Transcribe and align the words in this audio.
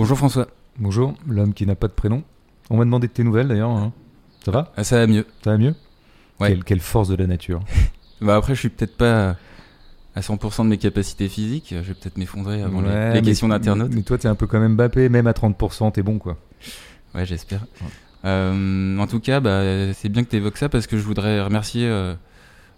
Bonjour 0.00 0.16
François. 0.16 0.46
Bonjour, 0.78 1.12
l'homme 1.28 1.52
qui 1.52 1.66
n'a 1.66 1.74
pas 1.74 1.86
de 1.86 1.92
prénom. 1.92 2.22
On 2.70 2.78
m'a 2.78 2.86
demandé 2.86 3.06
de 3.06 3.12
tes 3.12 3.22
nouvelles 3.22 3.48
d'ailleurs. 3.48 3.68
hein. 3.68 3.92
Ça 4.42 4.50
va 4.50 4.72
Ah, 4.74 4.82
ça 4.82 4.96
va 4.96 5.06
mieux. 5.06 5.26
Ça 5.44 5.50
va 5.50 5.58
mieux 5.58 5.74
Ouais. 6.40 6.48
quelle, 6.48 6.64
quelle 6.64 6.80
force 6.80 7.08
de 7.08 7.16
la 7.16 7.26
nature. 7.26 7.60
Bah 8.22 8.36
après, 8.36 8.54
je 8.54 8.60
suis 8.60 8.70
peut-être 8.70 8.96
pas 8.96 9.36
à 10.14 10.20
100% 10.22 10.64
de 10.64 10.68
mes 10.70 10.78
capacités 10.78 11.28
physiques. 11.28 11.68
Je 11.70 11.76
vais 11.88 11.92
peut-être 11.92 12.16
m'effondrer 12.16 12.62
avant 12.62 12.80
les- 12.80 12.88
Ouais, 12.88 13.08
les, 13.14 13.20
mais- 13.20 13.26
questions 13.26 13.48
d'internautes. 13.48 13.92
Mais 13.94 14.00
toi, 14.02 14.16
t'es 14.16 14.28
un 14.28 14.34
peu 14.34 14.46
quand 14.46 14.58
même 14.60 14.74
Mbappé, 14.74 15.10
même 15.10 15.26
à 15.26 15.32
30%, 15.34 15.90
t'es 15.90 16.02
bon 16.02 16.18
quoi. 16.18 16.38
Ouais, 17.14 17.26
j'espère. 17.26 17.60
Euh, 18.24 18.96
en 18.98 19.06
tout 19.06 19.20
cas, 19.20 19.40
bah, 19.40 19.92
c'est 19.92 20.08
bien 20.08 20.24
que 20.24 20.30
tu 20.30 20.36
évoques 20.36 20.56
ça 20.56 20.70
parce 20.70 20.86
que 20.86 20.96
je 20.96 21.02
voudrais 21.02 21.42
remercier 21.42 21.86
euh, 21.86 22.14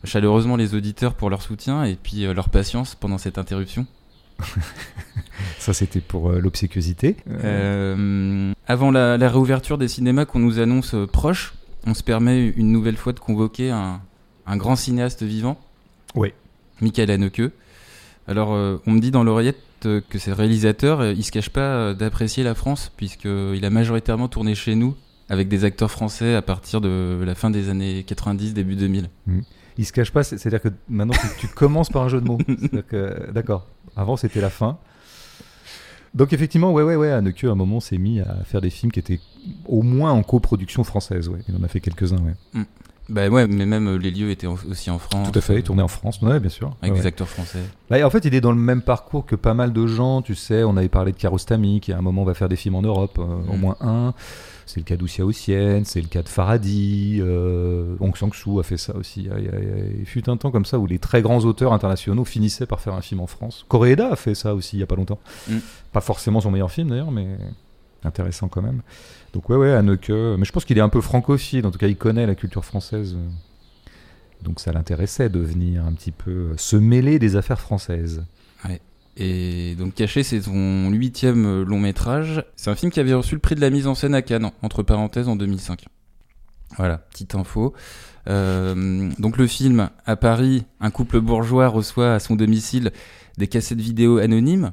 chaleureusement 0.02 0.56
les 0.56 0.74
auditeurs 0.74 1.14
pour 1.14 1.30
leur 1.30 1.42
soutien 1.42 1.84
et 1.84 1.94
puis 1.96 2.24
euh, 2.24 2.34
leur 2.34 2.48
patience 2.48 2.96
pendant 2.96 3.18
cette 3.18 3.38
interruption. 3.38 3.86
Ça, 5.58 5.72
c'était 5.72 6.00
pour 6.00 6.30
euh, 6.30 6.38
l'obséquiosité. 6.40 7.16
Euh, 7.44 8.52
avant 8.66 8.90
la, 8.90 9.16
la 9.16 9.28
réouverture 9.28 9.78
des 9.78 9.88
cinémas 9.88 10.24
qu'on 10.24 10.38
nous 10.38 10.58
annonce 10.58 10.94
euh, 10.94 11.06
proche, 11.06 11.54
on 11.86 11.94
se 11.94 12.02
permet 12.02 12.48
une 12.48 12.72
nouvelle 12.72 12.96
fois 12.96 13.12
de 13.12 13.20
convoquer 13.20 13.70
un, 13.70 14.00
un 14.46 14.56
grand 14.56 14.76
cinéaste 14.76 15.22
vivant. 15.22 15.58
Oui. 16.14 16.32
Michael 16.80 17.10
Haneke. 17.10 17.42
Alors, 18.28 18.52
euh, 18.54 18.78
on 18.86 18.92
me 18.92 19.00
dit 19.00 19.10
dans 19.10 19.24
l'oreillette 19.24 19.60
que 19.82 20.18
c'est 20.18 20.32
réalisateur, 20.32 21.00
euh, 21.00 21.12
il 21.12 21.24
se 21.24 21.32
cache 21.32 21.50
pas 21.50 21.92
d'apprécier 21.92 22.44
la 22.44 22.54
France, 22.54 22.92
puisqu'il 22.96 23.64
a 23.64 23.70
majoritairement 23.70 24.28
tourné 24.28 24.54
chez 24.54 24.74
nous 24.76 24.94
avec 25.28 25.48
des 25.48 25.64
acteurs 25.64 25.90
français 25.90 26.34
à 26.34 26.42
partir 26.42 26.80
de 26.80 27.20
la 27.24 27.34
fin 27.34 27.50
des 27.50 27.68
années 27.68 28.04
90, 28.06 28.54
début 28.54 28.76
2000. 28.76 29.08
Il 29.78 29.84
se 29.86 29.92
cache 29.92 30.10
pas, 30.10 30.22
c'est- 30.22 30.38
c'est-à-dire 30.38 30.60
que 30.62 30.68
maintenant, 30.88 31.14
tu, 31.38 31.46
tu 31.46 31.48
commences 31.48 31.90
par 31.90 32.02
un 32.02 32.08
jeu 32.08 32.20
de 32.20 32.26
mots. 32.26 32.38
Que- 32.88 33.30
D'accord. 33.32 33.66
Avant, 33.96 34.16
c'était 34.16 34.40
la 34.40 34.50
fin. 34.50 34.78
Donc, 36.14 36.32
effectivement, 36.34 36.72
ouais, 36.72 36.82
ouais, 36.82 36.96
ouais, 36.96 37.10
Haneke, 37.10 37.44
à 37.44 37.50
un 37.50 37.54
moment, 37.54 37.80
s'est 37.80 37.96
mis 37.98 38.20
à 38.20 38.36
faire 38.44 38.60
des 38.60 38.68
films 38.70 38.92
qui 38.92 38.98
étaient 39.00 39.20
au 39.66 39.82
moins 39.82 40.12
en 40.12 40.22
coproduction 40.22 40.84
française. 40.84 41.28
Ouais. 41.28 41.38
Il 41.48 41.56
en 41.56 41.62
a 41.62 41.68
fait 41.68 41.80
quelques-uns, 41.80 42.18
ouais. 42.18 42.62
Bah 43.08 43.28
ouais, 43.28 43.46
mais 43.48 43.66
même 43.66 43.88
euh, 43.88 43.96
les 43.98 44.10
lieux 44.12 44.30
étaient 44.30 44.46
en- 44.46 44.56
aussi 44.70 44.88
en 44.90 44.98
France. 44.98 45.30
Tout 45.32 45.38
à 45.38 45.42
fait, 45.42 45.54
euh, 45.54 45.58
il 45.58 45.62
tournait 45.64 45.82
en 45.82 45.88
France, 45.88 46.20
ouais, 46.22 46.38
bien 46.38 46.48
sûr. 46.50 46.76
Avec 46.82 46.94
Ouais, 46.94 47.00
des 47.00 47.06
acteurs 47.06 47.28
français. 47.28 47.58
Bah, 47.90 48.06
en 48.06 48.10
fait, 48.10 48.24
il 48.24 48.34
est 48.34 48.40
dans 48.40 48.52
le 48.52 48.58
même 48.58 48.80
parcours 48.82 49.26
que 49.26 49.34
pas 49.36 49.54
mal 49.54 49.72
de 49.72 49.86
gens. 49.86 50.22
Tu 50.22 50.34
sais, 50.34 50.62
on 50.64 50.76
avait 50.76 50.88
parlé 50.88 51.12
de 51.12 51.16
Kiarostami, 51.16 51.80
qui 51.80 51.92
à 51.92 51.98
un 51.98 52.02
moment 52.02 52.24
va 52.24 52.34
faire 52.34 52.48
des 52.48 52.56
films 52.56 52.76
en 52.76 52.82
Europe, 52.82 53.18
euh, 53.18 53.52
au 53.52 53.56
Mm. 53.56 53.60
moins 53.60 53.76
un. 53.80 54.14
C'est 54.66 54.80
le 54.80 54.84
cas 54.84 54.96
d'Oussia 54.96 55.24
Ossienne, 55.26 55.84
c'est 55.84 56.00
le 56.00 56.06
cas 56.08 56.22
de 56.22 56.28
Faradi. 56.28 57.18
Euh, 57.20 57.96
Hong 58.00 58.16
Sang-soo 58.16 58.60
a 58.60 58.62
fait 58.62 58.76
ça 58.76 58.94
aussi. 58.96 59.22
Il, 59.22 59.26
y 59.26 59.48
a- 59.48 59.58
il 59.98 60.06
fut 60.06 60.28
un 60.30 60.36
temps 60.36 60.50
comme 60.50 60.64
ça 60.64 60.78
où 60.78 60.86
les 60.86 60.98
très 60.98 61.20
grands 61.22 61.40
auteurs 61.40 61.72
internationaux 61.72 62.24
finissaient 62.24 62.66
par 62.66 62.80
faire 62.80 62.94
un 62.94 63.00
film 63.02 63.20
en 63.20 63.26
France. 63.26 63.64
Koreeda 63.68 64.12
a 64.12 64.16
fait 64.16 64.34
ça 64.34 64.54
aussi 64.54 64.76
il 64.76 64.80
y 64.80 64.82
a 64.82 64.86
pas 64.86 64.96
longtemps. 64.96 65.18
Mm. 65.48 65.56
Pas 65.92 66.00
forcément 66.00 66.40
son 66.40 66.50
meilleur 66.50 66.70
film 66.70 66.90
d'ailleurs, 66.90 67.10
mais 67.10 67.36
intéressant 68.04 68.48
quand 68.48 68.62
même. 68.62 68.82
Donc 69.32 69.48
ouais, 69.48 69.56
ouais, 69.56 69.72
Haneke. 69.72 70.10
Mais 70.10 70.44
je 70.44 70.52
pense 70.52 70.64
qu'il 70.64 70.78
est 70.78 70.82
un 70.82 70.88
peu 70.88 71.00
francophile. 71.00 71.66
En 71.66 71.70
tout 71.70 71.78
cas, 71.78 71.86
il 71.88 71.96
connaît 71.96 72.26
la 72.26 72.34
culture 72.34 72.64
française. 72.64 73.16
Donc 74.42 74.58
ça 74.60 74.72
l'intéressait 74.72 75.28
de 75.28 75.38
venir 75.38 75.84
un 75.84 75.92
petit 75.92 76.10
peu 76.10 76.48
se 76.56 76.76
mêler 76.76 77.18
des 77.18 77.36
affaires 77.36 77.60
françaises. 77.60 78.24
Et 79.16 79.74
donc 79.74 79.94
Caché, 79.94 80.22
c'est 80.22 80.40
son 80.40 80.90
huitième 80.90 81.62
long 81.62 81.78
métrage. 81.78 82.44
C'est 82.56 82.70
un 82.70 82.74
film 82.74 82.90
qui 82.90 83.00
avait 83.00 83.14
reçu 83.14 83.34
le 83.34 83.40
prix 83.40 83.54
de 83.54 83.60
la 83.60 83.70
mise 83.70 83.86
en 83.86 83.94
scène 83.94 84.14
à 84.14 84.22
Cannes, 84.22 84.50
entre 84.62 84.82
parenthèses, 84.82 85.28
en 85.28 85.36
2005. 85.36 85.84
Voilà, 86.76 86.98
petite 86.98 87.34
info. 87.34 87.74
Euh, 88.28 89.10
donc 89.18 89.36
le 89.36 89.46
film, 89.46 89.90
à 90.06 90.16
Paris, 90.16 90.64
un 90.80 90.90
couple 90.90 91.20
bourgeois 91.20 91.68
reçoit 91.68 92.14
à 92.14 92.20
son 92.20 92.36
domicile 92.36 92.92
des 93.38 93.46
cassettes 93.46 93.80
vidéo 93.80 94.18
anonymes, 94.18 94.72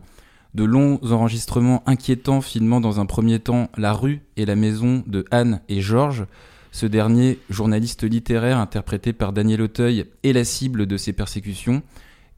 de 0.54 0.64
longs 0.64 1.00
enregistrements 1.12 1.84
inquiétants 1.86 2.42
filmant 2.42 2.82
dans 2.82 3.00
un 3.00 3.06
premier 3.06 3.40
temps 3.40 3.70
la 3.78 3.94
rue 3.94 4.22
et 4.38 4.46
la 4.46 4.56
maison 4.56 5.04
de 5.08 5.26
Anne 5.32 5.62
et 5.70 5.82
Georges. 5.82 6.26
Ce 6.72 6.86
dernier, 6.86 7.40
journaliste 7.50 8.04
littéraire 8.04 8.60
interprété 8.60 9.12
par 9.12 9.34
Daniel 9.34 9.62
Auteuil, 9.62 10.06
est 10.24 10.34
la 10.34 10.44
cible 10.44 10.86
de 10.86 10.98
ces 10.98 11.14
persécutions. 11.14 11.82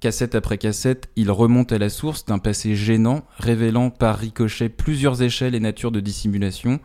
Cassette 0.01 0.34
après 0.34 0.57
cassette, 0.57 1.09
il 1.16 1.29
remonte 1.29 1.72
à 1.72 1.78
la 1.78 1.89
source 1.89 2.25
d'un 2.25 2.39
passé 2.39 2.73
gênant, 2.73 3.22
révélant 3.38 3.91
par 3.91 4.17
ricochet 4.17 4.67
plusieurs 4.67 5.22
échelles 5.22 5.53
et 5.53 5.59
natures 5.59 5.91
de 5.91 6.00
dissimulation. 6.00 6.79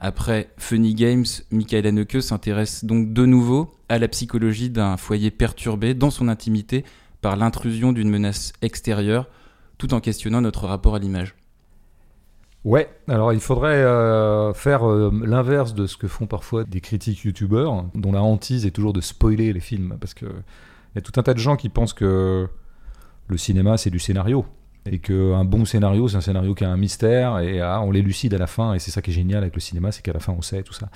Après 0.00 0.50
Funny 0.58 0.94
Games, 0.94 1.24
Michael 1.50 1.86
Haneke 1.86 2.22
s'intéresse 2.22 2.84
donc 2.84 3.14
de 3.14 3.24
nouveau 3.24 3.72
à 3.88 3.98
la 3.98 4.06
psychologie 4.06 4.68
d'un 4.68 4.98
foyer 4.98 5.30
perturbé 5.30 5.94
dans 5.94 6.10
son 6.10 6.28
intimité 6.28 6.84
par 7.22 7.36
l'intrusion 7.36 7.92
d'une 7.92 8.10
menace 8.10 8.52
extérieure, 8.60 9.28
tout 9.78 9.94
en 9.94 10.00
questionnant 10.00 10.42
notre 10.42 10.66
rapport 10.66 10.94
à 10.94 10.98
l'image. 10.98 11.36
Ouais, 12.64 12.90
alors 13.08 13.32
il 13.32 13.40
faudrait 13.40 13.76
euh, 13.76 14.52
faire 14.52 14.86
euh, 14.86 15.10
l'inverse 15.24 15.72
de 15.72 15.86
ce 15.86 15.96
que 15.96 16.06
font 16.06 16.26
parfois 16.26 16.64
des 16.64 16.82
critiques 16.82 17.24
youtubeurs, 17.24 17.86
dont 17.94 18.12
la 18.12 18.22
hantise 18.22 18.66
est 18.66 18.72
toujours 18.72 18.92
de 18.92 19.00
spoiler 19.00 19.54
les 19.54 19.60
films, 19.60 19.96
parce 19.98 20.12
que 20.12 20.26
il 20.94 20.96
y 20.96 20.98
a 20.98 21.02
tout 21.02 21.18
un 21.18 21.22
tas 21.22 21.34
de 21.34 21.38
gens 21.38 21.56
qui 21.56 21.68
pensent 21.68 21.92
que 21.92 22.48
le 23.28 23.36
cinéma 23.36 23.76
c'est 23.76 23.90
du 23.90 23.98
scénario, 23.98 24.44
et 24.86 24.98
qu'un 24.98 25.44
bon 25.44 25.64
scénario 25.64 26.08
c'est 26.08 26.16
un 26.16 26.20
scénario 26.20 26.54
qui 26.54 26.64
a 26.64 26.70
un 26.70 26.76
mystère, 26.76 27.38
et 27.38 27.60
ah, 27.60 27.80
on 27.82 27.90
l'élucide 27.90 28.34
à 28.34 28.38
la 28.38 28.46
fin, 28.46 28.74
et 28.74 28.78
c'est 28.78 28.90
ça 28.90 29.02
qui 29.02 29.10
est 29.10 29.14
génial 29.14 29.42
avec 29.42 29.54
le 29.54 29.60
cinéma, 29.60 29.92
c'est 29.92 30.02
qu'à 30.02 30.12
la 30.12 30.20
fin 30.20 30.34
on 30.36 30.42
sait 30.42 30.62
tout 30.62 30.72
ça. 30.72 30.88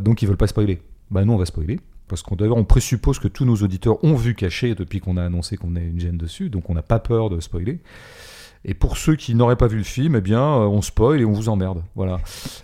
Donc 0.00 0.22
ils 0.22 0.28
veulent 0.28 0.36
pas 0.36 0.46
spoiler. 0.46 0.82
Bah 1.10 1.24
nous 1.24 1.32
on 1.32 1.38
va 1.38 1.46
spoiler. 1.46 1.80
Parce 2.08 2.22
qu'on 2.22 2.36
on 2.38 2.64
présuppose 2.64 3.18
que 3.18 3.28
tous 3.28 3.46
nos 3.46 3.56
auditeurs 3.56 4.04
ont 4.04 4.16
vu 4.16 4.34
caché 4.34 4.74
depuis 4.74 5.00
qu'on 5.00 5.16
a 5.16 5.24
annoncé 5.24 5.56
qu'on 5.56 5.76
est 5.76 5.84
une 5.84 5.98
gêne 5.98 6.18
dessus, 6.18 6.50
donc 6.50 6.68
on 6.68 6.74
n'a 6.74 6.82
pas 6.82 6.98
peur 6.98 7.30
de 7.30 7.40
spoiler. 7.40 7.80
Et 8.64 8.74
pour 8.74 8.96
ceux 8.96 9.16
qui 9.16 9.34
n'auraient 9.34 9.56
pas 9.56 9.66
vu 9.66 9.78
le 9.78 9.82
film, 9.82 10.16
eh 10.16 10.20
bien, 10.20 10.42
euh, 10.42 10.66
on 10.66 10.82
spoil 10.82 11.20
et 11.20 11.24
on 11.24 11.32
vous 11.32 11.48
emmerde. 11.48 11.82
Voilà. 11.96 12.20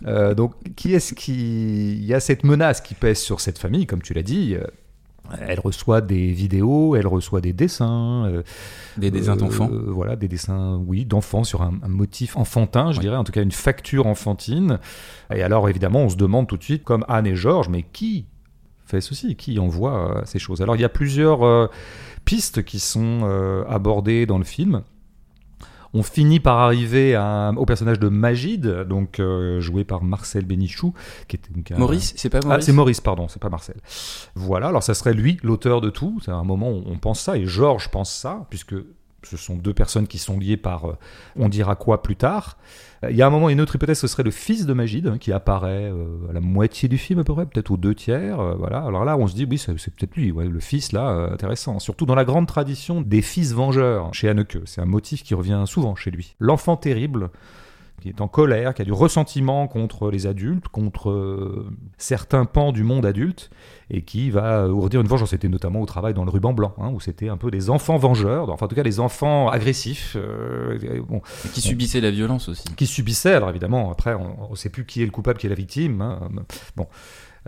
Euh, 0.06 0.34
donc, 0.34 0.52
qui 0.76 0.94
est-ce 0.94 1.14
qui. 1.14 1.96
Il 1.96 2.04
y 2.04 2.14
a 2.14 2.20
cette 2.20 2.44
menace 2.44 2.80
qui 2.80 2.94
pèse 2.94 3.18
sur 3.18 3.40
cette 3.40 3.58
famille, 3.58 3.86
comme 3.86 4.02
tu 4.02 4.14
l'as 4.14 4.22
dit. 4.22 4.54
Euh, 5.32 5.36
Elle 5.48 5.60
reçoit 5.60 6.00
des 6.00 6.32
vidéos, 6.32 6.96
elle 6.96 7.06
reçoit 7.06 7.40
des 7.40 7.52
dessins. 7.52 8.26
euh, 8.26 8.42
Des 8.96 9.10
dessins 9.10 9.34
euh, 9.34 9.36
d'enfants. 9.36 9.68
Voilà, 9.70 10.16
des 10.16 10.28
dessins, 10.28 10.82
oui, 10.86 11.04
d'enfants 11.04 11.44
sur 11.44 11.62
un, 11.62 11.74
un 11.82 11.88
motif 11.88 12.36
enfantin, 12.36 12.92
je 12.92 13.00
dirais, 13.00 13.16
en 13.16 13.24
tout 13.24 13.32
cas 13.32 13.42
une 13.42 13.52
facture 13.52 14.06
enfantine. 14.06 14.78
Et 15.34 15.42
alors, 15.42 15.68
évidemment, 15.68 16.00
on 16.00 16.08
se 16.08 16.16
demande 16.16 16.46
tout 16.46 16.56
de 16.56 16.64
suite, 16.64 16.84
comme 16.84 17.04
Anne 17.08 17.26
et 17.26 17.34
Georges, 17.36 17.68
mais 17.68 17.82
qui 17.82 18.26
fait 18.86 19.00
ceci 19.02 19.36
Qui 19.36 19.58
envoie 19.58 20.16
euh, 20.18 20.22
ces 20.24 20.38
choses? 20.38 20.62
Alors, 20.62 20.74
il 20.74 20.80
y 20.80 20.84
a 20.84 20.88
plusieurs 20.88 21.42
euh, 21.44 21.66
pistes 22.24 22.64
qui 22.64 22.78
sont 22.78 23.20
euh, 23.22 23.62
abordées 23.68 24.24
dans 24.24 24.38
le 24.38 24.44
film. 24.44 24.82
On 25.94 26.02
finit 26.02 26.38
par 26.40 26.58
arriver 26.58 27.14
à- 27.14 27.52
au 27.56 27.64
personnage 27.64 27.98
de 27.98 28.08
Magid, 28.08 28.66
donc 28.84 29.20
euh, 29.20 29.60
joué 29.60 29.84
par 29.84 30.02
Marcel 30.02 30.44
Bénichou, 30.44 30.92
qui 31.28 31.36
était 31.36 31.50
donc 31.52 31.70
un- 31.72 31.78
Maurice, 31.78 32.12
c'est 32.16 32.28
pas 32.28 32.40
ah, 32.42 32.46
Maurice 32.46 32.64
c'est 32.66 32.72
Maurice, 32.72 33.00
pardon, 33.00 33.26
c'est 33.28 33.40
pas 33.40 33.48
Marcel. 33.48 33.76
Voilà, 34.34 34.68
alors 34.68 34.82
ça 34.82 34.94
serait 34.94 35.14
lui, 35.14 35.38
l'auteur 35.42 35.80
de 35.80 35.90
tout. 35.90 36.18
C'est 36.24 36.30
un 36.30 36.44
moment 36.44 36.70
où 36.70 36.82
on 36.86 36.98
pense 36.98 37.20
ça, 37.20 37.36
et 37.36 37.46
Georges 37.46 37.90
pense 37.90 38.12
ça, 38.12 38.46
puisque 38.50 38.74
ce 39.24 39.36
sont 39.36 39.56
deux 39.56 39.74
personnes 39.74 40.06
qui 40.06 40.18
sont 40.18 40.38
liées 40.38 40.56
par 40.56 40.86
euh, 40.86 40.96
on 41.36 41.48
dira 41.48 41.74
quoi 41.74 42.02
plus 42.02 42.16
tard. 42.16 42.56
Euh, 43.04 43.10
Il 43.10 43.16
y 43.16 43.22
a 43.22 43.26
un 43.26 43.30
moment, 43.30 43.48
une 43.48 43.60
autre 43.60 43.74
hypothèse, 43.76 43.98
ce 43.98 44.06
serait 44.06 44.22
le 44.22 44.30
fils 44.30 44.66
de 44.66 44.72
Magid, 44.72 45.06
hein, 45.06 45.18
qui 45.18 45.32
apparaît 45.32 45.90
euh, 45.90 46.30
à 46.30 46.32
la 46.32 46.40
moitié 46.40 46.88
du 46.88 46.98
film 46.98 47.18
à 47.20 47.24
peu 47.24 47.34
près, 47.34 47.46
peut-être 47.46 47.70
aux 47.70 47.76
deux 47.76 47.94
tiers. 47.94 48.40
voilà. 48.56 48.78
Alors 48.78 49.04
là, 49.04 49.16
on 49.16 49.26
se 49.26 49.34
dit, 49.34 49.46
oui, 49.48 49.58
c'est 49.58 49.72
peut-être 49.72 50.16
lui, 50.16 50.32
le 50.32 50.60
fils, 50.60 50.92
là, 50.92 51.08
intéressant. 51.32 51.78
Surtout 51.78 52.06
dans 52.06 52.14
la 52.14 52.24
grande 52.24 52.46
tradition 52.46 53.00
des 53.00 53.22
fils 53.22 53.52
vengeurs 53.52 54.14
chez 54.14 54.28
Haneke. 54.28 54.58
C'est 54.66 54.80
un 54.80 54.86
motif 54.86 55.22
qui 55.22 55.34
revient 55.34 55.64
souvent 55.66 55.94
chez 55.96 56.10
lui. 56.10 56.36
L'enfant 56.38 56.76
terrible, 56.76 57.30
qui 58.00 58.08
est 58.08 58.20
en 58.20 58.28
colère, 58.28 58.74
qui 58.74 58.82
a 58.82 58.84
du 58.84 58.92
ressentiment 58.92 59.66
contre 59.68 60.10
les 60.10 60.26
adultes, 60.26 60.68
contre 60.68 61.10
euh, 61.10 61.66
certains 61.96 62.44
pans 62.44 62.72
du 62.72 62.84
monde 62.84 63.04
adulte, 63.06 63.50
et 63.90 64.02
qui 64.02 64.30
va 64.30 64.64
euh, 64.64 64.68
ourdir 64.70 65.00
une 65.00 65.06
vengeance. 65.08 65.30
C'était 65.30 65.48
notamment 65.48 65.80
au 65.80 65.86
travail 65.86 66.14
dans 66.14 66.24
le 66.24 66.30
ruban 66.30 66.52
blanc, 66.52 66.74
hein, 66.78 66.90
où 66.92 67.00
c'était 67.00 67.28
un 67.28 67.36
peu 67.36 67.50
des 67.50 67.70
enfants 67.70 67.96
vengeurs, 67.96 68.48
enfin 68.50 68.66
en 68.66 68.68
tout 68.68 68.76
cas 68.76 68.82
des 68.82 69.00
enfants 69.00 69.48
agressifs, 69.48 70.16
euh, 70.18 70.78
bon, 71.08 71.20
Et 71.44 71.48
qui 71.48 71.60
subissait 71.60 72.00
la 72.00 72.10
violence 72.10 72.48
aussi. 72.48 72.64
qui 72.76 72.86
subissaient. 72.86 73.34
Alors 73.34 73.50
évidemment, 73.50 73.90
après, 73.90 74.14
on 74.14 74.50
ne 74.50 74.56
sait 74.56 74.68
plus 74.70 74.84
qui 74.84 75.02
est 75.02 75.06
le 75.06 75.10
coupable, 75.10 75.38
qui 75.38 75.46
est 75.46 75.50
la 75.50 75.56
victime. 75.56 76.00
hein. 76.02 76.28
Bon. 76.76 76.86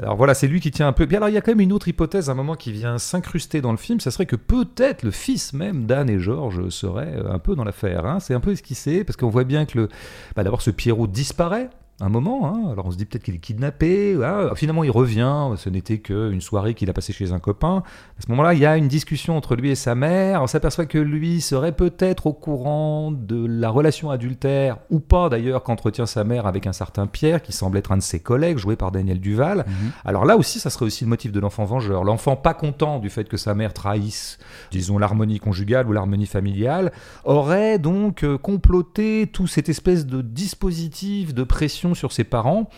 Alors 0.03 0.17
voilà, 0.17 0.35
c'est 0.35 0.47
lui 0.47 0.61
qui 0.61 0.71
tient 0.71 0.89
un 0.89 0.93
peu. 0.93 1.05
Bien 1.05 1.19
alors, 1.19 1.29
il 1.29 1.35
y 1.35 1.37
a 1.37 1.41
quand 1.41 1.51
même 1.53 1.61
une 1.61 1.73
autre 1.73 1.89
hypothèse 1.89 2.29
à 2.29 2.33
un 2.33 2.35
moment 2.35 2.55
qui 2.55 2.73
vient 2.73 2.97
s'incruster 2.99 3.61
dans 3.61 3.71
le 3.71 3.77
film. 3.77 4.01
Ça 4.01 4.11
serait 4.11 4.27
que 4.27 4.37
peut-être 4.37 5.03
le 5.03 5.11
fils 5.11 5.53
même 5.53 5.87
d'Anne 5.87 6.09
et 6.09 6.19
Georges 6.19 6.69
serait 6.71 7.17
euh, 7.17 7.33
un 7.33 7.39
peu 7.39 7.55
dans 7.55 7.65
l'affaire. 7.65 8.07
hein. 8.07 8.19
C'est 8.21 8.35
un 8.35 8.41
peu 8.41 8.55
c'est, 8.55 9.05
parce 9.05 9.17
qu'on 9.17 9.29
voit 9.29 9.45
bien 9.45 9.67
que 9.67 9.79
le. 9.79 9.89
bah, 10.37 10.45
D'abord, 10.45 10.63
ce 10.63 10.71
Pierrot 10.71 11.07
disparaît. 11.07 11.69
Un 12.01 12.09
moment. 12.09 12.47
Hein. 12.47 12.71
Alors 12.73 12.87
on 12.87 12.91
se 12.91 12.97
dit 12.97 13.05
peut-être 13.05 13.23
qu'il 13.23 13.35
est 13.35 13.39
kidnappé. 13.39 14.19
Ah, 14.23 14.51
finalement, 14.55 14.85
il 14.85 14.91
revient. 14.91 15.51
Ce 15.57 15.69
n'était 15.69 15.99
qu'une 15.99 16.41
soirée 16.41 16.75
qu'il 16.75 16.89
a 16.91 16.93
passée 16.93 17.13
chez 17.13 17.33
un 17.33 17.39
copain. 17.39 17.83
À 18.19 18.23
ce 18.23 18.31
moment-là, 18.31 18.55
il 18.55 18.61
y 18.61 18.67
a 18.67 18.77
une 18.77 18.89
discussion 18.89 19.37
entre 19.37 19.57
lui 19.57 19.71
et 19.71 19.75
sa 19.75 19.95
mère. 19.95 20.43
On 20.43 20.47
s'aperçoit 20.47 20.87
que 20.87 20.99
lui 20.99 21.41
serait 21.41 21.73
peut-être 21.73 22.27
au 22.27 22.33
courant 22.33 23.11
de 23.11 23.47
la 23.47 23.71
relation 23.71 24.11
adultère, 24.11 24.79
ou 24.91 25.01
pas 25.01 25.29
d'ailleurs, 25.29 25.63
qu'entretient 25.63 26.07
sa 26.07 26.25
mère 26.25 26.47
avec 26.47 26.67
un 26.67 26.73
certain 26.73 27.07
Pierre, 27.07 27.43
qui 27.43 27.53
semble 27.53 27.79
être 27.79 27.93
un 27.93 27.97
de 27.97 28.03
ses 28.03 28.21
collègues, 28.21 28.59
joué 28.59 28.77
par 28.77 28.93
Daniel 28.93 29.21
Duval. 29.21 29.65
Mhm. 29.67 29.93
Alors 30.05 30.25
là 30.25 30.37
aussi, 30.37 30.59
ça 30.59 30.71
serait 30.71 30.87
aussi 30.87 31.05
le 31.05 31.11
motif 31.11 31.33
de 31.33 31.41
l'enfant 31.41 31.65
vengeur. 31.65 32.05
L'enfant 32.05 32.37
pas 32.37 32.55
content 32.55 32.99
du 32.99 33.11
fait 33.11 33.29
que 33.29 33.37
sa 33.37 33.55
mère 33.55 33.75
trahisse, 33.75 34.39
disons, 34.71 34.99
l'harmonie 34.99 35.39
conjugale 35.39 35.87
ou 35.89 35.93
l'harmonie 35.93 36.27
familiale, 36.27 36.93
aurait 37.25 37.79
donc 37.79 38.25
euh, 38.25 38.39
comploté 38.39 39.29
tout 39.33 39.47
cette 39.47 39.69
espèce 39.69 40.07
de 40.07 40.23
dispositif 40.23 41.35
de 41.35 41.43
pression 41.43 41.90
sur 41.95 42.13
ses 42.13 42.25
parents. 42.25 42.69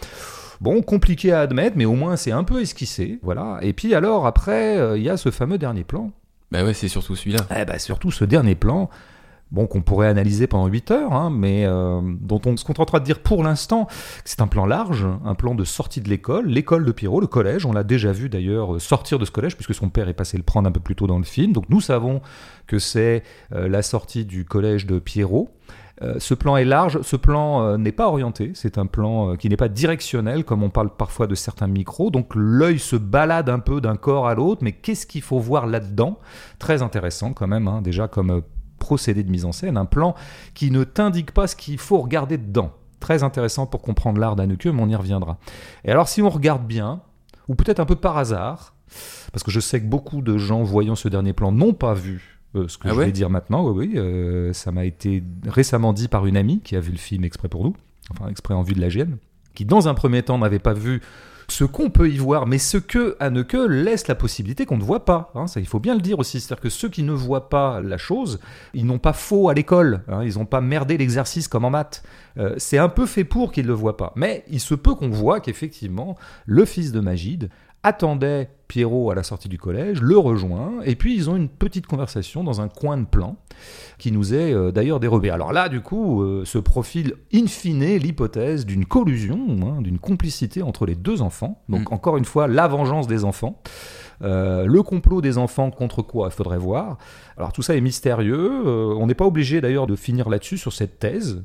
Bon, 0.60 0.80
compliqué 0.82 1.32
à 1.32 1.40
admettre, 1.40 1.76
mais 1.76 1.84
au 1.84 1.94
moins 1.94 2.16
c'est 2.16 2.30
un 2.32 2.44
peu 2.44 2.60
esquissé, 2.60 3.18
voilà. 3.22 3.58
Et 3.62 3.72
puis 3.72 3.94
alors 3.94 4.26
après, 4.26 4.78
euh, 4.78 4.96
il 4.96 5.02
y 5.02 5.10
a 5.10 5.16
ce 5.16 5.30
fameux 5.30 5.58
dernier 5.58 5.84
plan. 5.84 6.10
Bah 6.50 6.64
ouais, 6.64 6.74
c'est 6.74 6.88
surtout 6.88 7.16
celui-là. 7.16 7.46
Eh 7.56 7.64
bah 7.64 7.78
surtout 7.78 8.10
ce 8.10 8.24
dernier 8.24 8.54
plan 8.54 8.88
bon, 9.52 9.66
qu'on 9.66 9.82
pourrait 9.82 10.08
analyser 10.08 10.46
pendant 10.46 10.66
8 10.66 10.90
heures, 10.90 11.12
hein, 11.12 11.30
mais 11.30 11.64
euh, 11.66 12.00
dont 12.20 12.40
on 12.46 12.56
se 12.56 12.64
contentera 12.64 12.98
de 12.98 13.04
dire 13.04 13.20
pour 13.20 13.44
l'instant 13.44 13.84
que 13.84 13.92
c'est 14.24 14.40
un 14.40 14.46
plan 14.48 14.66
large, 14.66 15.06
un 15.24 15.34
plan 15.34 15.54
de 15.54 15.64
sortie 15.64 16.00
de 16.00 16.08
l'école, 16.08 16.46
l'école 16.48 16.84
de 16.84 16.92
Pierrot, 16.92 17.20
le 17.20 17.26
collège. 17.26 17.66
On 17.66 17.72
l'a 17.72 17.84
déjà 17.84 18.10
vu 18.10 18.28
d'ailleurs 18.28 18.80
sortir 18.80 19.18
de 19.18 19.24
ce 19.24 19.30
collège, 19.30 19.54
puisque 19.54 19.74
son 19.74 19.90
père 19.90 20.08
est 20.08 20.14
passé 20.14 20.36
le 20.36 20.42
prendre 20.42 20.68
un 20.68 20.72
peu 20.72 20.80
plus 20.80 20.96
tôt 20.96 21.06
dans 21.06 21.18
le 21.18 21.24
film. 21.24 21.52
Donc 21.52 21.68
nous 21.68 21.80
savons 21.80 22.22
que 22.66 22.78
c'est 22.78 23.22
euh, 23.52 23.68
la 23.68 23.82
sortie 23.82 24.24
du 24.24 24.44
collège 24.44 24.86
de 24.86 24.98
Pierrot. 24.98 25.50
Euh, 26.02 26.14
ce 26.19 26.34
plan 26.34 26.56
est 26.56 26.64
large, 26.64 27.00
ce 27.02 27.16
plan 27.16 27.78
n'est 27.78 27.93
pas 27.93 28.08
orienté, 28.08 28.52
c'est 28.54 28.78
un 28.78 28.87
plan 28.87 29.37
qui 29.37 29.49
n'est 29.49 29.56
pas 29.56 29.69
directionnel, 29.69 30.44
comme 30.44 30.62
on 30.62 30.70
parle 30.70 30.90
parfois 30.90 31.26
de 31.26 31.34
certains 31.34 31.69
micros, 31.69 32.10
donc 32.10 32.34
l'œil 32.34 32.78
se 32.78 32.96
balade 32.96 33.49
un 33.49 33.60
peu 33.60 33.81
d'un 33.81 33.96
corps 33.96 34.26
à 34.26 34.34
l'autre, 34.34 34.62
mais 34.64 34.72
qu'est-ce 34.72 35.06
qu'il 35.06 35.22
faut 35.22 35.38
voir 35.38 35.66
là-dedans? 35.66 36.19
Très 36.58 36.82
intéressant 36.82 37.32
quand 37.32 37.46
même, 37.46 37.69
hein, 37.69 37.82
déjà 37.82 38.08
comme 38.08 38.43
procédé 38.82 39.22
de 39.22 39.31
mise 39.31 39.44
en 39.44 39.52
scène, 39.52 39.76
un 39.76 39.84
plan 39.84 40.16
qui 40.54 40.72
ne 40.72 40.82
t'indique 40.82 41.31
pas 41.31 41.46
ce 41.46 41.54
qu'il 41.54 41.78
faut 41.78 41.99
regarder 41.99 42.37
dedans. 42.37 42.72
Très 42.98 43.22
intéressant 43.22 43.66
pour 43.66 43.81
comprendre 43.81 44.19
l'art 44.19 44.34
d'Anneke, 44.34 44.66
mais 44.66 44.82
on 44.82 44.88
y 44.88 44.96
reviendra. 44.96 45.38
Et 45.84 45.93
alors 45.93 46.08
si 46.08 46.20
on 46.20 46.28
regarde 46.28 46.66
bien, 46.66 47.00
ou 47.46 47.55
peut-être 47.55 47.78
un 47.81 47.84
peu 47.84 47.94
par 47.96 48.19
hasard, 48.19 48.75
parce 49.32 49.44
que 49.44 49.50
je 49.50 49.60
sais 49.60 49.81
que 49.81 49.87
beaucoup 49.87 50.20
de 50.20 50.37
gens 50.37 50.62
voyant 50.62 50.96
ce 50.96 51.08
dernier 51.08 51.32
plan 51.32 51.52
n'ont 51.52 51.75
pas 51.75 51.94
vu 51.94 52.41
euh, 52.54 52.69
ce 52.69 52.78
que 52.78 52.88
ah 52.88 52.93
je 52.94 53.00
vais 53.00 53.12
dire 53.12 53.31
maintenant. 53.31 53.69
Oui, 53.69 53.87
oui, 53.87 53.99
euh, 53.99 54.52
ça 54.52 54.72
m'a 54.72 54.84
été 54.84 55.22
récemment 55.46 55.93
dit 55.93 56.08
par 56.08 56.26
une 56.26 56.37
amie 56.37 56.60
qui 56.60 56.76
a 56.76 56.81
vu 56.81 56.93
le 56.93 56.99
film 56.99 57.25
exprès 57.25 57.49
pour 57.49 57.64
nous, 57.64 57.75
enfin 58.10 58.28
exprès 58.28 58.54
en 58.54 58.62
vue 58.62 58.75
de 58.75 58.81
la 58.81 58.88
gêne, 58.88 59.19
qui 59.54 59.64
dans 59.64 59.88
un 59.88 59.94
premier 59.94 60.22
temps 60.22 60.38
n'avait 60.38 60.58
pas 60.58 60.75
vu 60.75 61.00
ce 61.49 61.64
qu'on 61.64 61.90
peut 61.90 62.08
y 62.08 62.16
voir, 62.16 62.46
mais 62.46 62.58
ce 62.58 62.78
que 62.78 63.16
Anneke 63.20 63.56
laisse 63.69 64.08
la 64.08 64.14
possibilité 64.14 64.64
qu'on 64.66 64.78
ne 64.78 64.82
voit 64.82 65.04
pas. 65.04 65.31
Hein, 65.34 65.46
ça, 65.46 65.60
il 65.60 65.66
faut 65.66 65.81
bien 65.81 65.94
le 65.94 66.00
dire 66.00 66.19
aussi. 66.19 66.40
C'est-à-dire 66.40 66.62
que 66.62 66.70
ceux 66.70 66.88
qui 66.88 67.02
ne 67.02 67.12
voient 67.12 67.49
pas 67.49 67.81
la 67.81 67.99
chose, 67.99 68.40
ils 68.75 68.87
n'ont 68.87 68.98
pas 68.98 69.12
faux 69.12 69.48
à 69.48 69.55
l'école. 69.55 70.02
Hein, 70.08 70.25
ils 70.25 70.38
n'ont 70.38 70.46
pas 70.46 70.60
merdé 70.60 70.96
l'exercice 70.96 71.48
comme 71.48 71.64
en 71.64 71.70
maths. 71.70 72.02
Euh, 72.38 72.55
c'est 72.56 72.78
un 72.78 72.88
peu 72.88 73.06
fait 73.06 73.25
pour 73.25 73.52
qu'ils 73.52 73.64
ne 73.64 73.69
le 73.69 73.75
voient 73.75 73.96
pas. 73.96 74.12
Mais 74.16 74.44
il 74.48 74.60
se 74.60 74.75
peut 74.75 74.94
qu'on 74.94 75.10
voit 75.10 75.40
qu'effectivement, 75.40 76.16
le 76.46 76.64
fils 76.64 76.93
de 76.93 77.00
Magide 77.00 77.50
attendait 77.82 78.49
Pierrot 78.69 79.11
à 79.11 79.14
la 79.14 79.23
sortie 79.23 79.49
du 79.50 79.58
collège, 79.58 80.00
le 80.00 80.17
rejoint, 80.17 80.81
et 80.84 80.96
puis 80.96 81.14
ils 81.14 81.29
ont 81.29 81.37
une 81.37 81.50
petite 81.50 81.87
conversation 81.87 82.43
dans 82.43 82.61
un 82.61 82.69
coin 82.69 82.96
de 82.96 83.05
plan 83.05 83.37
qui 83.99 84.12
nous 84.12 84.32
est 84.32 84.55
euh, 84.55 84.73
d'ailleurs 84.73 84.99
dérobé. 84.99 85.29
Alors 85.29 85.52
là, 85.52 85.69
du 85.69 85.82
coup, 85.82 86.23
euh, 86.23 86.44
se 86.46 86.58
profile 86.58 87.14
in 87.34 87.46
fine 87.46 87.99
l'hypothèse 87.99 88.64
d'une 88.64 88.87
collusion, 88.87 89.38
hein, 89.62 89.82
d'une 89.82 89.99
complicité 89.99 90.62
entre 90.62 90.87
les 90.87 90.94
deux 90.94 91.20
enfants. 91.20 91.62
Donc 91.69 91.90
mm. 91.90 91.94
encore 91.94 92.17
une 92.17 92.25
fois, 92.25 92.49
la 92.49 92.67
vengeance 92.67 93.06
des 93.06 93.25
enfants. 93.25 93.61
Euh, 94.23 94.64
le 94.67 94.82
complot 94.82 95.20
des 95.20 95.37
enfants 95.37 95.70
contre 95.70 96.00
quoi 96.00 96.29
Il 96.31 96.34
faudrait 96.34 96.56
voir. 96.56 96.96
Alors 97.37 97.52
tout 97.52 97.62
ça 97.62 97.76
est 97.76 97.81
mystérieux. 97.81 98.96
on 98.96 99.06
n'est 99.06 99.14
pas 99.14 99.26
obligé 99.26 99.61
d'ailleurs 99.61 99.87
de 99.87 99.96
finir 99.96 100.31
là-dessus 100.31 100.56
sur 100.56 100.73
cette 100.73 100.99
thèse. 100.99 101.43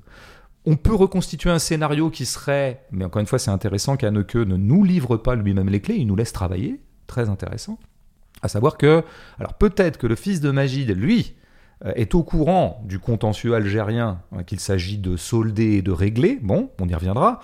On 0.70 0.76
peut 0.76 0.94
reconstituer 0.94 1.50
un 1.50 1.60
scénario 1.60 2.10
qui 2.10 2.26
serait, 2.26 2.84
mais 2.92 3.06
encore 3.06 3.22
une 3.22 3.26
fois 3.26 3.40
c'est 3.40 3.52
intéressant 3.52 3.96
qu'Anneke 3.96 4.36
ne 4.36 4.58
nous 4.58 4.84
livre 4.84 5.16
pas 5.16 5.34
lui-même 5.34 5.70
les 5.70 5.80
clés, 5.80 5.96
il 5.96 6.08
nous 6.08 6.18
laisse 6.18 6.34
travailler, 6.34 6.82
très 7.08 7.30
intéressant. 7.30 7.80
À 8.42 8.50
savoir 8.50 8.78
que, 8.78 9.02
alors 9.40 9.54
peut-être 9.54 9.98
que 9.98 10.08
le 10.08 10.16
fils 10.16 10.42
de 10.42 10.52
Magide, 10.52 10.92
lui, 10.92 11.38
euh, 11.86 11.94
est 11.96 12.14
au 12.16 12.22
courant 12.22 12.84
du 12.84 13.00
contentieux 13.00 13.56
algérien 13.56 14.22
hein, 14.34 14.44
qu'il 14.44 14.60
s'agit 14.60 14.98
de 14.98 15.16
solder 15.16 15.76
et 15.76 15.82
de 15.82 15.92
régler, 15.92 16.38
bon, 16.42 16.70
on 16.82 16.88
y 16.90 16.94
reviendra, 16.94 17.40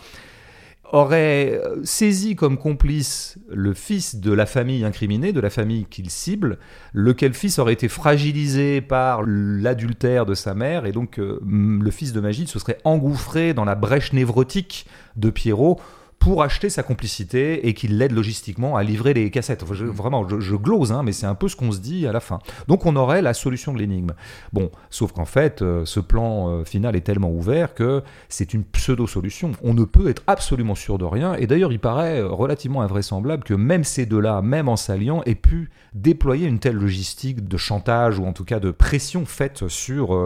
aurait 0.94 1.60
euh, 1.60 1.81
saisi 1.84 2.36
comme 2.36 2.57
complice 2.57 3.38
le 3.50 3.74
fils 3.74 4.16
de 4.16 4.31
la 4.31 4.45
famille 4.45 4.86
incriminée, 4.86 5.34
de 5.34 5.40
la 5.40 5.50
famille 5.50 5.86
qu'il 5.86 6.10
cible, 6.10 6.60
lequel 6.94 7.34
fils 7.34 7.57
aurait 7.60 7.74
été 7.74 7.90
fragilisé 7.90 8.80
par 8.80 9.24
l'adultère 9.25 10.25
de 10.25 10.36
sa 10.36 10.54
mère, 10.54 10.86
et 10.86 10.92
donc 10.92 11.19
euh, 11.19 11.40
le 11.44 11.92
fils 11.92 12.13
de 12.13 12.22
Magide 12.22 12.48
se 12.48 12.60
serait 12.60 12.78
engouffré 12.84 13.56
dans 13.56 13.66
la 13.66 13.75
brèche 13.75 14.13
névrotique 14.13 14.86
de 15.16 15.31
Pierrot 15.31 15.81
pour 16.23 16.41
acheter 16.41 16.69
sa 16.69 16.83
complicité 16.83 17.67
et 17.67 17.73
qu'il 17.73 17.97
l'aide 17.97 18.13
logistiquement 18.13 18.77
à 18.77 18.83
livrer 18.83 19.13
les 19.13 19.29
cassettes. 19.29 19.65
je, 19.73 19.83
vraiment, 19.83 20.25
je, 20.39 20.55
glose, 20.55 20.93
hein, 20.93 21.03
mais 21.03 21.11
c'est 21.11 21.25
un 21.25 21.35
peu 21.35 21.49
ce 21.49 21.57
qu'on 21.57 21.73
se 21.73 21.79
dit 21.79 22.07
à 22.07 22.13
la 22.13 22.21
fin. 22.21 22.39
Donc 22.69 22.85
on 22.85 22.95
aurait 22.95 23.21
la 23.21 23.33
solution 23.33 23.73
de 23.73 23.79
l'énigme. 23.79 24.13
Bon, 24.53 24.71
sauf 24.89 25.11
qu'en 25.11 25.25
fait, 25.25 25.61
euh, 25.61 25.83
ce 25.83 25.99
plan 25.99 26.47
euh, 26.47 26.63
final 26.63 26.95
est 26.95 27.01
tellement 27.01 27.29
ouvert 27.29 27.73
que 27.73 28.03
c'est 28.29 28.53
une 28.53 28.63
pseudo-solution. 28.63 29.51
On 29.63 29.73
ne 29.73 29.83
peut 29.83 30.07
être 30.07 30.23
absolument 30.25 30.75
sûr 30.75 30.97
de 30.97 31.03
rien, 31.03 31.33
et 31.33 31.45
d'ailleurs 31.45 31.73
il 31.73 31.79
paraît 31.79 32.21
euh, 32.21 32.29
relativement 32.29 32.83
invraisemblable 32.83 33.43
que 33.43 33.53
même 33.53 33.83
ces 33.83 34.05
deux-là, 34.05 34.41
même 34.41 34.69
en 34.69 34.77
s'alliant, 34.77 35.23
aient 35.25 35.35
pu 35.35 35.71
déployer 35.93 36.47
une 36.47 36.59
telle 36.59 36.77
logistique 36.77 37.49
de 37.49 37.57
chantage 37.57 38.17
ou 38.17 38.25
en 38.25 38.31
tout 38.31 38.45
cas 38.45 38.61
de 38.61 38.71
pression 38.71 39.25
faite 39.25 39.67
sur 39.67 40.17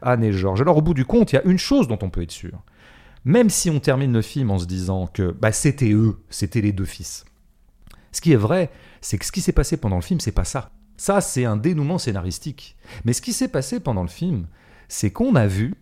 Anne 0.00 0.24
et 0.24 0.32
Georges. 0.32 0.62
Alors 0.62 0.78
au 0.78 0.82
bout 0.82 0.94
du 0.94 1.04
compte, 1.04 1.32
il 1.32 1.36
y 1.36 1.38
a 1.38 1.44
une 1.44 1.58
chose 1.58 1.86
dont 1.86 1.98
on 2.00 2.08
peut 2.08 2.22
être 2.22 2.32
sûr 2.32 2.62
même 3.24 3.50
si 3.50 3.70
on 3.70 3.80
termine 3.80 4.12
le 4.12 4.22
film 4.22 4.50
en 4.50 4.58
se 4.58 4.66
disant 4.66 5.06
que 5.06 5.30
bah, 5.32 5.52
c'était 5.52 5.92
eux, 5.92 6.18
c'était 6.30 6.60
les 6.60 6.72
deux 6.72 6.84
fils. 6.84 7.24
Ce 8.12 8.20
qui 8.20 8.32
est 8.32 8.36
vrai, 8.36 8.70
c'est 9.00 9.18
que 9.18 9.24
ce 9.24 9.32
qui 9.32 9.40
s'est 9.40 9.52
passé 9.52 9.76
pendant 9.76 9.96
le 9.96 10.02
film, 10.02 10.20
c'est 10.20 10.32
pas 10.32 10.44
ça. 10.44 10.70
Ça, 10.96 11.20
c'est 11.20 11.44
un 11.44 11.56
dénouement 11.56 11.98
scénaristique. 11.98 12.76
Mais 13.04 13.12
ce 13.12 13.22
qui 13.22 13.32
s'est 13.32 13.48
passé 13.48 13.80
pendant 13.80 14.02
le 14.02 14.08
film, 14.08 14.46
c'est 14.88 15.10
qu'on 15.10 15.34
a 15.34 15.46
vu 15.46 15.74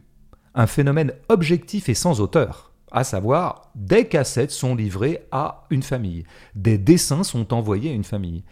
un 0.54 0.66
phénomène 0.66 1.12
objectif 1.28 1.88
et 1.88 1.94
sans 1.94 2.20
auteur. 2.20 2.72
À 2.90 3.04
savoir, 3.04 3.70
des 3.74 4.06
cassettes 4.06 4.50
sont 4.50 4.74
livrées 4.74 5.26
à 5.32 5.64
une 5.70 5.82
famille. 5.82 6.24
Des 6.54 6.78
dessins 6.78 7.24
sont 7.24 7.52
envoyés 7.52 7.90
à 7.90 7.94
une 7.94 8.04
famille. 8.04 8.44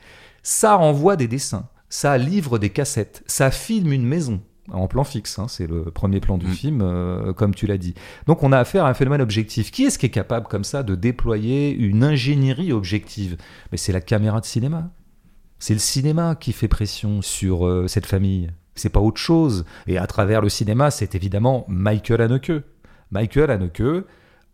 Ça 0.42 0.74
renvoie 0.76 1.16
des 1.16 1.28
dessins. 1.28 1.68
Ça 1.88 2.18
livre 2.18 2.58
des 2.58 2.70
cassettes. 2.70 3.22
Ça 3.26 3.50
filme 3.50 3.92
une 3.92 4.06
maison 4.06 4.42
en 4.72 4.88
plan 4.88 5.04
fixe, 5.04 5.38
hein, 5.38 5.46
c'est 5.48 5.66
le 5.66 5.84
premier 5.84 6.20
plan 6.20 6.38
du 6.38 6.46
mm. 6.46 6.52
film, 6.52 6.80
euh, 6.82 7.32
comme 7.32 7.54
tu 7.54 7.66
l'as 7.66 7.78
dit. 7.78 7.94
Donc 8.26 8.42
on 8.42 8.52
a 8.52 8.58
affaire 8.58 8.84
à 8.84 8.90
un 8.90 8.94
phénomène 8.94 9.20
objectif. 9.20 9.70
Qui 9.70 9.84
est-ce 9.84 9.98
qui 9.98 10.06
est 10.06 10.10
capable 10.10 10.46
comme 10.46 10.64
ça 10.64 10.82
de 10.82 10.94
déployer 10.94 11.70
une 11.72 12.04
ingénierie 12.04 12.72
objective? 12.72 13.36
Mais 13.72 13.78
c'est 13.78 13.92
la 13.92 14.00
caméra 14.00 14.40
de 14.40 14.46
cinéma. 14.46 14.90
C'est 15.58 15.74
le 15.74 15.80
cinéma 15.80 16.36
qui 16.36 16.52
fait 16.52 16.68
pression 16.68 17.22
sur 17.22 17.66
euh, 17.66 17.86
cette 17.86 18.06
famille. 18.06 18.50
C'est 18.74 18.88
pas 18.88 19.00
autre 19.00 19.20
chose. 19.20 19.64
Et 19.86 19.98
à 19.98 20.06
travers 20.06 20.40
le 20.40 20.48
cinéma, 20.48 20.90
c'est 20.90 21.14
évidemment 21.14 21.64
Michael 21.68 22.22
Haneke. 22.22 22.52
Michael 23.10 23.50
Haneke 23.50 24.06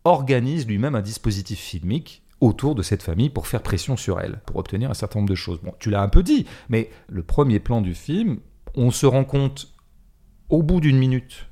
organise 0.03 0.67
lui-même 0.67 0.95
un 0.95 1.01
dispositif 1.01 1.59
filmique 1.59 2.23
autour 2.41 2.75
de 2.75 2.81
cette 2.81 3.03
famille 3.03 3.29
pour 3.29 3.47
faire 3.47 3.63
pression 3.63 3.97
sur 3.97 4.19
elle, 4.19 4.39
pour 4.45 4.57
obtenir 4.57 4.91
un 4.91 4.93
certain 4.93 5.19
nombre 5.19 5.29
de 5.29 5.35
choses. 5.35 5.59
Bon, 5.61 5.73
tu 5.79 5.89
l'as 5.89 6.01
un 6.01 6.09
peu 6.09 6.23
dit, 6.23 6.45
mais 6.69 6.89
le 7.07 7.23
premier 7.23 7.59
plan 7.59 7.81
du 7.81 7.93
film, 7.93 8.39
on 8.75 8.91
se 8.91 9.05
rend 9.05 9.23
compte 9.23 9.73
au 10.49 10.63
bout 10.63 10.79
d'une 10.79 10.97
minute 10.97 11.47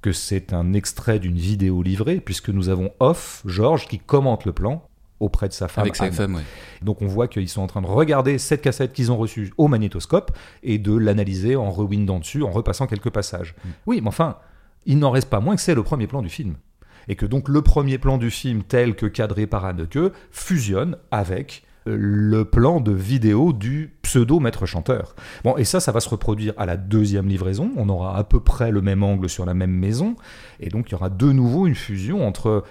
que 0.00 0.12
c'est 0.12 0.52
un 0.52 0.72
extrait 0.74 1.18
d'une 1.18 1.36
vidéo 1.36 1.82
livrée, 1.82 2.20
puisque 2.20 2.50
nous 2.50 2.68
avons 2.68 2.92
Off, 3.00 3.42
Georges, 3.46 3.88
qui 3.88 3.98
commente 3.98 4.44
le 4.44 4.52
plan 4.52 4.88
auprès 5.20 5.48
de 5.48 5.52
sa 5.52 5.66
femme. 5.66 5.82
Avec 5.82 5.96
sa 5.96 6.12
femme, 6.12 6.36
oui. 6.36 6.42
Donc 6.82 7.02
on 7.02 7.08
voit 7.08 7.26
qu'ils 7.26 7.48
sont 7.48 7.62
en 7.62 7.66
train 7.66 7.82
de 7.82 7.86
regarder 7.86 8.38
cette 8.38 8.62
cassette 8.62 8.92
qu'ils 8.92 9.10
ont 9.10 9.16
reçue 9.16 9.52
au 9.58 9.66
magnétoscope 9.66 10.30
et 10.62 10.78
de 10.78 10.96
l'analyser 10.96 11.56
en 11.56 11.70
rewindant 11.70 12.20
dessus, 12.20 12.44
en 12.44 12.50
repassant 12.50 12.86
quelques 12.86 13.10
passages. 13.10 13.54
Mm. 13.64 13.68
Oui, 13.86 14.00
mais 14.00 14.08
enfin, 14.08 14.36
il 14.86 14.98
n'en 14.98 15.10
reste 15.10 15.28
pas 15.28 15.40
moins 15.40 15.56
que 15.56 15.62
c'est 15.62 15.74
le 15.74 15.82
premier 15.82 16.06
plan 16.06 16.22
du 16.22 16.28
film. 16.28 16.56
Et 17.08 17.16
que 17.16 17.26
donc 17.26 17.48
le 17.48 17.62
premier 17.62 17.98
plan 17.98 18.18
du 18.18 18.30
film, 18.30 18.62
tel 18.62 18.94
que 18.94 19.06
cadré 19.06 19.46
par 19.46 19.64
Anneke, 19.64 20.12
fusionne 20.30 20.96
avec 21.10 21.64
le 21.96 22.44
plan 22.44 22.80
de 22.80 22.92
vidéo 22.92 23.52
du 23.52 23.94
pseudo 24.02 24.40
maître 24.40 24.66
chanteur. 24.66 25.14
Bon, 25.44 25.56
et 25.56 25.64
ça, 25.64 25.80
ça 25.80 25.92
va 25.92 26.00
se 26.00 26.08
reproduire 26.08 26.54
à 26.56 26.66
la 26.66 26.76
deuxième 26.76 27.28
livraison. 27.28 27.70
On 27.76 27.88
aura 27.88 28.16
à 28.16 28.24
peu 28.24 28.40
près 28.40 28.70
le 28.70 28.80
même 28.80 29.02
angle 29.02 29.28
sur 29.28 29.44
la 29.44 29.54
même 29.54 29.72
maison. 29.72 30.16
Et 30.60 30.68
donc, 30.68 30.88
il 30.88 30.92
y 30.92 30.94
aura 30.94 31.10
de 31.10 31.32
nouveau 31.32 31.66
une 31.66 31.74
fusion 31.74 32.26
entre 32.26 32.64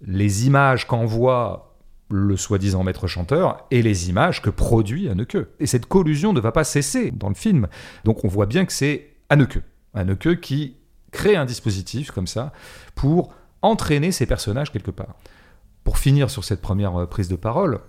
les 0.00 0.46
images 0.46 0.86
qu'envoie 0.86 1.76
le 2.10 2.36
soi-disant 2.36 2.84
maître 2.84 3.06
chanteur 3.06 3.66
et 3.70 3.82
les 3.82 4.08
images 4.08 4.40
que 4.40 4.50
produit 4.50 5.08
Anneke. 5.08 5.36
Et 5.60 5.66
cette 5.66 5.86
collusion 5.86 6.32
ne 6.32 6.40
va 6.40 6.52
pas 6.52 6.64
cesser 6.64 7.10
dans 7.10 7.28
le 7.28 7.34
film. 7.34 7.68
Donc, 8.04 8.24
on 8.24 8.28
voit 8.28 8.46
bien 8.46 8.64
que 8.64 8.72
c'est 8.72 9.14
Anneke. 9.28 9.58
Anneke 9.94 10.40
qui 10.40 10.76
crée 11.10 11.36
un 11.36 11.44
dispositif 11.44 12.10
comme 12.10 12.26
ça 12.26 12.52
pour 12.94 13.32
entraîner 13.62 14.12
ses 14.12 14.26
personnages 14.26 14.72
quelque 14.72 14.90
part. 14.90 15.16
pour 15.84 15.96
finir 15.96 16.28
sur 16.28 16.44
cette 16.44 16.60
première 16.60 17.00
euh, 17.00 17.06
prise 17.06 17.28
de 17.28 17.36
parole, 17.36 17.80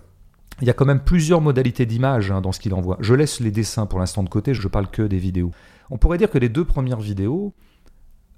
il 0.60 0.66
y 0.66 0.70
a 0.70 0.74
quand 0.74 0.84
même 0.84 1.00
plusieurs 1.00 1.40
modalités 1.40 1.86
d'image 1.86 2.30
hein, 2.30 2.40
dans 2.40 2.52
ce 2.52 2.60
qu'il 2.60 2.74
envoie. 2.74 2.96
Je 3.00 3.14
laisse 3.14 3.40
les 3.40 3.50
dessins 3.50 3.86
pour 3.86 3.98
l'instant 3.98 4.22
de 4.22 4.28
côté, 4.28 4.54
je 4.54 4.68
parle 4.68 4.90
que 4.90 5.02
des 5.02 5.18
vidéos. 5.18 5.52
On 5.90 5.98
pourrait 5.98 6.18
dire 6.18 6.30
que 6.30 6.38
les 6.38 6.48
deux 6.48 6.64
premières 6.64 7.00
vidéos, 7.00 7.54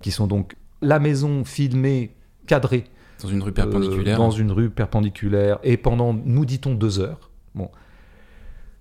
qui 0.01 0.11
sont 0.11 0.27
donc 0.27 0.57
la 0.81 0.99
maison 0.99 1.45
filmée, 1.45 2.15
cadrée, 2.47 2.85
dans 3.23 3.29
une 3.29 3.43
rue 3.43 3.53
perpendiculaire, 3.53 4.15
euh, 4.15 4.19
dans 4.19 4.31
une 4.31 4.51
rue 4.51 4.71
perpendiculaire, 4.71 5.59
et 5.63 5.77
pendant, 5.77 6.13
nous 6.13 6.45
dit-on, 6.45 6.75
deux 6.75 6.99
heures, 6.99 7.31
bon, 7.55 7.71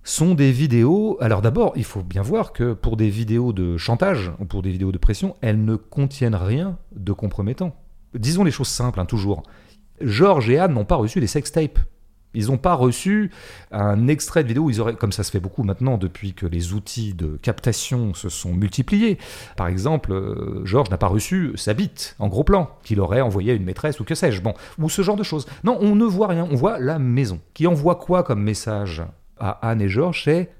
sont 0.04 0.34
des 0.34 0.50
vidéos. 0.50 1.16
Alors 1.20 1.42
d'abord, 1.42 1.72
il 1.76 1.84
faut 1.84 2.02
bien 2.02 2.22
voir 2.22 2.52
que 2.52 2.72
pour 2.72 2.96
des 2.96 3.08
vidéos 3.08 3.52
de 3.52 3.76
chantage 3.76 4.32
ou 4.40 4.44
pour 4.44 4.62
des 4.62 4.70
vidéos 4.70 4.92
de 4.92 4.98
pression, 4.98 5.36
elles 5.40 5.64
ne 5.64 5.76
contiennent 5.76 6.34
rien 6.34 6.78
de 6.94 7.12
compromettant. 7.12 7.76
Disons 8.14 8.44
les 8.44 8.50
choses 8.50 8.68
simples, 8.68 9.00
hein, 9.00 9.06
toujours. 9.06 9.42
Georges 10.00 10.50
et 10.50 10.58
Anne 10.58 10.74
n'ont 10.74 10.84
pas 10.84 10.96
reçu 10.96 11.20
des 11.20 11.26
sextapes. 11.26 11.78
Ils 12.34 12.46
n'ont 12.46 12.58
pas 12.58 12.74
reçu 12.74 13.30
un 13.70 14.08
extrait 14.08 14.42
de 14.42 14.48
vidéo 14.48 14.64
où 14.64 14.70
ils 14.70 14.80
auraient, 14.80 14.94
comme 14.94 15.12
ça 15.12 15.22
se 15.22 15.30
fait 15.30 15.40
beaucoup 15.40 15.62
maintenant 15.62 15.98
depuis 15.98 16.34
que 16.34 16.46
les 16.46 16.72
outils 16.72 17.14
de 17.14 17.38
captation 17.42 18.14
se 18.14 18.28
sont 18.28 18.52
multipliés. 18.52 19.18
Par 19.56 19.66
exemple, 19.66 20.12
euh, 20.12 20.64
Georges 20.64 20.90
n'a 20.90 20.98
pas 20.98 21.06
reçu 21.06 21.52
sa 21.56 21.74
bite 21.74 22.16
en 22.18 22.28
gros 22.28 22.44
plan 22.44 22.70
qu'il 22.82 23.00
aurait 23.00 23.20
envoyé 23.20 23.52
à 23.52 23.54
une 23.54 23.64
maîtresse 23.64 24.00
ou 24.00 24.04
que 24.04 24.14
sais-je, 24.14 24.40
bon, 24.40 24.54
ou 24.78 24.88
ce 24.88 25.02
genre 25.02 25.16
de 25.16 25.22
choses. 25.22 25.46
Non, 25.64 25.78
on 25.80 25.94
ne 25.94 26.04
voit 26.04 26.28
rien, 26.28 26.46
on 26.50 26.56
voit 26.56 26.78
la 26.78 26.98
maison. 26.98 27.40
Qui 27.54 27.66
envoie 27.66 27.96
quoi 27.96 28.22
comme 28.22 28.42
message 28.42 29.02
à 29.38 29.68
Anne 29.68 29.82
et 29.82 29.88
Georges 29.88 30.22
C'est 30.24 30.50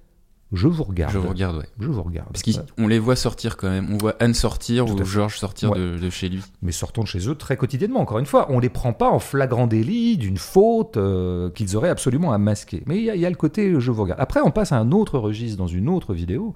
je 0.53 0.69
vous 0.69 0.83
regarde. 0.85 1.13
Je 1.13 1.19
vous 1.19 1.29
regarde, 1.29 1.57
ouais. 1.57 1.69
Je 1.81 1.89
vous 1.89 2.03
regarde. 2.03 2.29
Parce 2.31 2.43
qu'on 2.43 2.87
les 2.87 2.99
voit 2.99 3.17
sortir 3.17 3.57
quand 3.57 3.71
même. 3.71 3.89
On 3.91 3.97
voit 3.97 4.17
Anne 4.21 4.35
sortir 4.35 4.87
ou 4.87 5.05
Georges 5.05 5.39
sortir 5.39 5.73
de, 5.73 6.11
chez 6.11 6.29
lui. 6.29 6.43
Mais 6.61 6.73
sortons 6.73 7.03
de 7.03 7.09
chez 7.09 7.29
eux 7.29 7.35
très 7.35 7.57
quotidiennement, 7.57 8.01
encore 8.01 8.19
une 8.19 8.27
fois. 8.27 8.47
On 8.51 8.59
les 8.59 8.69
prend 8.69 8.93
pas 8.93 9.09
en 9.09 9.19
flagrant 9.19 9.67
délit 9.67 10.19
d'une 10.19 10.37
faute 10.37 10.99
euh, 10.99 11.51
qu'ils 11.51 11.77
auraient 11.77 11.89
absolument 11.89 12.33
à 12.33 12.39
masquer. 12.39 12.83
Mais 12.87 12.99
il 12.99 13.05
y, 13.05 13.27
a 13.27 13.31
le 13.31 13.37
côté 13.37 13.81
je 13.81 13.91
vous 13.91 14.03
regarde. 14.03 14.21
Après, 14.21 14.41
on 14.41 14.51
passe 14.51 14.73
à 14.73 14.77
un 14.77 14.93
autre 14.93 15.19
registre 15.19 15.57
dans 15.57 15.67
une 15.67 15.89
autre 15.89 16.13
vidéo. 16.13 16.55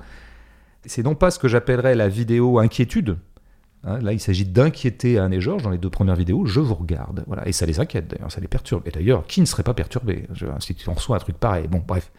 C'est 0.85 1.03
non 1.03 1.15
pas 1.15 1.31
ce 1.31 1.39
que 1.39 1.49
j'appellerais 1.49 1.95
la 1.95 2.09
vidéo 2.09 2.59
inquiétude. 2.59 3.17
Hein, 3.85 3.99
là, 4.01 4.13
il 4.13 4.21
s'agit 4.21 4.45
d'inquiéter 4.45 5.19
Anne 5.19 5.33
et 5.33 5.41
Georges 5.41 5.63
dans 5.63 5.71
les 5.71 5.79
deux 5.79 5.91
premières 5.91 6.17
vidéos. 6.17 6.45
Je 6.45 6.61
vous 6.61 6.75
regarde. 6.75 7.25
Voilà. 7.27 7.49
Et 7.49 7.53
ça 7.53 7.65
les 7.65 7.81
inquiète 7.81 8.09
d'ailleurs, 8.09 8.31
ça 8.31 8.41
les 8.43 8.49
perturbe. 8.49 8.83
Et 8.87 8.91
d'ailleurs, 8.91 9.27
qui 9.27 9.41
ne 9.41 9.47
serait 9.47 9.63
pas 9.63 9.75
perturbé? 9.75 10.27
Si 10.59 10.75
tu 10.75 10.91
en 10.91 10.95
reçois 10.95 11.17
un 11.17 11.21
truc 11.21 11.39
pareil. 11.39 11.67
Bon, 11.67 11.83
bref. 11.87 12.13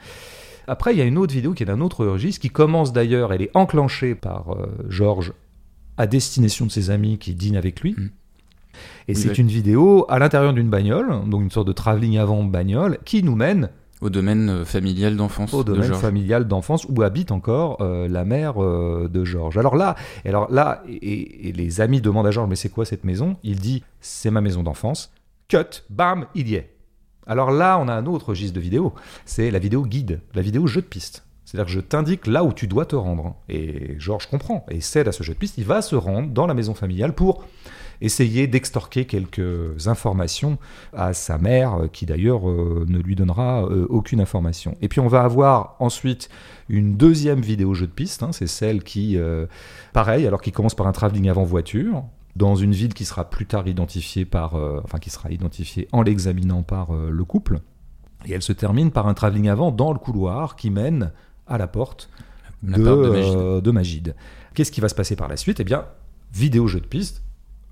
Après, 0.68 0.94
il 0.94 0.98
y 0.98 1.02
a 1.02 1.06
une 1.06 1.18
autre 1.18 1.34
vidéo 1.34 1.54
qui 1.54 1.64
est 1.64 1.66
d'un 1.66 1.80
autre 1.80 2.06
registre, 2.06 2.42
qui 2.42 2.50
commence 2.50 2.92
d'ailleurs, 2.92 3.32
elle 3.32 3.42
est 3.42 3.52
enclenchée 3.54 4.16
par 4.16 4.54
euh, 4.54 4.68
Georges 4.90 5.34
à 5.96 6.08
destination 6.08 6.66
de 6.66 6.72
ses 6.72 6.90
amis 6.90 7.18
qui 7.18 7.34
dînent 7.34 7.56
avec 7.56 7.80
lui. 7.82 7.96
Mm. 7.98 8.10
Et 9.08 9.16
c'est 9.16 9.40
une 9.40 9.48
vidéo 9.48 10.06
à 10.08 10.20
l'intérieur 10.20 10.54
d'une 10.54 10.70
bagnole, 10.70 11.28
donc 11.28 11.42
une 11.42 11.50
sorte 11.50 11.66
de 11.66 11.72
travelling 11.72 12.20
avant 12.20 12.44
bagnole, 12.44 13.00
qui 13.06 13.24
nous 13.24 13.36
mène 13.36 13.70
au 14.02 14.12
domaine 14.12 14.50
euh, 14.50 14.66
familial 14.66 15.16
d'enfance. 15.16 15.52
Au 15.56 15.64
domaine 15.64 15.96
familial 15.96 16.48
d'enfance 16.48 16.86
où 16.88 17.02
habite 17.02 17.32
encore 17.32 17.78
euh, 17.82 18.08
la 18.08 18.24
mère 18.26 18.60
de 18.60 19.24
Georges. 19.24 19.58
Alors 19.58 19.76
là, 19.76 19.96
alors 20.26 20.52
là, 20.52 20.84
et, 20.88 21.52
les 21.54 21.82
amis 21.82 22.02
demandent 22.02 22.28
à 22.28 22.32
Georges 22.32 22.50
mais 22.50 22.56
c'est 22.56 22.70
quoi 22.70 22.86
cette 22.86 23.06
maison? 23.06 23.38
Il 23.42 23.60
dit 23.60 23.84
c'est 24.00 24.30
ma 24.30 24.42
maison 24.42 24.62
d'enfance. 24.62 25.12
Cut, 25.48 25.84
bam, 25.90 26.28
il 26.36 26.50
y 26.50 26.56
est. 26.56 26.77
Alors 27.28 27.52
là, 27.52 27.78
on 27.80 27.88
a 27.88 27.94
un 27.94 28.06
autre 28.06 28.30
registre 28.30 28.56
de 28.56 28.62
vidéo, 28.62 28.94
c'est 29.26 29.52
la 29.52 29.60
vidéo 29.60 29.84
guide, 29.84 30.22
la 30.34 30.42
vidéo 30.42 30.66
jeu 30.66 30.82
de 30.82 30.88
piste. 30.88 31.24
C'est-à-dire 31.46 31.68
que 31.68 31.72
je 31.72 31.80
t'indique 31.80 32.28
là 32.28 32.44
où 32.44 32.52
tu 32.52 32.68
dois 32.68 32.86
te 32.86 32.96
rendre. 32.96 33.36
Et 33.48 33.96
Georges 34.00 34.28
comprend 34.28 34.66
et 34.70 34.82
cède 34.82 35.08
à 35.08 35.14
ce 35.14 35.24
jeu 35.24 35.34
de 35.34 35.40
piste. 35.40 35.58
Il 35.58 35.64
va 35.64 35.82
se 35.82 35.96
rendre 35.96 36.30
dans 36.30 36.46
la 36.46 36.54
maison 36.54 36.74
familiale 36.74 37.14
pour 37.14 37.46
essayer 38.02 38.48
d'extorquer 38.48 39.06
quelques 39.06 39.88
informations 39.88 40.58
à 40.94 41.14
sa 41.14 41.38
mère, 41.38 41.88
qui 41.92 42.06
d'ailleurs 42.06 42.50
euh, 42.50 42.86
ne 42.88 43.00
lui 43.00 43.16
donnera 43.16 43.64
euh, 43.66 43.88
aucune 43.90 44.22
information. 44.22 44.76
Et 44.82 44.88
puis 44.88 45.00
on 45.00 45.08
va 45.08 45.24
avoir 45.24 45.76
ensuite 45.80 46.30
une 46.70 46.98
deuxième 46.98 47.42
vidéo 47.42 47.74
jeu 47.74 47.88
de 47.88 47.92
piste, 47.92 48.24
hein. 48.24 48.32
c'est 48.32 48.48
celle 48.48 48.84
qui, 48.84 49.18
euh, 49.18 49.46
pareil, 49.94 50.28
alors 50.28 50.42
qui 50.42 50.52
commence 50.52 50.76
par 50.76 50.88
un 50.88 50.92
travelling 50.92 51.30
avant 51.30 51.44
voiture, 51.44 52.04
dans 52.38 52.56
une 52.56 52.72
ville 52.72 52.94
qui 52.94 53.04
sera 53.04 53.30
plus 53.30 53.48
tard 53.48 53.68
identifiée 53.68 54.24
par, 54.24 54.56
euh, 54.56 54.80
enfin 54.84 55.00
qui 55.00 55.10
sera 55.10 55.32
identifiée 55.32 55.88
en 55.92 56.04
l'examinant 56.04 56.62
par 56.62 56.94
euh, 56.94 57.10
le 57.10 57.26
couple. 57.26 57.60
Et 58.26 58.34
elle 58.34 58.44
se 58.44 58.54
termine 58.54 58.92
par 58.92 59.08
un 59.08 59.14
travelling 59.14 59.50
avant 59.50 59.72
dans 59.72 59.92
le 59.92 60.00
couloir 60.00 60.56
qui 60.56 60.70
mène 60.70 61.12
à 61.48 61.58
la 61.58 61.68
porte, 61.68 62.10
de, 62.62 62.84
euh, 62.86 63.62
de, 63.62 63.72
Magide. 63.72 64.16
Qu'est-ce 64.54 64.72
qui 64.72 64.82
va 64.82 64.90
se 64.90 64.96
passer 64.96 65.16
par 65.16 65.28
la 65.28 65.38
suite? 65.38 65.60
Eh 65.60 65.64
bien, 65.64 65.86
vidéo 66.32 66.68
jeu 66.68 66.80
de 66.80 66.86
piste. 66.86 67.24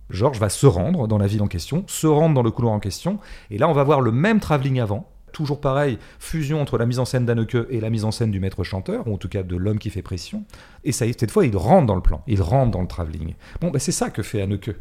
Georges 0.10 0.40
va 0.40 0.50
se 0.50 0.68
rendre 0.68 1.08
dans 1.08 1.18
la 1.18 1.28
ville 1.28 1.42
en 1.42 1.48
question, 1.48 1.84
se 1.88 2.08
rendre 2.08 2.36
dans 2.36 2.44
le 2.44 2.52
couloir 2.52 2.74
en 2.74 2.80
question, 2.80 3.20
et 3.50 3.58
là 3.58 3.68
on 3.68 3.74
va 3.74 3.84
voir 3.84 4.02
le 4.02 4.12
même 4.12 4.40
travelling 4.40 4.80
avant, 4.80 5.10
toujours 5.36 5.60
pareil, 5.60 6.00
fusion 6.18 6.62
entre 6.62 6.78
la 6.78 6.86
mise 6.86 6.98
en 6.98 7.06
scène 7.06 7.26
d'Anneke 7.26 7.58
et 7.70 7.82
la 7.82 7.90
mise 7.90 8.06
en 8.06 8.12
scène 8.12 8.32
du 8.32 8.40
maître 8.40 8.64
chanteur, 8.64 9.06
ou 9.08 9.14
en 9.14 9.18
tout 9.18 9.28
cas 9.28 9.44
de 9.44 9.58
l'homme 9.58 9.80
qui 9.80 9.90
fait 9.90 10.02
pression. 10.02 10.46
Et 10.86 10.94
ça, 10.94 11.06
cette 11.06 11.30
fois, 11.30 11.46
il 11.46 11.56
rentre 11.58 11.86
dans 11.86 11.96
le 11.96 12.02
plan, 12.02 12.24
il 12.26 12.42
rentre 12.42 12.72
dans 12.72 12.82
le 12.82 12.88
travelling. 12.88 13.36
Bon, 13.60 13.70
ben 13.70 13.80
c'est 13.80 13.92
ça 13.92 14.10
que 14.10 14.24
fait 14.24 14.42
Anneke. 14.42 14.72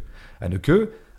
Anneke 0.40 0.70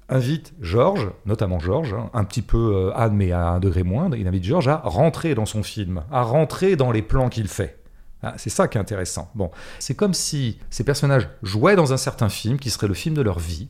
invite 0.08 0.54
Georges, 0.62 1.12
notamment 1.26 1.60
Georges, 1.60 1.94
hein, 1.94 2.10
un 2.14 2.24
petit 2.24 2.42
peu 2.42 2.76
euh, 2.76 2.92
Anne, 2.96 3.16
mais 3.16 3.34
à 3.34 3.50
un 3.50 3.60
degré 3.60 3.84
moindre, 3.84 4.16
il 4.16 4.26
invite 4.26 4.46
Georges 4.46 4.70
à 4.70 4.78
rentrer 4.78 5.36
dans 5.36 5.46
son 5.46 5.64
film, 5.64 6.04
à 6.12 6.22
rentrer 6.22 6.78
dans 6.78 6.92
les 6.92 7.02
plans 7.02 7.28
qu'il 7.28 7.50
fait. 7.50 7.80
Ah, 8.24 8.36
c'est 8.38 8.50
ça 8.50 8.70
qui 8.70 8.78
est 8.78 8.82
intéressant. 8.82 9.30
Bon, 9.36 9.52
c'est 9.80 9.96
comme 9.96 10.14
si 10.14 10.60
ces 10.70 10.86
personnages 10.86 11.28
jouaient 11.44 11.76
dans 11.76 11.92
un 11.92 11.98
certain 11.98 12.30
film 12.30 12.58
qui 12.58 12.70
serait 12.70 12.88
le 12.88 12.94
film 12.94 13.16
de 13.16 13.22
leur 13.22 13.40
vie, 13.40 13.68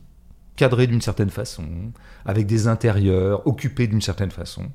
cadré 0.54 0.86
d'une 0.86 1.00
certaine 1.00 1.30
façon, 1.30 1.64
avec 2.24 2.46
des 2.46 2.68
intérieurs, 2.68 3.44
occupés 3.46 3.88
d'une 3.88 4.00
certaine 4.00 4.30
façon 4.30 4.70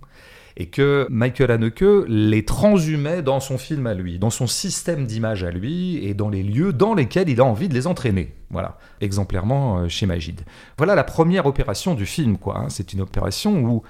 et 0.58 0.68
que 0.68 1.08
Michael 1.10 1.52
Haneke 1.52 2.06
les 2.08 2.46
transhumait 2.46 3.22
dans 3.22 3.40
son 3.40 3.58
film 3.58 3.88
à 3.88 3.94
lui, 3.94 4.20
dans 4.20 4.30
son 4.30 4.48
système 4.48 5.06
d'image 5.06 5.44
à 5.44 5.52
lui 5.52 6.04
et 6.06 6.14
dans 6.14 6.30
les 6.30 6.44
lieux 6.44 6.74
dans 6.74 6.94
lesquels 6.94 7.30
il 7.30 7.40
a 7.40 7.46
envie 7.46 7.70
de 7.70 7.74
les 7.74 7.88
entraîner. 7.88 8.34
Voilà, 8.50 8.78
exemplairement 9.00 9.80
euh, 9.80 9.88
chez 9.88 10.06
Magide. 10.06 10.42
Voilà 10.78 10.96
la 10.96 11.04
première 11.04 11.46
opération 11.46 11.96
du 11.96 12.06
film, 12.06 12.38
quoi. 12.38 12.60
Hein. 12.60 12.70
C'est 12.70 12.94
une 12.94 13.02
opération 13.02 13.64
où 13.64 13.84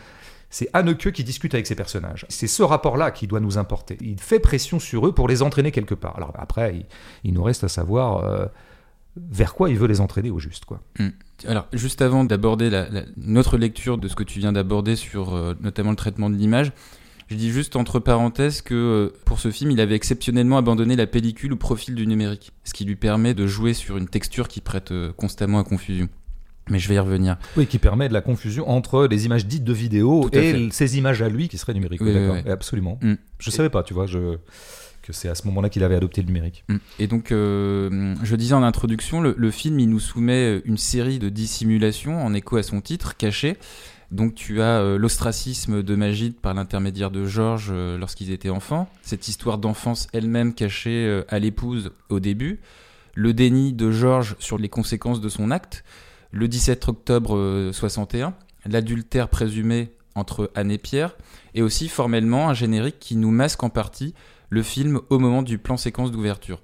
c'est 0.52 0.70
Haneke 0.74 1.12
qui 1.12 1.24
discute 1.24 1.54
avec 1.54 1.66
ses 1.66 1.76
personnages. 1.76 2.26
C'est 2.30 2.48
ce 2.48 2.62
rapport-là 2.62 3.12
qui 3.12 3.26
doit 3.26 3.40
nous 3.40 3.58
importer. 3.58 3.98
Il 4.02 4.20
fait 4.20 4.40
pression 4.40 4.80
sur 4.80 5.08
eux 5.08 5.14
pour 5.14 5.28
les 5.28 5.42
entraîner 5.42 5.72
quelque 5.72 5.96
part. 5.96 6.16
Alors 6.18 6.34
après, 6.38 6.86
il, 7.24 7.34
nous 7.34 7.42
reste 7.42 7.64
à 7.64 7.70
savoir 7.70 8.18
euh, 8.18 8.46
vers 9.16 9.54
quoi 9.54 9.70
il 9.70 9.78
veut 9.78 9.88
les 9.88 10.02
entraîner 10.02 10.30
au 10.30 10.40
juste, 10.40 10.66
quoi. 10.66 10.82
Hmm. 11.00 11.10
Alors, 11.48 11.68
juste 11.74 12.02
avant 12.02 12.24
d'aborder 12.24 12.70
la, 12.70 12.88
notre 13.18 13.58
lecture 13.58 13.98
de 13.98 14.08
ce 14.08 14.16
que 14.16 14.24
tu 14.24 14.40
viens 14.40 14.52
d'aborder 14.52 14.96
sur 14.96 15.34
euh, 15.34 15.56
notamment 15.62 15.92
le 15.92 15.96
traitement 15.96 16.30
de 16.30 16.36
l'image, 16.36 16.72
je 17.30 17.36
dis 17.36 17.50
juste 17.50 17.76
entre 17.76 18.00
parenthèses 18.00 18.62
que 18.62 18.74
euh, 18.74 19.20
pour 19.26 19.40
ce 19.40 19.52
film, 19.52 19.72
il 19.72 19.80
avait 19.80 19.96
exceptionnellement 19.96 20.58
abandonné 20.58 20.96
la 20.96 21.08
pellicule 21.08 21.54
au 21.54 21.56
profil 21.56 21.96
du 21.96 22.06
numérique, 22.06 22.52
ce 22.64 22.74
qui 22.74 22.86
lui 22.86 22.96
permet 22.96 23.34
de 23.34 23.48
jouer 23.48 23.74
sur 23.74 23.98
une 23.98 24.08
texture 24.08 24.48
qui 24.48 24.62
prête 24.62 24.92
euh, 24.92 25.14
constamment 25.14 25.60
à 25.60 25.64
confusion. 25.64 26.10
Mais 26.70 26.78
je 26.78 26.88
vais 26.88 26.96
y 26.96 27.00
revenir. 27.00 27.38
Oui, 27.58 27.66
qui 27.66 27.80
permet 27.80 28.08
de 28.08 28.14
la 28.14 28.22
confusion 28.22 28.70
entre 28.70 29.08
les 29.08 29.26
images 29.26 29.46
dites 29.46 29.64
de 29.64 29.74
vidéo 29.74 30.30
et 30.32 30.70
ces 30.72 30.98
images 30.98 31.22
à 31.22 31.28
lui 31.28 31.50
qui 31.50 31.58
seraient 31.58 31.74
numériques. 31.74 32.04
d'accord, 32.04 32.38
absolument. 32.52 33.00
Mm. 33.02 33.14
Je 33.40 33.50
ne 33.50 33.54
savais 33.54 33.70
pas, 33.70 33.84
tu 33.84 33.94
vois. 33.94 34.06
Je 34.06 34.38
que 35.02 35.14
c'est 35.14 35.30
à 35.30 35.36
ce 35.36 35.46
moment-là 35.48 35.70
qu'il 35.70 35.84
avait 35.84 35.96
adopté 35.96 36.22
le 36.22 36.28
numérique. 36.28 36.64
Mm. 36.70 36.78
Et 37.00 37.08
donc, 37.08 37.32
euh, 37.32 38.16
je 38.24 38.36
disais 38.36 38.54
en 38.54 38.64
introduction, 38.64 39.22
le, 39.22 39.52
film, 39.52 39.80
il 39.80 39.90
nous 39.90 40.00
soumet 40.00 40.62
une 40.66 40.78
série 40.78 41.20
de 41.20 41.30
dissimulations 41.30 42.24
en 42.24 42.34
écho 42.34 42.58
à 42.58 42.64
son 42.64 42.82
titre, 42.82 43.18
caché. 43.18 43.58
Donc, 44.12 44.36
tu 44.36 44.62
as 44.62 44.80
euh, 44.80 44.98
l'ostracisme 44.98 45.84
de 45.84 45.96
Magide 45.96 46.36
par 46.36 46.54
l'intermédiaire 46.54 47.12
de 47.12 47.26
Georges 47.26 47.70
euh, 47.72 47.98
lorsqu'ils 47.98 48.32
étaient 48.32 48.50
enfants, 48.50 48.90
cette 49.02 49.28
histoire 49.28 49.58
d'enfance 49.58 50.08
elle-même 50.14 50.54
cachée 50.54 51.22
à 51.30 51.40
l'épouse 51.40 51.92
au 52.10 52.20
début, 52.20 52.60
le 53.16 53.34
déni 53.34 53.74
de 53.74 53.92
Georges 53.92 54.36
sur 54.40 54.58
les 54.58 54.70
conséquences 54.70 55.22
de 55.22 55.30
son 55.30 55.52
acte, 55.52 55.84
le 56.32 56.48
17 56.48 56.88
octobre 56.88 57.72
61, 57.74 58.34
l'adultère 58.66 59.28
présumé 59.28 59.92
entre 60.16 60.52
Anne 60.56 60.72
et 60.72 60.78
Pierre, 60.78 61.16
et 61.56 61.62
aussi 61.62 61.88
formellement 61.90 62.50
un 62.50 62.54
générique 62.54 63.00
qui 63.00 63.16
nous 63.16 63.32
masque 63.32 63.64
en 63.64 63.70
partie 63.70 64.14
le 64.52 64.62
film 64.62 65.00
au 65.10 65.18
moment 65.18 65.42
du 65.42 65.58
plan 65.58 65.78
séquence 65.78 66.12
d'ouverture. 66.12 66.62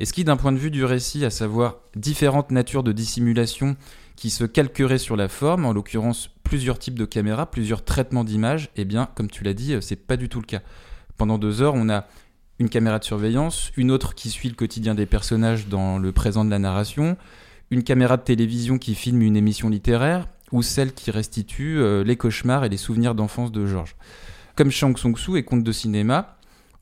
Et 0.00 0.04
ce 0.04 0.12
qui, 0.12 0.24
d'un 0.24 0.36
point 0.36 0.52
de 0.52 0.58
vue 0.58 0.70
du 0.70 0.84
récit, 0.84 1.24
à 1.24 1.30
savoir 1.30 1.76
différentes 1.94 2.50
natures 2.50 2.82
de 2.82 2.92
dissimulation 2.92 3.76
qui 4.16 4.30
se 4.30 4.44
calqueraient 4.44 4.98
sur 4.98 5.16
la 5.16 5.28
forme, 5.28 5.64
en 5.64 5.72
l'occurrence 5.72 6.30
plusieurs 6.42 6.78
types 6.78 6.98
de 6.98 7.04
caméras, 7.04 7.50
plusieurs 7.50 7.84
traitements 7.84 8.24
d'images, 8.24 8.70
eh 8.76 8.84
bien, 8.84 9.08
comme 9.14 9.30
tu 9.30 9.44
l'as 9.44 9.54
dit, 9.54 9.74
euh, 9.74 9.80
c'est 9.80 9.96
pas 9.96 10.16
du 10.16 10.28
tout 10.28 10.40
le 10.40 10.46
cas. 10.46 10.62
Pendant 11.18 11.38
deux 11.38 11.62
heures, 11.62 11.74
on 11.74 11.88
a 11.88 12.06
une 12.58 12.70
caméra 12.70 12.98
de 12.98 13.04
surveillance, 13.04 13.70
une 13.76 13.90
autre 13.90 14.14
qui 14.14 14.30
suit 14.30 14.48
le 14.48 14.54
quotidien 14.54 14.94
des 14.94 15.06
personnages 15.06 15.68
dans 15.68 15.98
le 15.98 16.12
présent 16.12 16.44
de 16.44 16.50
la 16.50 16.58
narration, 16.58 17.18
une 17.70 17.82
caméra 17.82 18.16
de 18.16 18.22
télévision 18.22 18.78
qui 18.78 18.94
filme 18.94 19.20
une 19.20 19.36
émission 19.36 19.68
littéraire, 19.68 20.26
ou 20.52 20.62
celle 20.62 20.94
qui 20.94 21.10
restitue 21.10 21.78
euh, 21.78 22.02
les 22.02 22.16
cauchemars 22.16 22.64
et 22.64 22.68
les 22.70 22.76
souvenirs 22.76 23.14
d'enfance 23.14 23.52
de 23.52 23.66
Georges. 23.66 23.96
Comme 24.54 24.70
Shang 24.70 24.96
Tsung-Soo 24.96 25.36
et 25.36 25.42
conte 25.42 25.64
de 25.64 25.72
cinéma, 25.72 26.35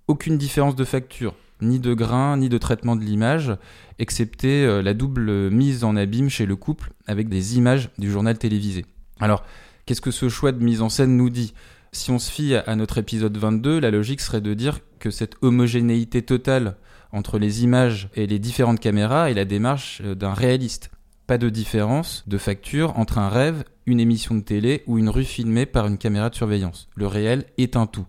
aucune 0.09 0.39
différence 0.39 0.77
de 0.77 0.85
facture, 0.85 1.35
ni 1.61 1.79
de 1.79 1.95
grain, 1.95 2.37
ni 2.37 2.49
de 2.49 2.59
traitement 2.59 2.97
de 2.97 3.05
l'image, 3.05 3.57
excepté 3.99 4.65
euh, 4.65 4.83
la 4.83 4.95
double 4.95 5.51
mise 5.51 5.85
en 5.85 5.97
abîme 5.97 6.29
chez 6.29 6.47
le 6.47 6.57
couple 6.57 6.93
avec 7.07 7.29
des 7.29 7.57
images 7.57 7.91
du 7.99 8.11
journal 8.11 8.39
télévisé. 8.39 8.85
Alors, 9.21 9.45
Qu'est-ce 9.87 10.01
que 10.01 10.11
ce 10.11 10.31
choix 10.31 10.53
de 10.53 10.65
mise 10.65 10.81
en 10.81 10.89
scène 10.89 11.15
nous 11.17 11.29
dit? 11.29 11.53
Si 11.93 12.11
on 12.11 12.19
se 12.19 12.31
fie 12.31 12.55
à 12.55 12.75
notre 12.75 12.97
épisode 12.97 13.37
22, 13.37 13.79
la 13.79 13.91
logique 13.91 14.23
serait 14.23 14.41
de 14.41 14.55
dire 14.55 14.81
que 14.99 15.11
cette 15.11 15.37
homogénéité 15.43 16.23
totale 16.23 16.77
entre 17.13 17.39
les 17.39 17.65
images 17.65 18.09
et 18.15 18.27
les 18.27 18.39
différentes 18.39 18.81
caméras 18.81 19.31
est 19.31 19.35
la 19.35 19.45
démarche 19.45 20.01
euh, 20.03 20.15
d'un 20.15 20.33
réaliste. 20.33 20.91
Pas 21.27 21.37
de 21.37 21.51
différence 21.51 22.25
de 22.27 22.39
facture 22.39 22.99
entre 22.99 23.19
un 23.19 23.29
rêve, 23.29 23.65
une 23.85 24.01
émission 24.01 24.35
de 24.35 24.41
télé 24.41 24.83
ou 24.87 24.99
une 24.99 25.11
rue 25.11 25.25
filmée 25.25 25.67
par 25.67 25.87
une 25.87 25.99
caméra 25.99 26.31
de 26.31 26.35
surveillance. 26.35 26.89
Le 26.97 27.07
réel 27.07 27.45
est 27.59 27.77
un 27.77 27.87
tout. 27.87 28.07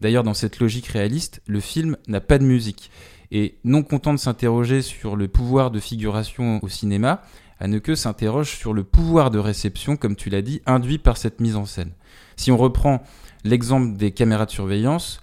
D'ailleurs, 0.00 0.24
dans 0.24 0.34
cette 0.34 0.58
logique 0.60 0.86
réaliste, 0.86 1.42
le 1.46 1.60
film 1.60 1.96
n'a 2.08 2.20
pas 2.20 2.38
de 2.38 2.44
musique. 2.44 2.90
Et 3.32 3.56
non 3.64 3.82
content 3.82 4.12
de 4.12 4.18
s'interroger 4.18 4.82
sur 4.82 5.16
le 5.16 5.28
pouvoir 5.28 5.70
de 5.70 5.80
figuration 5.80 6.60
au 6.62 6.68
cinéma, 6.68 7.22
Haneke 7.58 7.96
s'interroge 7.96 8.50
sur 8.50 8.72
le 8.72 8.84
pouvoir 8.84 9.30
de 9.30 9.38
réception, 9.38 9.96
comme 9.96 10.16
tu 10.16 10.30
l'as 10.30 10.42
dit, 10.42 10.60
induit 10.66 10.98
par 10.98 11.16
cette 11.16 11.40
mise 11.40 11.56
en 11.56 11.64
scène. 11.64 11.92
Si 12.36 12.52
on 12.52 12.56
reprend 12.56 13.02
l'exemple 13.44 13.96
des 13.96 14.10
caméras 14.10 14.46
de 14.46 14.50
surveillance, 14.50 15.20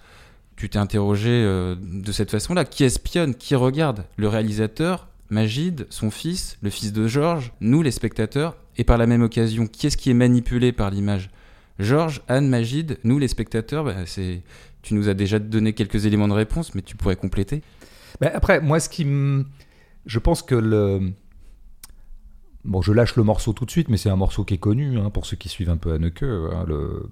tu 0.56 0.68
t'es 0.68 0.78
interrogé 0.78 1.30
euh, 1.30 1.76
de 1.80 2.12
cette 2.12 2.30
façon-là. 2.30 2.64
Qui 2.64 2.84
espionne 2.84 3.34
Qui 3.34 3.54
regarde? 3.54 4.04
Le 4.16 4.28
réalisateur 4.28 5.08
Magide, 5.30 5.86
son 5.90 6.10
fils, 6.10 6.58
le 6.60 6.70
fils 6.70 6.92
de 6.92 7.08
Georges, 7.08 7.52
nous 7.60 7.82
les 7.82 7.90
spectateurs, 7.90 8.56
et 8.76 8.84
par 8.84 8.98
la 8.98 9.06
même 9.06 9.22
occasion, 9.22 9.66
qui 9.66 9.86
est-ce 9.86 9.96
qui 9.96 10.10
est 10.10 10.14
manipulé 10.14 10.72
par 10.72 10.90
l'image? 10.90 11.30
Georges, 11.78 12.22
Anne, 12.28 12.48
Magide, 12.48 12.98
nous 13.04 13.18
les 13.18 13.28
spectateurs, 13.28 13.84
bah, 13.84 14.06
c'est... 14.06 14.42
tu 14.82 14.94
nous 14.94 15.08
as 15.08 15.14
déjà 15.14 15.38
donné 15.38 15.72
quelques 15.72 16.06
éléments 16.06 16.28
de 16.28 16.32
réponse, 16.32 16.74
mais 16.74 16.82
tu 16.82 16.96
pourrais 16.96 17.16
compléter. 17.16 17.62
Ben 18.20 18.30
après, 18.34 18.60
moi, 18.60 18.80
ce 18.80 18.88
qui 18.88 19.04
me... 19.04 19.44
Je 20.06 20.18
pense 20.18 20.42
que 20.42 20.54
le... 20.54 21.12
Bon, 22.64 22.80
je 22.80 22.92
lâche 22.92 23.16
le 23.16 23.24
morceau 23.24 23.52
tout 23.52 23.66
de 23.66 23.70
suite, 23.70 23.88
mais 23.88 23.96
c'est 23.96 24.10
un 24.10 24.16
morceau 24.16 24.44
qui 24.44 24.54
est 24.54 24.58
connu, 24.58 24.98
hein, 24.98 25.10
pour 25.10 25.26
ceux 25.26 25.36
qui 25.36 25.48
suivent 25.48 25.70
un 25.70 25.76
peu 25.76 25.92
Haneke. 25.92 26.22
Hein, 26.22 26.64
le... 26.66 27.08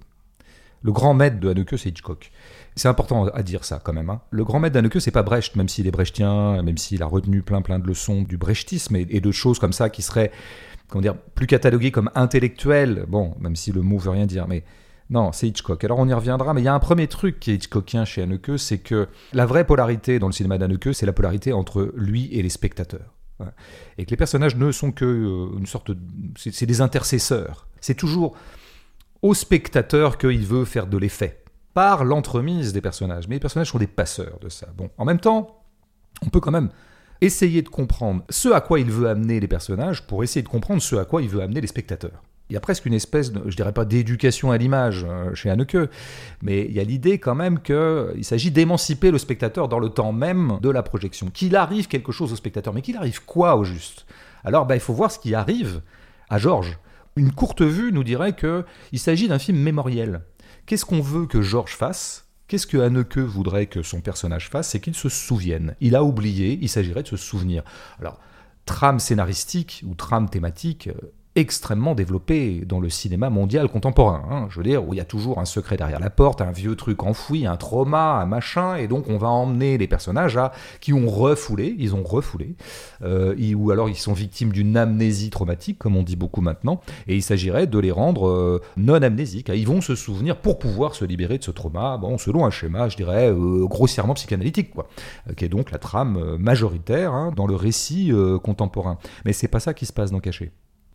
grand 0.84 1.14
maître 1.14 1.40
de 1.40 1.48
Haneke, 1.48 1.78
c'est 1.78 1.90
Hitchcock. 1.90 2.30
C'est 2.74 2.88
important 2.88 3.26
à 3.26 3.42
dire 3.42 3.64
ça 3.64 3.80
quand 3.82 3.92
même. 3.92 4.08
Hein. 4.08 4.22
Le 4.30 4.44
grand 4.44 4.58
maître 4.58 4.74
d'Haneke, 4.74 5.00
c'est 5.00 5.10
pas 5.10 5.22
Brecht, 5.22 5.56
même 5.56 5.68
s'il 5.68 5.86
est 5.86 5.90
brechtien, 5.90 6.62
même 6.62 6.78
s'il 6.78 7.02
a 7.02 7.06
retenu 7.06 7.42
plein 7.42 7.60
plein 7.60 7.78
de 7.78 7.86
leçons 7.86 8.22
du 8.22 8.38
brechtisme 8.38 8.96
et, 8.96 9.04
de 9.04 9.32
choses 9.32 9.58
comme 9.58 9.74
ça 9.74 9.90
qui 9.90 10.00
seraient, 10.00 10.32
comment 10.92 11.02
dire, 11.02 11.16
plus 11.16 11.46
cataloguées 11.46 11.90
comme 11.90 12.10
intellectuelles. 12.14 13.06
Bon, 13.08 13.34
même 13.40 13.56
si 13.56 13.72
le 13.72 13.80
mot 13.80 13.96
veut 13.96 14.10
rien 14.10 14.26
dire, 14.26 14.46
mais 14.46 14.62
non, 15.08 15.32
c'est 15.32 15.48
Hitchcock. 15.48 15.82
Alors 15.84 15.98
on 15.98 16.06
y 16.06 16.12
reviendra, 16.12 16.52
mais 16.52 16.60
il 16.60 16.64
y 16.64 16.68
a 16.68 16.74
un 16.74 16.80
premier 16.80 17.08
truc 17.08 17.40
qui 17.40 17.50
est 17.50 17.54
Hitchcockien 17.54 18.04
chez 18.04 18.22
Haneke, 18.22 18.58
c'est 18.58 18.78
que 18.78 19.08
la 19.32 19.46
vraie 19.46 19.66
polarité 19.66 20.18
dans 20.18 20.26
le 20.26 20.32
cinéma 20.32 20.58
d'Haneke, 20.58 20.94
c'est 20.94 21.06
la 21.06 21.14
polarité 21.14 21.54
entre 21.54 21.92
lui 21.96 22.28
et 22.32 22.42
les 22.42 22.50
spectateurs. 22.50 23.14
Et 23.98 24.04
que 24.04 24.10
les 24.10 24.16
personnages 24.16 24.54
ne 24.54 24.70
sont 24.70 24.92
que 24.92 25.04
euh, 25.04 25.58
une 25.58 25.66
sorte 25.66 25.90
de... 25.90 25.98
C'est 26.36 26.66
des 26.66 26.80
intercesseurs. 26.80 27.66
C'est 27.80 27.96
toujours 27.96 28.36
au 29.20 29.34
spectateur 29.34 30.16
qu'il 30.16 30.46
veut 30.46 30.64
faire 30.64 30.86
de 30.86 30.96
l'effet 30.96 31.42
par 31.74 32.04
l'entremise 32.04 32.72
des 32.72 32.80
personnages. 32.80 33.26
Mais 33.26 33.36
les 33.36 33.40
personnages 33.40 33.70
sont 33.70 33.78
des 33.78 33.88
passeurs 33.88 34.38
de 34.40 34.48
ça. 34.48 34.68
Bon, 34.76 34.90
en 34.96 35.04
même 35.04 35.18
temps, 35.18 35.64
on 36.24 36.28
peut 36.28 36.38
quand 36.38 36.52
même 36.52 36.68
essayer 37.22 37.62
de 37.62 37.68
comprendre 37.68 38.24
ce 38.28 38.48
à 38.50 38.60
quoi 38.60 38.80
il 38.80 38.90
veut 38.90 39.08
amener 39.08 39.38
les 39.40 39.48
personnages 39.48 40.06
pour 40.06 40.24
essayer 40.24 40.42
de 40.42 40.48
comprendre 40.48 40.82
ce 40.82 40.96
à 40.96 41.04
quoi 41.04 41.22
il 41.22 41.28
veut 41.28 41.40
amener 41.40 41.60
les 41.60 41.68
spectateurs. 41.68 42.22
Il 42.50 42.54
y 42.54 42.56
a 42.56 42.60
presque 42.60 42.84
une 42.84 42.92
espèce, 42.92 43.32
de, 43.32 43.48
je 43.48 43.56
dirais 43.56 43.72
pas 43.72 43.84
d'éducation 43.84 44.50
à 44.50 44.58
l'image 44.58 45.06
euh, 45.08 45.32
chez 45.34 45.48
Haneke, 45.48 45.88
mais 46.42 46.66
il 46.66 46.72
y 46.72 46.80
a 46.80 46.84
l'idée 46.84 47.18
quand 47.18 47.36
même 47.36 47.60
qu'il 47.60 48.24
s'agit 48.24 48.50
d'émanciper 48.50 49.10
le 49.10 49.18
spectateur 49.18 49.68
dans 49.68 49.78
le 49.78 49.88
temps 49.88 50.12
même 50.12 50.58
de 50.60 50.68
la 50.68 50.82
projection. 50.82 51.30
Qu'il 51.30 51.56
arrive 51.56 51.86
quelque 51.86 52.12
chose 52.12 52.32
au 52.32 52.36
spectateur, 52.36 52.74
mais 52.74 52.82
qu'il 52.82 52.96
arrive 52.96 53.24
quoi 53.24 53.56
au 53.56 53.64
juste? 53.64 54.04
Alors 54.44 54.66
ben, 54.66 54.74
il 54.74 54.80
faut 54.80 54.92
voir 54.92 55.12
ce 55.12 55.20
qui 55.20 55.34
arrive 55.34 55.80
à 56.28 56.38
Georges. 56.38 56.78
Une 57.14 57.32
courte 57.32 57.62
vue 57.62 57.92
nous 57.92 58.04
dirait 58.04 58.34
qu'il 58.34 58.98
s'agit 58.98 59.28
d'un 59.28 59.38
film 59.38 59.58
mémoriel. 59.58 60.22
Qu'est-ce 60.66 60.84
qu'on 60.84 61.00
veut 61.00 61.26
que 61.26 61.40
Georges 61.40 61.76
fasse? 61.76 62.26
Qu'est-ce 62.52 62.66
que 62.66 62.76
Haneke 62.76 63.16
voudrait 63.16 63.64
que 63.64 63.82
son 63.82 64.02
personnage 64.02 64.50
fasse? 64.50 64.68
C'est 64.68 64.80
qu'il 64.80 64.94
se 64.94 65.08
souvienne. 65.08 65.74
Il 65.80 65.96
a 65.96 66.04
oublié, 66.04 66.58
il 66.60 66.68
s'agirait 66.68 67.02
de 67.02 67.08
se 67.08 67.16
souvenir. 67.16 67.62
Alors, 67.98 68.20
trame 68.66 69.00
scénaristique 69.00 69.82
ou 69.86 69.94
trame 69.94 70.28
thématique, 70.28 70.88
euh, 70.88 71.12
extrêmement 71.34 71.94
développé 71.94 72.62
dans 72.66 72.78
le 72.78 72.90
cinéma 72.90 73.30
mondial 73.30 73.68
contemporain. 73.68 74.22
Hein. 74.30 74.46
je 74.50 74.58
veux 74.58 74.64
dire, 74.64 74.86
où 74.86 74.92
il 74.92 74.98
y 74.98 75.00
a 75.00 75.04
toujours 75.04 75.38
un 75.38 75.46
secret 75.46 75.76
derrière 75.76 76.00
la 76.00 76.10
porte, 76.10 76.42
un 76.42 76.50
vieux 76.50 76.76
truc 76.76 77.02
enfoui, 77.02 77.46
un 77.46 77.56
trauma, 77.56 78.20
un 78.20 78.26
machin, 78.26 78.76
et 78.76 78.86
donc 78.86 79.08
on 79.08 79.16
va 79.16 79.28
emmener 79.28 79.78
les 79.78 79.86
personnages 79.86 80.36
à, 80.36 80.52
qui 80.80 80.92
ont 80.92 81.08
refoulé, 81.08 81.74
ils 81.78 81.94
ont 81.94 82.02
refoulé, 82.02 82.54
euh, 83.02 83.34
ou 83.54 83.70
alors 83.70 83.88
ils 83.88 83.96
sont 83.96 84.12
victimes 84.12 84.52
d'une 84.52 84.76
amnésie 84.76 85.30
traumatique, 85.30 85.78
comme 85.78 85.96
on 85.96 86.02
dit 86.02 86.16
beaucoup 86.16 86.42
maintenant, 86.42 86.80
et 87.06 87.16
il 87.16 87.22
s'agirait 87.22 87.66
de 87.66 87.78
les 87.78 87.90
rendre 87.90 88.28
euh, 88.28 88.60
non 88.76 89.02
amnésiques. 89.02 89.50
Ils 89.54 89.66
vont 89.66 89.80
se 89.80 89.94
souvenir 89.94 90.36
pour 90.36 90.58
pouvoir 90.58 90.94
se 90.94 91.04
libérer 91.06 91.38
de 91.38 91.44
ce 91.44 91.50
trauma, 91.50 91.96
bon, 91.96 92.18
selon 92.18 92.44
un 92.44 92.50
schéma, 92.50 92.90
je 92.90 92.96
dirais, 92.96 93.30
euh, 93.30 93.66
grossièrement 93.66 94.14
psychanalytique, 94.14 94.70
quoi, 94.70 94.86
qui 95.36 95.46
est 95.46 95.48
donc 95.48 95.70
la 95.70 95.78
trame 95.78 96.36
majoritaire 96.36 97.14
hein, 97.14 97.32
dans 97.34 97.46
le 97.46 97.54
récit 97.54 98.12
contemporain. 98.42 98.98
Mais 99.24 99.32
c'est 99.32 99.48
pas 99.48 99.60
ça 99.60 99.72
qui 99.72 99.86
se 99.86 99.92
passe 99.92 100.10
dans 100.10 100.20
Caché. 100.20 100.52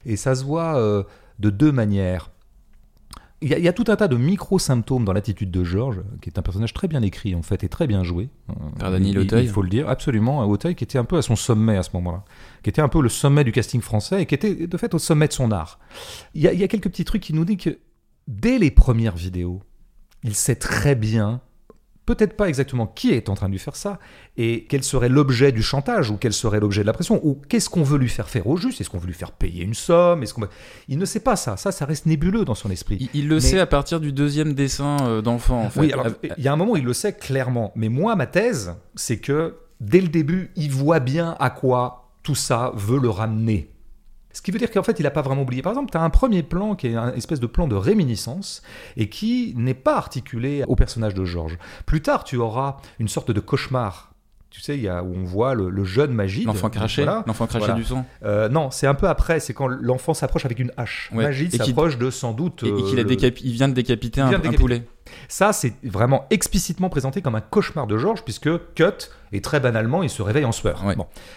Et 0.08 0.16
ça 0.16 0.34
se 0.34 0.44
voit 0.44 0.78
euh, 0.78 1.04
de 1.38 1.52
deux 1.52 1.72
manières. 1.72 2.32
Il 3.42 3.50
y, 3.50 3.68
a, 3.68 3.74
tout 3.74 3.84
un 3.90 3.96
tas 3.96 4.08
de 4.08 4.18
micro-symptômes 4.18 5.06
dans 5.06 5.14
l'attitude 5.14 5.52
de 5.52 5.64
Georges, 5.64 6.02
qui 6.24 6.30
est 6.30 6.40
un 6.40 6.42
personnage 6.42 6.74
très 6.74 6.88
bien 6.88 7.04
écrit 7.04 7.36
en 7.36 7.44
fait 7.44 7.64
et 7.64 7.70
très 7.70 7.86
bien 7.86 8.04
joué. 8.04 8.30
Par 8.80 8.90
Daniel 8.90 9.20
Auteuil. 9.20 9.44
Il 9.44 9.52
faut 9.52 9.62
le 9.62 9.70
dire, 9.70 9.88
absolument. 9.88 10.44
Auteuil 10.48 10.74
qui 10.74 10.84
était 10.84 10.98
un 10.98 11.04
peu 11.04 11.18
à 11.18 11.22
son 11.22 11.36
sommet 11.36 11.78
à 11.78 11.84
ce 11.84 11.92
moment-là, 11.94 12.24
qui 12.64 12.72
était 12.72 12.82
un 12.82 12.90
peu 12.90 13.00
le 13.00 13.10
sommet 13.10 13.44
du 13.44 13.52
casting 13.52 13.80
français 13.80 14.24
et 14.24 14.26
qui 14.26 14.34
était 14.34 14.66
de 14.66 14.78
fait 14.78 14.96
au 14.96 14.98
sommet 14.98 15.28
de 15.28 15.34
son 15.34 15.52
art. 15.52 15.78
Il 16.34 16.42
y 16.42 16.48
a, 16.48 16.54
il 16.54 16.60
y 16.60 16.64
a 16.64 16.68
quelques 16.68 16.90
petits 16.90 17.06
trucs 17.06 17.22
qui 17.22 17.34
nous 17.34 17.46
disent 17.46 17.58
que 17.58 17.78
dès 18.28 18.58
les 18.58 18.72
premières 18.72 19.16
vidéos, 19.16 19.62
il 20.24 20.34
sait 20.34 20.56
très 20.56 20.96
bien 20.96 21.42
peut-être 22.08 22.38
pas 22.38 22.48
exactement 22.48 22.88
qui 22.88 23.12
est 23.12 23.30
en 23.30 23.36
train 23.36 23.48
de 23.48 23.52
lui 23.52 23.60
faire 23.60 23.76
ça, 23.76 24.00
et 24.38 24.66
quel 24.70 24.82
serait 24.82 25.10
l'objet 25.10 25.52
du 25.52 25.62
chantage, 25.62 26.10
ou 26.10 26.18
quel 26.18 26.34
serait 26.34 26.60
l'objet 26.60 26.82
de 26.82 26.88
la 26.88 26.94
pression, 26.94 27.20
ou 27.24 27.40
qu'est-ce 27.50 27.70
qu'on 27.70 27.84
veut 27.84 28.00
lui 28.00 28.10
faire 28.10 28.30
faire 28.30 28.48
au 28.48 28.58
juste, 28.58 28.82
est-ce 28.82 28.90
qu'on 28.90 28.98
veut 28.98 29.08
lui 29.08 29.14
faire 29.14 29.34
payer 29.34 29.64
une 29.64 29.74
somme, 29.74 30.24
est-ce 30.24 30.34
qu'on 30.34 30.48
Il 30.88 30.98
ne 30.98 31.06
sait 31.06 31.20
pas 31.20 31.36
ça, 31.36 31.58
ça, 31.58 31.72
ça 31.72 31.86
reste 31.86 32.06
nébuleux 32.06 32.46
dans 32.46 32.56
son 32.56 32.72
esprit. 32.72 33.10
Il, 33.14 33.28
le 33.28 33.40
sait 33.40 33.60
à 33.60 33.68
partir 33.68 34.00
du 34.00 34.14
deuxième 34.14 34.54
dessin 34.54 34.98
euh, 35.02 35.22
d'enfant, 35.22 35.66
en 35.66 35.70
fait. 35.70 35.82
Oui, 35.82 35.94
alors, 35.94 36.08
il 36.38 36.44
y 36.44 36.48
a 36.48 36.54
un 36.54 36.56
moment 36.56 36.72
où 36.72 36.78
il 36.78 36.86
le 36.86 36.94
sait 36.94 37.14
clairement, 37.14 37.74
mais 37.76 37.90
moi, 37.90 38.16
ma 38.16 38.26
thèse, 38.26 38.74
c'est 38.96 39.18
que 39.18 39.58
dès 39.82 40.00
le 40.00 40.08
début, 40.08 40.52
il 40.56 40.72
voit 40.72 41.02
bien 41.02 41.36
à 41.40 41.50
quoi 41.50 42.14
tout 42.24 42.36
ça 42.36 42.72
veut 42.76 43.00
le 43.00 43.10
ramener. 43.10 43.70
Ce 44.38 44.42
qui 44.44 44.52
veut 44.52 44.60
dire 44.60 44.70
qu'en 44.70 44.84
fait, 44.84 45.00
il 45.00 45.04
n'a 45.04 45.10
pas 45.10 45.24
vraiment 45.24 45.42
oublié. 45.42 45.64
Par 45.64 45.72
exemple, 45.72 45.90
tu 45.90 45.98
as 45.98 46.04
un 46.04 46.12
premier 46.12 46.44
plan 46.44 46.76
qui 46.76 46.90
est 46.90 46.96
un 46.96 47.12
espèce 47.14 47.40
de 47.40 47.48
plan 47.48 47.68
de 47.68 47.76
réminiscence 47.76 48.62
et 48.96 49.10
qui 49.10 49.56
n'est 49.58 49.74
pas 49.74 49.98
articulé 49.98 50.64
au 50.68 50.76
personnage 50.76 51.16
de 51.16 51.26
Georges. 51.26 51.58
Plus 51.88 52.04
tard, 52.04 52.24
tu 52.24 52.38
auras 52.38 52.78
une 53.00 53.08
sorte 53.08 53.32
de 53.32 53.40
cauchemar 53.40 54.14
tu 54.50 54.62
sais, 54.62 54.78
il 54.78 54.82
y 54.82 54.88
a, 54.88 55.04
où 55.04 55.14
on 55.14 55.24
voit 55.24 55.54
le, 55.54 55.84
jeune 55.84 56.14
Magide. 56.14 56.46
L'enfant 56.46 56.70
craché 56.70 57.06
L'enfant 57.06 57.48
craché 57.48 57.74
du 57.74 57.84
sang 57.84 58.06
euh, 58.24 58.48
Non, 58.48 58.72
c'est 58.72 58.88
un 58.88 58.94
peu 58.94 59.08
après, 59.08 59.40
c'est 59.40 59.54
quand 59.54 59.68
l'enfant 59.68 60.14
s'approche 60.14 60.46
avec 60.46 60.60
une 60.60 60.72
hache. 60.78 61.12
Magide 61.14 61.54
s'approche 61.54 61.98
de 61.98 62.10
sans 62.10 62.34
doute. 62.34 62.64
Et, 62.64 62.72
qu'il 62.84 63.00
euh, 63.00 63.32
il 63.44 63.52
vient 63.52 63.68
de 63.68 63.74
décapiter 63.74 64.22
un, 64.22 64.40
poulet. 64.54 64.84
Ça, 65.28 65.54
c'est 65.54 65.74
vraiment 65.84 66.26
explicitement 66.30 66.90
présenté 66.90 67.22
comme 67.22 67.36
un 67.36 67.42
cauchemar 67.42 67.88
de 67.88 67.98
Georges, 67.98 68.24
puisque 68.24 68.50
Cut, 68.76 69.10
et 69.32 69.42
très 69.42 69.60
banalement, 69.60 70.04
il 70.04 70.10
se 70.10 70.22
réveille 70.22 70.46
en 70.46 70.52
sueur. 70.52 70.84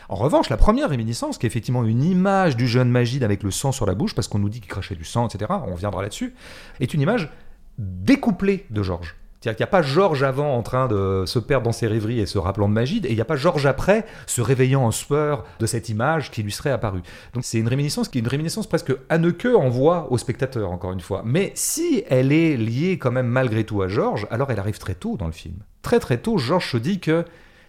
En 0.09 0.15
revanche, 0.15 0.49
la 0.49 0.57
première 0.57 0.91
réminiscence, 0.91 1.39
qui 1.39 1.47
est 1.47 1.49
effectivement 1.49 1.85
une 1.85 2.03
image 2.03 2.57
du 2.57 2.69
jeune 2.69 2.91
Magide 2.91 3.25
avec 3.25 3.43
le 3.43 3.51
sang 3.51 3.73
sur 3.73 3.87
la 3.87 3.95
bouche, 3.95 4.15
parce 4.15 4.29
qu'on 4.29 4.39
nous 4.39 4.49
dit 4.49 4.61
qu'il 4.61 4.71
crachait 4.71 4.95
du 4.95 5.05
sang, 5.05 5.29
etc., 5.29 5.53
on 5.67 5.75
reviendra 5.75 6.03
là-dessus, 6.03 6.35
est 6.81 6.95
une 6.95 7.01
image 7.01 7.31
découplée 7.79 8.67
de 8.71 8.83
Georges. 8.83 9.17
C'est-à-dire 9.41 9.57
qu'il 9.57 9.65
n'y 9.65 9.69
a 9.69 9.73
pas 9.73 9.83
Georges 9.83 10.23
avant 10.23 10.55
en 10.55 10.63
train 10.63 10.87
de 10.87 11.25
se 11.27 11.39
perdre 11.39 11.65
dans 11.65 11.73
ses 11.73 11.87
rêveries 11.87 12.21
et 12.21 12.27
se 12.27 12.37
rappelant 12.37 12.69
de 12.69 12.75
Magide, 12.75 13.07
et 13.07 13.11
il 13.11 13.15
n'y 13.15 13.21
a 13.23 13.25
pas 13.27 13.37
Georges 13.37 13.65
après 13.65 14.05
se 14.27 14.43
réveillant 14.43 14.83
en 14.83 14.91
sueur 14.91 15.45
de 15.59 15.67
cette 15.67 15.89
image 15.89 16.31
qui 16.31 16.43
lui 16.43 16.53
serait 16.53 16.71
apparue. 16.71 17.03
Donc 17.33 17.45
c'est 17.45 17.59
une 17.59 17.69
réminiscence 17.69 18.09
qui 18.09 18.19
est 18.19 18.21
une 18.21 18.29
réminiscence 18.29 18.67
presque 18.67 18.93
en 19.11 19.23
envoie 19.55 20.13
au 20.13 20.19
spectateur, 20.19 20.71
encore 20.71 20.93
une 20.93 21.01
fois. 21.01 21.23
Mais 21.25 21.53
si 21.55 22.05
elle 22.09 22.33
est 22.33 22.57
liée 22.57 22.99
quand 22.99 23.13
même 23.13 23.29
malgré 23.29 23.65
tout 23.65 23.81
à 23.81 23.89
Georges, 23.89 24.27
alors 24.31 24.51
elle 24.51 24.59
arrive 24.59 24.79
très 24.79 24.95
tôt 24.95 25.17
dans 25.17 25.27
le 25.27 25.33
film. 25.33 25.57
Très 25.83 26.01
très 26.01 26.19
tôt, 26.19 26.37
Georges 26.37 26.73
se 26.73 26.77
dit 26.77 27.01
que 27.01 27.25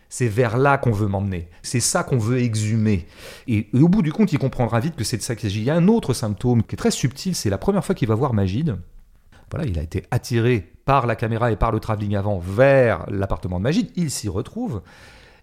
c'est 0.09 0.27
vers 0.27 0.57
là 0.57 0.77
qu'on 0.77 0.91
veut 0.91 1.07
m'emmener. 1.07 1.47
C'est 1.63 1.79
ça 1.79 2.03
qu'on 2.03 2.17
veut 2.17 2.39
exhumer. 2.39 3.07
Et, 3.47 3.69
au 3.73 3.87
bout 3.87 4.01
du 4.01 4.11
compte, 4.11 4.33
il 4.33 4.39
comprendra 4.39 4.81
vite 4.81 4.97
que 4.97 5.05
c'est 5.05 5.15
de 5.15 5.21
ça 5.21 5.35
qu'il 5.35 5.49
s'agit. 5.49 5.61
Il 5.61 5.65
y 5.65 5.69
a 5.69 5.75
un 5.75 5.87
autre 5.87 6.13
symptôme 6.13 6.63
qui 6.63 6.75
est 6.75 6.77
très 6.77 6.91
subtil, 6.91 7.33
c'est 7.33 7.49
la 7.49 7.57
première 7.57 7.85
fois 7.85 7.95
qu'il 7.95 8.09
va 8.09 8.15
voir 8.15 8.33
Magide. 8.33 8.77
Voilà, 9.51 9.67
il 9.67 9.77
a 9.77 9.83
été 9.83 10.03
attiré 10.11 10.71
par 10.85 11.05
la 11.05 11.15
caméra 11.15 11.51
et 11.51 11.55
par 11.55 11.71
le 11.71 11.79
travelling 11.79 12.15
avant 12.15 12.39
vers 12.39 13.05
l'appartement 13.09 13.59
de 13.59 13.63
Magide. 13.63 13.89
Il 13.95 14.09
s'y 14.09 14.29
retrouve. 14.29 14.81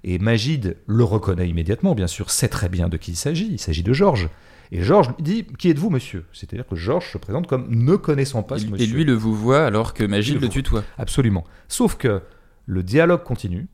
Et 0.05 0.19
Magide 0.19 0.77
le 0.87 1.05
reconnaît 1.05 1.49
immédiatement, 1.49 1.95
bien 1.95 2.07
sûr, 2.07 2.31
sait 2.31 2.49
très 2.49 2.69
bien 2.69 2.89
de 2.89 2.97
qui 2.97 3.13
il 3.13 3.17
s'agit. 3.17 3.49
Il 3.51 3.59
s'agit 3.59 3.83
de 3.83 3.93
Georges. 3.93 4.29
Et 4.71 4.83
Georges 4.83 5.09
lui 5.09 5.23
dit 5.23 5.47
Qui 5.59 5.71
êtes-vous, 5.71 5.91
monsieur? 5.91 6.25
C'est-à-dire 6.33 6.67
que 6.67 6.77
Georges 6.77 7.11
se 7.13 7.19
présente 7.19 7.47
comme 7.47 7.67
ne 7.69 7.97
connaissant 7.97 8.43
pas 8.43 8.59
ce 8.59 8.67
monsieur. 8.67 8.87
Et 8.87 8.91
lui 8.91 9.05
le 9.05 9.15
vous 9.15 9.35
voit 9.35 9.65
alors 9.65 9.95
que 9.95 10.05
Magide 10.05 10.41
le, 10.41 10.49
tutoie. 10.49 10.85
Absolument. 10.99 11.45
Sauf 11.69 11.97
que 11.97 12.23
le 12.67 12.83
dialogue 12.83 13.25
continue. 13.25 13.69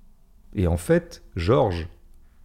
Et 0.55 0.67
en 0.67 0.77
fait, 0.77 1.23
Georges 1.37 1.89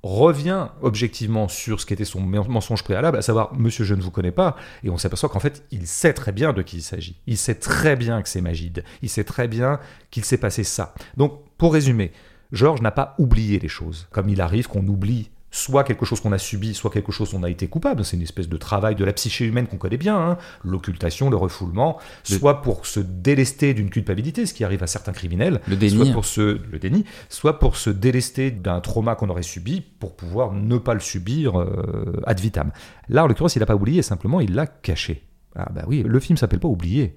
revient 0.01 0.67
objectivement 0.81 1.47
sur 1.47 1.81
ce 1.81 1.85
qui 1.85 1.93
était 1.93 2.05
son 2.05 2.21
mensonge 2.21 2.83
préalable, 2.83 3.17
à 3.17 3.21
savoir 3.21 3.53
Monsieur 3.55 3.83
je 3.83 3.95
ne 3.95 4.01
vous 4.01 4.11
connais 4.11 4.31
pas, 4.31 4.55
et 4.83 4.89
on 4.89 4.97
s'aperçoit 4.97 5.29
qu'en 5.29 5.39
fait 5.39 5.63
il 5.71 5.87
sait 5.87 6.13
très 6.13 6.31
bien 6.31 6.53
de 6.53 6.61
qui 6.61 6.77
il 6.77 6.81
s'agit. 6.81 7.17
Il 7.27 7.37
sait 7.37 7.55
très 7.55 7.95
bien 7.95 8.21
que 8.21 8.29
c'est 8.29 8.41
Magide. 8.41 8.83
Il 9.01 9.09
sait 9.09 9.23
très 9.23 9.47
bien 9.47 9.79
qu'il 10.11 10.23
s'est 10.25 10.37
passé 10.37 10.63
ça. 10.63 10.93
Donc 11.17 11.41
pour 11.57 11.73
résumer, 11.73 12.11
Georges 12.51 12.81
n'a 12.81 12.91
pas 12.91 13.15
oublié 13.19 13.59
les 13.59 13.67
choses, 13.67 14.07
comme 14.11 14.29
il 14.29 14.41
arrive 14.41 14.67
qu'on 14.67 14.87
oublie 14.87 15.29
soit 15.51 15.83
quelque 15.83 16.05
chose 16.05 16.19
qu'on 16.21 16.31
a 16.31 16.37
subi, 16.37 16.73
soit 16.73 16.91
quelque 16.91 17.11
chose 17.11 17.31
dont 17.31 17.39
on 17.39 17.43
a 17.43 17.49
été 17.49 17.67
coupable. 17.67 18.05
C'est 18.05 18.17
une 18.17 18.23
espèce 18.23 18.49
de 18.49 18.57
travail 18.57 18.95
de 18.95 19.03
la 19.03 19.13
psyché 19.13 19.45
humaine 19.45 19.67
qu'on 19.67 19.77
connaît 19.77 19.97
bien, 19.97 20.17
hein. 20.17 20.37
l'occultation, 20.63 21.29
le 21.29 21.37
refoulement, 21.37 21.99
soit 22.23 22.61
pour 22.61 22.85
se 22.85 22.99
délester 22.99 23.73
d'une 23.73 23.89
culpabilité, 23.89 24.45
ce 24.45 24.53
qui 24.53 24.63
arrive 24.63 24.83
à 24.83 24.87
certains 24.87 25.11
criminels, 25.11 25.61
le 25.67 25.75
déni. 25.75 25.95
soit 25.95 26.13
pour 26.13 26.25
se 26.25 26.59
le 26.71 26.79
déni, 26.79 27.05
soit 27.29 27.59
pour 27.59 27.75
se 27.75 27.89
délester 27.89 28.51
d'un 28.51 28.79
trauma 28.79 29.15
qu'on 29.15 29.29
aurait 29.29 29.43
subi 29.43 29.81
pour 29.81 30.15
pouvoir 30.15 30.53
ne 30.53 30.77
pas 30.77 30.93
le 30.93 30.99
subir 30.99 31.59
euh, 31.59 32.21
ad 32.25 32.39
vitam. 32.39 32.71
Là, 33.07 33.23
en 33.23 33.27
l'occurrence, 33.27 33.55
il 33.55 33.59
n'a 33.59 33.65
pas 33.65 33.75
oublié, 33.75 34.01
simplement 34.01 34.41
il 34.41 34.53
l'a 34.53 34.67
caché. 34.67 35.23
Ah 35.55 35.69
bah 35.73 35.83
oui, 35.87 36.03
le 36.05 36.19
film 36.19 36.37
s'appelle 36.37 36.59
pas 36.59 36.67
oublier. 36.67 37.15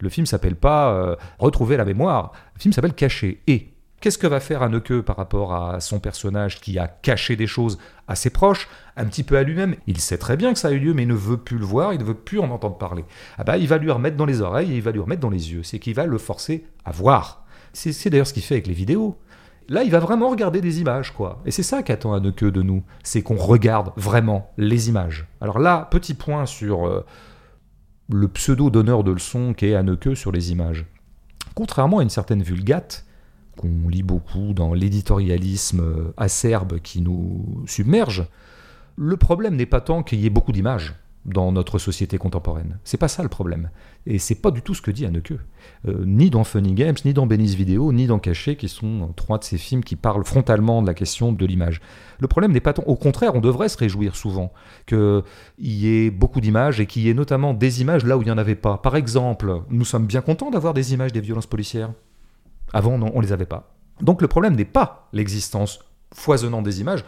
Le 0.00 0.08
film 0.08 0.26
s'appelle 0.26 0.56
pas 0.56 0.92
euh, 0.92 1.16
retrouver 1.38 1.76
la 1.76 1.84
mémoire. 1.84 2.32
Le 2.54 2.60
film 2.60 2.72
s'appelle 2.72 2.94
cacher. 2.94 3.42
Et 3.46 3.73
Qu'est-ce 4.04 4.18
que 4.18 4.26
va 4.26 4.38
faire 4.38 4.62
Anneke 4.62 5.00
par 5.00 5.16
rapport 5.16 5.54
à 5.54 5.80
son 5.80 5.98
personnage 5.98 6.60
qui 6.60 6.78
a 6.78 6.88
caché 6.88 7.36
des 7.36 7.46
choses 7.46 7.78
à 8.06 8.16
ses 8.16 8.28
proches, 8.28 8.68
un 8.98 9.06
petit 9.06 9.22
peu 9.22 9.38
à 9.38 9.42
lui-même? 9.42 9.76
Il 9.86 9.98
sait 9.98 10.18
très 10.18 10.36
bien 10.36 10.52
que 10.52 10.58
ça 10.58 10.68
a 10.68 10.72
eu 10.72 10.78
lieu, 10.78 10.92
mais 10.92 11.04
il 11.04 11.08
ne 11.08 11.14
veut 11.14 11.38
plus 11.38 11.56
le 11.56 11.64
voir, 11.64 11.94
il 11.94 12.00
ne 12.00 12.04
veut 12.04 12.12
plus 12.12 12.38
en 12.38 12.50
entendre 12.50 12.76
parler. 12.76 13.06
Ah 13.38 13.44
bah, 13.44 13.56
il 13.56 13.66
va 13.66 13.78
lui 13.78 13.90
remettre 13.90 14.18
dans 14.18 14.26
les 14.26 14.42
oreilles 14.42 14.76
il 14.76 14.82
va 14.82 14.90
lui 14.90 15.00
remettre 15.00 15.22
dans 15.22 15.30
les 15.30 15.54
yeux. 15.54 15.62
C'est 15.62 15.78
qu'il 15.78 15.94
va 15.94 16.04
le 16.04 16.18
forcer 16.18 16.66
à 16.84 16.92
voir. 16.92 17.46
C'est 17.72 18.10
d'ailleurs 18.10 18.26
ce 18.26 18.34
qu'il 18.34 18.42
fait 18.42 18.56
avec 18.56 18.66
les 18.66 18.74
vidéos. 18.74 19.16
Là, 19.70 19.84
il 19.84 19.90
va 19.90 20.00
vraiment 20.00 20.28
regarder 20.28 20.60
des 20.60 20.82
images, 20.82 21.10
quoi. 21.10 21.40
Et 21.46 21.50
c'est 21.50 21.62
ça 21.62 21.82
qu'attend 21.82 22.12
Anneke 22.12 22.44
de 22.44 22.60
nous, 22.60 22.84
c'est 23.04 23.22
qu'on 23.22 23.36
regarde 23.36 23.90
vraiment 23.96 24.52
les 24.58 24.90
images. 24.90 25.26
Alors 25.40 25.58
là, 25.58 25.88
petit 25.90 26.12
point 26.12 26.44
sur 26.44 26.86
euh, 26.86 27.06
le 28.10 28.28
pseudo 28.28 28.68
donneur 28.68 29.02
de 29.02 29.12
leçons 29.12 29.54
qu'est 29.54 29.74
Anneke 29.74 30.14
sur 30.14 30.30
les 30.30 30.52
images. 30.52 30.84
Contrairement 31.54 32.00
à 32.00 32.02
une 32.02 32.10
certaine 32.10 32.42
vulgate, 32.42 33.06
qu'on 33.56 33.88
lit 33.88 34.02
beaucoup 34.02 34.52
dans 34.54 34.74
l'éditorialisme 34.74 36.12
acerbe 36.16 36.80
qui 36.80 37.00
nous 37.00 37.62
submerge, 37.66 38.26
le 38.96 39.16
problème 39.16 39.56
n'est 39.56 39.66
pas 39.66 39.80
tant 39.80 40.02
qu'il 40.02 40.20
y 40.20 40.26
ait 40.26 40.30
beaucoup 40.30 40.52
d'images 40.52 40.94
dans 41.24 41.52
notre 41.52 41.78
société 41.78 42.18
contemporaine. 42.18 42.78
C'est 42.84 42.98
pas 42.98 43.08
ça 43.08 43.22
le 43.22 43.28
problème. 43.28 43.70
Et 44.06 44.18
c'est 44.18 44.34
pas 44.34 44.50
du 44.50 44.60
tout 44.60 44.74
ce 44.74 44.82
que 44.82 44.90
dit 44.90 45.06
Anneke. 45.06 45.32
Euh, 45.88 46.04
ni 46.04 46.28
dans 46.28 46.44
Funny 46.44 46.74
Games, 46.74 46.96
ni 47.04 47.14
dans 47.14 47.26
Benny's 47.26 47.54
Video, 47.54 47.92
ni 47.92 48.06
dans 48.06 48.18
Caché, 48.18 48.56
qui 48.56 48.68
sont 48.68 49.12
trois 49.16 49.38
de 49.38 49.44
ces 49.44 49.56
films 49.56 49.82
qui 49.82 49.96
parlent 49.96 50.24
frontalement 50.24 50.82
de 50.82 50.86
la 50.86 50.94
question 50.94 51.32
de 51.32 51.46
l'image. 51.46 51.80
Le 52.18 52.28
problème 52.28 52.52
n'est 52.52 52.60
pas 52.60 52.74
tant. 52.74 52.82
Au 52.84 52.96
contraire, 52.96 53.34
on 53.34 53.40
devrait 53.40 53.70
se 53.70 53.78
réjouir 53.78 54.16
souvent 54.16 54.52
qu'il 54.86 55.22
y 55.58 55.88
ait 55.88 56.10
beaucoup 56.10 56.40
d'images 56.40 56.80
et 56.80 56.86
qu'il 56.86 57.02
y 57.02 57.08
ait 57.08 57.14
notamment 57.14 57.54
des 57.54 57.80
images 57.80 58.04
là 58.04 58.18
où 58.18 58.22
il 58.22 58.26
n'y 58.26 58.30
en 58.30 58.38
avait 58.38 58.54
pas. 58.54 58.76
Par 58.76 58.96
exemple, 58.96 59.62
nous 59.70 59.84
sommes 59.84 60.06
bien 60.06 60.20
contents 60.20 60.50
d'avoir 60.50 60.74
des 60.74 60.92
images 60.92 61.12
des 61.12 61.20
violences 61.20 61.46
policières. 61.46 61.90
Avant, 62.74 62.98
non, 62.98 63.10
on 63.14 63.20
ne 63.20 63.24
les 63.24 63.32
avait 63.32 63.46
pas. 63.46 63.72
Donc 64.00 64.20
le 64.20 64.28
problème 64.28 64.56
n'est 64.56 64.64
pas 64.64 65.08
l'existence 65.12 65.78
foisonnante 66.12 66.64
des 66.64 66.80
images, 66.80 67.04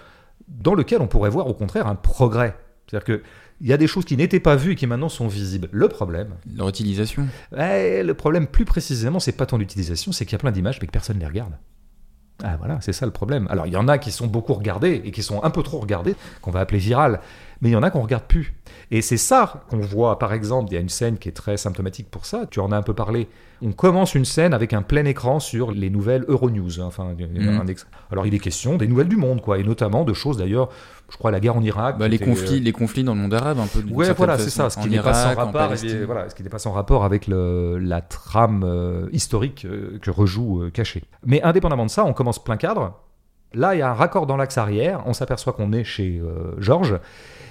dans 0.49 0.75
lequel 0.75 1.03
on 1.03 1.09
pourrait 1.09 1.29
voir 1.29 1.49
au 1.49 1.55
contraire 1.55 1.89
un 1.89 1.97
progrès. 1.97 2.57
C'est-à-dire 2.87 3.05
que 3.05 3.23
il 3.61 3.67
y 3.67 3.73
a 3.73 3.77
des 3.77 3.87
choses 3.87 4.05
qui 4.05 4.17
n'étaient 4.17 4.41
pas 4.41 4.55
vues 4.55 4.73
et 4.73 4.75
qui 4.77 4.87
maintenant 4.87 5.09
sont 5.09 5.29
visibles. 5.29 5.69
Le 5.73 5.89
problème. 5.89 6.35
Leur 6.55 6.69
utilisation. 6.69 7.27
le 7.53 8.13
problème, 8.13 8.47
plus 8.47 8.67
précisément, 8.67 9.19
c'est 9.19 9.33
pas 9.33 9.47
tant 9.47 9.57
l'utilisation, 9.57 10.13
c'est 10.13 10.25
qu'il 10.25 10.33
y 10.33 10.37
a 10.37 10.39
plein 10.39 10.53
d'images 10.53 10.79
mais 10.81 10.87
que 10.87 10.93
personne 10.93 11.17
ne 11.17 11.23
les 11.23 11.27
regarde. 11.27 11.55
Ah 12.45 12.57
voilà, 12.59 12.79
c'est 12.83 12.93
ça 12.93 13.07
le 13.07 13.13
problème. 13.13 13.49
Alors 13.51 13.67
il 13.67 13.73
y 13.73 13.77
en 13.77 13.89
a 13.89 13.97
qui 13.99 14.13
sont 14.13 14.27
beaucoup 14.27 14.53
regardés 14.53 15.01
et 15.05 15.11
qui 15.11 15.23
sont 15.23 15.43
un 15.43 15.51
peu 15.51 15.63
trop 15.63 15.79
regardés, 15.79 16.15
qu'on 16.43 16.51
va 16.51 16.61
appeler 16.61 16.79
viral, 16.79 17.21
mais 17.61 17.71
il 17.71 17.73
y 17.73 17.77
en 17.77 17.83
a 17.83 17.91
qu'on 17.91 18.03
regarde 18.03 18.25
plus. 18.25 18.55
Et 18.91 19.03
c'est 19.03 19.17
ça 19.17 19.65
qu'on 19.69 19.79
voit, 19.79 20.19
par 20.19 20.33
exemple, 20.33 20.71
il 20.71 20.75
y 20.75 20.79
a 20.79 20.81
une 20.81 20.89
scène 20.89 21.19
qui 21.19 21.29
est 21.29 21.33
très 21.33 21.57
symptomatique 21.57 22.11
pour 22.11 22.27
ça, 22.27 22.47
tu 22.51 22.61
en 22.61 22.73
as 22.73 22.77
un 22.77 22.83
peu 22.83 22.95
parlé. 22.95 23.29
On 23.63 23.73
commence 23.73 24.15
une 24.15 24.27
scène 24.27 24.53
avec 24.53 24.75
un 24.75 24.83
plein 24.83 25.05
écran 25.07 25.41
sur 25.41 25.71
les 25.73 25.89
nouvelles 25.89 26.25
Euronews. 26.29 26.81
Hein, 26.81 26.85
enfin, 26.87 27.15
mm. 27.15 27.65
Alors 28.13 28.27
il 28.27 28.35
est 28.35 28.39
question 28.39 28.77
des 28.77 28.87
nouvelles 28.87 29.09
du 29.09 29.17
monde, 29.17 29.41
quoi, 29.41 29.59
et 29.59 29.65
notamment 29.65 30.05
de 30.05 30.13
choses 30.13 30.37
d'ailleurs, 30.37 30.69
je 31.11 31.17
crois 31.17 31.31
la 31.31 31.41
guerre 31.41 31.57
en 31.57 31.63
Irak. 31.63 31.99
Bah, 31.99 32.09
les, 32.09 32.19
conflits, 32.19 32.59
euh, 32.59 32.63
les 32.63 32.73
conflits 32.73 33.05
dans 33.05 33.15
le 33.15 33.21
monde 33.21 33.35
arabe, 33.35 33.59
un 33.59 33.67
peu. 33.67 33.81
Ouais, 33.91 34.13
voilà, 34.13 34.39
c'est 34.39 34.51
ça. 34.51 34.71
Ce 34.71 34.79
qui 34.79 34.89
n'est 34.89 35.01
pas 35.01 35.15
sans 35.15 35.35
rapport, 35.35 35.73
voilà, 36.07 36.29
ce 36.29 36.35
qui 36.35 36.43
n'est 36.43 36.49
pas 36.49 36.59
sans 36.59 36.73
rapport 36.73 37.05
avec 37.05 37.27
le, 37.27 37.79
la 37.79 38.01
trame 38.01 38.63
euh, 38.65 39.09
historique 39.13 39.65
euh, 39.65 39.99
que 40.03 40.11
rejoue 40.11 40.71
Caché. 40.73 41.03
Mais 41.25 41.43
indépendamment 41.43 41.87
de 41.87 41.91
ça, 41.91 42.05
on 42.05 42.13
commence 42.13 42.43
plein 42.43 42.57
cadre. 42.57 42.95
Là, 43.55 43.75
il 43.75 43.79
y 43.79 43.83
a 43.83 43.91
un 43.91 43.95
raccord 43.95 44.27
dans 44.27 44.37
l'axe 44.37 44.59
arrière. 44.59 45.03
On 45.07 45.13
s'aperçoit 45.13 45.53
qu'on 45.53 45.73
est 45.73 45.85
chez 45.85 46.21
Georges 46.59 46.99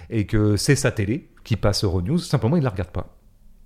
et 0.10 0.26
que 0.26 0.58
c'est 0.58 0.76
sa 0.76 0.92
télé 0.92 1.30
qui 1.44 1.56
passe 1.56 1.84
Euronews, 1.84 2.18
simplement 2.18 2.56
il 2.58 2.60
ne 2.60 2.66
la 2.66 2.72
regarde 2.72 2.92
pas. 2.92 3.16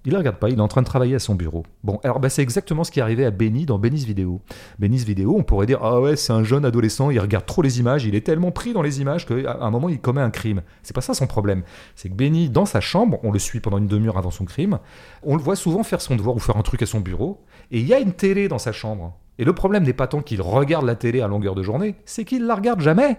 Il 0.05 0.13
la 0.13 0.19
regarde 0.19 0.37
pas, 0.37 0.49
il 0.49 0.57
est 0.57 0.61
en 0.61 0.69
train 0.69 0.81
de 0.81 0.87
travailler 0.87 1.15
à 1.15 1.19
son 1.19 1.35
bureau. 1.35 1.65
Bon, 1.83 1.99
alors 2.03 2.21
bah, 2.21 2.29
c'est 2.29 2.41
exactement 2.41 2.85
ce 2.85 2.91
qui 2.91 2.99
est 2.99 3.01
arrivé 3.01 3.25
à 3.25 3.31
Benny 3.31 3.65
dans 3.65 3.77
Benny's 3.77 4.05
Vidéo. 4.05 4.39
Benny's 4.79 5.03
Vidéo, 5.03 5.35
on 5.37 5.43
pourrait 5.43 5.65
dire 5.65 5.79
Ah 5.81 5.99
ouais, 5.99 6.15
c'est 6.15 6.31
un 6.31 6.43
jeune 6.43 6.63
adolescent, 6.63 7.09
il 7.09 7.19
regarde 7.19 7.45
trop 7.45 7.61
les 7.61 7.79
images, 7.79 8.05
il 8.05 8.15
est 8.15 8.25
tellement 8.25 8.51
pris 8.51 8.71
dans 8.71 8.81
les 8.81 9.01
images 9.01 9.25
qu'à 9.25 9.57
un 9.59 9.69
moment 9.71 9.89
il 9.89 9.99
commet 9.99 10.21
un 10.21 10.29
crime. 10.29 10.61
C'est 10.83 10.95
pas 10.95 11.01
ça 11.01 11.13
son 11.13 11.27
problème. 11.27 11.63
C'est 11.95 12.07
que 12.07 12.13
Benny, 12.13 12.49
dans 12.49 12.65
sa 12.65 12.79
chambre, 12.79 13.19
on 13.23 13.31
le 13.31 13.39
suit 13.39 13.59
pendant 13.59 13.77
une 13.77 13.87
demi-heure 13.87 14.17
avant 14.17 14.31
son 14.31 14.45
crime, 14.45 14.79
on 15.21 15.35
le 15.35 15.41
voit 15.41 15.57
souvent 15.57 15.83
faire 15.83 15.99
son 15.99 16.15
devoir 16.15 16.35
ou 16.35 16.39
faire 16.39 16.55
un 16.55 16.61
truc 16.61 16.81
à 16.81 16.85
son 16.85 17.01
bureau, 17.01 17.43
et 17.69 17.79
il 17.79 17.85
y 17.85 17.93
a 17.93 17.99
une 17.99 18.13
télé 18.13 18.47
dans 18.47 18.57
sa 18.57 18.71
chambre. 18.71 19.17
Et 19.37 19.43
le 19.43 19.53
problème 19.53 19.83
n'est 19.83 19.93
pas 19.93 20.07
tant 20.07 20.21
qu'il 20.21 20.41
regarde 20.41 20.85
la 20.85 20.95
télé 20.95 21.19
à 21.19 21.27
longueur 21.27 21.55
de 21.55 21.63
journée, 21.63 21.95
c'est 22.05 22.23
qu'il 22.23 22.45
la 22.45 22.55
regarde 22.55 22.79
jamais. 22.79 23.17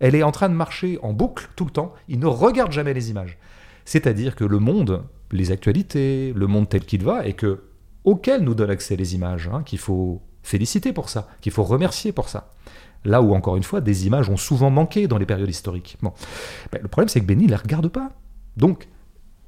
Elle 0.00 0.14
est 0.14 0.22
en 0.22 0.32
train 0.32 0.48
de 0.48 0.54
marcher 0.54 0.98
en 1.02 1.12
boucle 1.12 1.48
tout 1.56 1.64
le 1.64 1.70
temps. 1.70 1.94
Il 2.08 2.18
ne 2.18 2.26
regarde 2.26 2.72
jamais 2.72 2.94
les 2.94 3.10
images. 3.10 3.38
C'est-à-dire 3.84 4.34
que 4.34 4.44
le 4.44 4.58
monde, 4.58 5.04
les 5.30 5.52
actualités, 5.52 6.32
le 6.34 6.46
monde 6.46 6.68
tel 6.68 6.84
qu'il 6.84 7.04
va, 7.04 7.26
et 7.26 7.34
que 7.34 7.64
auquel 8.04 8.42
nous 8.42 8.54
donne 8.54 8.70
accès 8.70 8.96
les 8.96 9.14
images, 9.14 9.48
hein, 9.52 9.62
qu'il 9.64 9.78
faut 9.78 10.22
féliciter 10.42 10.92
pour 10.92 11.08
ça, 11.08 11.28
qu'il 11.40 11.52
faut 11.52 11.64
remercier 11.64 12.12
pour 12.12 12.28
ça. 12.28 12.50
Là 13.04 13.20
où, 13.22 13.34
encore 13.34 13.56
une 13.56 13.62
fois, 13.62 13.80
des 13.80 14.06
images 14.06 14.30
ont 14.30 14.36
souvent 14.36 14.70
manqué 14.70 15.06
dans 15.08 15.18
les 15.18 15.26
périodes 15.26 15.48
historiques. 15.48 15.98
Ben, 16.02 16.12
le 16.80 16.88
problème, 16.88 17.08
c'est 17.08 17.20
que 17.20 17.26
Benny 17.26 17.44
ne 17.44 17.50
les 17.50 17.56
regarde 17.56 17.88
pas. 17.88 18.12
Donc, 18.56 18.88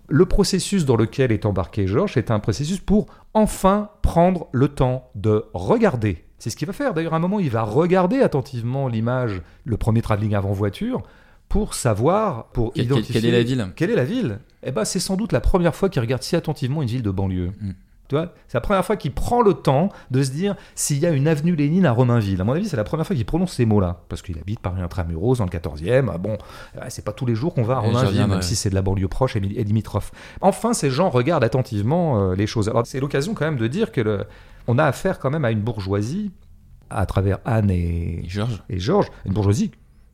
le 0.09 0.27
processus 0.27 0.85
dans 0.85 0.97
lequel 0.97 1.33
est 1.33 1.47
embarqué 1.47 1.87
Georges 1.87 2.17
est 2.17 2.31
un 2.31 2.39
processus 2.39 2.79
pour 2.79 3.07
enfin 3.35 3.91
prendre 4.03 4.47
le 4.53 4.69
temps 4.69 5.11
de 5.15 5.47
regarder 5.53 6.26
c'est 6.39 6.51
ce 6.51 6.57
qu'il 6.57 6.67
va 6.67 6.73
faire. 6.73 6.95
D'ailleurs, 6.95 7.15
à 7.15 7.17
un 7.17 7.21
moment, 7.21 7.41
il 7.41 7.51
va 7.51 7.63
regarder 7.63 8.21
attentivement 8.21 8.89
l'image, 8.89 9.43
le 9.65 9.77
premier 9.77 10.03
travelling 10.03 10.35
avant 10.35 10.53
voiture, 10.53 11.03
pour 11.49 11.75
savoir, 11.75 12.47
pour 12.47 12.73
identifier. 12.75 13.21
Quelle 13.21 13.27
est 13.27 13.33
la 13.33 13.43
ville 13.43 13.73
Quelle 13.77 13.91
est 13.91 13.97
la 13.97 14.05
ville 14.05 14.39
Eh 14.63 14.73
ben, 14.73 14.85
c'est 14.85 15.01
sans 15.01 15.17
doute 15.17 15.33
la 15.33 15.41
première 15.41 15.75
fois 15.75 15.89
qu'il 15.89 16.01
regarde 16.01 16.23
si 16.23 16.37
attentivement 16.37 16.83
une 16.83 16.89
ville 16.89 17.03
de 17.03 17.11
banlieue. 17.11 17.53
Mm. 17.61 17.71
Tu 18.09 18.15
vois, 18.15 18.33
c'est 18.47 18.57
la 18.57 18.61
première 18.61 18.85
fois 18.85 18.97
qu'il 18.97 19.13
prend 19.13 19.43
le 19.43 19.53
temps 19.53 19.89
de 20.13 20.23
se 20.23 20.31
dire 20.31 20.55
s'il 20.77 20.99
y 20.99 21.07
a 21.07 21.11
une 21.11 21.27
avenue 21.27 21.57
Lénine 21.57 21.87
à 21.87 21.93
Romainville. 21.93 22.41
À 22.41 22.45
mon 22.45 22.53
avis, 22.53 22.69
c'est 22.69 22.77
la 22.77 22.85
première 22.85 23.05
fois 23.05 23.17
qu'il 23.17 23.25
prononce 23.25 23.53
ces 23.53 23.67
mots-là. 23.67 24.03
Parce 24.09 24.23
qu'il 24.23 24.39
habite 24.39 24.61
Paris 24.61 24.81
Intramuros 24.81 25.39
dans 25.39 25.45
le 25.45 25.51
14e. 25.51 26.09
Ah 26.13 26.19
bon, 26.19 26.39
c'est 26.89 27.05
pas 27.05 27.13
tous 27.13 27.27
les 27.27 27.35
jours 27.35 27.53
qu'on 27.53 27.65
va 27.65 27.77
à 27.77 27.81
Romainville, 27.81 28.27
même 28.27 28.43
si 28.43 28.55
c'est 28.55 28.71
de 28.71 28.77
la 28.77 28.83
banlieue 28.83 29.09
proche 29.09 29.35
et, 29.35 29.41
limitrophe. 29.41 30.13
Enfin, 30.41 30.73
ces 30.73 30.91
gens 30.91 31.11
regardent 31.11 31.43
attentivement 31.43 32.21
euh, 32.31 32.35
les 32.37 32.47
choses. 32.47 32.69
Alors, 32.69 32.87
c'est 32.87 33.01
l'occasion 33.01 33.35
quand 33.35 33.45
même 33.45 33.57
de 33.57 33.67
dire 33.67 33.91
que 33.91 34.01
le, 34.01 34.27
on 34.67 34.79
a 34.79 34.85
affaire 34.85 35.19
quand 35.19 35.31
même 35.31 35.45
à 35.45 35.51
une 35.51 35.61
bourgeoisie, 35.61 36.33
à 36.91 37.07
travers 37.07 37.39
Anne 37.45 37.71
et 37.71 38.23
Georges, 38.27 38.63
et 38.69 38.79
Georges 38.79 39.09
une 39.25 39.33
bourgeoisie 39.33 39.71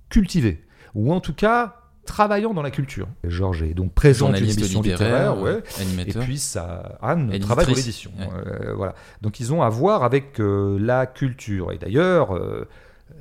cultivée, 0.08 0.64
ou 0.94 1.12
en 1.12 1.20
tout 1.20 1.34
cas 1.34 1.76
travaillant 2.04 2.52
dans 2.52 2.62
la 2.62 2.70
culture. 2.70 3.08
Georges 3.24 3.62
est 3.62 3.74
donc 3.74 3.92
présent 3.92 4.28
dans 4.28 4.34
émission 4.34 4.82
littéraire, 4.82 5.38
ouais, 5.40 5.62
et 6.06 6.12
puis 6.12 6.38
ça, 6.38 6.98
Anne 7.00 7.38
travaille 7.38 7.66
dans 7.66 7.74
l'édition. 7.74 8.10
Euh, 8.20 8.74
voilà. 8.74 8.94
Donc 9.20 9.40
ils 9.40 9.52
ont 9.52 9.62
à 9.62 9.68
voir 9.68 10.02
avec 10.02 10.40
euh, 10.40 10.78
la 10.80 11.06
culture. 11.06 11.72
Et 11.72 11.78
d'ailleurs, 11.78 12.34
euh, 12.34 12.68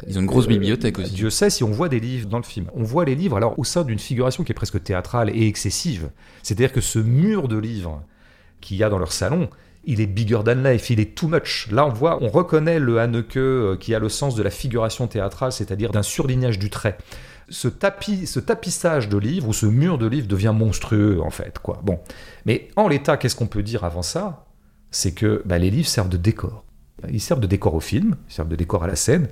ils 0.07 0.17
ont 0.17 0.21
une 0.21 0.27
grosse 0.27 0.47
bibliothèque 0.47 0.99
aussi. 0.99 1.13
Dieu 1.13 1.29
sait 1.29 1.49
si 1.49 1.63
on 1.63 1.71
voit 1.71 1.89
des 1.89 1.99
livres 1.99 2.27
dans 2.27 2.37
le 2.37 2.43
film. 2.43 2.67
On 2.75 2.83
voit 2.83 3.05
les 3.05 3.15
livres 3.15 3.37
alors 3.37 3.57
au 3.59 3.63
sein 3.63 3.83
d'une 3.83 3.99
figuration 3.99 4.43
qui 4.43 4.51
est 4.51 4.55
presque 4.55 4.81
théâtrale 4.81 5.29
et 5.29 5.47
excessive. 5.47 6.09
C'est-à-dire 6.43 6.71
que 6.71 6.81
ce 6.81 6.99
mur 6.99 7.47
de 7.47 7.57
livres 7.57 8.03
qu'il 8.61 8.77
y 8.77 8.83
a 8.83 8.89
dans 8.89 8.99
leur 8.99 9.11
salon, 9.11 9.49
il 9.83 9.99
est 9.99 10.07
bigger 10.07 10.39
than 10.45 10.63
life, 10.63 10.89
il 10.89 10.99
est 10.99 11.15
too 11.15 11.27
much. 11.27 11.67
Là, 11.71 11.85
on 11.85 11.89
voit, 11.89 12.21
on 12.21 12.27
reconnaît 12.27 12.79
le 12.79 12.99
Haneke 12.99 13.37
euh, 13.37 13.77
qui 13.77 13.95
a 13.95 13.99
le 13.99 14.09
sens 14.09 14.35
de 14.35 14.43
la 14.43 14.49
figuration 14.49 15.07
théâtrale, 15.07 15.51
c'est-à-dire 15.51 15.91
d'un 15.91 16.03
surlignage 16.03 16.59
du 16.59 16.69
trait. 16.69 16.97
Ce 17.49 17.67
tapis, 17.67 18.27
ce 18.27 18.39
tapissage 18.39 19.09
de 19.09 19.17
livres 19.17 19.49
ou 19.49 19.53
ce 19.53 19.65
mur 19.65 19.97
de 19.97 20.07
livres 20.07 20.27
devient 20.27 20.53
monstrueux 20.55 21.21
en 21.21 21.31
fait, 21.31 21.59
quoi. 21.59 21.81
Bon, 21.83 21.99
mais 22.45 22.69
en 22.75 22.87
l'état, 22.87 23.17
qu'est-ce 23.17 23.35
qu'on 23.35 23.47
peut 23.47 23.63
dire 23.63 23.83
avant 23.83 24.03
ça? 24.03 24.45
C'est 24.91 25.13
que 25.13 25.41
bah, 25.45 25.57
les 25.57 25.69
livres 25.69 25.87
servent 25.87 26.09
de 26.09 26.17
décor. 26.17 26.63
Ils 27.09 27.21
servent 27.21 27.39
de 27.39 27.47
décor 27.47 27.73
au 27.73 27.79
film, 27.79 28.15
ils 28.29 28.33
servent 28.33 28.49
de 28.49 28.55
décor 28.55 28.83
à 28.83 28.87
la 28.87 28.95
scène, 28.95 29.29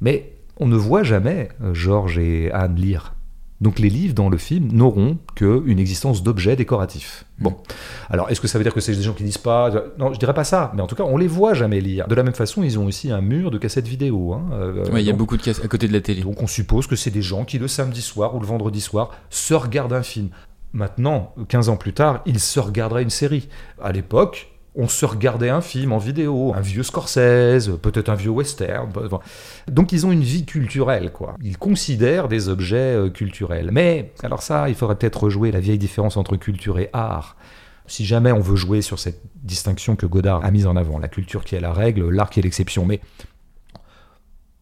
mais 0.00 0.32
on 0.56 0.66
ne 0.66 0.76
voit 0.76 1.04
jamais 1.04 1.50
euh, 1.62 1.72
Georges 1.72 2.18
et 2.18 2.50
Anne 2.52 2.74
lire. 2.74 3.14
Donc 3.60 3.80
les 3.80 3.90
livres 3.90 4.14
dans 4.14 4.28
le 4.28 4.38
film 4.38 4.70
n'auront 4.72 5.18
qu'une 5.34 5.78
existence 5.80 6.22
d'objets 6.22 6.54
décoratifs. 6.54 7.24
Bon, 7.40 7.56
alors 8.08 8.30
est-ce 8.30 8.40
que 8.40 8.46
ça 8.46 8.56
veut 8.58 8.64
dire 8.64 8.72
que 8.72 8.80
c'est 8.80 8.94
des 8.94 9.02
gens 9.02 9.14
qui 9.14 9.24
lisent 9.24 9.38
pas 9.38 9.70
Non, 9.98 10.12
je 10.12 10.18
dirais 10.18 10.34
pas 10.34 10.44
ça, 10.44 10.70
mais 10.74 10.82
en 10.82 10.86
tout 10.86 10.94
cas, 10.94 11.02
on 11.02 11.16
les 11.16 11.26
voit 11.26 11.54
jamais 11.54 11.80
lire. 11.80 12.06
De 12.06 12.14
la 12.14 12.22
même 12.22 12.34
façon, 12.34 12.62
ils 12.62 12.78
ont 12.78 12.86
aussi 12.86 13.10
un 13.10 13.20
mur 13.20 13.50
de 13.50 13.58
cassettes 13.58 13.88
vidéo. 13.88 14.32
Hein, 14.32 14.44
euh, 14.52 14.84
il 14.94 15.00
y 15.00 15.10
a 15.10 15.12
beaucoup 15.12 15.36
de 15.36 15.42
cassettes 15.42 15.64
à 15.64 15.68
côté 15.68 15.88
de 15.88 15.92
la 15.92 16.00
télé. 16.00 16.22
Donc 16.22 16.40
on 16.40 16.46
suppose 16.46 16.86
que 16.86 16.94
c'est 16.94 17.10
des 17.10 17.22
gens 17.22 17.44
qui 17.44 17.58
le 17.58 17.66
samedi 17.66 18.00
soir 18.00 18.34
ou 18.36 18.40
le 18.40 18.46
vendredi 18.46 18.80
soir 18.80 19.10
se 19.28 19.54
regardent 19.54 19.92
un 19.92 20.02
film. 20.02 20.28
Maintenant, 20.72 21.34
15 21.48 21.70
ans 21.70 21.76
plus 21.76 21.94
tard, 21.94 22.20
ils 22.26 22.40
se 22.40 22.60
regarderaient 22.60 23.02
une 23.02 23.10
série. 23.10 23.48
À 23.82 23.90
l'époque, 23.90 24.52
on 24.80 24.86
se 24.86 25.04
regardait 25.04 25.50
un 25.50 25.60
film 25.60 25.90
en 25.90 25.98
vidéo, 25.98 26.54
un 26.54 26.60
vieux 26.60 26.84
Scorsese, 26.84 27.68
peut-être 27.82 28.08
un 28.08 28.14
vieux 28.14 28.30
western. 28.30 28.92
Donc 29.66 29.90
ils 29.90 30.06
ont 30.06 30.12
une 30.12 30.22
vie 30.22 30.46
culturelle, 30.46 31.10
quoi. 31.10 31.34
Ils 31.42 31.58
considèrent 31.58 32.28
des 32.28 32.48
objets 32.48 32.94
euh, 32.94 33.10
culturels. 33.10 33.70
Mais, 33.72 34.12
alors 34.22 34.40
ça, 34.40 34.68
il 34.68 34.76
faudrait 34.76 34.94
peut-être 34.94 35.24
rejouer 35.24 35.50
la 35.50 35.58
vieille 35.58 35.78
différence 35.78 36.16
entre 36.16 36.36
culture 36.36 36.78
et 36.78 36.90
art. 36.92 37.36
Si 37.88 38.06
jamais 38.06 38.30
on 38.30 38.38
veut 38.38 38.54
jouer 38.54 38.80
sur 38.80 39.00
cette 39.00 39.20
distinction 39.42 39.96
que 39.96 40.06
Godard 40.06 40.44
a 40.44 40.50
mise 40.52 40.66
en 40.68 40.76
avant, 40.76 41.00
la 41.00 41.08
culture 41.08 41.44
qui 41.44 41.56
est 41.56 41.60
la 41.60 41.72
règle, 41.72 42.08
l'art 42.10 42.30
qui 42.30 42.38
est 42.38 42.44
l'exception. 42.44 42.86
Mais 42.86 43.00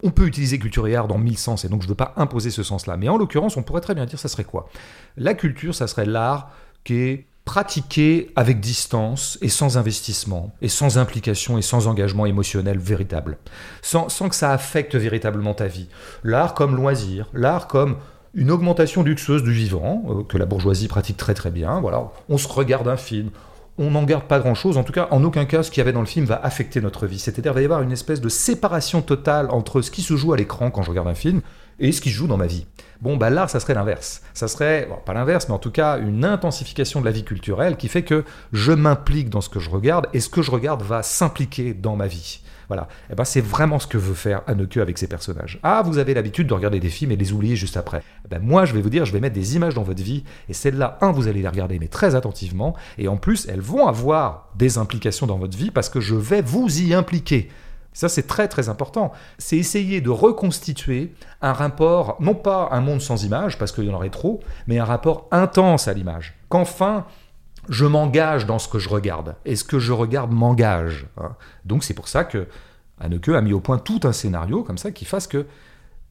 on 0.03 0.11
peut 0.11 0.27
utiliser 0.27 0.59
culture 0.59 0.87
et 0.87 0.97
art 0.97 1.09
dans 1.09 1.19
mille 1.19 1.37
sens, 1.37 1.67
et 1.67 1.69
donc 1.69 1.83
je 1.83 1.87
ne 1.87 1.91
veux 1.91 1.97
pas 1.97 2.15
imposer 2.17 2.51
ce 2.51 2.63
sens-là. 2.63 2.97
Mais 2.97 3.11
en 3.11 3.19
l'occurrence, 3.19 3.59
on 3.59 3.63
pourrait 3.63 3.83
très 3.83 3.95
bien 3.95 4.07
dire 4.07 4.19
ça 4.19 4.29
serait 4.29 4.45
quoi? 4.45 4.71
La 5.19 5.35
culture, 5.35 5.75
ça 5.75 5.87
serait 5.87 6.07
l'art 6.07 6.53
qui 6.85 6.95
est 6.95 7.27
pratiquer 7.47 8.33
avec 8.37 8.61
distance 8.61 9.39
et 9.41 9.49
sans 9.49 9.79
investissement, 9.79 10.53
et 10.61 10.69
sans 10.69 10.99
implication 10.99 11.57
et 11.57 11.63
sans 11.63 11.87
engagement 11.87 12.27
émotionnel 12.27 12.77
véritable, 12.77 13.39
sans, 13.81 14.11
sans 14.11 14.29
que 14.29 14.35
ça 14.35 14.53
affecte 14.53 14.97
véritablement 14.97 15.55
ta 15.55 15.69
vie. 15.69 15.89
L'art 16.25 16.55
comme 16.55 16.77
loisir, 16.77 17.29
l'art 17.33 17.69
comme 17.69 17.97
une 18.35 18.51
augmentation 18.51 19.05
luxueuse 19.05 19.45
du 19.45 19.53
vivant, 19.53 20.05
euh, 20.09 20.23
que 20.25 20.37
la 20.37 20.45
bourgeoisie 20.45 20.89
pratique 20.89 21.17
très 21.17 21.35
très 21.35 21.53
bien. 21.53 21.81
Voilà, 21.81 22.11
on 22.29 22.37
se 22.37 22.49
regarde 22.49 22.89
un 22.89 22.97
film, 22.97 23.31
on 23.79 23.93
n'en 23.93 24.03
garde 24.03 24.25
pas 24.25 24.41
grand-chose. 24.41 24.77
En 24.77 24.83
tout 24.83 24.93
cas, 24.93 25.07
en 25.13 25.23
aucun 25.23 25.45
cas, 25.45 25.63
ce 25.63 25.71
qu'il 25.71 25.79
y 25.79 25.83
avait 25.83 25.93
dans 25.93 26.01
le 26.01 26.07
film 26.07 26.27
va 26.27 26.41
affecter 26.43 26.81
notre 26.81 27.07
vie. 27.07 27.21
C'est-à-dire, 27.21 27.53
il 27.53 27.55
va 27.55 27.63
y 27.63 27.65
avoir 27.65 27.83
une 27.83 27.93
espèce 27.93 28.21
de 28.21 28.29
séparation 28.29 29.03
totale 29.03 29.49
entre 29.51 29.83
ce 29.83 29.93
qui 29.93 30.03
se 30.03 30.17
joue 30.17 30.33
à 30.33 30.37
l'écran 30.37 30.73
quand 30.73 30.83
je 30.83 30.91
regarde 30.91 31.09
un 31.09 31.15
film 31.15 31.43
et 31.79 31.93
ce 31.93 32.01
qui 32.01 32.11
se 32.11 32.17
joue 32.17 32.27
dans 32.27 32.37
ma 32.37 32.47
vie. 32.47 32.67
Bon, 33.07 33.17
bah 33.17 33.47
ça 33.47 33.61
serait 33.61 33.75
l'inverse. 33.75 34.21
Ça 34.35 34.49
serait, 34.49 34.89
pas 35.05 35.15
l'inverse, 35.15 35.47
mais 35.49 35.55
en 35.55 35.61
tout 35.61 35.71
cas, 35.71 35.97
une 36.01 36.25
intensification 36.25 36.99
de 36.99 37.05
la 37.05 37.13
vie 37.13 37.23
culturelle 37.23 37.77
qui 37.77 37.87
fait 37.87 38.03
que 38.03 38.25
je 38.53 38.73
m'implique 38.73 39.31
dans 39.31 39.41
ce 39.41 39.49
que 39.49 39.61
je 39.61 39.71
regarde 39.71 40.09
et 40.13 40.19
ce 40.19 40.29
que 40.29 40.43
je 40.43 40.51
regarde 40.51 40.83
va 40.83 41.05
s'impliquer 41.05 41.73
dans 41.73 41.95
ma 41.95 42.09
vie. 42.09 42.41
Voilà. 42.67 42.89
Et 43.09 43.13
eh 43.13 43.15
ben, 43.15 43.23
c'est 43.23 43.41
vraiment 43.41 43.79
ce 43.79 43.87
que 43.87 43.97
veut 43.97 44.15
faire 44.15 44.43
Anneke 44.49 44.79
avec 44.79 44.99
ses 44.99 45.07
personnages. 45.07 45.61
Ah, 45.63 45.83
vous 45.87 45.99
avez 45.99 46.15
l'habitude 46.15 46.49
de 46.49 46.55
regarder 46.55 46.81
des 46.81 46.89
films 46.89 47.13
et 47.13 47.17
les 47.17 47.33
oublier 47.33 47.55
juste 47.55 47.77
après. 47.77 48.03
Eh 48.25 48.29
ben, 48.29 48.43
moi, 48.43 48.65
je 48.65 48.75
vais 48.75 48.83
vous 48.83 48.91
dire, 48.91 49.05
je 49.05 49.13
vais 49.13 49.21
mettre 49.21 49.37
des 49.37 49.55
images 49.55 49.75
dans 49.75 49.85
votre 49.85 50.03
vie 50.03 50.25
et 50.49 50.53
celles-là, 50.53 50.99
un, 51.01 51.13
vous 51.13 51.29
allez 51.29 51.43
les 51.43 51.49
regarder, 51.49 51.79
mais 51.79 51.87
très 51.87 52.17
attentivement. 52.17 52.75
Et 52.99 53.07
en 53.07 53.19
plus, 53.19 53.47
elles 53.49 53.61
vont 53.61 53.87
avoir 53.87 54.49
des 54.57 54.79
implications 54.79 55.29
dans 55.29 55.39
votre 55.39 55.57
vie 55.57 55.71
parce 55.71 55.89
que 55.89 56.01
je 56.01 56.17
vais 56.17 56.43
vous 56.43 56.81
y 56.81 56.93
impliquer. 56.93 57.51
Ça, 57.97 58.11
c'est 58.11 58.27
très 58.27 58.47
très 58.47 58.69
important. 58.69 59.11
C'est 59.39 59.57
essayer 59.57 60.03
de 60.03 60.11
reconstituer 60.11 61.15
un 61.41 61.55
rapport, 61.55 62.19
non 62.21 62.35
pas 62.35 62.69
un 62.73 62.83
monde 62.83 63.01
sans 63.01 63.25
image, 63.25 63.57
parce 63.57 63.73
qu'il 63.73 63.85
y 63.85 63.91
en 63.91 63.95
aurait 63.95 64.11
trop, 64.11 64.41
mais 64.67 64.79
un 64.79 64.85
rapport 64.85 65.27
intense 65.31 65.89
à 65.89 65.95
l'image. 65.95 66.35
Qu'enfin, 66.51 67.07
je 67.71 67.87
m'engage 67.87 68.45
dans 68.45 68.59
ce 68.59 68.69
que 68.69 68.79
je 68.79 68.91
regarde. 68.91 69.37
Et 69.47 69.57
ce 69.57 69.65
que 69.65 69.79
je 69.79 69.95
regarde 69.95 70.31
m'engage. 70.31 71.07
Hein? 71.17 71.37
Donc 71.65 71.85
c'est 71.85 71.95
pour 71.95 72.09
ça 72.09 72.25
que 72.25 72.47
Anneke 73.01 73.31
a 73.31 73.41
mis 73.41 73.55
au 73.55 73.61
point 73.61 73.79
tout 73.79 74.01
un 74.05 74.13
scénario 74.13 74.63
comme 74.63 74.77
ça 74.77 74.91
qui 74.91 75.07
fasse 75.07 75.27
que 75.27 75.47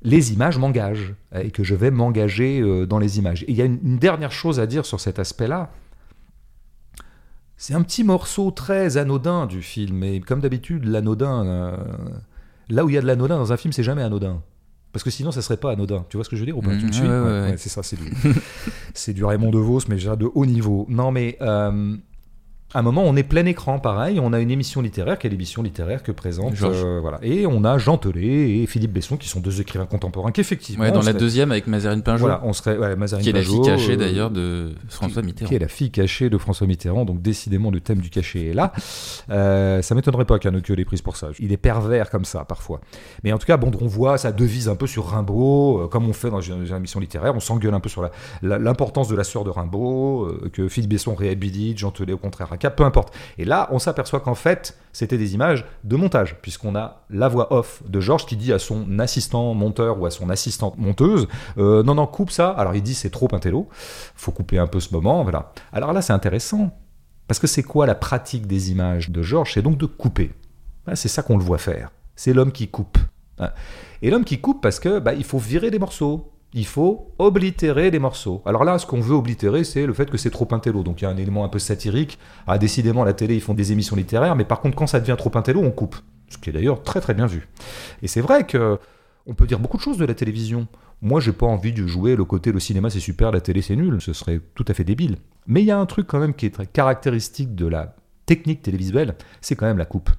les 0.02 0.34
images 0.34 0.58
m'engagent 0.58 1.14
et 1.40 1.52
que 1.52 1.64
je 1.64 1.76
vais 1.76 1.92
m'engager 1.92 2.62
euh, 2.62 2.88
dans 2.88 2.98
les 2.98 3.20
images. 3.20 3.44
Et 3.44 3.52
il 3.52 3.56
y 3.56 3.62
a 3.62 3.66
une 3.66 4.00
dernière 4.00 4.32
chose 4.32 4.60
à 4.60 4.66
dire 4.66 4.88
sur 4.88 5.00
cet 5.00 5.20
aspect-là, 5.20 5.70
c'est 7.58 7.74
un 7.74 7.82
petit 7.82 8.04
morceau 8.04 8.52
très 8.52 8.98
anodin 8.98 9.46
du 9.46 9.62
film, 9.62 10.04
et 10.04 10.20
comme 10.20 10.42
d'habitude, 10.42 10.86
l'anodin, 10.86 11.46
euh, 11.46 11.78
là 12.70 12.86
où 12.86 12.90
il 12.90 12.96
y 12.96 12.98
a 12.98 13.02
de 13.02 13.08
l'anodin 13.08 13.38
dans 13.38 13.54
un 13.54 13.58
film, 13.58 13.72
c'est 13.72 13.84
jamais 13.84 14.04
anodin. 14.04 14.42
Parce 14.92 15.04
que 15.04 15.10
sinon, 15.10 15.32
ça 15.32 15.42
serait 15.42 15.58
pas 15.58 15.72
anodin. 15.72 16.06
Tu 16.10 16.16
vois 16.16 16.24
ce 16.24 16.30
que 16.30 16.38
je 16.38 16.42
veux 16.42 16.46
dire 16.46 16.58
ou 16.58 16.62
pas 16.62 16.72
mmh, 16.72 17.58
C'est 17.58 17.70
ça, 17.70 17.84
c'est 17.84 17.98
du, 17.98 18.14
c'est 18.94 19.14
du 19.14 19.26
Raymond 19.26 19.52
DeVos, 19.52 19.82
mais 19.90 19.96
déjà 19.96 20.16
de 20.16 20.30
haut 20.34 20.46
niveau. 20.46 20.86
Non, 20.88 21.12
mais 21.12 21.38
euh, 21.42 21.98
à 22.76 22.80
un 22.80 22.82
moment, 22.82 23.04
on 23.06 23.16
est 23.16 23.24
plein 23.24 23.46
écran, 23.46 23.80
pareil. 23.80 24.20
On 24.22 24.34
a 24.34 24.42
une 24.42 24.52
émission 24.52 24.82
littéraire, 24.82 25.18
quelle 25.18 25.34
émission 25.34 25.64
littéraire 25.64 26.04
que 26.04 26.12
présente. 26.12 26.62
Euh, 26.62 27.00
voilà. 27.00 27.20
Et 27.22 27.46
on 27.48 27.64
a 27.64 27.78
Jean 27.78 27.98
Telet 27.98 28.60
et 28.60 28.66
Philippe 28.66 28.92
Besson, 28.92 29.16
qui 29.16 29.30
sont 29.30 29.40
deux 29.40 29.62
écrivains 29.62 29.86
contemporains, 29.86 30.32
qu'effectivement. 30.32 30.84
Ouais, 30.84 30.92
dans 30.92 31.02
la 31.02 31.14
deuxième 31.14 31.54
avec 31.54 31.68
Mazarine 31.68 32.02
Pinjot. 32.02 32.26
Voilà, 32.26 32.42
on 32.44 32.52
serait. 32.52 32.78
Ouais, 32.78 32.98
Mazarine 32.98 33.24
qui 33.24 33.30
est 33.30 33.34
la 33.34 33.44
fille 33.44 33.62
cachée 33.62 33.94
euh, 33.94 33.96
d'ailleurs 33.96 34.30
de 34.30 34.74
François 34.90 35.22
Mitterrand. 35.22 35.48
Qui 35.48 35.56
est 35.56 35.60
la 35.60 35.70
fille 35.70 35.90
cachée 35.90 36.30
de 36.30 36.38
François 36.38 36.68
Mitterrand. 36.68 37.06
Donc 37.06 37.22
décidément, 37.22 37.72
le 37.72 37.80
thème 37.80 38.00
du 38.00 38.10
cachet 38.10 38.48
est 38.48 38.54
là. 38.54 38.74
Euh, 39.32 39.82
ça 39.82 39.96
m'étonnerait 39.96 40.26
pas 40.26 40.40
qu'un 40.40 40.54
ait 40.54 40.86
prise 40.86 41.02
pour 41.02 41.18
ça. 41.18 41.30
Il 41.40 41.52
est 41.52 41.58
pervers 41.58 42.10
comme 42.10 42.26
ça, 42.26 42.46
parfois. 42.46 42.80
Mais 43.24 43.34
en 43.34 43.38
tout 43.38 43.48
cas, 43.48 43.58
bon, 43.58 43.72
on 43.82 43.88
voit 43.88 44.18
sa 44.18 44.32
devise 44.32 44.70
un 44.70 44.76
peu 44.76 44.88
sur 44.88 45.08
Rimbaud, 45.08 45.80
euh, 45.80 45.88
comme 45.88 46.08
on 46.08 46.14
fait 46.14 46.30
dans 46.30 46.42
une, 46.42 46.66
émission 46.66 47.00
littéraire. 47.00 47.36
On 47.36 47.40
s'engueule 47.40 47.74
un 47.74 47.80
peu 47.80 47.90
sur 47.90 48.08
l'importance 48.42 49.08
de 49.08 49.16
la 49.16 49.24
sœur 49.24 49.44
de 49.44 49.50
Rimbaud, 49.50 50.38
que 50.54 50.68
Philippe 50.68 50.92
Besson 50.92 51.16
réhabilite, 51.16 51.80
Jean 51.80 51.92
Telet 51.92 52.14
au 52.14 52.18
contraire 52.18 52.54
un 52.54 52.58
peu 52.70 52.84
importe. 52.84 53.14
Et 53.38 53.46
là, 53.46 53.68
on 53.72 53.80
s'aperçoit 53.80 54.20
qu'en 54.20 54.36
fait, 54.36 54.78
c'était 54.94 55.18
des 55.18 55.34
images 55.34 55.66
de 55.84 55.96
montage, 55.96 56.38
puisqu'on 56.42 56.76
a 56.76 57.06
la 57.10 57.28
voix 57.28 57.54
off 57.54 57.84
de 57.88 58.00
Georges 58.00 58.26
qui 58.26 58.36
dit 58.36 58.54
à 58.54 58.60
son 58.60 59.00
assistant 59.00 59.54
monteur 59.54 60.00
ou 60.00 60.06
à 60.06 60.12
son 60.12 60.30
assistante 60.30 60.78
monteuse 60.78 61.28
euh, 61.58 61.84
Non, 61.84 61.96
non, 61.96 62.08
coupe 62.08 62.32
ça. 62.32 62.50
Alors 62.50 62.76
il 62.76 62.84
dit 62.84 62.94
C'est 62.94 63.10
trop 63.10 63.28
intello, 63.34 63.68
faut 64.16 64.32
couper 64.32 64.58
un 64.58 64.68
peu 64.68 64.80
ce 64.80 64.94
moment. 64.94 65.24
Voilà. 65.24 65.52
Alors 65.74 65.94
là, 65.94 66.02
c'est 66.02 66.14
intéressant, 66.14 66.72
parce 67.28 67.40
que 67.40 67.48
c'est 67.48 67.64
quoi 67.64 67.86
la 67.86 67.96
pratique 67.96 68.48
des 68.48 68.72
images 68.72 69.10
de 69.10 69.22
Georges? 69.22 69.54
C'est 69.54 69.62
donc 69.62 69.78
de 69.78 69.86
couper. 69.86 70.32
C'est 70.94 71.08
ça 71.08 71.24
qu'on 71.24 71.38
le 71.38 71.44
voit 71.44 71.58
faire. 71.58 71.92
C'est 72.16 72.34
l'homme 72.34 72.52
qui 72.52 72.68
coupe. 72.68 72.98
Et 74.02 74.10
l'homme 74.12 74.24
qui 74.24 74.40
coupe 74.40 74.62
parce 74.62 74.80
que 74.80 75.00
bah, 75.00 75.14
il 75.14 75.24
faut 75.24 75.40
virer 75.40 75.72
des 75.72 75.80
morceaux 75.80 76.32
il 76.56 76.66
faut 76.66 77.14
oblitérer 77.20 77.92
les 77.92 78.00
morceaux. 78.00 78.42
Alors 78.46 78.64
là, 78.64 78.80
ce 78.80 78.86
qu'on 78.86 79.02
veut 79.02 79.14
oblitérer, 79.14 79.66
c'est 79.66 79.86
le 79.86 79.94
fait 79.94 80.10
que 80.10 80.18
c'est 80.18 80.30
trop 80.30 80.48
intello. 80.52 80.84
Donc 80.84 81.02
il 81.02 81.04
y 81.04 81.08
a 81.08 81.10
un 81.10 81.18
élément 81.18 81.44
un 81.44 81.50
peu 81.50 81.60
satirique. 81.60 82.18
Ah, 82.48 82.58
décidément, 82.58 83.04
la 83.04 83.14
télé, 83.14 83.36
ils 83.36 83.42
font 83.42 83.54
des 83.54 83.74
émissions 83.74 83.98
littéraires, 83.98 84.38
mais 84.38 84.46
par 84.46 84.62
contre, 84.62 84.78
quand 84.78 84.88
ça 84.88 85.02
devient 85.02 85.18
trop 85.18 85.32
intello, 85.36 85.62
on 85.62 85.72
coupe. 85.72 85.98
Ce 86.30 86.38
qui 86.38 86.50
est 86.50 86.54
d'ailleurs 86.54 86.82
très 86.82 87.02
très 87.02 87.14
bien 87.14 87.28
vu. 87.28 87.48
Et 88.02 88.08
c'est 88.08 88.22
vrai 88.22 88.48
que 88.48 88.80
on 89.28 89.34
peut 89.34 89.48
dire 89.48 89.60
beaucoup 89.60 89.78
de 89.78 89.82
choses 89.82 89.98
de 89.98 90.06
la 90.06 90.14
télévision. 90.14 90.68
Moi, 91.02 91.20
j'ai 91.20 91.34
pas 91.34 91.46
envie 91.46 91.74
de 91.74 91.86
jouer 91.86 92.16
le 92.16 92.24
côté 92.24 92.54
le 92.54 92.62
cinéma 92.62 92.90
c'est 92.90 93.02
super, 93.02 93.32
la 93.32 93.42
télé 93.42 93.62
c'est 93.62 93.76
nul. 93.76 94.00
Ce 94.00 94.14
serait 94.14 94.40
tout 94.56 94.66
à 94.70 94.74
fait 94.74 94.86
débile. 94.86 95.18
Mais 95.48 95.62
il 95.62 95.66
y 95.66 95.72
a 95.72 95.78
un 95.78 95.86
truc 95.86 96.08
quand 96.08 96.20
même 96.20 96.34
qui 96.34 96.46
est 96.46 96.54
très 96.54 96.68
caractéristique 96.68 97.54
de 97.54 97.68
la 97.68 97.96
technique 98.26 98.62
télévisuelle, 98.62 99.16
c'est 99.42 99.56
quand 99.56 99.66
même 99.66 99.78
la 99.78 99.86
coupe. 99.86 100.10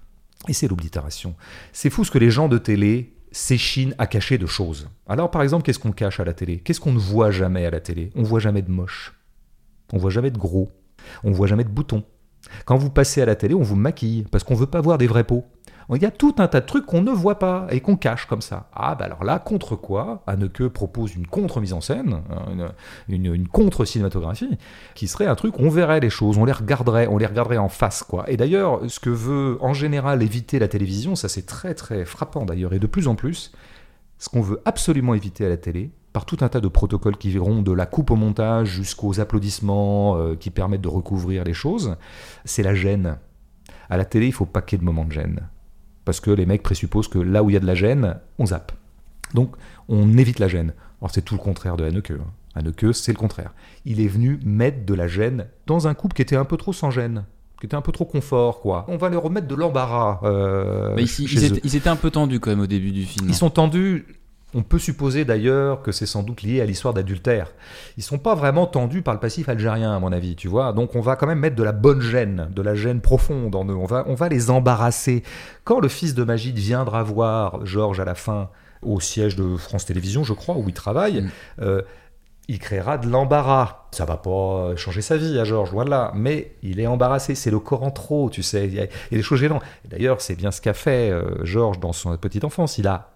Et 0.49 0.53
c'est 0.53 0.69
l'oblitération. 0.69 1.35
C'est 1.73 1.91
fou 1.91 2.05
ce 2.05 2.11
que 2.11 2.19
les 2.19 2.31
gens 2.31 2.49
de 2.49 2.59
télé 2.59 3.16
s'échine 3.37 3.95
à 3.99 4.07
cacher 4.07 4.39
de 4.39 4.47
choses. 4.47 4.89
Alors 5.07 5.31
par 5.31 5.43
exemple, 5.43 5.63
qu'est-ce 5.63 5.79
qu'on 5.79 5.93
cache 5.93 6.21
à 6.21 6.25
la 6.25 6.33
télé? 6.33 6.59
Qu'est-ce 6.59 6.81
qu'on 6.81 6.93
ne 6.93 6.99
voit 6.99 7.31
jamais 7.31 7.67
à 7.67 7.71
la 7.71 7.81
télé? 7.81 8.11
On 8.15 8.23
voit 8.23 8.41
jamais 8.41 8.63
de 8.63 8.71
moche. 8.71 9.15
On 9.93 9.99
voit 9.99 10.11
jamais 10.11 10.31
de 10.31 10.39
gros. 10.39 10.71
On 11.23 11.33
voit 11.33 11.47
jamais 11.47 11.65
de 11.65 11.69
boutons. 11.69 12.03
Quand 12.65 12.77
vous 12.77 12.91
passez 12.91 13.21
à 13.21 13.27
la 13.27 13.37
télé, 13.37 13.55
on 13.55 13.63
vous 13.63 13.77
maquille 13.77 14.25
parce 14.31 14.43
qu'on 14.43 14.55
veut 14.55 14.67
pas 14.67 14.81
voir 14.81 14.97
des 14.97 15.07
vrais 15.07 15.25
pots. 15.25 15.45
Il 15.95 16.03
y 16.03 16.07
a 16.07 16.11
tout 16.11 16.35
un 16.39 16.49
tas 16.49 16.61
de 16.61 16.67
trucs 16.67 16.85
qu'on 16.85 17.03
ne 17.03 17.13
voit 17.13 17.39
pas 17.39 17.69
et 17.71 17.81
qu'on 17.81 17.97
cache 17.97 18.27
comme 18.27 18.41
ça. 18.41 18.69
Ah, 18.75 18.97
bah 18.97 19.05
alors 19.05 19.23
là, 19.23 19.39
contre 19.39 19.77
quoi 19.77 20.23
Anneke 20.27 20.67
propose 20.69 21.15
une 21.15 21.29
contre-mise 21.29 21.73
en 21.73 21.81
scène, 21.81 22.23
hein, 22.29 22.73
une, 23.09 23.47
contre-cinématographie, 23.47 24.59
qui 24.97 25.07
serait 25.07 25.27
un 25.27 25.37
truc, 25.37 25.61
on 25.61 25.69
verrait 25.69 26.01
les 26.01 26.11
choses, 26.11 26.39
on 26.39 26.45
les 26.45 26.53
regarderait, 26.53 27.07
on 27.07 27.19
les 27.19 27.27
regarderait 27.27 27.59
en 27.59 27.69
face, 27.69 28.03
quoi. 28.03 28.29
Et 28.29 28.37
d'ailleurs, 28.37 28.81
ce 28.89 28.99
que 28.99 29.11
veut 29.11 29.59
en 29.61 29.75
général 29.75 30.23
éviter 30.23 30.59
la 30.59 30.67
télévision, 30.67 31.15
ça 31.15 31.29
c'est 31.29 31.47
très 31.47 31.75
très 31.75 32.05
frappant 32.05 32.45
d'ailleurs, 32.45 32.73
et 32.73 32.81
de 32.81 32.87
plus 32.89 33.07
en 33.07 33.15
plus, 33.15 33.53
ce 34.19 34.29
qu'on 34.29 34.41
veut 34.41 34.61
absolument 34.65 35.15
éviter 35.15 35.47
à 35.47 35.49
la 35.49 35.57
télé, 35.57 35.93
par 36.13 36.25
tout 36.25 36.39
un 36.41 36.49
tas 36.49 36.61
de 36.61 36.69
protocoles 36.69 37.19
qui 37.19 37.31
verront 37.31 37.63
de 37.63 37.73
la 37.73 37.87
coupe 37.87 38.11
au 38.11 38.17
montage 38.17 38.69
jusqu'aux 38.69 39.21
applaudissements 39.21 40.17
euh, 40.17 40.35
qui 40.35 40.51
permettent 40.51 40.81
de 40.81 40.89
recouvrir 40.89 41.45
les 41.45 41.53
choses, 41.53 41.97
c'est 42.45 42.63
la 42.63 42.75
gêne. 42.75 43.19
À 43.89 43.97
la 43.99 44.05
télé, 44.05 44.27
il 44.27 44.33
faut 44.33 44.49
ait 44.73 44.77
de 44.79 44.85
moments 44.85 45.05
de 45.05 45.13
gêne 45.13 45.47
parce 46.07 46.21
que 46.21 46.31
les 46.31 46.47
mecs 46.47 46.63
présupposent 46.63 47.09
que 47.09 47.19
là 47.19 47.43
où 47.43 47.51
il 47.51 47.53
y 47.53 47.57
a 47.57 47.61
de 47.61 47.67
la 47.67 47.75
gêne, 47.75 48.17
on 48.39 48.47
zappe. 48.47 48.73
Donc 49.35 49.55
on 49.89 50.17
évite 50.17 50.39
la 50.39 50.49
gêne. 50.49 50.73
Alors 51.03 51.11
c'est 51.11 51.21
tout 51.21 51.35
le 51.35 51.41
contraire 51.41 51.77
de 51.77 51.85
Haneke. 51.85 52.13
Hein. 52.13 52.31
Haneke, 52.55 52.95
c'est 52.95 53.13
le 53.13 53.19
contraire. 53.19 53.53
Il 53.85 54.01
est 54.01 54.07
venu 54.07 54.41
mettre 54.45 54.87
de 54.87 54.95
la 54.95 55.09
gêne 55.09 55.49
dans 55.67 55.89
un 55.89 55.95
couple 55.95 56.17
qui 56.17 56.23
était 56.23 56.37
un 56.37 56.47
peu 56.47 56.57
trop 56.57 56.73
sans 56.73 56.91
gêne 56.91 57.27
qui 57.59 57.65
était 57.65 57.75
un 57.75 57.81
peu 57.81 57.93
trop 57.93 58.05
confort, 58.05 58.61
quoi. 58.61 58.85
On 58.87 58.99
va 58.99 59.09
leur 59.09 59.23
remettre 59.23 59.49
de 59.49 59.55
l'embarras. 59.55 60.21
Euh, 60.25 60.95
ils, 60.99 61.03
étaient, 61.43 61.59
ils, 61.65 61.75
étaient, 61.75 61.89
un 61.89 61.97
peu 61.97 62.11
tendus 62.11 62.39
quand 62.39 62.51
même 62.51 62.61
au 62.61 62.67
début 62.67 62.93
du 62.93 63.05
film. 63.05 63.27
Ils 63.31 63.35
sont 63.35 63.49
tendus. 63.49 64.05
On 64.57 64.63
peut 64.63 64.79
supposer 64.79 65.27
d'ailleurs 65.27 65.83
que 65.83 65.93
c'est 65.93 66.07
sans 66.07 66.23
doute 66.23 66.41
lié 66.41 66.63
à 66.63 66.65
l'histoire 66.65 66.95
d'adultère. 66.95 67.53
Ils 67.99 68.03
sont 68.03 68.17
pas 68.17 68.35
vraiment 68.35 68.67
tendus 68.67 69.03
par 69.03 69.13
le 69.13 69.21
passif 69.21 69.51
algérien, 69.51 69.95
à 69.95 70.01
mon 70.01 70.13
avis, 70.13 70.35
tu 70.35 70.49
vois. 70.49 70.73
Donc 70.73 70.97
on 70.97 71.03
va 71.03 71.15
quand 71.15 71.27
même 71.27 71.41
mettre 71.41 71.57
de 71.57 71.63
la 71.63 71.73
bonne 71.73 72.01
gêne, 72.01 72.49
de 72.51 72.63
la 72.63 72.75
gêne 72.75 73.03
profonde 73.03 73.55
en 73.55 73.67
eux. 73.67 73.77
On 73.77 73.85
va, 73.85 74.05
on 74.09 74.15
va 74.15 74.31
les 74.31 74.49
embarrasser. 74.49 75.23
Quand 75.65 75.79
le 75.79 75.89
fils 75.89 76.15
de 76.15 76.25
Magide 76.25 76.57
viendra 76.57 77.03
voir 77.03 77.67
Georges 77.67 78.01
à 78.01 78.07
la 78.07 78.15
fin 78.15 78.49
au 78.81 78.99
siège 78.99 79.37
de 79.37 79.59
France 79.59 79.85
Télévisions, 79.85 80.25
je 80.25 80.33
crois, 80.33 80.57
où 80.57 80.65
il 80.69 80.75
travaille, 80.75 81.21
mm. 81.21 81.31
euh, 81.61 81.83
il 82.49 82.59
créera 82.59 82.97
de 82.97 83.11
l'embarras. 83.11 83.89
Ça 83.91 84.07
va 84.07 84.17
pas 84.17 84.75
changer 84.77 85.03
sa 85.03 85.19
vie 85.19 85.39
à 85.39 85.45
Georges, 85.45 85.71
loin 85.71 85.85
de 85.85 85.91
là, 85.91 86.13
mais 86.15 86.57
il 86.63 86.81
est 86.81 86.87
embarrassé, 86.87 87.35
c'est 87.35 87.51
le 87.51 87.59
corps 87.59 87.83
en 87.83 87.91
trop, 87.91 88.31
tu 88.31 88.43
sais, 88.43 88.67
il 88.67 88.75
y 88.75 88.81
a, 88.81 88.87
des 89.11 89.23
choses 89.23 89.41
gênantes. 89.41 89.63
D'ailleurs, 89.85 90.23
c'est 90.23 90.35
bien 90.35 90.51
ce 90.51 90.63
qu'a 90.63 90.73
fait 90.73 91.11
euh, 91.11 91.45
Georges 91.45 91.79
dans 91.79 91.93
son 91.93 92.17
petite 92.17 92.45
enfance, 92.45 92.79
il 92.79 92.87
a 92.87 93.16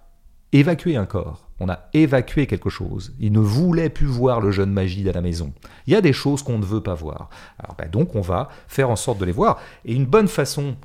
évacué 0.53 0.97
un 0.97 1.07
corps, 1.07 1.49
on 1.61 1.69
a 1.69 1.89
évacué 1.93 2.47
quelque 2.47 2.71
chose. 2.71 3.13
Il 3.21 3.33
ne 3.33 3.39
voulait 3.39 3.91
plus 3.91 4.07
voir 4.07 4.41
le 4.41 4.51
jeune 4.51 4.73
Magide 4.73 5.09
à 5.09 5.13
la 5.13 5.21
maison. 5.21 5.53
Il 5.87 5.93
y 5.93 5.97
a 5.97 6.01
des 6.01 6.13
choses 6.13 6.43
qu'on 6.43 6.59
ne 6.59 6.65
veut 6.65 6.83
pas 6.83 6.95
voir. 6.95 7.29
Alors 7.59 7.77
ben, 7.77 7.89
donc 7.91 8.15
on 8.15 8.23
va 8.23 8.49
faire 8.67 8.91
en 8.91 8.97
sorte 8.97 9.19
de 9.19 9.27
les 9.27 9.33
voir. 9.33 9.59
Et 9.85 9.95
une 9.95 10.07
bonne 10.07 10.29
façon 10.29 10.77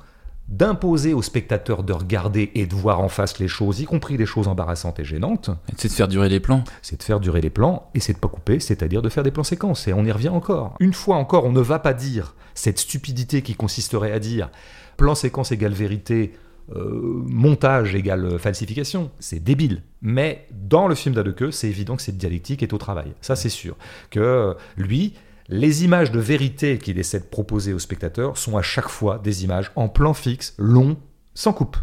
d'imposer 0.48 1.12
aux 1.12 1.22
spectateurs 1.22 1.82
de 1.82 1.92
regarder 1.92 2.52
et 2.54 2.66
de 2.66 2.74
voir 2.74 3.00
en 3.00 3.08
face 3.08 3.38
les 3.38 3.48
choses, 3.48 3.80
y 3.80 3.84
compris 3.84 4.16
les 4.16 4.26
choses 4.26 4.46
embarrassantes 4.46 5.00
et 5.00 5.04
gênantes. 5.04 5.50
C'est 5.76 5.88
de 5.88 5.92
faire 5.92 6.08
durer 6.08 6.28
les 6.28 6.40
plans. 6.40 6.62
C'est 6.82 6.98
de 6.98 7.02
faire 7.02 7.18
durer 7.18 7.40
les 7.40 7.50
plans 7.50 7.90
et 7.94 8.00
c'est 8.00 8.12
de 8.12 8.18
pas 8.18 8.28
couper, 8.28 8.60
c'est-à-dire 8.60 9.02
de 9.02 9.08
faire 9.08 9.24
des 9.24 9.32
plans 9.32 9.44
séquences. 9.44 9.88
Et 9.88 9.92
on 9.92 10.04
y 10.04 10.12
revient 10.12 10.28
encore. 10.28 10.76
Une 10.78 10.92
fois 10.92 11.16
encore, 11.16 11.44
on 11.46 11.52
ne 11.52 11.60
va 11.60 11.78
pas 11.78 11.94
dire 11.94 12.34
cette 12.54 12.78
stupidité 12.78 13.42
qui 13.42 13.54
consisterait 13.54 14.12
à 14.12 14.18
dire 14.18 14.50
plan 14.96 15.14
séquence 15.14 15.52
égale 15.52 15.72
vérité, 15.72 16.32
montage 16.74 17.94
égale 17.94 18.38
falsification. 18.38 19.10
C'est 19.20 19.42
débile. 19.42 19.82
Mais 20.02 20.46
dans 20.50 20.88
le 20.88 20.94
film 20.94 21.14
d'Adeke, 21.14 21.52
c'est 21.52 21.68
évident 21.68 21.96
que 21.96 22.02
cette 22.02 22.16
dialectique 22.16 22.62
est 22.62 22.72
au 22.72 22.78
travail. 22.78 23.12
Ça, 23.20 23.36
c'est 23.36 23.48
sûr. 23.48 23.76
Que 24.10 24.56
lui, 24.76 25.14
les 25.48 25.84
images 25.84 26.10
de 26.10 26.18
vérité 26.18 26.78
qu'il 26.78 26.98
essaie 26.98 27.20
de 27.20 27.24
proposer 27.24 27.72
aux 27.72 27.78
spectateurs 27.78 28.36
sont 28.36 28.56
à 28.56 28.62
chaque 28.62 28.88
fois 28.88 29.18
des 29.22 29.44
images 29.44 29.70
en 29.76 29.88
plan 29.88 30.12
fixe, 30.12 30.54
long, 30.58 30.96
sans 31.34 31.52
coupe. 31.52 31.76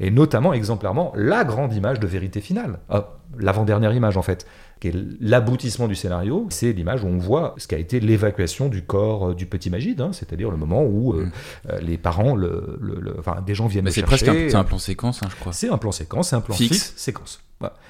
Et 0.00 0.10
notamment, 0.10 0.52
exemplairement, 0.52 1.12
la 1.16 1.44
grande 1.44 1.72
image 1.72 1.98
de 2.00 2.06
vérité 2.06 2.42
finale. 2.42 2.80
Ah, 2.90 3.16
l'avant-dernière 3.38 3.94
image, 3.94 4.18
en 4.18 4.22
fait, 4.22 4.46
qui 4.80 4.88
est 4.88 4.94
l'aboutissement 5.20 5.88
du 5.88 5.94
scénario, 5.94 6.46
c'est 6.50 6.72
l'image 6.72 7.02
où 7.02 7.06
on 7.06 7.18
voit 7.18 7.54
ce 7.56 7.66
qu'a 7.66 7.78
été 7.78 7.98
l'évacuation 8.00 8.68
du 8.68 8.82
corps 8.82 9.30
euh, 9.30 9.34
du 9.34 9.46
petit 9.46 9.70
Magide, 9.70 10.00
hein, 10.00 10.10
c'est-à-dire 10.12 10.50
le 10.50 10.56
moment 10.56 10.84
où 10.84 11.14
euh, 11.14 11.24
mm. 11.24 11.32
euh, 11.70 11.80
les 11.80 11.96
parents, 11.96 12.36
le, 12.36 12.78
enfin, 13.18 13.42
des 13.46 13.54
gens 13.54 13.66
viennent 13.66 13.84
Mais 13.84 13.90
le 13.90 13.94
chercher. 13.94 14.16
C'est 14.18 14.26
presque 14.26 14.54
un, 14.54 14.60
un, 14.60 14.64
plan 14.64 14.78
séquence, 14.78 15.22
hein, 15.22 15.28
je 15.30 15.36
crois. 15.36 15.52
C'est 15.52 15.70
un 15.70 15.78
plan 15.78 15.92
séquence, 15.92 16.30
c'est 16.30 16.36
un 16.36 16.40
plan 16.40 16.54
fixe, 16.54 16.92
séquence. 16.96 17.40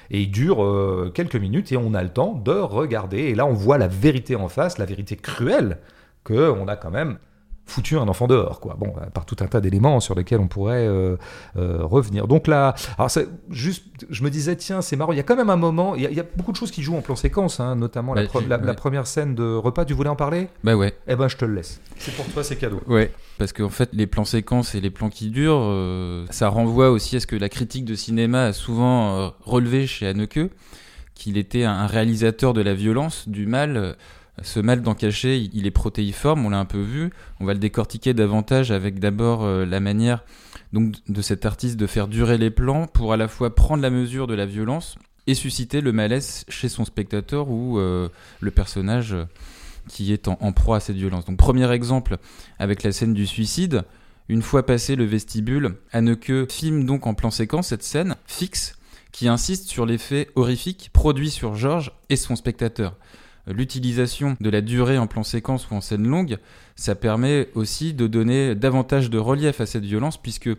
Et 0.09 0.21
il 0.21 0.31
dure 0.31 1.11
quelques 1.13 1.35
minutes 1.35 1.73
et 1.73 1.77
on 1.77 1.93
a 1.93 2.01
le 2.01 2.07
temps 2.07 2.31
de 2.33 2.53
regarder. 2.53 3.17
Et 3.17 3.35
là, 3.35 3.45
on 3.45 3.51
voit 3.51 3.77
la 3.77 3.89
vérité 3.89 4.37
en 4.37 4.47
face, 4.47 4.77
la 4.77 4.85
vérité 4.85 5.17
cruelle 5.17 5.79
que 6.23 6.49
on 6.49 6.69
a 6.69 6.77
quand 6.77 6.89
même 6.89 7.17
foutu 7.67 7.97
un 7.97 8.07
enfant 8.07 8.27
dehors, 8.27 8.59
quoi. 8.59 8.75
Bon, 8.79 8.93
par 9.13 9.25
tout 9.25 9.35
un 9.41 9.47
tas 9.47 9.61
d'éléments 9.61 9.99
sur 9.99 10.15
lesquels 10.15 10.39
on 10.39 10.47
pourrait 10.47 10.87
euh, 10.87 11.17
euh, 11.57 11.79
revenir. 11.83 12.27
Donc 12.27 12.47
là, 12.47 12.73
alors 12.97 13.11
juste, 13.49 13.83
je 14.09 14.23
me 14.23 14.29
disais, 14.29 14.55
tiens, 14.55 14.81
c'est 14.81 14.95
marrant, 14.95 15.11
il 15.11 15.17
y 15.17 15.19
a 15.19 15.23
quand 15.23 15.35
même 15.35 15.49
un 15.49 15.57
moment, 15.57 15.95
il 15.95 16.01
y, 16.01 16.19
a 16.19 16.25
beaucoup 16.35 16.51
de 16.51 16.57
choses 16.57 16.71
qui 16.71 16.81
jouent 16.81 16.95
en 16.95 17.01
plan 17.01 17.15
séquence, 17.15 17.59
hein, 17.59 17.75
notamment 17.75 18.13
la, 18.13 18.23
la, 18.57 18.73
première 18.73 19.05
scène 19.05 19.35
de 19.35 19.55
repas, 19.55 19.85
tu 19.85 19.93
voulais 19.93 20.09
en 20.09 20.15
parler? 20.15 20.47
Bah 20.63 20.75
ouais. 20.75 20.95
Eh 21.07 21.15
ben, 21.15 21.27
je 21.27 21.35
te 21.35 21.45
le 21.45 21.55
laisse. 21.55 21.81
C'est 21.97 22.15
pour 22.15 22.25
toi, 22.27 22.43
c'est 22.43 22.55
cadeau. 22.55 22.81
Ouais, 22.87 23.11
parce 23.37 23.53
qu'en 23.53 23.69
fait, 23.69 23.89
les 23.93 24.07
plans 24.07 24.25
séquences 24.25 24.73
et 24.73 24.81
les 24.81 24.89
plans 24.89 25.09
qui 25.09 25.29
durent, 25.29 25.61
euh, 25.61 26.25
ça 26.29 26.47
renvoie 26.47 26.89
aussi 26.89 27.17
à 27.17 27.19
ce 27.19 27.27
que 27.27 27.35
la 27.35 27.49
critique 27.49 27.85
de 27.85 27.95
cinéma 27.95 28.45
a 28.45 28.53
souvent 28.53 29.33
relevé 29.41 29.87
chez 29.87 30.07
Haneke, 30.07 30.39
qu'il 31.15 31.37
était 31.37 31.63
un 31.63 31.87
réalisateur 31.87 32.53
de 32.53 32.61
la 32.61 32.73
violence, 32.73 33.27
du 33.27 33.45
mal 33.45 33.97
ce 34.43 34.59
mal 34.59 34.81
d'en 34.81 34.93
cacher, 34.93 35.49
il 35.53 35.65
est 35.65 35.71
protéiforme, 35.71 36.45
on 36.45 36.49
l'a 36.49 36.59
un 36.59 36.65
peu 36.65 36.81
vu. 36.81 37.11
On 37.39 37.45
va 37.45 37.53
le 37.53 37.59
décortiquer 37.59 38.13
davantage 38.13 38.71
avec 38.71 38.99
d'abord 38.99 39.43
euh, 39.43 39.65
la 39.65 39.79
manière 39.79 40.23
donc, 40.73 40.95
de 41.07 41.21
cet 41.21 41.45
artiste 41.45 41.77
de 41.77 41.87
faire 41.87 42.07
durer 42.07 42.37
les 42.37 42.51
plans 42.51 42.87
pour 42.87 43.13
à 43.13 43.17
la 43.17 43.27
fois 43.27 43.55
prendre 43.55 43.81
la 43.81 43.89
mesure 43.89 44.27
de 44.27 44.35
la 44.35 44.45
violence 44.45 44.97
et 45.25 45.33
susciter 45.33 45.81
le 45.81 45.91
malaise 45.91 46.45
chez 46.49 46.69
son 46.69 46.85
spectateur 46.85 47.49
ou 47.49 47.79
euh, 47.79 48.09
le 48.39 48.51
personnage 48.51 49.15
qui 49.87 50.13
est 50.13 50.27
en, 50.27 50.51
proie 50.51 50.77
à 50.77 50.79
cette 50.79 50.97
violence. 50.97 51.25
Donc 51.25 51.37
premier 51.37 51.69
exemple 51.71 52.17
avec 52.59 52.83
la 52.83 52.91
scène 52.91 53.13
du 53.13 53.25
suicide. 53.25 53.83
Une 54.29 54.41
fois 54.41 54.65
passé 54.65 54.97
le 54.97 55.05
vestibule, 55.05 55.75
Anneke 55.93 56.51
filme 56.51 56.85
donc 56.85 57.07
en 57.07 57.13
plan 57.13 57.31
séquence 57.31 57.67
cette 57.69 57.83
scène 57.83 58.17
fixe 58.25 58.77
qui 59.13 59.29
insiste 59.29 59.67
sur 59.67 59.85
l'effet 59.85 60.29
horrifique 60.35 60.89
produit 60.91 61.31
sur 61.31 61.55
Georges 61.55 61.93
et 62.09 62.17
son 62.17 62.35
spectateur 62.35 62.95
l'utilisation 63.47 64.37
de 64.39 64.49
la 64.49 64.61
durée 64.61 64.97
en 64.97 65.07
plan 65.07 65.23
séquence 65.23 65.69
ou 65.69 65.75
en 65.75 65.81
scène 65.81 66.07
longue, 66.07 66.37
ça 66.75 66.95
permet 66.95 67.49
aussi 67.55 67.93
de 67.93 68.07
donner 68.07 68.55
davantage 68.55 69.09
de 69.09 69.17
relief 69.17 69.61
à 69.61 69.65
cette 69.65 69.85
violence 69.85 70.17
puisque 70.17 70.49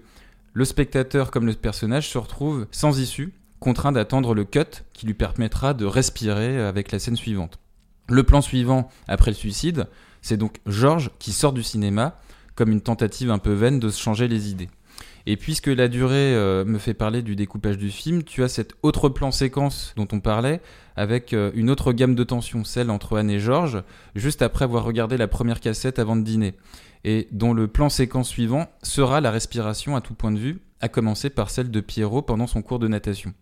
le 0.53 0.65
spectateur 0.65 1.31
comme 1.31 1.47
le 1.47 1.55
personnage 1.55 2.09
se 2.09 2.19
retrouve 2.19 2.67
sans 2.71 2.99
issue, 2.99 3.33
contraint 3.61 3.93
d'attendre 3.93 4.35
le 4.35 4.45
cut 4.45 4.85
qui 4.93 5.07
lui 5.07 5.15
permettra 5.15 5.75
de 5.75 5.85
respirer 5.85 6.61
avec 6.61 6.93
la 6.93 6.99
scène 6.99 7.17
suivante. 7.17 7.59
Le 8.09 8.23
plan 8.23 8.41
suivant, 8.41 8.89
après 9.07 9.31
le 9.31 9.37
suicide, 9.37 9.87
c'est 10.23 10.37
donc 10.37 10.61
Georges 10.67 11.11
qui 11.19 11.33
sort 11.33 11.53
du 11.53 11.63
cinéma 11.63 12.19
comme 12.55 12.73
une 12.73 12.81
tentative 12.81 13.31
un 13.31 13.39
peu 13.39 13.53
vaine 13.53 13.79
de 13.79 13.89
se 13.89 14.01
changer 14.01 14.27
les 14.27 14.51
idées. 14.51 14.71
Et 15.27 15.37
puisque 15.37 15.67
la 15.67 15.89
durée 15.89 16.35
euh, 16.35 16.65
me 16.65 16.79
fait 16.79 16.95
parler 16.95 17.23
du 17.23 17.37
découpage 17.37 17.77
du 17.77 17.91
film, 17.91 18.23
tu 18.23 18.43
as 18.43 18.49
cet 18.49 18.75
autre 18.83 19.09
plan 19.09 19.31
séquence 19.31 19.93
dont 19.97 20.09
on 20.13 20.21
parlait, 20.21 20.61
avec 20.97 21.33
euh, 21.33 21.51
une 21.55 21.71
autre 21.71 21.93
gamme 21.93 22.15
de 22.15 22.25
tension, 22.25 22.65
celle 22.65 22.91
entre 22.91 23.19
Anne 23.19 23.31
et 23.31 23.39
Georges, 23.39 23.83
juste 24.15 24.43
après 24.43 24.65
avoir 24.65 24.85
regardé 24.85 25.17
la 25.17 25.29
première 25.29 25.61
cassette 25.61 25.99
avant 25.99 26.17
de 26.17 26.23
dîner, 26.23 26.55
et 27.05 27.29
dont 27.31 27.53
le 27.53 27.69
plan 27.69 27.89
séquence 27.89 28.29
suivant 28.29 28.69
sera 28.83 29.21
la 29.21 29.31
respiration 29.31 29.97
à 29.97 30.01
tout 30.01 30.15
point 30.15 30.33
de 30.33 30.39
vue, 30.39 30.61
à 30.81 30.89
commencer 30.89 31.31
par 31.31 31.51
celle 31.51 31.71
de 31.71 31.81
Pierrot 31.81 32.23
pendant 32.23 32.47
son 32.47 32.63
cours 32.63 32.79
de 32.79 32.89
natation. 32.89 33.35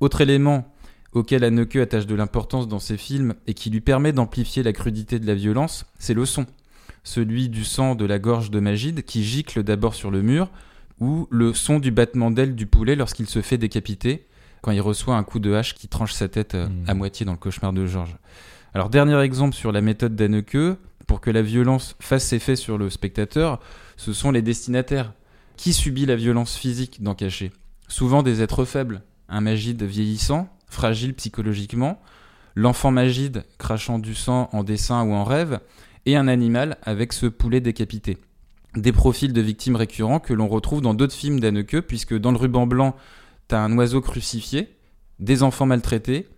Autre 0.00 0.20
élément 0.20 0.72
auquel 1.14 1.44
Anneke 1.44 1.76
attache 1.76 2.06
de 2.06 2.14
l'importance 2.14 2.68
dans 2.68 2.80
ses 2.80 2.96
films 2.96 3.34
et 3.46 3.54
qui 3.54 3.70
lui 3.70 3.80
permet 3.80 4.12
d'amplifier 4.12 4.62
la 4.62 4.72
crudité 4.72 5.18
de 5.18 5.26
la 5.26 5.34
violence, 5.34 5.86
c'est 5.98 6.14
le 6.14 6.26
son. 6.26 6.46
Celui 7.04 7.48
du 7.48 7.64
sang 7.64 7.94
de 7.94 8.04
la 8.04 8.18
gorge 8.18 8.50
de 8.50 8.60
Magide 8.60 9.04
qui 9.04 9.22
gicle 9.22 9.62
d'abord 9.62 9.94
sur 9.94 10.10
le 10.10 10.22
mur, 10.22 10.50
ou 11.00 11.26
le 11.30 11.52
son 11.52 11.78
du 11.78 11.90
battement 11.90 12.30
d'aile 12.30 12.54
du 12.54 12.66
poulet 12.66 12.96
lorsqu'il 12.96 13.26
se 13.26 13.42
fait 13.42 13.58
décapiter, 13.58 14.26
quand 14.62 14.70
il 14.70 14.80
reçoit 14.80 15.16
un 15.16 15.24
coup 15.24 15.40
de 15.40 15.52
hache 15.52 15.74
qui 15.74 15.88
tranche 15.88 16.12
sa 16.12 16.28
tête 16.28 16.54
euh, 16.54 16.68
mmh. 16.68 16.84
à 16.88 16.94
moitié 16.94 17.26
dans 17.26 17.32
le 17.32 17.38
cauchemar 17.38 17.72
de 17.72 17.86
Georges. 17.86 18.16
Alors, 18.72 18.90
dernier 18.90 19.20
exemple 19.20 19.54
sur 19.54 19.72
la 19.72 19.80
méthode 19.80 20.16
d'Anneke, 20.16 20.78
pour 21.06 21.20
que 21.20 21.30
la 21.30 21.42
violence 21.42 21.96
fasse 22.00 22.32
effet 22.32 22.56
sur 22.56 22.78
le 22.78 22.90
spectateur, 22.90 23.60
ce 23.96 24.12
sont 24.12 24.30
les 24.30 24.42
destinataires. 24.42 25.12
Qui 25.56 25.72
subit 25.72 26.06
la 26.06 26.16
violence 26.16 26.56
physique 26.56 27.02
dans 27.02 27.14
Caché? 27.14 27.52
Souvent 27.86 28.22
des 28.24 28.42
êtres 28.42 28.64
faibles, 28.64 29.02
un 29.28 29.40
Magide 29.40 29.84
vieillissant, 29.84 30.48
fragile 30.66 31.14
psychologiquement, 31.14 32.00
l'enfant 32.56 32.90
Magide 32.90 33.44
crachant 33.58 34.00
du 34.00 34.14
sang 34.14 34.48
en 34.52 34.64
dessin 34.64 35.04
ou 35.04 35.12
en 35.12 35.22
rêve, 35.22 35.60
et 36.06 36.16
un 36.16 36.26
animal 36.26 36.78
avec 36.82 37.12
ce 37.12 37.26
poulet 37.26 37.60
décapité 37.60 38.18
des 38.76 38.92
profils 38.92 39.32
de 39.32 39.40
victimes 39.40 39.76
récurrents 39.76 40.20
que 40.20 40.32
l'on 40.32 40.48
retrouve 40.48 40.80
dans 40.80 40.94
d'autres 40.94 41.14
films 41.14 41.40
d'Anneke, 41.40 41.80
puisque 41.80 42.18
dans 42.18 42.32
Le 42.32 42.38
Ruban 42.38 42.66
Blanc, 42.66 42.96
t'as 43.48 43.60
un 43.60 43.76
oiseau 43.76 44.00
crucifié, 44.00 44.68
des 45.18 45.42
enfants 45.42 45.66
maltraités, 45.66 46.28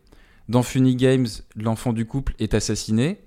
dans 0.49 0.63
Funny 0.63 0.97
Games, 0.97 1.27
l'enfant 1.57 1.93
du 1.93 2.07
couple 2.07 2.35
est 2.39 2.55
assassiné, 2.55 3.21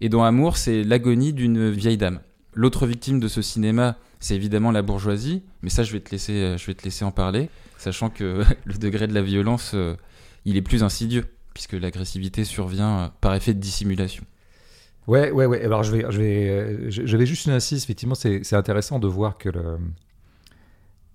et 0.00 0.08
dans 0.08 0.22
Amour, 0.22 0.56
c'est 0.56 0.84
l'agonie 0.84 1.32
d'une 1.32 1.70
vieille 1.70 1.96
dame. 1.96 2.20
L'autre 2.52 2.86
victime 2.86 3.18
de 3.18 3.28
ce 3.28 3.42
cinéma, 3.42 3.96
c'est 4.20 4.36
évidemment 4.36 4.70
la 4.70 4.82
bourgeoisie, 4.82 5.42
mais 5.62 5.70
ça, 5.70 5.82
je 5.82 5.92
vais 5.92 6.00
te 6.00 6.10
laisser, 6.10 6.32
euh, 6.32 6.58
je 6.58 6.66
vais 6.66 6.74
te 6.74 6.84
laisser 6.84 7.04
en 7.04 7.10
parler, 7.10 7.50
sachant 7.78 8.10
que 8.10 8.44
le 8.64 8.74
degré 8.74 9.06
de 9.06 9.14
la 9.14 9.22
violence, 9.22 9.72
euh, 9.74 9.96
il 10.44 10.56
est 10.56 10.62
plus 10.62 10.82
insidieux, 10.82 11.24
puisque 11.52 11.72
l'agressivité 11.72 12.44
survient 12.44 12.98
euh, 12.98 13.08
par 13.20 13.34
effet 13.34 13.54
de 13.54 13.60
dissimulation. 13.60 14.24
Ouais, 15.06 15.30
ouais, 15.30 15.46
ouais. 15.46 15.62
Alors, 15.64 15.82
je 15.82 15.92
vais, 15.92 16.06
je 16.08 16.18
vais, 16.18 16.90
je 16.90 17.16
vais 17.16 17.26
juste 17.26 17.46
une 17.46 17.52
insiste. 17.52 17.84
Effectivement, 17.84 18.14
c'est 18.14 18.54
intéressant 18.54 18.98
de 18.98 19.06
voir 19.06 19.38
que 19.38 19.48
le. 19.48 19.78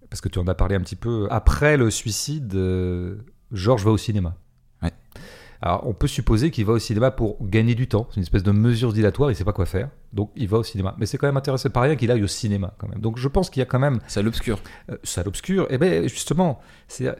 Parce 0.10 0.22
que 0.22 0.30
tu 0.30 0.40
en 0.40 0.48
as 0.48 0.56
parlé 0.56 0.76
un 0.76 0.82
petit 0.82 0.96
peu. 0.96 1.28
Après 1.30 1.78
le 1.78 1.92
suicide, 1.92 2.54
euh, 2.56 3.18
Georges 3.52 3.86
va 3.86 3.92
au 3.92 3.98
cinéma. 3.98 4.36
Ouais. 4.82 4.92
Alors, 5.62 5.86
on 5.86 5.94
peut 5.94 6.08
supposer 6.08 6.52
qu'il 6.52 6.66
va 6.66 6.74
au 6.74 6.80
cinéma 6.80 7.12
pour 7.12 7.38
gagner 7.46 7.76
du 7.76 7.88
temps. 7.88 8.08
C'est 8.10 8.18
une 8.18 8.24
espèce 8.24 8.44
de 8.44 8.52
mesure 8.52 8.94
dilatoire, 8.94 9.30
il 9.30 9.36
sait 9.36 9.44
pas 9.44 9.54
quoi 9.54 9.66
faire. 9.66 9.90
Donc, 10.14 10.32
il 10.36 10.48
va 10.48 10.58
au 10.58 10.64
cinéma. 10.64 10.96
Mais 10.98 11.06
c'est 11.06 11.18
quand 11.18 11.28
même 11.28 11.38
intéressant, 11.38 11.70
pas 11.70 11.82
rien 11.82 11.96
qu'il 11.96 12.10
aille 12.12 12.24
au 12.24 12.28
cinéma, 12.28 12.74
quand 12.80 12.88
même. 12.88 13.02
Donc, 13.02 13.18
je 13.18 13.28
pense 13.28 13.50
qu'il 13.50 13.60
y 13.60 13.64
a 13.64 13.66
quand 13.66 13.80
même. 13.80 14.00
Ça 14.08 14.22
l'obscure. 14.22 14.60
Euh, 14.90 14.98
ça 15.04 15.24
l'obscure. 15.24 15.66
Et 15.66 15.76
eh 15.76 15.78
bien, 15.78 16.04
justement, 16.04 16.60
c'est 16.88 17.14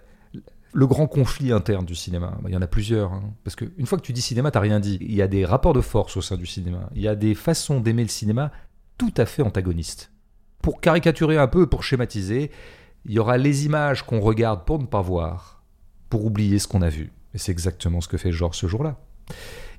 le 0.74 0.88
grand 0.88 1.08
conflit 1.08 1.52
interne 1.52 1.86
du 1.86 1.96
cinéma, 1.96 2.38
il 2.48 2.54
y 2.54 2.58
en 2.58 2.62
a 2.62 2.68
plusieurs. 2.68 3.14
Hein. 3.14 3.34
parce 3.44 3.56
qu'une 3.56 3.86
fois 3.86 3.98
que 3.98 4.04
tu 4.04 4.14
dis 4.14 4.22
cinéma, 4.22 4.52
t'as 4.52 4.60
rien 4.60 4.80
dit. 4.80 4.98
Il 5.02 5.16
y 5.16 5.22
a 5.22 5.28
des 5.28 5.46
rapports 5.46 5.74
de 5.74 5.82
force 5.82 6.18
au 6.18 6.22
sein 6.22 6.38
du 6.38 6.46
cinéma. 6.46 6.90
Il 6.96 7.02
y 7.02 7.08
a 7.08 7.16
des 7.16 7.36
façons 7.36 7.80
d'aimer 7.80 8.04
le 8.04 8.10
cinéma 8.10 8.52
tout 8.98 9.14
à 9.18 9.26
fait 9.26 9.42
antagonistes. 9.42 10.12
Pour 10.62 10.82
caricaturer 10.82 11.38
un 11.38 11.48
peu, 11.48 11.68
pour 11.68 11.84
schématiser, 11.84 12.52
il 13.06 13.14
y 13.14 13.20
aura 13.20 13.38
les 13.38 13.66
images 13.66 14.06
qu'on 14.06 14.20
regarde 14.20 14.66
pour 14.66 14.80
ne 14.80 14.86
pas 14.86 15.02
voir, 15.02 15.64
pour 16.10 16.26
oublier 16.26 16.60
ce 16.60 16.68
qu'on 16.68 16.82
a 16.82 16.90
vu. 16.90 17.12
Et 17.34 17.38
c'est 17.38 17.52
exactement 17.52 18.02
ce 18.02 18.08
que 18.08 18.18
fait 18.18 18.32
Georges 18.32 18.58
ce 18.58 18.68
jour-là. 18.68 18.98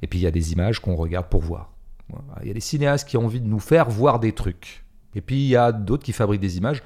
Et 0.02 0.06
puis 0.06 0.18
il 0.18 0.22
y 0.22 0.26
a 0.26 0.30
des 0.30 0.52
images 0.52 0.80
qu'on 0.80 0.96
regarde 0.96 1.28
pour 1.28 1.42
voir. 1.42 1.72
Il 2.42 2.48
y 2.48 2.50
a 2.50 2.54
des 2.54 2.60
cinéastes 2.60 3.08
qui 3.08 3.16
ont 3.16 3.26
envie 3.26 3.40
de 3.40 3.46
nous 3.46 3.60
faire 3.60 3.88
voir 3.88 4.18
des 4.18 4.32
trucs. 4.32 4.84
Et 5.14 5.20
puis 5.20 5.36
il 5.36 5.48
y 5.48 5.56
a 5.56 5.70
d'autres 5.70 6.02
qui 6.02 6.12
fabriquent 6.12 6.40
des 6.40 6.58
images 6.58 6.82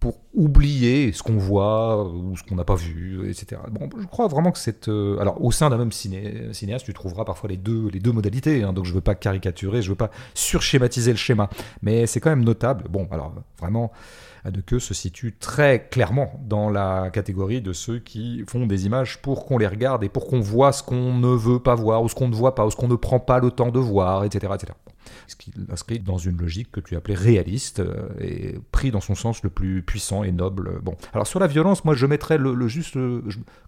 pour 0.00 0.18
oublier 0.34 1.12
ce 1.12 1.22
qu'on 1.22 1.36
voit 1.36 2.04
ou 2.04 2.34
ce 2.34 2.42
qu'on 2.42 2.54
n'a 2.54 2.64
pas 2.64 2.74
vu, 2.74 3.28
etc. 3.28 3.60
Bon, 3.70 3.88
je 3.98 4.06
crois 4.06 4.28
vraiment 4.28 4.50
que 4.50 4.58
c'est... 4.58 4.88
Euh, 4.88 5.18
alors, 5.20 5.44
au 5.44 5.52
sein 5.52 5.68
d'un 5.68 5.76
même 5.76 5.92
ciné, 5.92 6.48
cinéaste, 6.52 6.86
tu 6.86 6.94
trouveras 6.94 7.26
parfois 7.26 7.50
les 7.50 7.58
deux, 7.58 7.88
les 7.92 8.00
deux 8.00 8.10
modalités, 8.10 8.62
hein, 8.62 8.72
donc 8.72 8.86
je 8.86 8.90
ne 8.90 8.94
veux 8.94 9.02
pas 9.02 9.14
caricaturer, 9.14 9.82
je 9.82 9.88
ne 9.88 9.92
veux 9.92 9.98
pas 9.98 10.10
surschématiser 10.34 11.10
le 11.10 11.18
schéma, 11.18 11.50
mais 11.82 12.06
c'est 12.06 12.18
quand 12.18 12.30
même 12.30 12.44
notable. 12.44 12.84
Bon, 12.88 13.08
alors, 13.10 13.34
vraiment, 13.58 13.92
Haneke 14.44 14.80
se 14.80 14.94
situe 14.94 15.36
très 15.38 15.88
clairement 15.90 16.40
dans 16.48 16.70
la 16.70 17.10
catégorie 17.10 17.60
de 17.60 17.74
ceux 17.74 17.98
qui 17.98 18.42
font 18.48 18.66
des 18.66 18.86
images 18.86 19.20
pour 19.20 19.44
qu'on 19.44 19.58
les 19.58 19.66
regarde 19.66 20.02
et 20.02 20.08
pour 20.08 20.26
qu'on 20.26 20.40
voit 20.40 20.72
ce 20.72 20.82
qu'on 20.82 21.12
ne 21.12 21.28
veut 21.28 21.60
pas 21.60 21.74
voir, 21.74 22.02
ou 22.02 22.08
ce 22.08 22.14
qu'on 22.14 22.28
ne 22.28 22.34
voit 22.34 22.54
pas, 22.54 22.64
ou 22.64 22.70
ce 22.70 22.76
qu'on 22.76 22.88
ne 22.88 22.96
prend 22.96 23.20
pas 23.20 23.38
le 23.38 23.50
temps 23.50 23.70
de 23.70 23.78
voir, 23.78 24.24
etc. 24.24 24.50
etc 24.54 24.72
ce 25.26 25.36
qui 25.36 25.52
l'inscrit 25.68 26.00
dans 26.00 26.18
une 26.18 26.36
logique 26.38 26.70
que 26.70 26.80
tu 26.80 26.96
appelais 26.96 27.14
réaliste 27.14 27.80
euh, 27.80 28.08
et 28.20 28.58
pris 28.72 28.90
dans 28.90 29.00
son 29.00 29.14
sens 29.14 29.42
le 29.42 29.50
plus 29.50 29.82
puissant 29.82 30.22
et 30.22 30.32
noble. 30.32 30.80
Bon, 30.82 30.96
alors 31.12 31.26
sur 31.26 31.40
la 31.40 31.46
violence, 31.46 31.84
moi 31.84 31.94
je 31.94 32.06
mettrais 32.06 32.38
le, 32.38 32.68
juste, 32.68 32.98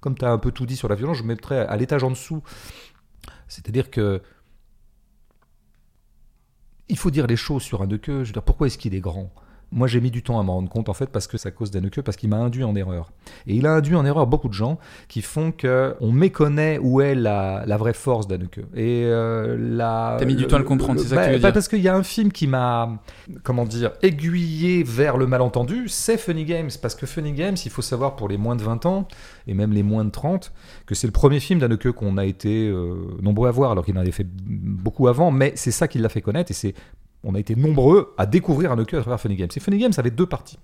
comme 0.01 0.16
tu 0.16 0.24
as 0.24 0.30
un 0.30 0.38
peu 0.38 0.53
tout 0.53 0.66
dit 0.66 0.76
sur 0.76 0.88
la 0.88 0.95
violence, 0.95 1.18
je 1.18 1.24
mettrais 1.24 1.66
à 1.66 1.76
l'étage 1.76 2.05
en 2.05 2.11
dessous. 2.11 2.43
C'est-à-dire 3.49 3.90
que 3.90 4.22
il 6.88 6.99
faut 6.99 7.11
dire 7.11 7.26
les 7.26 7.36
choses 7.36 7.62
sur 7.62 7.82
un 7.82 7.86
de 7.86 7.97
queue. 7.97 8.24
Je 8.24 8.28
veux 8.28 8.32
dire, 8.34 8.43
pourquoi 8.43 8.66
est-ce 8.66 8.78
qu'il 8.78 8.95
est 8.95 9.01
grand? 9.01 9.32
Moi, 9.73 9.89
j'ai 9.89 10.01
mis 10.01 10.11
du 10.11 10.23
temps 10.23 10.39
à 10.39 10.43
m'en 10.43 10.55
rendre 10.55 10.68
compte, 10.68 10.91
en 10.91 10.93
fait, 10.93 11.07
parce 11.07 11.27
que 11.27 11.39
ça 11.39 11.51
cause 11.51 11.70
d'Anneke, 11.70 12.03
parce 12.03 12.18
qu'il 12.18 12.29
m'a 12.29 12.37
induit 12.37 12.62
en 12.62 12.77
erreur. 12.77 13.11
Et 13.47 13.55
il 13.55 13.66
a 13.66 13.73
induit 13.73 13.97
en 13.97 14.05
erreur 14.05 14.27
beaucoup 14.27 14.49
de 14.49 14.53
gens 14.53 14.79
qui 15.09 15.23
font 15.23 15.51
que 15.51 15.97
on 16.01 16.12
méconnaît 16.12 16.79
où 16.79 17.01
est 17.01 17.14
la, 17.14 17.64
la 17.66 17.77
vraie 17.79 17.95
force 17.95 18.29
d'Anneke. 18.29 18.59
Et 18.75 19.05
euh, 19.07 19.57
la. 19.59 20.16
T'as 20.18 20.27
mis 20.27 20.37
du 20.37 20.47
temps 20.47 20.57
à 20.57 20.59
le 20.59 20.64
comprendre, 20.66 21.01
c'est 21.01 21.09
ça 21.09 21.16
que 21.16 21.20
bah, 21.20 21.27
tu 21.27 21.33
veux 21.33 21.39
bah, 21.39 21.49
dire 21.49 21.55
Parce 21.55 21.68
qu'il 21.68 21.81
y 21.81 21.89
a 21.89 21.97
un 21.97 22.03
film 22.03 22.31
qui 22.33 22.47
m'a, 22.47 23.01
comment 23.43 23.64
dire, 23.64 23.93
aiguillé 24.03 24.83
vers 24.83 25.16
le 25.16 25.27
malentendu, 25.27 25.89
c'est 25.89 26.18
Funny 26.18 26.45
Games. 26.45 26.70
Parce 26.81 26.95
que 26.95 27.07
Funny 27.07 27.33
Games, 27.33 27.57
il 27.64 27.70
faut 27.70 27.83
savoir 27.83 28.14
pour 28.16 28.29
les 28.29 28.37
moins 28.37 28.57
de 28.57 28.62
20 28.62 28.85
ans, 28.85 29.09
et 29.47 29.55
même 29.55 29.73
les 29.73 29.83
moins 29.83 30.05
de 30.05 30.11
30, 30.11 30.53
que 30.85 30.95
c'est 30.95 31.07
le 31.07 31.12
premier 31.12 31.41
film 31.41 31.61
d'Anneke 31.61 31.93
qu'on 31.93 32.18
a 32.18 32.27
été 32.27 32.68
euh, 32.68 32.95
nombreux 33.23 33.49
à 33.49 33.53
voir, 33.53 33.73
alors 33.73 33.85
qu'il 33.87 33.97
en 33.97 34.01
avait 34.01 34.12
fait 34.12 34.27
beaucoup 34.27 35.09
avant, 35.09 35.31
mais 35.31 35.53
c'est 35.57 35.70
ça 35.70 35.89
qui 35.89 35.99
l'a 35.99 36.11
fait 36.11 36.20
connaître, 36.20 36.51
et 36.51 36.55
c'est 36.55 36.75
on 37.25 37.35
a 37.35 37.39
été 37.39 37.55
nombreux 37.55 38.14
à 38.18 38.27
découvrir 38.27 38.73
un 38.73 38.79
à 38.99 39.01
travers 39.01 39.20
Funny 39.20 39.37
Games. 39.37 39.49
Et 39.55 39.61
Funny 39.61 39.79
Games 39.79 39.93
avait 39.97 40.11
deux 40.11 40.27
parties. 40.27 40.59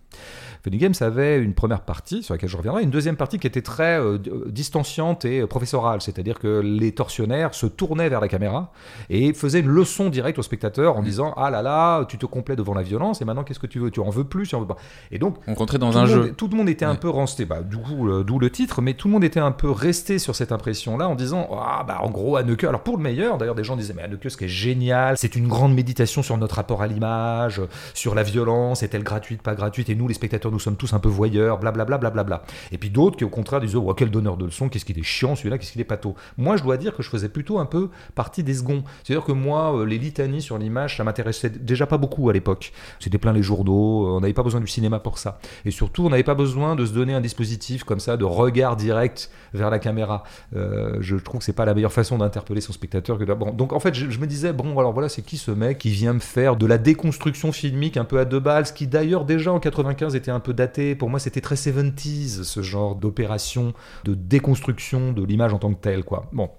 Funny 0.63 0.79
Games 0.79 0.95
avait 1.01 1.39
une 1.39 1.55
première 1.55 1.83
partie 1.83 2.23
sur 2.23 2.35
laquelle 2.35 2.49
je 2.49 2.57
reviendrai, 2.57 2.83
une 2.83 2.91
deuxième 2.91 3.17
partie 3.17 3.39
qui 3.39 3.47
était 3.47 3.63
très 3.63 3.99
euh, 3.99 4.19
euh, 4.27 4.45
distanciante 4.49 5.25
et 5.25 5.41
euh, 5.41 5.47
professorale, 5.47 6.01
c'est-à-dire 6.01 6.39
que 6.39 6.61
les 6.61 6.93
tortionnaires 6.93 7.55
se 7.55 7.67
tournaient 7.67 8.09
vers 8.09 8.21
la 8.21 8.29
caméra 8.29 8.73
et 9.11 9.33
faisaient 9.33 9.61
une 9.61 9.69
leçon 9.69 10.09
directe 10.09 10.39
au 10.39 10.43
spectateur 10.43 10.97
en 10.97 11.03
mm. 11.03 11.05
disant 11.05 11.35
ah 11.37 11.51
là 11.51 11.63
là 11.63 12.05
tu 12.07 12.19
te 12.19 12.27
complais 12.27 12.57
devant 12.57 12.75
la 12.75 12.83
violence 12.83 13.23
et 13.23 13.25
maintenant 13.25 13.45
qu'est-ce 13.45 13.59
que 13.59 13.67
tu 13.67 13.79
veux? 13.79 13.91
Tu 13.91 14.01
en 14.01 14.11
veux 14.11 14.25
plus 14.25 14.49
tu 14.49 14.55
en 14.55 14.61
veux 14.61 14.67
pas 14.67 14.77
et 15.11 15.19
donc 15.19 15.37
on 15.47 15.55
rentrait 15.55 15.79
dans 15.79 15.99
un 15.99 16.07
jeu. 16.07 16.33
tout 16.37 16.49
le 16.49 16.57
monde 16.57 16.69
était 16.69 16.85
un 16.85 16.95
peu 16.95 17.09
resté 17.09 17.45
bah, 17.45 17.63
du 17.63 17.77
coup 17.77 18.23
d'où 18.23 18.39
le 18.39 18.51
titre 18.51 18.83
mais 18.83 18.95
tout 18.95 19.09
le 19.09 19.13
monde 19.13 19.25
était 19.25 19.41
un 19.41 19.53
peu 19.53 19.71
resté 19.71 20.19
sur 20.19 20.35
cette 20.35 20.53
impression 20.53 20.97
là 20.97 21.09
en 21.09 21.15
disant 21.15 21.49
ah 21.53 21.85
bah 21.87 21.99
en 22.03 22.11
gros 22.11 22.37
Haneke 22.37 22.65
alors 22.65 22.83
pour 22.83 22.97
le 22.97 23.03
meilleur 23.03 23.39
d'ailleurs 23.39 23.55
des 23.55 23.65
gens 23.65 23.77
disaient 23.77 23.95
mais 23.95 24.03
Haneke 24.03 24.31
ce 24.31 24.37
qui 24.37 24.45
est 24.45 24.49
génial 24.49 25.17
c'est 25.17 25.37
une 25.37 25.49
grande 25.49 25.75
méditation 25.75 26.23
sur 26.23 26.37
notre 26.37 26.57
rapport 26.57 26.83
à 26.83 26.87
l'image 26.87 27.61
sur 27.95 28.15
la 28.15 28.23
violence. 28.23 28.83
Est-elle 28.83 29.03
gratuite 29.03 29.43
pas 29.43 29.55
gratuite? 29.55 29.89
Et 29.89 29.95
nous 29.95 30.09
les 30.09 30.15
spectateurs 30.15 30.48
nous 30.51 30.59
sommes 30.59 30.77
tous 30.77 30.93
un 30.93 30.99
peu 30.99 31.09
voyeurs, 31.09 31.59
blablabla. 31.59 31.99
Bla, 31.99 32.11
bla, 32.11 32.25
bla, 32.25 32.43
Et 32.71 32.79
puis 32.79 32.91
d'autres 32.91 33.17
qui, 33.17 33.25
au 33.25 33.29
contraire, 33.29 33.61
disent 33.61 33.77
Oh, 33.77 33.95
quel 33.95 34.11
donneur 34.11 34.37
de 34.37 34.45
leçons, 34.45 34.69
qu'est-ce 34.69 34.85
qu'il 34.85 34.99
est 34.99 35.03
chiant 35.03 35.35
celui-là, 35.35 35.59
qu'est-ce 35.59 35.73
qu'il 35.73 35.81
est 35.81 35.85
pato. 35.85 36.15
Moi, 36.37 36.57
je 36.57 36.63
dois 36.63 36.77
dire 36.77 36.95
que 36.95 37.03
je 37.03 37.09
faisais 37.09 37.29
plutôt 37.29 37.59
un 37.59 37.67
peu 37.67 37.91
partie 38.15 38.43
des 38.43 38.55
seconds. 38.55 38.85
C'est-à-dire 39.03 39.25
que 39.25 39.33
moi, 39.33 39.77
euh, 39.77 39.85
les 39.85 39.99
litanies 39.99 40.43
sur 40.43 40.59
l'image, 40.59 40.97
ça 40.97 41.05
m'intéressait 41.05 41.51
déjà 41.51 41.87
pas 41.87 41.99
beaucoup 41.99 42.29
à 42.31 42.33
l'époque. 42.33 42.73
C'était 43.01 43.19
plein 43.19 43.33
les 43.33 43.43
journaux, 43.43 44.07
euh, 44.07 44.11
on 44.17 44.21
n'avait 44.21 44.33
pas 44.33 44.43
besoin 44.43 44.61
du 44.61 44.67
cinéma 44.67 45.01
pour 45.01 45.19
ça. 45.19 45.39
Et 45.65 45.71
surtout, 45.71 46.07
on 46.07 46.11
n'avait 46.11 46.23
pas 46.23 46.35
besoin 46.35 46.77
de 46.77 46.85
se 46.85 46.93
donner 46.93 47.15
un 47.15 47.21
dispositif 47.21 47.85
comme 47.85 48.01
ça, 48.01 48.17
de 48.17 48.25
regard 48.25 48.77
direct 48.77 49.31
vers 49.55 49.71
la 49.71 49.79
caméra. 49.79 50.25
Euh, 50.57 50.97
je 51.01 51.17
trouve 51.17 51.41
que 51.41 51.45
c'est 51.45 51.53
pas 51.53 51.65
la 51.65 51.75
meilleure 51.75 51.93
façon 51.93 52.19
d'interpeller 52.19 52.61
son 52.61 52.73
spectateur 52.73 53.19
que 53.19 53.25
bon, 53.25 53.53
Donc 53.53 53.73
en 53.73 53.81
fait, 53.81 53.95
je, 53.95 54.11
je, 54.11 54.19
me 54.19 54.27
disais 54.27 54.53
Bon, 54.53 54.79
alors 54.79 54.93
voilà, 54.93 55.09
c'est 55.09 55.23
qui 55.23 55.37
ce 55.37 55.51
mec 55.51 55.79
qui 55.79 55.91
vient 55.91 56.13
me 56.13 56.19
faire 56.21 56.57
de 56.57 56.67
la 56.67 56.79
déconstruction 56.79 57.53
filmique 57.53 57.97
un 57.97 58.05
peu 58.05 58.19
à 58.19 58.25
deux 58.25 58.41
balles, 58.41 58.67
ce 58.67 58.73
qui 58.73 58.87
d'ailleurs 58.87 59.25
déjà 59.25 59.53
en 59.53 59.61
95 59.61 60.15
était 60.15 60.31
un 60.31 60.38
peu 60.41 60.55
daté 60.55 60.95
pour 60.95 61.11
moi, 61.11 61.19
c'était 61.19 61.41
très 61.41 61.55
70s, 61.55 62.43
ce 62.43 62.63
genre 62.63 62.95
d'opération 62.95 63.75
de 64.05 64.15
déconstruction 64.15 65.13
de 65.13 65.25
l'image 65.25 65.55
en 65.55 65.59
tant 65.59 65.73
que 65.73 65.81
telle, 65.81 66.05
quoi. 66.05 66.29
Bon. 66.33 66.51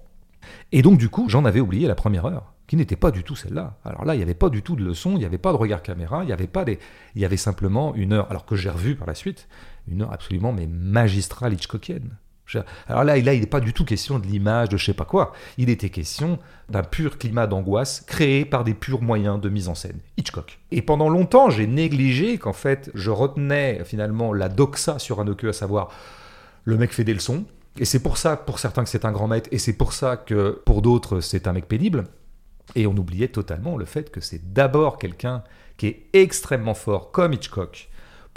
Et 0.72 0.82
donc, 0.82 0.98
du 0.98 1.08
coup, 1.08 1.28
j'en 1.28 1.44
avais 1.44 1.60
oublié 1.60 1.86
la 1.86 1.94
première 1.94 2.26
heure, 2.26 2.54
qui 2.66 2.76
n'était 2.76 2.96
pas 2.96 3.10
du 3.10 3.24
tout 3.24 3.36
celle-là. 3.36 3.78
Alors 3.84 4.04
là, 4.04 4.14
il 4.14 4.18
n'y 4.18 4.22
avait 4.22 4.34
pas 4.34 4.48
du 4.48 4.62
tout 4.62 4.76
de 4.76 4.84
leçon, 4.84 5.12
il 5.12 5.18
n'y 5.18 5.24
avait 5.24 5.38
pas 5.38 5.52
de 5.52 5.56
regard 5.56 5.82
caméra, 5.82 6.22
il 6.22 6.26
n'y 6.26 6.32
avait 6.32 6.46
pas 6.46 6.64
des... 6.64 6.78
Il 7.14 7.20
y 7.20 7.24
avait 7.24 7.36
simplement 7.36 7.94
une 7.94 8.12
heure, 8.12 8.30
alors 8.30 8.46
que 8.46 8.56
j'ai 8.56 8.70
revu 8.70 8.96
par 8.96 9.06
la 9.06 9.14
suite, 9.14 9.48
une 9.88 10.02
heure 10.02 10.12
absolument 10.12 10.52
mais 10.52 10.66
magistrale 10.66 11.52
Hitchcockienne. 11.52 12.16
Alors 12.88 13.04
là, 13.04 13.16
là 13.18 13.34
il 13.34 13.40
n'est 13.40 13.46
pas 13.46 13.60
du 13.60 13.72
tout 13.72 13.84
question 13.84 14.18
de 14.18 14.26
l'image, 14.26 14.68
de 14.68 14.76
je 14.76 14.84
sais 14.84 14.94
pas 14.94 15.04
quoi. 15.04 15.32
Il 15.58 15.70
était 15.70 15.90
question 15.90 16.38
d'un 16.68 16.82
pur 16.82 17.18
climat 17.18 17.46
d'angoisse 17.46 18.02
créé 18.06 18.44
par 18.44 18.64
des 18.64 18.74
purs 18.74 19.02
moyens 19.02 19.40
de 19.40 19.48
mise 19.48 19.68
en 19.68 19.74
scène. 19.74 19.98
Hitchcock. 20.16 20.58
Et 20.70 20.82
pendant 20.82 21.08
longtemps, 21.08 21.50
j'ai 21.50 21.66
négligé 21.66 22.38
qu'en 22.38 22.52
fait, 22.52 22.90
je 22.94 23.10
retenais 23.10 23.82
finalement 23.84 24.32
la 24.32 24.48
doxa 24.48 24.98
sur 24.98 25.20
un 25.20 25.34
queue, 25.34 25.48
à 25.48 25.52
savoir 25.52 25.90
le 26.64 26.76
mec 26.76 26.92
fait 26.92 27.04
des 27.04 27.14
leçons. 27.14 27.44
Et 27.78 27.84
c'est 27.84 28.02
pour 28.02 28.16
ça, 28.16 28.36
pour 28.36 28.58
certains, 28.58 28.82
que 28.84 28.90
c'est 28.90 29.04
un 29.04 29.12
grand 29.12 29.28
maître, 29.28 29.48
et 29.52 29.58
c'est 29.58 29.72
pour 29.72 29.92
ça 29.92 30.16
que 30.16 30.60
pour 30.66 30.82
d'autres, 30.82 31.20
c'est 31.20 31.46
un 31.46 31.52
mec 31.52 31.66
pénible. 31.66 32.04
Et 32.74 32.86
on 32.86 32.96
oubliait 32.96 33.28
totalement 33.28 33.76
le 33.76 33.84
fait 33.84 34.10
que 34.10 34.20
c'est 34.20 34.52
d'abord 34.52 34.98
quelqu'un 34.98 35.42
qui 35.76 35.86
est 35.86 36.06
extrêmement 36.12 36.74
fort, 36.74 37.10
comme 37.10 37.32
Hitchcock, 37.32 37.88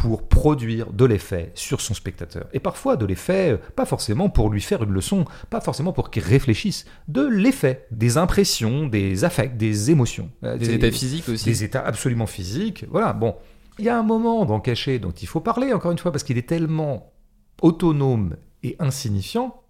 pour 0.04 0.28
produire 0.28 0.92
de 0.92 1.06
l'effet 1.06 1.54
sur 1.56 1.80
son 1.80 1.94
spectateur. 1.94 2.48
Et 2.52 2.60
parfois 2.60 2.98
de 2.98 3.06
l'effet, 3.06 3.54
euh, 3.54 3.58
pas 3.74 3.86
forcément 3.86 4.28
pour 4.28 4.50
lui 4.50 4.60
faire 4.60 4.84
une 4.84 4.92
leçon, 4.92 5.24
pas 5.50 5.62
forcément 5.62 5.94
pour 5.94 6.12
qu'il 6.12 6.24
réfléchisse, 6.24 6.84
de 7.08 7.26
l'effet, 7.26 7.88
des 7.90 8.18
impressions, 8.18 8.86
des 8.86 9.24
affects, 9.24 9.56
des 9.56 9.92
émotions. 9.92 10.30
Euh, 10.44 10.58
des 10.58 10.74
états 10.74 10.92
physiques 10.92 11.30
aussi. 11.30 11.46
Des 11.46 11.64
états 11.64 11.80
absolument 11.80 12.26
physiques. 12.26 12.84
Voilà, 12.92 13.14
bon. 13.14 13.38
Il 13.80 13.86
y 13.86 13.90
a 13.90 13.98
un 13.98 14.04
moment 14.04 14.44
dans 14.44 14.60
Caché 14.60 15.00
dont 15.00 15.14
il 15.14 15.26
faut 15.26 15.40
parler, 15.40 15.72
encore 15.72 15.94
une 15.94 15.98
fois, 15.98 16.12
parce 16.12 16.26
qu'il 16.26 16.38
est 16.38 16.50
tellement 16.50 17.14
autonome 17.62 18.36
et 18.62 18.76
insignifiant 18.80 19.64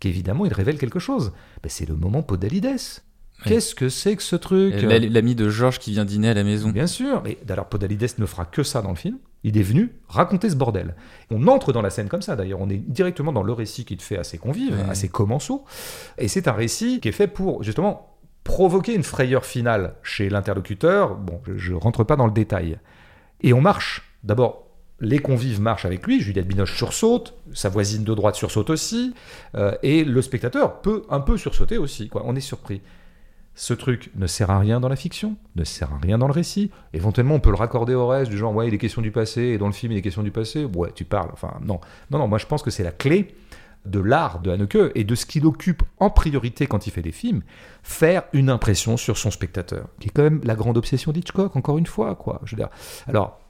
qu'évidemment 0.00 0.46
il 0.46 0.54
révèle 0.54 0.78
quelque 0.78 0.98
chose. 0.98 1.34
Ben, 1.62 1.68
c'est 1.68 1.86
le 1.86 1.94
moment 1.94 2.22
Podalides. 2.22 3.02
Qu'est-ce 3.44 3.74
que 3.74 3.90
c'est 3.90 4.16
que 4.16 4.22
ce 4.22 4.36
truc? 4.36 4.76
L'ami 4.80 5.34
de 5.34 5.50
Georges 5.50 5.78
qui 5.78 5.90
vient 5.90 6.06
dîner 6.06 6.30
à 6.30 6.34
la 6.34 6.42
maison. 6.42 6.70
Bien 6.70 6.86
sûr, 6.86 7.20
mais 7.22 7.36
d'ailleurs 7.44 7.68
Podalides 7.68 8.14
ne 8.16 8.24
fera 8.24 8.46
que 8.46 8.62
ça 8.62 8.80
dans 8.80 8.88
le 8.88 8.96
film. 8.96 9.18
Il 9.44 9.58
est 9.58 9.62
venu 9.62 9.92
raconter 10.08 10.48
ce 10.48 10.56
bordel. 10.56 10.94
On 11.30 11.48
entre 11.48 11.72
dans 11.72 11.82
la 11.82 11.90
scène 11.90 12.08
comme 12.08 12.22
ça, 12.22 12.36
d'ailleurs, 12.36 12.60
on 12.60 12.68
est 12.68 12.78
directement 12.78 13.32
dans 13.32 13.42
le 13.42 13.52
récit 13.52 13.84
qui 13.84 13.96
te 13.96 14.02
fait 14.02 14.18
assez 14.18 14.38
convive, 14.38 14.76
assez 14.88 15.08
commensaux. 15.08 15.64
Et 16.18 16.28
c'est 16.28 16.46
un 16.46 16.52
récit 16.52 17.00
qui 17.00 17.08
est 17.08 17.12
fait 17.12 17.26
pour, 17.26 17.62
justement, 17.62 18.16
provoquer 18.44 18.94
une 18.94 19.02
frayeur 19.02 19.44
finale 19.44 19.94
chez 20.02 20.28
l'interlocuteur. 20.28 21.16
Bon, 21.16 21.40
je 21.56 21.72
ne 21.72 21.78
rentre 21.78 22.04
pas 22.04 22.16
dans 22.16 22.26
le 22.26 22.32
détail. 22.32 22.78
Et 23.40 23.52
on 23.52 23.60
marche. 23.60 24.08
D'abord, 24.22 24.68
les 25.00 25.18
convives 25.18 25.60
marchent 25.60 25.84
avec 25.84 26.06
lui, 26.06 26.20
Juliette 26.20 26.46
Binoche 26.46 26.76
sursaute, 26.76 27.34
sa 27.52 27.68
voisine 27.68 28.04
de 28.04 28.14
droite 28.14 28.36
sursaute 28.36 28.70
aussi, 28.70 29.14
euh, 29.56 29.74
et 29.82 30.04
le 30.04 30.22
spectateur 30.22 30.80
peut 30.80 31.02
un 31.10 31.18
peu 31.18 31.36
sursauter 31.36 31.76
aussi. 31.76 32.08
Quoi. 32.08 32.22
On 32.24 32.36
est 32.36 32.40
surpris 32.40 32.80
ce 33.54 33.74
truc 33.74 34.10
ne 34.14 34.26
sert 34.26 34.50
à 34.50 34.58
rien 34.58 34.80
dans 34.80 34.88
la 34.88 34.96
fiction, 34.96 35.36
ne 35.56 35.64
sert 35.64 35.92
à 35.92 35.98
rien 35.98 36.18
dans 36.18 36.26
le 36.26 36.32
récit. 36.32 36.70
Éventuellement, 36.92 37.34
on 37.34 37.40
peut 37.40 37.50
le 37.50 37.56
raccorder 37.56 37.94
au 37.94 38.06
reste, 38.06 38.30
du 38.30 38.38
genre, 38.38 38.54
ouais, 38.54 38.68
il 38.68 38.74
est 38.74 38.78
question 38.78 39.02
du 39.02 39.10
passé, 39.10 39.42
et 39.42 39.58
dans 39.58 39.66
le 39.66 39.72
film, 39.72 39.92
il 39.92 39.98
est 39.98 40.02
question 40.02 40.22
du 40.22 40.30
passé. 40.30 40.64
Ouais, 40.64 40.90
tu 40.94 41.04
parles. 41.04 41.30
Enfin, 41.32 41.58
non. 41.62 41.80
Non, 42.10 42.18
non, 42.18 42.28
moi, 42.28 42.38
je 42.38 42.46
pense 42.46 42.62
que 42.62 42.70
c'est 42.70 42.82
la 42.82 42.92
clé 42.92 43.34
de 43.84 44.00
l'art 44.00 44.40
de 44.40 44.50
Haneke 44.50 44.92
et 44.94 45.04
de 45.04 45.14
ce 45.14 45.26
qu'il 45.26 45.44
occupe 45.44 45.82
en 45.98 46.08
priorité 46.08 46.66
quand 46.66 46.86
il 46.86 46.90
fait 46.90 47.02
des 47.02 47.12
films, 47.12 47.42
faire 47.82 48.22
une 48.32 48.48
impression 48.48 48.96
sur 48.96 49.18
son 49.18 49.30
spectateur, 49.30 49.88
qui 49.98 50.08
est 50.08 50.12
quand 50.12 50.22
même 50.22 50.40
la 50.44 50.54
grande 50.54 50.76
obsession 50.76 51.12
d'Hitchcock, 51.12 51.56
encore 51.56 51.78
une 51.78 51.86
fois, 51.86 52.14
quoi. 52.14 52.40
Je 52.44 52.54
veux 52.54 52.60
dire. 52.60 52.70
Alors, 53.08 53.40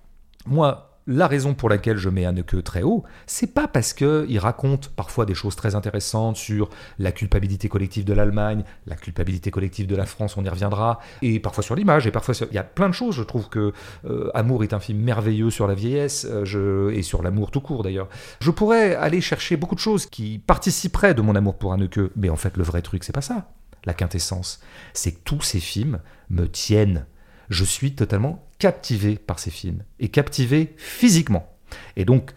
moi, 0.47 0.92
la 1.07 1.27
raison 1.27 1.55
pour 1.55 1.69
laquelle 1.69 1.97
je 1.97 2.09
mets 2.09 2.25
Haneke 2.25 2.63
très 2.63 2.83
haut, 2.83 3.05
c'est 3.27 3.53
pas 3.53 3.69
parce 3.69 3.93
qu'il 3.93 4.39
raconte 4.39 4.89
parfois 4.91 5.27
des 5.27 5.35
choses 5.35 5.57
très 5.57 5.75
intéressantes 5.75 6.37
sur 6.37 6.71
la 6.99 7.13
culpabilité 7.13 7.69
collective 7.69 8.05
de 8.05 8.13
l'Allemagne, 8.13 8.65
la 8.87 8.97
culpabilité 8.97 9.51
collective 9.51 9.87
de 9.87 9.97
la 9.97 10.07
France, 10.07 10.37
on 10.37 10.45
y 10.45 10.49
reviendra, 10.49 11.01
et 11.23 11.41
parfois 11.41 11.65
sur 11.65 11.75
l'image, 11.75 12.07
et 12.07 12.11
parfois 12.11 12.35
il 12.51 12.55
y 12.55 12.59
a 12.59 12.65
plein 12.65 12.89
de 12.89 12.95
choses. 12.95 13.15
Je 13.17 13.23
trouve 13.23 13.49
que 13.49 13.73
euh, 14.05 14.31
Amour 14.35 14.63
est 14.63 14.73
un 14.73 14.81
film 14.81 15.01
merveilleux 15.01 15.51
sur 15.51 15.67
la 15.67 15.75
vieillesse 15.75 16.27
euh, 16.29 16.91
et 16.91 17.03
sur 17.03 17.23
l'amour 17.23 17.51
tout 17.51 17.61
court 17.61 17.83
d'ailleurs. 17.83 18.09
Je 18.41 18.51
pourrais 18.51 18.95
aller 18.95 19.21
chercher 19.21 19.57
beaucoup 19.57 19.75
de 19.75 19.81
choses 19.81 20.07
qui 20.07 20.39
participeraient 20.39 21.15
de 21.15 21.23
mon 21.23 21.35
amour 21.35 21.57
pour 21.57 21.73
Haneke, 21.73 22.01
mais 22.17 22.29
en 22.29 22.37
fait 22.37 22.57
le 22.57 22.63
vrai 22.63 22.83
truc 22.83 23.05
c'est 23.05 23.13
pas 23.13 23.23
ça. 23.23 23.49
La 23.85 23.95
quintessence, 23.95 24.61
c'est 24.93 25.13
que 25.13 25.21
tous 25.25 25.41
ces 25.43 25.59
films 25.59 25.99
me 26.31 26.47
tiennent 26.47 27.07
je 27.53 27.65
suis 27.65 27.95
totalement 27.95 28.45
captivé 28.59 29.17
par 29.17 29.39
ces 29.39 29.51
films, 29.51 29.85
et 30.01 30.09
captivé 30.09 30.75
physiquement. 30.77 31.55
Et 31.97 32.05
donc, 32.05 32.33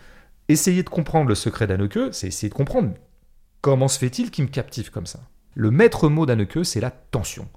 essayer 0.49 0.83
de 0.83 0.89
comprendre 0.89 1.29
le 1.29 1.35
secret 1.35 1.67
d'Anneke, 1.67 2.13
c'est 2.13 2.27
essayer 2.27 2.49
de 2.49 2.53
comprendre 2.53 2.93
comment 3.61 3.87
se 3.87 3.97
fait-il 3.97 4.31
qu'il 4.31 4.45
me 4.45 4.49
captive 4.49 4.91
comme 4.91 5.05
ça. 5.05 5.19
Le 5.55 5.71
maître 5.71 6.09
mot 6.09 6.25
d'Anneke, 6.25 6.65
c'est 6.65 6.81
la 6.81 6.91
tension. 6.91 7.47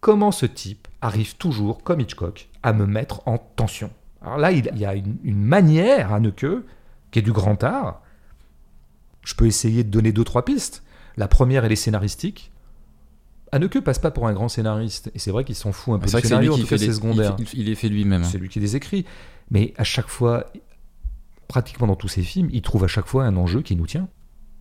Comment 0.00 0.30
ce 0.30 0.46
type 0.46 0.88
arrive 1.00 1.36
toujours, 1.36 1.82
comme 1.82 2.00
Hitchcock, 2.00 2.48
à 2.62 2.72
me 2.72 2.86
mettre 2.86 3.26
en 3.26 3.38
tension? 3.38 3.90
Alors 4.22 4.38
là, 4.38 4.52
il 4.52 4.78
y 4.78 4.84
a 4.84 4.94
une, 4.94 5.18
manière, 5.24 6.12
Haneke, 6.12 6.46
qui 7.10 7.18
est 7.18 7.22
du 7.22 7.32
grand 7.32 7.64
art. 7.64 8.02
Je 9.24 9.34
peux 9.34 9.46
essayer 9.46 9.84
de 9.84 9.90
donner 9.90 10.12
deux, 10.12 10.24
trois 10.24 10.44
pistes. 10.44 10.82
La 11.16 11.28
première, 11.28 11.64
elle 11.64 11.72
est 11.72 11.76
scénaristique. 11.76 12.52
Haneke 13.52 13.80
passe 13.80 13.98
pas 13.98 14.10
pour 14.10 14.26
un 14.28 14.32
grand 14.32 14.48
scénariste, 14.48 15.10
et 15.14 15.18
c'est 15.18 15.30
vrai 15.30 15.44
qu'il 15.44 15.54
s'en 15.56 15.72
fout 15.72 15.94
un 15.94 15.98
peu 15.98 16.06
C'est 16.08 16.38
lui 16.38 16.48
en 16.48 16.54
qui 16.54 16.62
fait 16.62 16.78
c'est 16.78 16.86
les, 16.86 16.92
secondaire. 16.92 17.34
il, 17.38 17.46
fait- 17.46 17.56
il 17.56 17.66
les 17.66 17.74
fait 17.74 17.88
lui-même. 17.88 18.22
hein. 18.22 18.28
C'est 18.30 18.38
lui 18.38 18.48
qui 18.48 18.60
les 18.60 18.76
écrit. 18.76 19.04
Mais 19.50 19.74
à 19.76 19.84
chaque 19.84 20.08
fois, 20.08 20.46
pratiquement 21.48 21.86
dans 21.86 21.96
tous 21.96 22.08
ses 22.08 22.22
films, 22.22 22.48
il 22.52 22.62
trouve 22.62 22.84
à 22.84 22.88
chaque 22.88 23.06
fois 23.06 23.24
un 23.24 23.36
enjeu 23.36 23.62
qui 23.62 23.74
nous 23.76 23.86
tient. 23.86 24.08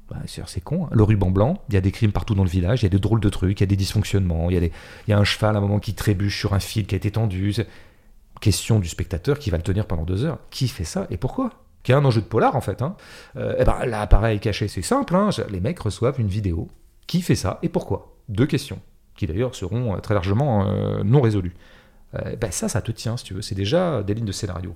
Bah, 0.10 0.18
c'est 0.26 0.62
con. 0.64 0.86
hein. 0.86 0.90
Le 0.92 1.04
ruban 1.04 1.30
blanc, 1.30 1.62
il 1.70 1.76
y 1.76 1.78
a 1.78 1.82
des 1.82 1.92
crimes 1.92 2.12
partout 2.12 2.34
dans 2.34 2.44
le 2.44 2.50
village, 2.50 2.82
il 2.82 2.86
y 2.86 2.88
a 2.88 2.90
des 2.90 2.98
drôles 2.98 3.20
de 3.20 3.30
trucs, 3.30 3.60
il 3.60 3.62
y 3.62 3.66
a 3.66 3.68
des 3.68 3.76
dysfonctionnements, 3.76 4.50
il 4.50 4.56
y 4.56 4.58
a, 4.58 4.60
des- 4.60 4.72
il 5.08 5.12
y 5.12 5.14
a 5.14 5.20
un 5.20 5.24
cheval 5.24 5.56
à 5.56 5.60
un 5.60 5.62
moment 5.62 5.78
qui 5.80 5.94
trébuche 5.94 6.40
sur 6.40 6.54
un 6.56 6.60
fil 6.60 6.88
qui 6.88 6.96
a 6.96 6.98
été 6.98 7.12
tendu. 7.12 7.54
Question 8.42 8.80
du 8.80 8.88
spectateur 8.88 9.38
qui 9.38 9.50
va 9.52 9.58
le 9.58 9.64
tenir 9.64 9.86
pendant 9.86 10.04
deux 10.06 10.24
heures. 10.26 10.40
Qui 10.50 10.68
fait 10.70 10.84
ça 10.86 11.06
et 11.12 11.18
pourquoi? 11.18 11.52
Qui 11.84 11.92
a 11.94 11.98
un 11.98 12.06
enjeu 12.06 12.22
de 12.22 12.26
polar 12.26 12.56
en 12.56 12.62
fait. 12.62 12.82
Hein. 12.82 12.96
Euh, 13.36 13.54
eh 13.60 13.66
ben, 13.66 13.86
l'appareil 13.86 14.40
caché, 14.40 14.68
c'est 14.68 14.82
simple. 14.82 15.14
hein. 15.16 15.30
Les 15.50 15.60
mecs 15.60 15.78
reçoivent 15.80 16.20
une 16.20 16.28
vidéo. 16.28 16.70
Qui 17.06 17.22
fait 17.22 17.36
ça 17.36 17.60
et 17.62 17.70
pourquoi? 17.70 18.16
Deux 18.30 18.46
questions 18.46 18.80
qui 19.16 19.28
d'ailleurs 19.28 19.54
seront 19.54 19.96
euh, 19.96 20.00
très 20.00 20.14
largement 20.14 20.66
euh, 20.66 21.04
non 21.04 21.20
résolues. 21.20 21.56
Euh, 22.16 22.36
ben 22.38 22.52
ça, 22.52 22.70
ça 22.70 22.82
te 22.82 22.92
tient, 22.92 23.18
si 23.18 23.26
tu 23.26 23.34
veux. 23.34 23.42
C'est 23.42 23.56
déjà 23.56 24.02
des 24.02 24.14
lignes 24.14 24.26
de 24.26 24.32
scénario. 24.32 24.76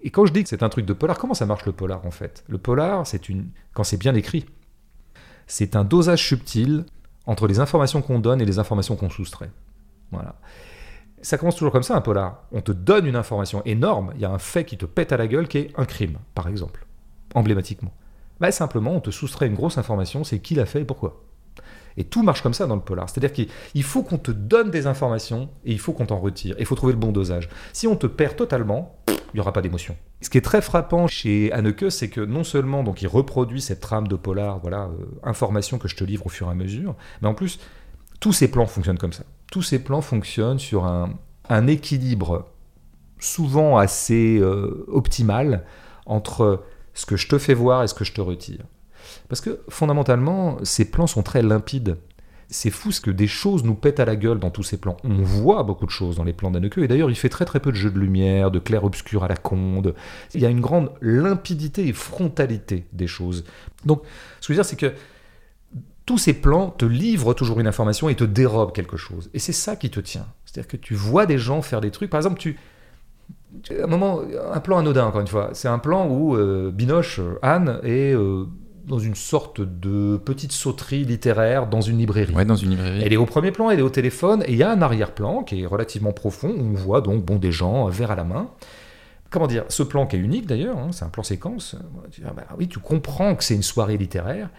Et 0.00 0.10
quand 0.10 0.24
je 0.24 0.32
dis 0.32 0.42
que 0.42 0.48
c'est 0.48 0.62
un 0.62 0.68
truc 0.68 0.86
de 0.86 0.94
polar, 0.94 1.18
comment 1.18 1.34
ça 1.34 1.46
marche 1.46 1.66
le 1.66 1.72
polar 1.72 2.04
en 2.06 2.10
fait? 2.10 2.42
Le 2.48 2.58
polar, 2.58 3.06
c'est 3.06 3.28
une, 3.28 3.50
quand 3.74 3.84
c'est 3.84 3.98
bien 3.98 4.14
écrit, 4.14 4.46
c'est 5.46 5.76
un 5.76 5.84
dosage 5.84 6.26
subtil 6.26 6.86
entre 7.26 7.46
les 7.46 7.60
informations 7.60 8.02
qu'on 8.02 8.18
donne 8.18 8.40
et 8.40 8.44
les 8.44 8.58
informations 8.58 8.96
qu'on 8.96 9.10
soustrait. 9.10 9.50
Voilà. 10.10 10.34
Ça 11.20 11.38
commence 11.38 11.54
toujours 11.54 11.72
comme 11.72 11.84
ça, 11.84 11.94
un 11.94 12.00
polar. 12.00 12.44
On 12.50 12.62
te 12.62 12.72
donne 12.72 13.06
une 13.06 13.14
information 13.14 13.62
énorme, 13.64 14.12
il 14.16 14.20
y 14.22 14.24
a 14.24 14.30
un 14.30 14.38
fait 14.38 14.64
qui 14.64 14.76
te 14.76 14.86
pète 14.86 15.12
à 15.12 15.16
la 15.16 15.28
gueule 15.28 15.46
qui 15.46 15.58
est 15.58 15.70
un 15.76 15.84
crime, 15.84 16.18
par 16.34 16.48
exemple, 16.48 16.84
emblématiquement. 17.34 17.92
Bah, 18.40 18.50
simplement, 18.50 18.92
on 18.92 19.00
te 19.00 19.10
soustrait 19.10 19.46
une 19.46 19.54
grosse 19.54 19.78
information, 19.78 20.24
c'est 20.24 20.40
qui 20.40 20.56
l'a 20.56 20.66
fait 20.66 20.80
et 20.80 20.84
pourquoi. 20.84 21.22
Et 21.96 22.04
tout 22.04 22.22
marche 22.22 22.42
comme 22.42 22.54
ça 22.54 22.66
dans 22.66 22.76
le 22.76 22.82
polar. 22.82 23.08
C'est-à-dire 23.08 23.32
qu'il 23.32 23.48
il 23.74 23.82
faut 23.82 24.02
qu'on 24.02 24.18
te 24.18 24.30
donne 24.30 24.70
des 24.70 24.86
informations 24.86 25.48
et 25.64 25.72
il 25.72 25.78
faut 25.78 25.92
qu'on 25.92 26.06
t'en 26.06 26.20
retire. 26.20 26.56
Et 26.56 26.60
il 26.60 26.66
faut 26.66 26.74
trouver 26.74 26.92
le 26.92 26.98
bon 26.98 27.12
dosage. 27.12 27.48
Si 27.72 27.86
on 27.86 27.96
te 27.96 28.06
perd 28.06 28.36
totalement, 28.36 28.96
il 29.08 29.36
n'y 29.36 29.40
aura 29.40 29.52
pas 29.52 29.62
d'émotion. 29.62 29.96
Ce 30.20 30.30
qui 30.30 30.38
est 30.38 30.42
très 30.42 30.62
frappant 30.62 31.06
chez 31.06 31.52
Haneke, 31.52 31.90
c'est 31.90 32.08
que 32.08 32.20
non 32.20 32.44
seulement 32.44 32.82
donc 32.84 33.02
il 33.02 33.08
reproduit 33.08 33.60
cette 33.60 33.80
trame 33.80 34.06
de 34.06 34.16
polar, 34.16 34.60
voilà, 34.60 34.84
euh, 34.84 35.04
information 35.22 35.78
que 35.78 35.88
je 35.88 35.96
te 35.96 36.04
livre 36.04 36.26
au 36.26 36.28
fur 36.28 36.48
et 36.48 36.50
à 36.50 36.54
mesure, 36.54 36.94
mais 37.20 37.28
en 37.28 37.34
plus 37.34 37.58
tous 38.20 38.32
ces 38.32 38.48
plans 38.48 38.66
fonctionnent 38.66 38.98
comme 38.98 39.12
ça. 39.12 39.24
Tous 39.50 39.62
ces 39.62 39.82
plans 39.82 40.00
fonctionnent 40.00 40.58
sur 40.58 40.84
un, 40.84 41.10
un 41.48 41.66
équilibre 41.66 42.46
souvent 43.18 43.78
assez 43.78 44.38
euh, 44.38 44.84
optimal 44.88 45.64
entre 46.06 46.64
ce 46.94 47.06
que 47.06 47.16
je 47.16 47.28
te 47.28 47.38
fais 47.38 47.54
voir 47.54 47.82
et 47.82 47.88
ce 47.88 47.94
que 47.94 48.04
je 48.04 48.12
te 48.12 48.20
retire. 48.20 48.64
Parce 49.28 49.40
que 49.40 49.60
fondamentalement, 49.68 50.58
ces 50.62 50.90
plans 50.90 51.06
sont 51.06 51.22
très 51.22 51.42
limpides. 51.42 51.96
C'est 52.48 52.70
fou 52.70 52.92
ce 52.92 53.00
que 53.00 53.10
des 53.10 53.26
choses 53.26 53.64
nous 53.64 53.74
pètent 53.74 53.98
à 53.98 54.04
la 54.04 54.14
gueule 54.14 54.38
dans 54.38 54.50
tous 54.50 54.62
ces 54.62 54.76
plans. 54.76 54.98
On 55.04 55.22
voit 55.22 55.62
beaucoup 55.62 55.86
de 55.86 55.90
choses 55.90 56.16
dans 56.16 56.24
les 56.24 56.34
plans 56.34 56.50
d'Anneke, 56.50 56.78
et 56.78 56.88
d'ailleurs 56.88 57.08
il 57.08 57.16
fait 57.16 57.30
très 57.30 57.46
très 57.46 57.60
peu 57.60 57.70
de 57.70 57.76
jeux 57.76 57.90
de 57.90 57.98
lumière, 57.98 58.50
de 58.50 58.58
clair-obscur 58.58 59.24
à 59.24 59.28
la 59.28 59.36
conde. 59.36 59.94
Il 60.34 60.40
y 60.40 60.46
a 60.46 60.50
une 60.50 60.60
grande 60.60 60.90
limpidité 61.00 61.88
et 61.88 61.94
frontalité 61.94 62.86
des 62.92 63.06
choses. 63.06 63.44
Donc 63.86 64.02
ce 64.40 64.48
que 64.48 64.52
je 64.52 64.58
veux 64.58 64.62
dire, 64.62 64.66
c'est 64.66 64.76
que 64.76 64.92
tous 66.04 66.18
ces 66.18 66.34
plans 66.34 66.70
te 66.70 66.84
livrent 66.84 67.32
toujours 67.32 67.60
une 67.60 67.66
information 67.66 68.08
et 68.08 68.14
te 68.14 68.24
dérobent 68.24 68.72
quelque 68.72 68.96
chose. 68.96 69.30
Et 69.32 69.38
c'est 69.38 69.52
ça 69.52 69.76
qui 69.76 69.88
te 69.88 70.00
tient. 70.00 70.26
C'est-à-dire 70.44 70.68
que 70.68 70.76
tu 70.76 70.94
vois 70.94 71.26
des 71.26 71.38
gens 71.38 71.62
faire 71.62 71.80
des 71.80 71.90
trucs. 71.90 72.10
Par 72.10 72.18
exemple, 72.18 72.38
tu, 72.38 72.58
un 73.82 73.86
moment, 73.86 74.20
un 74.52 74.60
plan 74.60 74.78
anodin 74.78 75.06
encore 75.06 75.20
une 75.20 75.26
fois. 75.26 75.50
C'est 75.52 75.68
un 75.68 75.78
plan 75.78 76.08
où 76.08 76.36
euh, 76.36 76.70
Binoche, 76.70 77.20
euh, 77.20 77.38
Anne, 77.42 77.80
est 77.82 78.14
euh, 78.14 78.46
dans 78.86 78.98
une 78.98 79.14
sorte 79.14 79.60
de 79.60 80.16
petite 80.16 80.52
sauterie 80.52 81.04
littéraire 81.04 81.66
dans 81.66 81.80
une 81.80 81.98
librairie. 81.98 82.34
Ouais, 82.34 82.44
dans 82.44 82.56
une 82.56 82.70
librairie. 82.70 83.02
Elle 83.04 83.12
est 83.12 83.16
au 83.16 83.26
premier 83.26 83.52
plan, 83.52 83.70
elle 83.70 83.78
est 83.78 83.82
au 83.82 83.90
téléphone, 83.90 84.42
et 84.46 84.52
il 84.52 84.56
y 84.56 84.62
a 84.62 84.70
un 84.70 84.82
arrière-plan 84.82 85.42
qui 85.42 85.62
est 85.62 85.66
relativement 85.66 86.12
profond, 86.12 86.50
où 86.50 86.62
on 86.62 86.74
voit 86.74 87.00
donc 87.00 87.24
bon, 87.24 87.36
des 87.36 87.52
gens, 87.52 87.86
verre 87.86 88.10
à 88.10 88.16
la 88.16 88.24
main. 88.24 88.50
Comment 89.30 89.46
dire? 89.46 89.64
Ce 89.68 89.82
plan 89.82 90.06
qui 90.06 90.16
est 90.16 90.18
unique 90.18 90.46
d'ailleurs, 90.46 90.78
hein, 90.78 90.88
c'est 90.92 91.04
un 91.04 91.08
plan 91.08 91.22
séquence. 91.22 91.76
Ah 92.26 92.32
bah 92.36 92.44
oui, 92.58 92.68
tu 92.68 92.78
comprends 92.78 93.34
que 93.34 93.44
c'est 93.44 93.54
une 93.54 93.62
soirée 93.62 93.96
littéraire, 93.96 94.50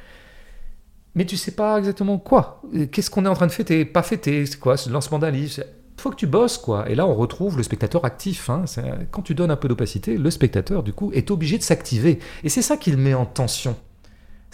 mais 1.16 1.26
tu 1.26 1.38
sais 1.38 1.52
pas 1.52 1.78
exactement 1.78 2.18
quoi. 2.18 2.62
Qu'est-ce 2.92 3.12
qu'on 3.12 3.26
est 3.26 3.30
en 3.30 3.36
train 3.36 3.48
de 3.48 3.52
fêter? 3.52 3.86
Pas 3.86 4.02
fêter, 4.02 4.46
c'est 4.46 4.60
quoi? 4.60 4.78
C'est 4.78 4.90
le 4.90 4.94
lancement 4.94 5.20
d'un 5.20 5.32
livre 5.32 5.64
faut 6.00 6.10
que 6.10 6.16
tu 6.16 6.28
bosses, 6.28 6.58
quoi. 6.58 6.90
Et 6.90 6.96
là, 6.96 7.06
on 7.06 7.14
retrouve 7.16 7.56
le 7.56 7.64
spectateur 7.64 8.04
actif. 8.04 8.50
hein. 8.50 8.66
Quand 9.12 9.22
tu 9.22 9.36
donnes 9.36 9.52
un 9.52 9.56
peu 9.56 9.68
d'opacité, 9.70 10.18
le 10.18 10.32
spectateur, 10.32 10.84
du 10.84 10.92
coup, 10.92 11.12
est 11.14 11.32
obligé 11.32 11.58
de 11.58 11.64
s'activer. 11.64 12.20
Et 12.44 12.50
c'est 12.50 12.62
ça 12.62 12.76
qui 12.76 12.92
le 12.92 12.98
met 12.98 13.14
en 13.14 13.26
tension 13.26 13.78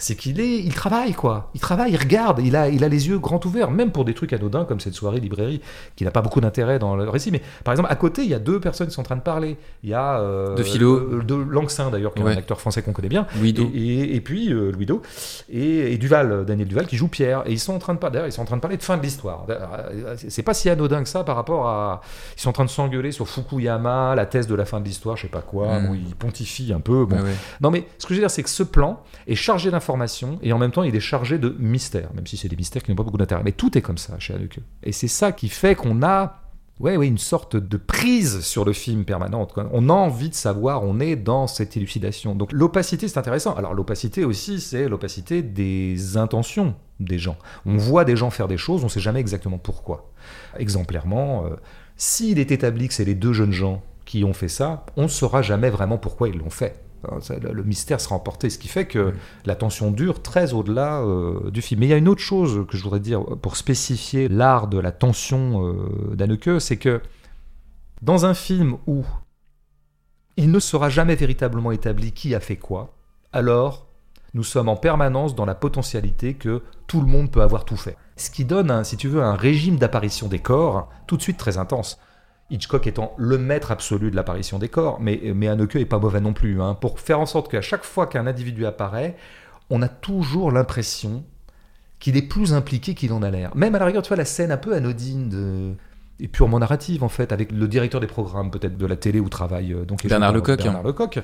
c'est 0.00 0.16
qu'il 0.16 0.40
est, 0.40 0.58
il 0.58 0.74
travaille 0.74 1.12
quoi. 1.12 1.50
Il 1.54 1.60
travaille, 1.60 1.92
il 1.92 1.96
regarde, 1.96 2.40
il 2.42 2.56
a, 2.56 2.68
il 2.68 2.82
a 2.82 2.88
les 2.88 3.06
yeux 3.08 3.18
grands 3.18 3.38
ouverts, 3.44 3.70
même 3.70 3.92
pour 3.92 4.04
des 4.04 4.14
trucs 4.14 4.32
anodins 4.32 4.64
comme 4.64 4.80
cette 4.80 4.94
soirée 4.94 5.20
librairie 5.20 5.60
qui 5.94 6.04
n'a 6.04 6.10
pas 6.10 6.22
beaucoup 6.22 6.40
d'intérêt 6.40 6.78
dans 6.78 6.96
le 6.96 7.08
récit. 7.08 7.30
Mais 7.30 7.42
par 7.64 7.72
exemple, 7.72 7.90
à 7.92 7.96
côté, 7.96 8.22
il 8.22 8.28
y 8.30 8.34
a 8.34 8.38
deux 8.38 8.58
personnes 8.60 8.88
qui 8.88 8.94
sont 8.94 9.02
en 9.02 9.04
train 9.04 9.16
de 9.16 9.20
parler. 9.20 9.56
Il 9.84 9.90
y 9.90 9.94
a 9.94 10.18
euh, 10.20 10.54
De 10.56 10.62
Philo. 10.62 10.96
euh, 10.96 11.22
de 11.22 11.34
Langsin 11.34 11.90
d'ailleurs, 11.90 12.12
qui 12.14 12.22
est 12.22 12.26
un 12.26 12.28
acteur 12.36 12.60
français 12.60 12.82
qu'on 12.82 12.92
connaît 12.92 13.08
bien. 13.08 13.26
Louis 13.38 13.54
Et, 13.74 13.78
et- 13.78 14.16
et 14.16 14.20
puis 14.20 14.52
euh, 14.52 14.72
Louis 14.72 14.86
Do 14.86 15.02
et, 15.50 15.92
et 15.92 15.98
Duval, 15.98 16.32
euh, 16.32 16.44
Daniel 16.44 16.66
Duval 16.66 16.86
qui 16.86 16.96
joue 16.96 17.08
Pierre. 17.08 17.42
Et 17.46 17.52
ils 17.52 17.60
sont 17.60 17.74
en 17.74 17.78
train 17.78 17.94
de 17.94 17.98
parler, 17.98 18.22
ils 18.26 18.32
sont 18.32 18.42
en 18.42 18.46
train 18.46 18.56
de 18.56 18.62
parler 18.62 18.76
de 18.78 18.82
fin 18.82 18.96
de 18.96 19.02
l'histoire. 19.02 19.44
Euh, 19.50 20.16
C'est 20.28 20.42
pas 20.42 20.54
si 20.54 20.70
anodin 20.70 21.02
que 21.02 21.08
ça 21.08 21.24
par 21.24 21.36
rapport 21.36 21.68
à. 21.68 22.00
Ils 22.36 22.40
sont 22.40 22.48
en 22.48 22.52
train 22.52 22.64
de 22.64 22.70
s'engueuler 22.70 23.12
sur 23.12 23.28
Fukuyama, 23.28 24.14
la 24.14 24.26
thèse 24.26 24.46
de 24.46 24.54
la 24.54 24.64
fin 24.64 24.80
de 24.80 24.84
l'histoire, 24.86 25.16
je 25.16 25.22
sais 25.22 25.28
pas 25.28 25.42
quoi. 25.42 25.78
Mm. 25.80 25.86
Bon, 25.86 25.94
ils 25.94 26.14
pontifient 26.16 26.72
un 26.72 26.80
peu. 26.80 27.04
Bon, 27.04 27.16
Ouais, 27.16 27.22
ouais. 27.22 27.34
non, 27.60 27.70
mais 27.70 27.84
ce 27.98 28.06
que 28.06 28.14
je 28.14 28.20
veux 28.20 28.22
dire, 28.24 28.30
c'est 28.30 28.42
que 28.42 28.48
ce 28.48 28.62
plan 28.62 29.00
est 29.26 29.34
chargé 29.34 29.70
d'informations 29.70 29.89
et 30.42 30.52
en 30.52 30.58
même 30.58 30.70
temps, 30.70 30.82
il 30.82 30.94
est 30.94 31.00
chargé 31.00 31.38
de 31.38 31.54
mystères, 31.58 32.10
même 32.14 32.26
si 32.26 32.36
c'est 32.36 32.48
des 32.48 32.56
mystères 32.56 32.82
qui 32.82 32.90
n'ont 32.90 32.96
pas 32.96 33.02
beaucoup 33.02 33.18
d'intérêt. 33.18 33.42
Mais 33.44 33.52
tout 33.52 33.76
est 33.76 33.82
comme 33.82 33.98
ça 33.98 34.18
chez 34.18 34.34
Haneke. 34.34 34.60
Et 34.82 34.92
c'est 34.92 35.08
ça 35.08 35.32
qui 35.32 35.48
fait 35.48 35.74
qu'on 35.74 36.02
a 36.02 36.40
ouais, 36.80 36.96
ouais, 36.96 37.06
une 37.06 37.18
sorte 37.18 37.56
de 37.56 37.76
prise 37.76 38.40
sur 38.40 38.64
le 38.64 38.72
film 38.72 39.04
permanente. 39.04 39.54
On 39.72 39.88
a 39.88 39.92
envie 39.92 40.30
de 40.30 40.34
savoir, 40.34 40.82
on 40.82 40.98
est 40.98 41.14
dans 41.16 41.46
cette 41.46 41.76
élucidation. 41.76 42.34
Donc 42.34 42.52
l'opacité, 42.52 43.06
c'est 43.06 43.18
intéressant. 43.18 43.54
Alors 43.54 43.74
l'opacité 43.74 44.24
aussi, 44.24 44.60
c'est 44.60 44.88
l'opacité 44.88 45.42
des 45.42 46.16
intentions 46.16 46.74
des 46.98 47.18
gens. 47.18 47.36
On 47.66 47.76
voit 47.76 48.04
des 48.04 48.16
gens 48.16 48.30
faire 48.30 48.48
des 48.48 48.58
choses, 48.58 48.82
on 48.82 48.86
ne 48.86 48.90
sait 48.90 49.00
jamais 49.00 49.20
exactement 49.20 49.58
pourquoi. 49.58 50.10
Exemplairement, 50.58 51.46
euh, 51.46 51.56
s'il 51.96 52.38
est 52.38 52.50
établi 52.50 52.88
que 52.88 52.94
c'est 52.94 53.04
les 53.04 53.14
deux 53.14 53.32
jeunes 53.32 53.52
gens 53.52 53.82
qui 54.04 54.24
ont 54.24 54.32
fait 54.32 54.48
ça, 54.48 54.84
on 54.96 55.04
ne 55.04 55.08
saura 55.08 55.42
jamais 55.42 55.70
vraiment 55.70 55.98
pourquoi 55.98 56.28
ils 56.28 56.36
l'ont 56.36 56.50
fait. 56.50 56.82
Hein, 57.08 57.18
Le 57.52 57.62
mystère 57.62 58.00
sera 58.00 58.14
emporté, 58.14 58.50
ce 58.50 58.58
qui 58.58 58.68
fait 58.68 58.86
que 58.86 59.14
la 59.44 59.54
tension 59.54 59.90
dure 59.90 60.22
très 60.22 60.52
au-delà 60.52 61.00
euh, 61.00 61.50
du 61.50 61.62
film. 61.62 61.80
Mais 61.80 61.86
il 61.86 61.90
y 61.90 61.94
a 61.94 61.96
une 61.96 62.08
autre 62.08 62.20
chose 62.20 62.66
que 62.68 62.76
je 62.76 62.82
voudrais 62.82 63.00
dire 63.00 63.24
pour 63.24 63.56
spécifier 63.56 64.28
l'art 64.28 64.68
de 64.68 64.78
la 64.78 64.92
tension 64.92 65.66
euh, 65.66 66.14
d'Haneke, 66.14 66.60
c'est 66.60 66.76
que 66.76 67.00
dans 68.02 68.26
un 68.26 68.34
film 68.34 68.76
où 68.86 69.04
il 70.36 70.50
ne 70.50 70.58
sera 70.58 70.88
jamais 70.88 71.16
véritablement 71.16 71.72
établi 71.72 72.12
qui 72.12 72.34
a 72.34 72.40
fait 72.40 72.56
quoi, 72.56 72.94
alors 73.32 73.86
nous 74.32 74.44
sommes 74.44 74.68
en 74.68 74.76
permanence 74.76 75.34
dans 75.34 75.44
la 75.44 75.54
potentialité 75.54 76.34
que 76.34 76.62
tout 76.86 77.00
le 77.00 77.06
monde 77.06 77.30
peut 77.30 77.42
avoir 77.42 77.64
tout 77.64 77.76
fait. 77.76 77.96
Ce 78.16 78.30
qui 78.30 78.44
donne, 78.44 78.70
un, 78.70 78.84
si 78.84 78.96
tu 78.96 79.08
veux, 79.08 79.22
un 79.22 79.34
régime 79.34 79.76
d'apparition 79.76 80.28
des 80.28 80.38
corps 80.38 80.88
tout 81.06 81.16
de 81.16 81.22
suite 81.22 81.36
très 81.36 81.58
intense. 81.58 81.98
Hitchcock 82.50 82.86
étant 82.86 83.14
le 83.16 83.38
maître 83.38 83.70
absolu 83.70 84.10
de 84.10 84.16
l'apparition 84.16 84.58
des 84.58 84.68
corps, 84.68 85.00
mais, 85.00 85.20
mais 85.34 85.48
Haneke 85.48 85.76
est 85.76 85.84
pas 85.84 85.98
mauvais 85.98 86.20
non 86.20 86.32
plus, 86.32 86.60
hein, 86.60 86.74
pour 86.74 87.00
faire 87.00 87.20
en 87.20 87.26
sorte 87.26 87.50
qu'à 87.50 87.60
chaque 87.60 87.84
fois 87.84 88.06
qu'un 88.06 88.26
individu 88.26 88.66
apparaît, 88.66 89.16
on 89.70 89.82
a 89.82 89.88
toujours 89.88 90.50
l'impression 90.50 91.24
qu'il 92.00 92.16
est 92.16 92.22
plus 92.22 92.52
impliqué 92.54 92.94
qu'il 92.94 93.12
en 93.12 93.22
a 93.22 93.30
l'air. 93.30 93.54
Même 93.54 93.74
à 93.74 93.78
la 93.78 93.84
rigueur, 93.84 94.02
tu 94.02 94.08
vois, 94.08 94.16
la 94.16 94.24
scène 94.24 94.50
un 94.50 94.56
peu 94.56 94.74
anodine 94.74 95.28
de 95.28 95.74
et 96.22 96.28
purement 96.28 96.58
narrative 96.58 97.02
en 97.02 97.08
fait, 97.08 97.32
avec 97.32 97.50
le 97.50 97.66
directeur 97.66 98.00
des 98.00 98.06
programmes 98.06 98.50
peut-être 98.50 98.76
de 98.76 98.86
la 98.86 98.96
télé 98.96 99.20
où 99.20 99.30
travaille 99.30 99.72
euh, 99.72 99.84
donc 99.84 100.06
Bernard 100.06 100.32
Lecoq. 100.32 100.62
Bernard 100.62 100.82
Lecoq. 100.82 101.20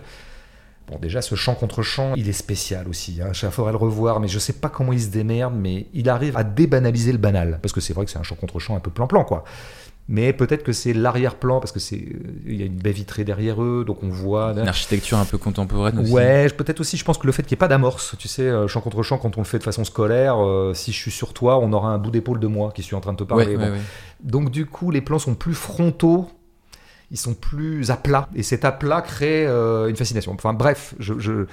Bon, 0.88 0.98
déjà, 1.00 1.20
ce 1.20 1.34
chant 1.34 1.54
contre 1.54 1.82
chant, 1.82 2.14
il 2.14 2.28
est 2.28 2.32
spécial 2.32 2.86
aussi. 2.88 3.20
Hein. 3.20 3.32
Il 3.42 3.50
faudrait 3.50 3.72
le 3.72 3.78
revoir, 3.78 4.20
mais 4.20 4.28
je 4.28 4.38
sais 4.38 4.52
pas 4.52 4.68
comment 4.68 4.92
il 4.92 5.02
se 5.02 5.08
démerde, 5.08 5.54
mais 5.56 5.88
il 5.92 6.08
arrive 6.08 6.36
à 6.36 6.44
débanaliser 6.44 7.10
le 7.10 7.18
banal. 7.18 7.58
Parce 7.60 7.72
que 7.72 7.80
c'est 7.80 7.92
vrai 7.92 8.04
que 8.04 8.10
c'est 8.12 8.18
un 8.20 8.22
chant 8.22 8.36
contre 8.36 8.60
chant 8.60 8.76
un 8.76 8.80
peu 8.80 8.92
plan-plan, 8.92 9.24
quoi. 9.24 9.42
Mais 10.08 10.32
peut-être 10.32 10.62
que 10.62 10.72
c'est 10.72 10.92
l'arrière-plan, 10.92 11.58
parce 11.58 11.72
que 11.72 11.80
c'est 11.80 11.96
euh, 11.96 12.18
il 12.46 12.54
y 12.54 12.62
a 12.62 12.66
une 12.66 12.76
baie 12.76 12.92
vitrée 12.92 13.24
derrière 13.24 13.60
eux, 13.60 13.82
donc 13.84 14.04
on 14.04 14.08
voit. 14.08 14.52
Une 14.52 14.68
architecture 14.68 15.18
un 15.18 15.24
peu 15.24 15.36
contemporaine 15.36 15.98
aussi. 15.98 16.12
Ouais, 16.12 16.48
peut-être 16.50 16.78
aussi, 16.78 16.96
je 16.96 17.04
pense 17.04 17.18
que 17.18 17.26
le 17.26 17.32
fait 17.32 17.42
qu'il 17.42 17.54
n'y 17.54 17.58
ait 17.58 17.64
pas 17.66 17.66
d'amorce, 17.68 18.14
tu 18.16 18.28
sais, 18.28 18.42
euh, 18.42 18.68
chant 18.68 18.80
contre 18.80 19.02
chant, 19.02 19.18
quand 19.18 19.36
on 19.36 19.40
le 19.40 19.46
fait 19.46 19.58
de 19.58 19.64
façon 19.64 19.82
scolaire, 19.84 20.36
euh, 20.38 20.74
si 20.74 20.92
je 20.92 20.96
suis 20.96 21.10
sur 21.10 21.32
toi, 21.34 21.58
on 21.58 21.72
aura 21.72 21.88
un 21.88 21.98
bout 21.98 22.12
d'épaule 22.12 22.38
de 22.38 22.46
moi 22.46 22.70
qui 22.72 22.84
suis 22.84 22.94
en 22.94 23.00
train 23.00 23.14
de 23.14 23.18
te 23.18 23.24
parler. 23.24 23.46
Ouais, 23.46 23.56
Bon. 23.56 23.62
ouais, 23.64 23.70
ouais. 23.70 23.80
Donc 24.22 24.50
du 24.52 24.64
coup, 24.64 24.92
les 24.92 25.00
plans 25.00 25.18
sont 25.18 25.34
plus 25.34 25.54
frontaux, 25.54 26.28
ils 27.10 27.18
sont 27.18 27.34
plus 27.34 27.90
à 27.90 27.96
plat, 27.96 28.28
et 28.36 28.44
cet 28.44 28.64
aplat 28.64 29.02
crée 29.02 29.44
euh, 29.46 29.88
une 29.88 29.96
fascination. 29.96 30.30
Enfin 30.32 30.52
bref, 30.52 30.94
je, 31.00 31.14
je- 31.18 31.46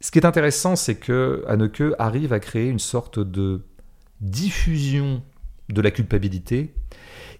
ce 0.00 0.10
qui 0.10 0.18
est 0.18 0.26
intéressant, 0.26 0.74
c'est 0.74 0.96
que 0.96 1.44
Haneke 1.46 1.82
arrive 2.00 2.32
à 2.32 2.40
créer 2.40 2.68
une 2.68 2.78
sorte 2.80 3.18
de 3.20 3.62
diffusion 4.20 5.22
de 5.68 5.80
la 5.80 5.90
culpabilité 5.90 6.74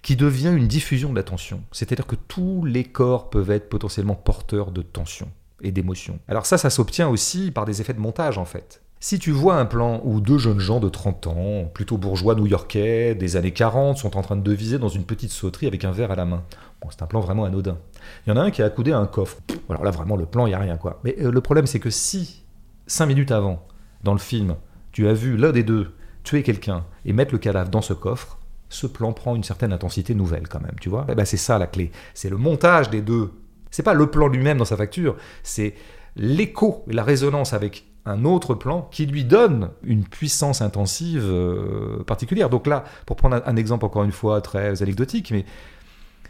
qui 0.06 0.14
devient 0.14 0.54
une 0.56 0.68
diffusion 0.68 1.10
de 1.10 1.16
la 1.16 1.24
tension. 1.24 1.62
C'est-à-dire 1.72 2.06
que 2.06 2.14
tous 2.14 2.64
les 2.64 2.84
corps 2.84 3.28
peuvent 3.28 3.50
être 3.50 3.68
potentiellement 3.68 4.14
porteurs 4.14 4.70
de 4.70 4.80
tension 4.80 5.28
et 5.62 5.72
d'émotion. 5.72 6.20
Alors 6.28 6.46
ça, 6.46 6.58
ça 6.58 6.70
s'obtient 6.70 7.08
aussi 7.08 7.50
par 7.50 7.64
des 7.64 7.80
effets 7.80 7.92
de 7.92 7.98
montage 7.98 8.38
en 8.38 8.44
fait. 8.44 8.82
Si 9.00 9.18
tu 9.18 9.32
vois 9.32 9.56
un 9.56 9.66
plan 9.66 10.00
où 10.04 10.20
deux 10.20 10.38
jeunes 10.38 10.60
gens 10.60 10.78
de 10.78 10.88
30 10.88 11.26
ans, 11.26 11.64
plutôt 11.74 11.98
bourgeois 11.98 12.36
new-yorkais, 12.36 13.16
des 13.16 13.34
années 13.34 13.50
40, 13.50 13.98
sont 13.98 14.16
en 14.16 14.22
train 14.22 14.36
de 14.36 14.42
deviser 14.42 14.78
dans 14.78 14.88
une 14.88 15.02
petite 15.02 15.32
sauterie 15.32 15.66
avec 15.66 15.84
un 15.84 15.90
verre 15.90 16.12
à 16.12 16.16
la 16.16 16.24
main, 16.24 16.44
bon, 16.80 16.88
c'est 16.92 17.02
un 17.02 17.06
plan 17.06 17.18
vraiment 17.18 17.44
anodin. 17.44 17.76
Il 18.26 18.30
y 18.30 18.32
en 18.32 18.36
a 18.36 18.42
un 18.42 18.52
qui 18.52 18.62
est 18.62 18.64
accoudé 18.64 18.92
à 18.92 18.98
un 18.98 19.08
coffre. 19.08 19.38
Alors 19.68 19.82
là, 19.82 19.90
vraiment, 19.90 20.14
le 20.14 20.26
plan, 20.26 20.46
il 20.46 20.50
n'y 20.50 20.54
a 20.54 20.60
rien, 20.60 20.76
quoi. 20.76 21.00
Mais 21.02 21.16
euh, 21.20 21.32
le 21.32 21.40
problème, 21.40 21.66
c'est 21.66 21.80
que 21.80 21.90
si, 21.90 22.44
cinq 22.86 23.06
minutes 23.06 23.32
avant, 23.32 23.66
dans 24.04 24.12
le 24.12 24.20
film, 24.20 24.54
tu 24.92 25.08
as 25.08 25.14
vu 25.14 25.36
l'un 25.36 25.50
des 25.50 25.64
deux 25.64 25.92
tuer 26.22 26.44
quelqu'un 26.44 26.84
et 27.04 27.12
mettre 27.12 27.32
le 27.32 27.38
cadavre 27.38 27.70
dans 27.70 27.82
ce 27.82 27.92
coffre, 27.92 28.38
ce 28.68 28.86
plan 28.86 29.12
prend 29.12 29.36
une 29.36 29.44
certaine 29.44 29.72
intensité 29.72 30.14
nouvelle 30.14 30.48
quand 30.48 30.60
même, 30.60 30.76
tu 30.80 30.88
vois. 30.88 31.06
Eh 31.08 31.14
ben, 31.14 31.24
c'est 31.24 31.36
ça 31.36 31.58
la 31.58 31.66
clé. 31.66 31.90
C'est 32.14 32.30
le 32.30 32.36
montage 32.36 32.90
des 32.90 33.02
deux. 33.02 33.32
C'est 33.70 33.82
pas 33.82 33.94
le 33.94 34.10
plan 34.10 34.28
lui-même 34.28 34.58
dans 34.58 34.64
sa 34.64 34.76
facture, 34.76 35.16
c'est 35.42 35.74
l'écho 36.16 36.84
la 36.88 37.04
résonance 37.04 37.52
avec 37.52 37.84
un 38.06 38.24
autre 38.24 38.54
plan 38.54 38.88
qui 38.90 39.04
lui 39.04 39.24
donne 39.24 39.70
une 39.82 40.04
puissance 40.04 40.62
intensive 40.62 41.24
euh, 41.24 42.02
particulière. 42.04 42.48
Donc 42.48 42.66
là, 42.66 42.84
pour 43.04 43.16
prendre 43.16 43.42
un, 43.44 43.56
exemple 43.56 43.84
encore 43.84 44.04
une 44.04 44.12
fois 44.12 44.40
très 44.40 44.82
anecdotique, 44.82 45.30
mais 45.32 45.44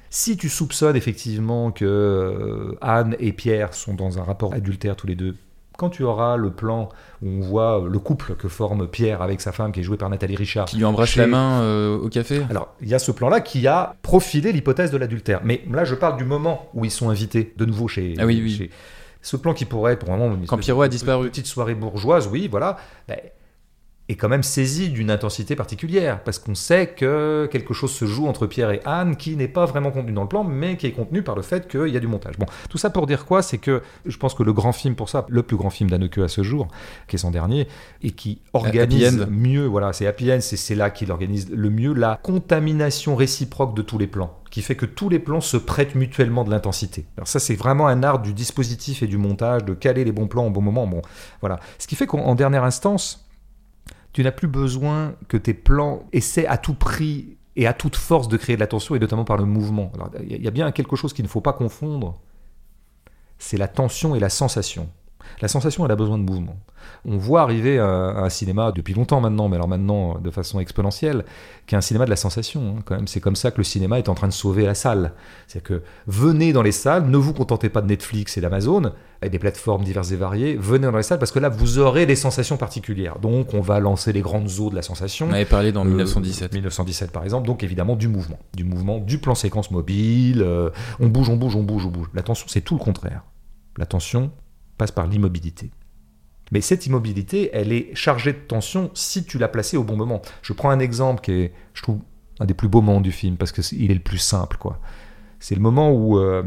si 0.08 0.36
tu 0.36 0.48
soupçonnes 0.48 0.96
effectivement 0.96 1.70
que 1.70 1.84
euh, 1.84 2.78
Anne 2.80 3.14
et 3.18 3.32
Pierre 3.32 3.74
sont 3.74 3.94
dans 3.94 4.18
un 4.18 4.24
rapport 4.24 4.54
adultère 4.54 4.96
tous 4.96 5.06
les 5.06 5.14
deux, 5.14 5.36
quand 5.76 5.90
tu 5.90 6.02
auras 6.02 6.36
le 6.36 6.50
plan 6.50 6.88
où 7.22 7.28
on 7.28 7.40
voit 7.40 7.84
le 7.88 7.98
couple 7.98 8.34
que 8.34 8.48
forme 8.48 8.86
Pierre 8.88 9.22
avec 9.22 9.40
sa 9.40 9.52
femme 9.52 9.72
qui 9.72 9.80
est 9.80 9.82
jouée 9.82 9.96
par 9.96 10.10
Nathalie 10.10 10.36
Richard. 10.36 10.66
Qui 10.66 10.76
lui 10.76 10.84
embrasse 10.84 11.16
la 11.16 11.26
main 11.26 11.60
euh, 11.60 11.98
au 11.98 12.08
café 12.08 12.42
Alors, 12.50 12.74
il 12.80 12.88
y 12.88 12.94
a 12.94 12.98
ce 12.98 13.10
plan-là 13.10 13.40
qui 13.40 13.66
a 13.66 13.96
profilé 14.02 14.52
l'hypothèse 14.52 14.90
de 14.90 14.96
l'adultère. 14.96 15.40
Mais 15.44 15.62
là, 15.70 15.84
je 15.84 15.94
parle 15.94 16.16
du 16.16 16.24
moment 16.24 16.68
où 16.74 16.84
ils 16.84 16.90
sont 16.90 17.10
invités 17.10 17.52
de 17.56 17.64
nouveau 17.64 17.88
chez. 17.88 18.14
Ah 18.18 18.26
oui, 18.26 18.40
oui. 18.42 18.70
Ce 19.22 19.36
plan 19.36 19.54
qui 19.54 19.64
pourrait 19.64 19.94
être 19.94 20.04
pour 20.04 20.12
un 20.12 20.18
moment. 20.18 20.36
Quand 20.46 20.58
Pierrot 20.58 20.82
a 20.82 20.88
disparu. 20.88 21.28
Petite 21.28 21.46
soirée 21.46 21.74
bourgeoise, 21.74 22.28
oui, 22.30 22.48
voilà. 22.48 22.76
Ben, 23.08 23.18
est 24.08 24.14
quand 24.14 24.28
même 24.28 24.42
saisi 24.42 24.88
d'une 24.90 25.10
intensité 25.10 25.56
particulière, 25.56 26.22
parce 26.22 26.38
qu'on 26.38 26.54
sait 26.54 26.88
que 26.88 27.48
quelque 27.50 27.74
chose 27.74 27.90
se 27.92 28.04
joue 28.04 28.26
entre 28.28 28.46
Pierre 28.46 28.70
et 28.70 28.80
Anne 28.84 29.16
qui 29.16 29.36
n'est 29.36 29.48
pas 29.48 29.66
vraiment 29.66 29.90
contenu 29.90 30.12
dans 30.12 30.22
le 30.22 30.28
plan, 30.28 30.44
mais 30.44 30.76
qui 30.76 30.86
est 30.86 30.92
contenu 30.92 31.22
par 31.22 31.34
le 31.34 31.42
fait 31.42 31.68
qu'il 31.68 31.88
y 31.88 31.96
a 31.96 32.00
du 32.00 32.06
montage. 32.06 32.38
Bon, 32.38 32.46
tout 32.70 32.78
ça 32.78 32.90
pour 32.90 33.06
dire 33.06 33.26
quoi? 33.26 33.42
C'est 33.42 33.58
que 33.58 33.82
je 34.04 34.16
pense 34.16 34.34
que 34.34 34.42
le 34.42 34.52
grand 34.52 34.72
film 34.72 34.94
pour 34.94 35.08
ça, 35.08 35.26
le 35.28 35.42
plus 35.42 35.56
grand 35.56 35.70
film 35.70 35.90
d'Anneke 35.90 36.18
à 36.18 36.28
ce 36.28 36.42
jour, 36.42 36.68
qui 37.08 37.16
est 37.16 37.18
son 37.18 37.30
dernier, 37.32 37.66
et 38.02 38.12
qui 38.12 38.40
organise 38.52 39.26
mieux, 39.28 39.66
voilà, 39.66 39.92
c'est 39.92 40.06
Happy 40.06 40.32
End, 40.32 40.38
c'est 40.40 40.74
là 40.74 40.90
qu'il 40.90 41.10
organise 41.10 41.50
le 41.50 41.70
mieux 41.70 41.92
la 41.92 42.20
contamination 42.22 43.16
réciproque 43.16 43.74
de 43.74 43.82
tous 43.82 43.98
les 43.98 44.06
plans 44.06 44.38
qui 44.50 44.62
fait 44.62 44.76
que 44.76 44.86
tous 44.86 45.08
les 45.10 45.18
plans 45.18 45.42
se 45.42 45.58
prêtent 45.58 45.94
mutuellement 45.96 46.42
de 46.42 46.50
l'intensité. 46.50 47.04
Alors 47.18 47.28
ça, 47.28 47.38
c'est 47.38 47.56
vraiment 47.56 47.88
un 47.88 48.02
art 48.02 48.20
du 48.20 48.32
dispositif 48.32 49.02
et 49.02 49.06
du 49.06 49.18
montage, 49.18 49.64
de 49.64 49.74
caler 49.74 50.02
les 50.04 50.12
bons 50.12 50.28
plans 50.28 50.46
au 50.46 50.50
bon 50.50 50.62
moment. 50.62 50.86
Bon, 50.86 51.02
voilà. 51.40 51.60
Ce 51.78 51.86
qui 51.86 51.94
fait 51.94 52.06
qu'en 52.06 52.34
dernière 52.34 52.64
instance, 52.64 53.25
tu 54.16 54.22
n'as 54.22 54.32
plus 54.32 54.48
besoin 54.48 55.14
que 55.28 55.36
tes 55.36 55.52
plans 55.52 56.08
essaient 56.14 56.46
à 56.46 56.56
tout 56.56 56.72
prix 56.72 57.36
et 57.54 57.66
à 57.66 57.74
toute 57.74 57.96
force 57.96 58.28
de 58.28 58.38
créer 58.38 58.56
de 58.56 58.60
la 58.60 58.66
tension, 58.66 58.94
et 58.94 58.98
notamment 58.98 59.26
par 59.26 59.36
le 59.36 59.44
mouvement. 59.44 59.92
Il 60.26 60.42
y 60.42 60.48
a 60.48 60.50
bien 60.50 60.72
quelque 60.72 60.96
chose 60.96 61.12
qu'il 61.12 61.22
ne 61.22 61.28
faut 61.28 61.42
pas 61.42 61.52
confondre, 61.52 62.18
c'est 63.36 63.58
la 63.58 63.68
tension 63.68 64.14
et 64.14 64.18
la 64.18 64.30
sensation. 64.30 64.88
La 65.40 65.48
sensation, 65.48 65.84
elle 65.84 65.92
a 65.92 65.96
besoin 65.96 66.18
de 66.18 66.22
mouvement. 66.22 66.56
On 67.04 67.16
voit 67.16 67.42
arriver 67.42 67.78
un, 67.78 68.28
cinéma 68.28 68.72
depuis 68.72 68.94
longtemps 68.94 69.20
maintenant, 69.20 69.48
mais 69.48 69.56
alors 69.56 69.68
maintenant 69.68 70.18
de 70.18 70.30
façon 70.30 70.60
exponentielle, 70.60 71.24
qui 71.66 71.74
est 71.74 71.78
un 71.78 71.82
cinéma 71.82 72.04
de 72.04 72.10
la 72.10 72.16
sensation. 72.16 72.76
Hein, 72.76 72.82
quand 72.84 72.96
même, 72.96 73.08
c'est 73.08 73.20
comme 73.20 73.36
ça 73.36 73.50
que 73.50 73.58
le 73.58 73.64
cinéma 73.64 73.98
est 73.98 74.08
en 74.08 74.14
train 74.14 74.28
de 74.28 74.32
sauver 74.32 74.64
la 74.64 74.74
salle. 74.74 75.12
C'est 75.46 75.62
que 75.62 75.82
venez 76.06 76.52
dans 76.52 76.62
les 76.62 76.72
salles, 76.72 77.08
ne 77.08 77.16
vous 77.16 77.32
contentez 77.32 77.68
pas 77.68 77.82
de 77.82 77.86
Netflix 77.86 78.36
et 78.36 78.40
d'Amazon 78.40 78.92
et 79.22 79.30
des 79.30 79.38
plateformes 79.38 79.84
diverses 79.84 80.12
et 80.12 80.16
variées. 80.16 80.56
Venez 80.56 80.86
dans 80.86 80.96
les 80.96 81.02
salles 81.02 81.18
parce 81.18 81.32
que 81.32 81.38
là, 81.38 81.48
vous 81.48 81.78
aurez 81.78 82.06
des 82.06 82.16
sensations 82.16 82.56
particulières. 82.56 83.18
Donc, 83.18 83.54
on 83.54 83.60
va 83.60 83.80
lancer 83.80 84.12
les 84.12 84.20
grandes 84.20 84.50
eaux 84.60 84.70
de 84.70 84.74
la 84.74 84.82
sensation. 84.82 85.28
On 85.30 85.32
avait 85.32 85.44
parlé 85.44 85.72
dans 85.72 85.84
1917. 85.84 86.52
1917 86.52 87.10
par 87.10 87.24
exemple. 87.24 87.46
Donc, 87.46 87.62
évidemment, 87.62 87.96
du 87.96 88.08
mouvement, 88.08 88.38
du 88.54 88.64
mouvement, 88.64 88.98
du 88.98 89.18
plan 89.18 89.34
séquence 89.34 89.70
mobile. 89.70 90.42
Euh, 90.42 90.70
on 91.00 91.08
bouge, 91.08 91.28
on 91.28 91.36
bouge, 91.36 91.56
on 91.56 91.62
bouge, 91.62 91.86
on 91.86 91.90
bouge. 91.90 92.08
L'attention, 92.14 92.46
c'est 92.48 92.60
tout 92.60 92.74
le 92.74 92.80
contraire. 92.80 93.22
L'attention, 93.78 94.30
passe 94.76 94.90
par 94.90 95.06
l'immobilité. 95.06 95.70
Mais 96.52 96.60
cette 96.60 96.86
immobilité, 96.86 97.50
elle 97.52 97.72
est 97.72 97.94
chargée 97.94 98.32
de 98.32 98.38
tension 98.38 98.90
si 98.94 99.24
tu 99.24 99.38
l'as 99.38 99.48
placée 99.48 99.76
au 99.76 99.84
bon 99.84 99.96
moment. 99.96 100.22
Je 100.42 100.52
prends 100.52 100.70
un 100.70 100.78
exemple 100.78 101.22
qui 101.22 101.32
est, 101.32 101.52
je 101.74 101.82
trouve, 101.82 101.98
un 102.38 102.44
des 102.44 102.54
plus 102.54 102.68
beaux 102.68 102.82
moments 102.82 103.00
du 103.00 103.12
film, 103.12 103.36
parce 103.36 103.52
qu'il 103.52 103.90
est 103.90 103.94
le 103.94 104.00
plus 104.00 104.18
simple. 104.18 104.56
quoi. 104.58 104.78
C'est 105.40 105.54
le 105.54 105.60
moment 105.60 105.92
où 105.92 106.18
euh, 106.18 106.42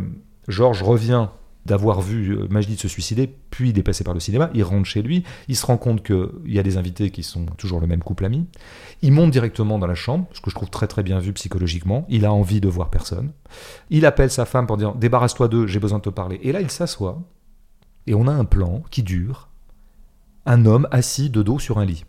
Georges 0.47 0.83
revient 0.83 1.27
d'avoir 1.65 2.01
vu 2.01 2.31
euh, 2.31 2.47
Majdi 2.49 2.77
se 2.77 2.87
suicider, 2.87 3.27
puis 3.51 3.69
il 3.69 3.79
est 3.79 3.83
passé 3.83 4.03
par 4.03 4.13
le 4.13 4.19
cinéma, 4.19 4.49
il 4.53 4.63
rentre 4.63 4.85
chez 4.85 5.01
lui, 5.01 5.23
il 5.47 5.55
se 5.55 5.65
rend 5.65 5.77
compte 5.77 6.03
qu'il 6.03 6.29
y 6.47 6.57
a 6.57 6.63
des 6.63 6.77
invités 6.77 7.11
qui 7.11 7.21
sont 7.21 7.45
toujours 7.57 7.79
le 7.79 7.87
même 7.87 8.01
couple 8.01 8.25
ami, 8.25 8.47
il 9.01 9.11
monte 9.11 9.31
directement 9.31 9.77
dans 9.77 9.85
la 9.85 9.95
chambre, 9.95 10.27
ce 10.31 10.41
que 10.41 10.49
je 10.49 10.55
trouve 10.55 10.69
très 10.69 10.87
très 10.87 11.03
bien 11.03 11.19
vu 11.19 11.33
psychologiquement, 11.33 12.05
il 12.09 12.25
a 12.25 12.33
envie 12.33 12.61
de 12.61 12.67
voir 12.67 12.89
personne, 12.89 13.33
il 13.89 14.05
appelle 14.05 14.31
sa 14.31 14.45
femme 14.45 14.67
pour 14.67 14.77
dire 14.77 14.95
débarrasse-toi 14.95 15.47
d'eux, 15.47 15.67
j'ai 15.67 15.79
besoin 15.79 15.99
de 15.99 16.03
te 16.03 16.09
parler, 16.09 16.39
et 16.41 16.51
là 16.51 16.61
il 16.61 16.71
s'assoit, 16.71 17.21
et 18.09 18.15
on 18.15 18.27
a 18.27 18.31
un 18.31 18.43
plan 18.43 18.81
qui 18.89 19.03
dure, 19.03 19.49
un 20.47 20.65
homme 20.65 20.87
assis 20.89 21.29
de 21.29 21.43
dos 21.43 21.59
sur 21.59 21.77
un 21.77 21.85
lit. 21.85 22.05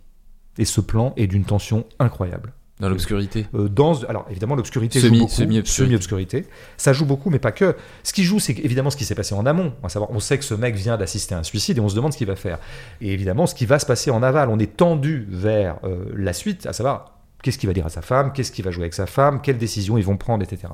Et 0.57 0.65
ce 0.65 0.81
plan 0.81 1.13
est 1.15 1.27
d'une 1.27 1.45
tension 1.45 1.85
incroyable. 1.99 2.53
Dans 2.79 2.89
l'obscurité 2.89 3.45
euh, 3.53 3.69
dans, 3.69 4.03
Alors 4.05 4.25
évidemment, 4.31 4.55
l'obscurité 4.55 4.99
joue 4.99 5.11
beaucoup. 5.11 5.29
Semi-obscurité. 5.63 6.47
ça 6.75 6.91
joue 6.91 7.05
beaucoup, 7.05 7.29
mais 7.29 7.37
pas 7.37 7.51
que. 7.51 7.75
Ce 8.01 8.11
qui 8.13 8.23
joue, 8.23 8.39
c'est 8.39 8.57
évidemment 8.57 8.89
ce 8.89 8.97
qui 8.97 9.05
s'est 9.05 9.13
passé 9.13 9.35
en 9.35 9.45
amont. 9.45 9.73
À 9.83 9.89
savoir, 9.89 10.09
on 10.09 10.19
sait 10.19 10.39
que 10.39 10.43
ce 10.43 10.55
mec 10.55 10.73
vient 10.73 10.97
d'assister 10.97 11.35
à 11.35 11.37
un 11.37 11.43
suicide 11.43 11.77
et 11.77 11.81
on 11.81 11.89
se 11.89 11.95
demande 11.95 12.13
ce 12.13 12.17
qu'il 12.17 12.25
va 12.25 12.35
faire. 12.35 12.57
Et 12.99 13.13
évidemment, 13.13 13.45
ce 13.45 13.53
qui 13.53 13.67
va 13.67 13.77
se 13.77 13.85
passer 13.85 14.09
en 14.09 14.23
aval. 14.23 14.49
On 14.49 14.57
est 14.57 14.75
tendu 14.77 15.27
vers 15.29 15.77
euh, 15.83 16.05
la 16.15 16.33
suite, 16.33 16.65
à 16.65 16.73
savoir 16.73 17.19
qu'est-ce 17.43 17.59
qu'il 17.59 17.67
va 17.67 17.73
dire 17.73 17.85
à 17.85 17.89
sa 17.89 18.01
femme, 18.01 18.33
qu'est-ce 18.33 18.51
qu'il 18.51 18.65
va 18.65 18.71
jouer 18.71 18.85
avec 18.85 18.95
sa 18.95 19.05
femme, 19.05 19.41
quelles 19.43 19.59
décisions 19.59 19.99
ils 19.99 20.03
vont 20.03 20.17
prendre, 20.17 20.43
etc. 20.43 20.73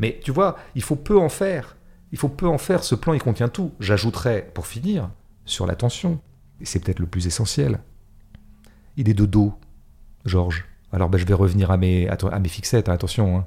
Mais 0.00 0.18
tu 0.24 0.32
vois, 0.32 0.56
il 0.74 0.82
faut 0.82 0.96
peu 0.96 1.16
en 1.16 1.28
faire. 1.28 1.76
Il 2.14 2.16
faut 2.16 2.28
peu 2.28 2.46
en 2.46 2.58
faire, 2.58 2.84
ce 2.84 2.94
plan 2.94 3.12
il 3.12 3.20
contient 3.20 3.48
tout. 3.48 3.72
J'ajouterais, 3.80 4.48
pour 4.54 4.68
finir, 4.68 5.10
sur 5.46 5.66
l'attention, 5.66 6.20
et 6.60 6.64
c'est 6.64 6.78
peut-être 6.78 7.00
le 7.00 7.06
plus 7.06 7.26
essentiel, 7.26 7.80
il 8.96 9.08
est 9.08 9.14
de 9.14 9.26
dos, 9.26 9.52
Georges. 10.24 10.64
Alors 10.92 11.08
ben, 11.08 11.18
je 11.18 11.26
vais 11.26 11.34
revenir 11.34 11.72
à 11.72 11.76
mes, 11.76 12.08
à 12.08 12.38
mes 12.38 12.48
fixettes, 12.48 12.88
hein, 12.88 12.92
attention. 12.92 13.38
Hein. 13.38 13.46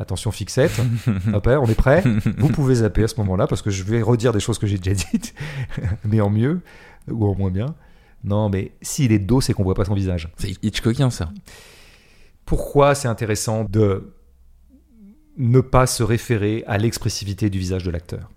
Attention 0.00 0.32
fixette, 0.32 0.82
Hop, 1.32 1.46
on 1.46 1.66
est 1.66 1.76
prêt 1.76 2.02
Vous 2.38 2.48
pouvez 2.48 2.74
zapper 2.74 3.04
à 3.04 3.08
ce 3.08 3.14
moment-là 3.18 3.46
parce 3.46 3.62
que 3.62 3.70
je 3.70 3.84
vais 3.84 4.02
redire 4.02 4.32
des 4.32 4.40
choses 4.40 4.58
que 4.58 4.66
j'ai 4.66 4.78
déjà 4.78 5.00
dites, 5.12 5.32
mais 6.04 6.20
en 6.20 6.28
mieux 6.28 6.60
ou 7.08 7.24
en 7.24 7.36
moins 7.36 7.52
bien. 7.52 7.66
Non, 8.24 8.48
mais 8.48 8.72
s'il 8.82 9.12
est 9.12 9.20
de 9.20 9.26
dos, 9.26 9.40
c'est 9.40 9.52
qu'on 9.52 9.62
voit 9.62 9.76
pas 9.76 9.84
son 9.84 9.94
visage. 9.94 10.28
C'est 10.38 10.60
Hitchcockien 10.64 11.10
ça. 11.10 11.30
Pourquoi 12.46 12.96
c'est 12.96 13.06
intéressant 13.06 13.62
de 13.62 14.12
ne 15.36 15.60
pas 15.60 15.86
se 15.86 16.02
référer 16.02 16.64
à 16.66 16.78
l'expressivité 16.78 17.50
du 17.50 17.58
visage 17.58 17.84
de 17.84 17.90
l'acteur. 17.90 18.30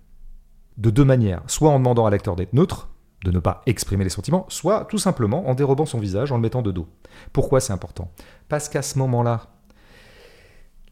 De 0.78 0.90
deux 0.90 1.04
manières, 1.04 1.42
soit 1.46 1.70
en 1.70 1.78
demandant 1.78 2.06
à 2.06 2.10
l'acteur 2.10 2.36
d'être 2.36 2.52
neutre, 2.52 2.88
de 3.24 3.30
ne 3.30 3.38
pas 3.38 3.62
exprimer 3.66 4.04
les 4.04 4.10
sentiments, 4.10 4.46
soit 4.48 4.84
tout 4.84 4.98
simplement 4.98 5.48
en 5.48 5.54
dérobant 5.54 5.86
son 5.86 5.98
visage, 5.98 6.32
en 6.32 6.36
le 6.36 6.42
mettant 6.42 6.62
de 6.62 6.70
dos. 6.70 6.88
Pourquoi 7.32 7.60
c'est 7.60 7.72
important? 7.72 8.12
Parce 8.48 8.68
qu'à 8.68 8.82
ce 8.82 8.98
moment-là, 8.98 9.48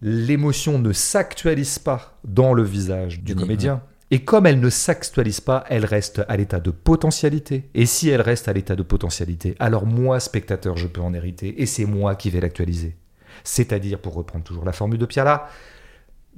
l'émotion 0.00 0.78
ne 0.78 0.92
s'actualise 0.92 1.78
pas 1.78 2.18
dans 2.24 2.52
le 2.52 2.62
visage 2.62 3.20
du 3.20 3.34
comédien. 3.34 3.82
Et 4.10 4.24
comme 4.24 4.46
elle 4.46 4.60
ne 4.60 4.70
s'actualise 4.70 5.40
pas, 5.40 5.64
elle 5.68 5.84
reste 5.84 6.22
à 6.28 6.36
l'état 6.36 6.60
de 6.60 6.70
potentialité. 6.70 7.70
Et 7.74 7.86
si 7.86 8.08
elle 8.10 8.20
reste 8.20 8.48
à 8.48 8.52
l'état 8.52 8.76
de 8.76 8.82
potentialité, 8.82 9.54
alors 9.58 9.86
moi, 9.86 10.20
spectateur, 10.20 10.76
je 10.76 10.86
peux 10.86 11.00
en 11.00 11.14
hériter, 11.14 11.60
et 11.62 11.66
c'est 11.66 11.86
moi 11.86 12.14
qui 12.14 12.30
vais 12.30 12.40
l'actualiser. 12.40 12.96
C'est-à-dire, 13.44 13.98
pour 13.98 14.14
reprendre 14.14 14.44
toujours 14.44 14.64
la 14.64 14.72
formule 14.72 14.98
de 14.98 15.06
Piala, 15.06 15.48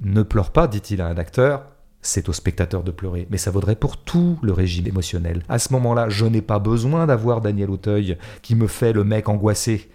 ne 0.01 0.23
pleure 0.23 0.51
pas, 0.51 0.67
dit-il 0.67 1.01
à 1.01 1.07
un 1.07 1.17
acteur, 1.17 1.65
c'est 2.01 2.29
au 2.29 2.33
spectateur 2.33 2.83
de 2.83 2.91
pleurer, 2.91 3.27
mais 3.29 3.37
ça 3.37 3.51
vaudrait 3.51 3.75
pour 3.75 3.97
tout 3.97 4.37
le 4.41 4.53
régime 4.53 4.87
émotionnel. 4.87 5.43
À 5.49 5.59
ce 5.59 5.73
moment-là, 5.73 6.09
je 6.09 6.25
n'ai 6.25 6.41
pas 6.41 6.59
besoin 6.59 7.05
d'avoir 7.05 7.41
Daniel 7.41 7.69
Auteuil 7.69 8.17
qui 8.41 8.55
me 8.55 8.67
fait 8.67 8.93
le 8.93 9.03
mec 9.03 9.27
angoissé. 9.29 9.89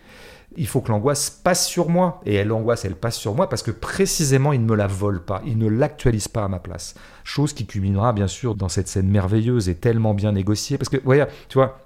Il 0.57 0.66
faut 0.66 0.82
que 0.82 0.90
l'angoisse 0.90 1.30
passe 1.30 1.66
sur 1.66 1.88
moi. 1.88 2.20
Et 2.26 2.44
l'angoisse, 2.44 2.84
elle 2.84 2.96
passe 2.96 3.16
sur 3.16 3.34
moi 3.34 3.48
parce 3.48 3.62
que 3.62 3.70
précisément, 3.70 4.53
il 4.53 4.61
ne 4.61 4.66
me 4.66 4.76
la 4.76 4.86
vole 4.86 5.24
pas, 5.24 5.40
il 5.46 5.57
ne 5.57 5.68
l'actualise 5.68 6.28
pas 6.28 6.44
à 6.44 6.48
ma 6.48 6.59
place. 6.59 6.94
Chose 7.24 7.55
qui 7.55 7.64
culminera, 7.64 8.12
bien 8.12 8.26
sûr, 8.26 8.55
dans 8.55 8.68
cette 8.68 8.88
scène 8.88 9.09
merveilleuse 9.09 9.70
et 9.70 9.76
tellement 9.76 10.12
bien 10.12 10.32
négociée. 10.32 10.76
Parce 10.76 10.90
que, 10.90 10.98
voyez, 11.03 11.24
tu 11.48 11.57
vois, 11.57 11.78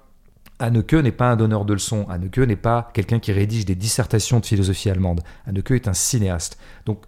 Anneke 0.59 0.93
n'est 0.93 1.11
pas 1.11 1.29
un 1.29 1.35
donneur 1.37 1.63
de 1.63 1.73
leçons. 1.73 2.05
Anneke 2.09 2.39
n'est 2.39 2.55
pas 2.57 2.89
quelqu'un 2.93 3.19
qui 3.19 3.31
rédige 3.31 3.65
des 3.65 3.75
dissertations 3.75 4.39
de 4.39 4.45
philosophie 4.45 4.89
allemande. 4.89 5.21
Anneke 5.45 5.71
est 5.71 5.87
un 5.87 5.93
cinéaste. 5.93 6.57
Donc, 6.85 7.03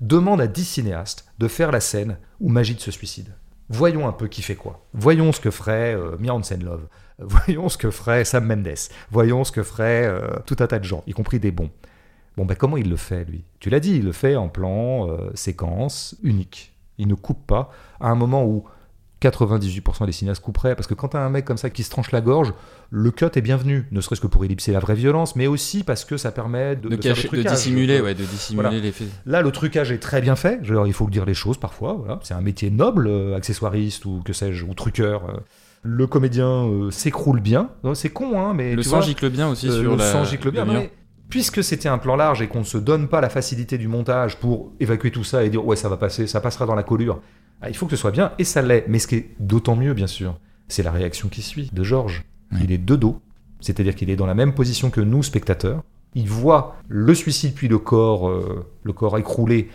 demande 0.00 0.40
à 0.40 0.46
dix 0.46 0.64
cinéastes 0.64 1.26
de 1.38 1.48
faire 1.48 1.72
la 1.72 1.80
scène 1.80 2.18
où 2.40 2.48
Magid 2.48 2.80
se 2.80 2.90
suicide. 2.90 3.34
Voyons 3.70 4.08
un 4.08 4.12
peu 4.12 4.28
qui 4.28 4.42
fait 4.42 4.54
quoi. 4.54 4.86
Voyons 4.94 5.32
ce 5.32 5.40
que 5.40 5.50
ferait 5.50 5.94
euh, 5.94 6.16
Mia 6.18 6.32
Love. 6.62 6.88
Voyons 7.18 7.68
ce 7.68 7.76
que 7.76 7.90
ferait 7.90 8.24
Sam 8.24 8.46
Mendes. 8.46 8.78
Voyons 9.10 9.44
ce 9.44 9.52
que 9.52 9.62
ferait 9.62 10.06
euh, 10.06 10.38
tout 10.46 10.56
un 10.60 10.66
tas 10.66 10.78
de 10.78 10.84
gens, 10.84 11.02
y 11.06 11.12
compris 11.12 11.38
des 11.38 11.50
bons. 11.50 11.70
Bon, 12.36 12.46
ben 12.46 12.54
comment 12.54 12.76
il 12.76 12.88
le 12.88 12.96
fait, 12.96 13.24
lui? 13.24 13.44
Tu 13.58 13.68
l'as 13.68 13.80
dit, 13.80 13.96
il 13.96 14.04
le 14.04 14.12
fait 14.12 14.36
en 14.36 14.48
plan 14.48 15.08
euh, 15.08 15.30
séquence 15.34 16.16
unique. 16.22 16.72
Il 16.96 17.08
ne 17.08 17.14
coupe 17.14 17.46
pas 17.46 17.70
à 18.00 18.08
un 18.10 18.14
moment 18.14 18.44
où 18.44 18.64
98% 19.22 20.06
des 20.06 20.12
cinéastes 20.12 20.42
couperaient, 20.42 20.74
parce 20.76 20.86
que 20.86 20.94
quand 20.94 21.08
t'as 21.08 21.20
un 21.20 21.28
mec 21.30 21.44
comme 21.44 21.56
ça 21.58 21.70
qui 21.70 21.82
se 21.82 21.90
tranche 21.90 22.12
la 22.12 22.20
gorge, 22.20 22.52
le 22.90 23.10
cut 23.10 23.26
est 23.34 23.40
bienvenu, 23.40 23.86
ne 23.90 24.00
serait-ce 24.00 24.20
que 24.20 24.26
pour 24.26 24.44
ellipser 24.44 24.72
la 24.72 24.78
vraie 24.78 24.94
violence, 24.94 25.34
mais 25.36 25.46
aussi 25.46 25.82
parce 25.82 26.04
que 26.04 26.16
ça 26.16 26.30
permet 26.30 26.76
de, 26.76 26.88
de, 26.88 26.96
de 26.96 27.02
faire 27.02 27.14
cacher, 27.14 27.28
le 27.32 27.38
de 27.38 27.42
trucage. 27.42 27.56
dissimuler, 27.58 28.00
ouais, 28.00 28.14
de 28.14 28.24
dissimuler 28.24 28.68
Voilà. 28.80 29.10
Là, 29.26 29.42
le 29.42 29.50
trucage 29.50 29.90
est 29.92 29.98
très 29.98 30.20
bien 30.20 30.36
fait. 30.36 30.64
Genre, 30.64 30.86
il 30.86 30.92
faut 30.92 31.08
dire 31.10 31.24
les 31.24 31.34
choses 31.34 31.58
parfois. 31.58 31.94
Voilà. 31.98 32.20
C'est 32.22 32.34
un 32.34 32.40
métier 32.40 32.70
noble, 32.70 33.08
euh, 33.08 33.36
accessoiriste 33.36 34.04
ou 34.04 34.22
que 34.24 34.32
sais-je, 34.32 34.64
ou 34.64 34.74
truqueur. 34.74 35.24
euh. 35.28 35.38
Le 35.82 36.06
comédien 36.06 36.66
euh, 36.66 36.90
s'écroule 36.90 37.40
bien. 37.40 37.70
C'est 37.94 38.10
con, 38.10 38.40
hein, 38.40 38.52
mais 38.54 38.74
Le 38.74 38.82
sang 38.82 39.00
gicle 39.00 39.30
bien 39.30 39.48
aussi 39.48 39.68
euh, 39.68 39.80
sur 39.82 39.92
le 39.92 39.96
la. 39.98 40.12
sang 40.12 40.24
gicle 40.24 40.50
bien. 40.50 40.64
le 40.64 40.72
mais 40.72 40.92
puisque 41.28 41.62
c'était 41.62 41.88
un 41.90 41.98
plan 41.98 42.16
large 42.16 42.40
et 42.40 42.48
qu'on 42.48 42.60
ne 42.60 42.64
se 42.64 42.78
donne 42.78 43.06
pas 43.06 43.20
la 43.20 43.28
facilité 43.28 43.76
du 43.78 43.86
montage 43.86 44.38
pour 44.38 44.72
évacuer 44.80 45.10
tout 45.10 45.24
ça 45.24 45.44
et 45.44 45.50
dire 45.50 45.64
ouais 45.64 45.76
ça 45.76 45.88
va 45.90 45.96
passer, 45.98 46.26
ça 46.26 46.40
passera 46.40 46.64
dans 46.66 46.74
la 46.74 46.82
collure, 46.82 47.20
ah, 47.60 47.68
il 47.68 47.76
faut 47.76 47.86
que 47.86 47.90
ce 47.90 47.96
soit 47.96 48.10
bien 48.10 48.32
et 48.38 48.44
ça 48.44 48.62
l'est. 48.62 48.84
Mais 48.88 48.98
ce 48.98 49.06
qui 49.06 49.16
est 49.16 49.30
d'autant 49.40 49.76
mieux, 49.76 49.94
bien 49.94 50.06
sûr, 50.06 50.38
c'est 50.68 50.82
la 50.82 50.92
réaction 50.92 51.28
qui 51.28 51.42
suit 51.42 51.70
de 51.72 51.82
Georges. 51.82 52.24
Oui. 52.52 52.60
Il 52.64 52.72
est 52.72 52.78
de 52.78 52.96
dos, 52.96 53.20
c'est-à-dire 53.60 53.94
qu'il 53.94 54.10
est 54.10 54.16
dans 54.16 54.26
la 54.26 54.34
même 54.34 54.54
position 54.54 54.90
que 54.90 55.00
nous 55.00 55.22
spectateurs. 55.22 55.82
Il 56.14 56.28
voit 56.28 56.76
le 56.88 57.14
suicide 57.14 57.54
puis 57.54 57.68
le 57.68 57.78
corps, 57.78 58.28
euh, 58.28 58.66
le 58.82 58.92
corps 58.92 59.18
écroulé 59.18 59.68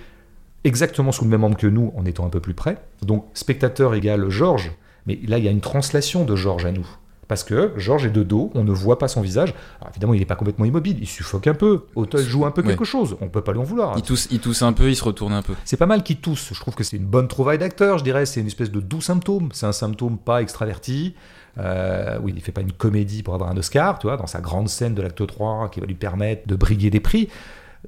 exactement 0.64 1.12
sous 1.12 1.26
le 1.26 1.30
même 1.30 1.44
angle 1.44 1.58
que 1.58 1.68
nous 1.68 1.94
en 1.96 2.06
étant 2.06 2.26
un 2.26 2.30
peu 2.30 2.40
plus 2.40 2.54
près. 2.54 2.78
Donc 3.02 3.26
spectateur 3.34 3.94
égale 3.94 4.30
Georges, 4.30 4.72
mais 5.06 5.20
là 5.28 5.38
il 5.38 5.44
y 5.44 5.48
a 5.48 5.52
une 5.52 5.62
translation 5.62 6.26
de 6.26 6.36
Georges 6.36 6.66
à 6.66 6.72
nous. 6.72 6.88
Parce 7.34 7.44
que 7.44 7.72
Georges 7.78 8.06
est 8.06 8.12
de 8.12 8.22
dos, 8.22 8.52
on 8.54 8.64
ne 8.64 8.72
voit 8.72 9.00
pas 9.00 9.08
son 9.08 9.20
visage. 9.22 9.56
Alors 9.82 9.90
évidemment, 9.90 10.14
il 10.14 10.20
n'est 10.20 10.26
pas 10.28 10.36
complètement 10.36 10.66
immobile, 10.66 10.98
il 11.02 11.08
suffoque 11.08 11.48
un 11.48 11.56
peu. 11.56 11.86
Auteuil 11.96 12.24
joue 12.24 12.46
un 12.46 12.52
peu 12.52 12.62
Ouais. 12.62 12.68
quelque 12.68 12.84
chose, 12.86 13.18
on 13.22 13.28
peut 13.28 13.42
pas 13.42 13.54
lui 13.54 13.60
en 13.60 13.64
vouloir. 13.64 13.96
Il 13.98 14.04
tousse, 14.04 14.28
il 14.30 14.38
tousse 14.40 14.62
un 14.62 14.72
peu, 14.72 14.88
il 14.88 14.96
se 14.96 15.04
retourne 15.04 15.34
un 15.34 15.42
peu. 15.42 15.56
C'est 15.66 15.76
pas 15.78 15.88
mal 15.88 16.04
qu'il 16.04 16.18
tousse. 16.18 16.50
Je 16.54 16.60
trouve 16.60 16.76
que 16.76 16.84
c'est 16.84 16.98
une 16.98 17.08
bonne 17.08 17.28
trouvaille 17.28 17.58
d'acteur, 17.58 17.98
je 17.98 18.04
dirais. 18.04 18.28
C'est 18.28 18.40
une 18.40 18.46
espèce 18.46 18.70
de 18.70 18.80
doux 18.82 19.02
symptôme. 19.02 19.50
C'est 19.52 19.66
un 19.66 19.72
symptôme 19.72 20.20
pas 20.20 20.44
extraverti. 20.44 21.16
Euh, 21.58 22.20
oui, 22.22 22.34
il 22.36 22.42
fait 22.44 22.52
pas 22.52 22.62
une 22.62 22.72
comédie 22.72 23.24
pour 23.24 23.34
avoir 23.34 23.50
un 23.50 23.58
Oscar, 23.58 23.98
tu 23.98 24.06
vois, 24.06 24.16
dans 24.18 24.28
sa 24.28 24.40
grande 24.40 24.70
scène 24.70 24.94
de 24.94 25.02
l'acte 25.02 25.26
3 25.26 25.70
qui 25.72 25.80
va 25.80 25.88
lui 25.88 25.96
permettre 25.96 26.48
de 26.48 26.56
briguer 26.56 26.92
des 26.92 27.00
prix. 27.00 27.30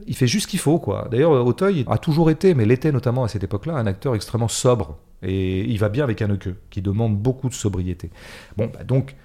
Il 0.08 0.16
fait 0.16 0.28
juste 0.28 0.46
ce 0.46 0.50
qu'il 0.50 0.60
faut, 0.60 0.80
quoi. 0.80 1.08
D'ailleurs, 1.12 1.32
Auteuil 1.46 1.86
a 1.88 2.00
toujours 2.00 2.32
été, 2.32 2.56
mais 2.56 2.66
l'était 2.66 2.92
notamment 2.92 3.24
à 3.24 3.28
cette 3.28 3.44
époque-là, 3.44 3.76
un 3.76 3.86
acteur 3.86 4.16
extrêmement 4.16 4.48
sobre. 4.48 4.98
Et 5.24 5.62
il 5.64 5.80
va 5.80 5.90
bien 5.90 6.04
avec 6.04 6.22
un 6.22 6.36
queue 6.36 6.56
qui 6.70 6.82
demande 6.82 7.18
beaucoup 7.18 7.48
de 7.50 7.54
sobriété. 7.54 8.12
Bon, 8.58 8.70
bah 8.72 8.84
donc, 8.84 9.16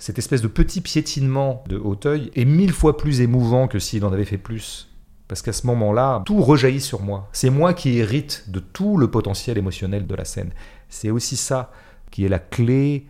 cette 0.00 0.18
espèce 0.18 0.40
de 0.40 0.48
petit 0.48 0.80
piétinement 0.80 1.62
de 1.68 1.76
Auteuil 1.76 2.30
est 2.34 2.46
mille 2.46 2.72
fois 2.72 2.96
plus 2.96 3.20
émouvant 3.20 3.68
que 3.68 3.78
s'il 3.78 4.04
en 4.06 4.12
avait 4.12 4.24
fait 4.24 4.38
plus. 4.38 4.88
Parce 5.28 5.42
qu'à 5.42 5.52
ce 5.52 5.66
moment-là, 5.66 6.22
tout 6.24 6.40
rejaillit 6.40 6.80
sur 6.80 7.02
moi. 7.02 7.28
C'est 7.32 7.50
moi 7.50 7.74
qui 7.74 7.98
hérite 7.98 8.46
de 8.48 8.60
tout 8.60 8.96
le 8.96 9.10
potentiel 9.10 9.58
émotionnel 9.58 10.06
de 10.06 10.14
la 10.14 10.24
scène. 10.24 10.52
C'est 10.88 11.10
aussi 11.10 11.36
ça 11.36 11.70
qui 12.10 12.24
est 12.24 12.30
la 12.30 12.38
clé, 12.38 13.06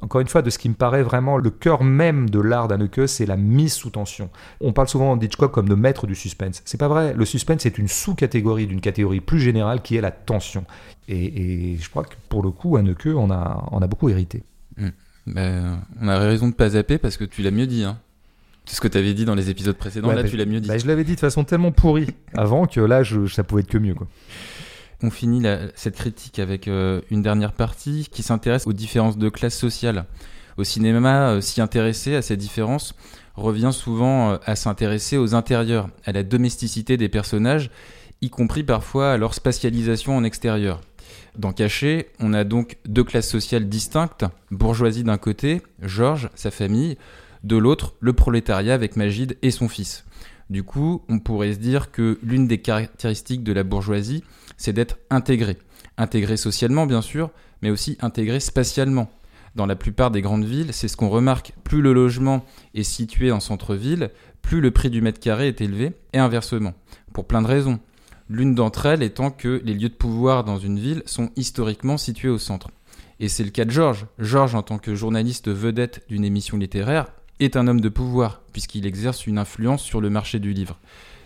encore 0.00 0.20
une 0.20 0.28
fois, 0.28 0.42
de 0.42 0.48
ce 0.48 0.58
qui 0.58 0.68
me 0.68 0.74
paraît 0.74 1.02
vraiment 1.02 1.38
le 1.38 1.50
cœur 1.50 1.82
même 1.82 2.30
de 2.30 2.38
l'art 2.38 2.68
d'Anneke, 2.68 3.08
c'est 3.08 3.26
la 3.26 3.36
mise 3.36 3.72
sous 3.72 3.90
tension. 3.90 4.30
On 4.60 4.72
parle 4.72 4.88
souvent 4.88 5.16
d'Hitchcock 5.16 5.50
comme 5.50 5.68
de 5.68 5.74
maître 5.74 6.06
du 6.06 6.14
suspense. 6.14 6.62
C'est 6.64 6.78
pas 6.78 6.88
vrai. 6.88 7.14
Le 7.14 7.24
suspense 7.24 7.66
est 7.66 7.78
une 7.78 7.88
sous-catégorie 7.88 8.68
d'une 8.68 8.80
catégorie 8.80 9.20
plus 9.20 9.40
générale 9.40 9.82
qui 9.82 9.96
est 9.96 10.00
la 10.00 10.12
tension. 10.12 10.64
Et, 11.08 11.76
je 11.80 11.90
crois 11.90 12.04
que 12.04 12.14
pour 12.28 12.44
le 12.44 12.52
coup, 12.52 12.76
Anneke 12.76 13.08
en 13.08 13.32
a, 13.32 13.66
a 13.72 13.86
beaucoup 13.88 14.08
hérité. 14.08 14.44
Ben, 15.28 15.80
on 16.00 16.08
a 16.08 16.18
raison 16.18 16.48
de 16.48 16.54
pas 16.54 16.70
zapper 16.70 16.98
parce 16.98 17.16
que 17.16 17.24
tu 17.24 17.42
l'as 17.42 17.50
mieux 17.50 17.66
dit. 17.66 17.84
Hein. 17.84 17.98
C'est 18.64 18.76
ce 18.76 18.80
que 18.80 18.88
tu 18.88 18.98
avais 18.98 19.14
dit 19.14 19.24
dans 19.24 19.34
les 19.34 19.50
épisodes 19.50 19.76
précédents. 19.76 20.08
Ouais, 20.08 20.14
là, 20.14 20.22
bah, 20.22 20.28
tu 20.28 20.36
l'as 20.36 20.44
mieux 20.44 20.60
dit. 20.60 20.68
Bah, 20.68 20.78
je 20.78 20.86
l'avais 20.86 21.04
dit 21.04 21.14
de 21.14 21.20
façon 21.20 21.44
tellement 21.44 21.72
pourrie 21.72 22.08
avant 22.34 22.66
que 22.66 22.80
là, 22.80 23.02
je, 23.02 23.26
ça 23.26 23.44
pouvait 23.44 23.62
être 23.62 23.68
que 23.68 23.78
mieux. 23.78 23.94
Quoi. 23.94 24.06
On 25.02 25.10
finit 25.10 25.40
la- 25.40 25.60
cette 25.74 25.96
critique 25.96 26.38
avec 26.38 26.68
euh, 26.68 27.00
une 27.10 27.22
dernière 27.22 27.52
partie 27.52 28.08
qui 28.10 28.22
s'intéresse 28.22 28.66
aux 28.66 28.72
différences 28.72 29.16
de 29.16 29.28
classe 29.28 29.56
sociale. 29.56 30.06
Au 30.56 30.64
cinéma, 30.64 31.30
euh, 31.30 31.40
s'y 31.40 31.60
intéresser 31.60 32.16
à 32.16 32.22
ces 32.22 32.36
différences 32.36 32.94
revient 33.36 33.70
souvent 33.72 34.32
euh, 34.32 34.36
à 34.44 34.56
s'intéresser 34.56 35.16
aux 35.16 35.34
intérieurs, 35.34 35.88
à 36.04 36.12
la 36.12 36.22
domesticité 36.24 36.96
des 36.96 37.08
personnages, 37.08 37.70
y 38.22 38.30
compris 38.30 38.64
parfois 38.64 39.12
à 39.12 39.16
leur 39.16 39.34
spatialisation 39.34 40.16
en 40.16 40.24
extérieur. 40.24 40.80
Dans 41.38 41.52
Caché, 41.52 42.08
on 42.18 42.34
a 42.34 42.42
donc 42.42 42.78
deux 42.84 43.04
classes 43.04 43.28
sociales 43.28 43.68
distinctes, 43.68 44.24
bourgeoisie 44.50 45.04
d'un 45.04 45.18
côté, 45.18 45.62
Georges, 45.80 46.30
sa 46.34 46.50
famille, 46.50 46.98
de 47.44 47.56
l'autre, 47.56 47.94
le 48.00 48.12
prolétariat 48.12 48.74
avec 48.74 48.96
Magide 48.96 49.38
et 49.42 49.52
son 49.52 49.68
fils. 49.68 50.04
Du 50.50 50.64
coup, 50.64 51.04
on 51.08 51.20
pourrait 51.20 51.52
se 51.52 51.58
dire 51.60 51.92
que 51.92 52.18
l'une 52.24 52.48
des 52.48 52.58
caractéristiques 52.58 53.44
de 53.44 53.52
la 53.52 53.62
bourgeoisie, 53.62 54.24
c'est 54.56 54.72
d'être 54.72 54.98
intégré. 55.10 55.58
Intégré 55.96 56.36
socialement, 56.36 56.86
bien 56.86 57.02
sûr, 57.02 57.30
mais 57.62 57.70
aussi 57.70 57.96
intégré 58.00 58.40
spatialement. 58.40 59.08
Dans 59.54 59.66
la 59.66 59.76
plupart 59.76 60.10
des 60.10 60.22
grandes 60.22 60.44
villes, 60.44 60.72
c'est 60.72 60.88
ce 60.88 60.96
qu'on 60.96 61.08
remarque. 61.08 61.52
Plus 61.62 61.82
le 61.82 61.92
logement 61.92 62.44
est 62.74 62.82
situé 62.82 63.30
en 63.30 63.38
centre-ville, 63.38 64.10
plus 64.42 64.60
le 64.60 64.72
prix 64.72 64.90
du 64.90 65.02
mètre 65.02 65.20
carré 65.20 65.46
est 65.46 65.60
élevé, 65.60 65.92
et 66.12 66.18
inversement. 66.18 66.74
Pour 67.12 67.28
plein 67.28 67.42
de 67.42 67.46
raisons. 67.46 67.78
L'une 68.30 68.54
d'entre 68.54 68.86
elles 68.86 69.02
étant 69.02 69.30
que 69.30 69.62
les 69.64 69.72
lieux 69.72 69.88
de 69.88 69.94
pouvoir 69.94 70.44
dans 70.44 70.58
une 70.58 70.78
ville 70.78 71.02
sont 71.06 71.30
historiquement 71.36 71.96
situés 71.96 72.28
au 72.28 72.38
centre. 72.38 72.68
Et 73.20 73.28
c'est 73.28 73.44
le 73.44 73.50
cas 73.50 73.64
de 73.64 73.70
Georges. 73.70 74.06
Georges, 74.18 74.54
en 74.54 74.62
tant 74.62 74.78
que 74.78 74.94
journaliste 74.94 75.48
vedette 75.48 76.04
d'une 76.08 76.24
émission 76.24 76.58
littéraire, 76.58 77.06
est 77.40 77.56
un 77.56 77.66
homme 77.66 77.80
de 77.80 77.88
pouvoir, 77.88 78.42
puisqu'il 78.52 78.86
exerce 78.86 79.26
une 79.26 79.38
influence 79.38 79.82
sur 79.82 80.00
le 80.00 80.10
marché 80.10 80.38
du 80.38 80.52
livre. 80.52 80.78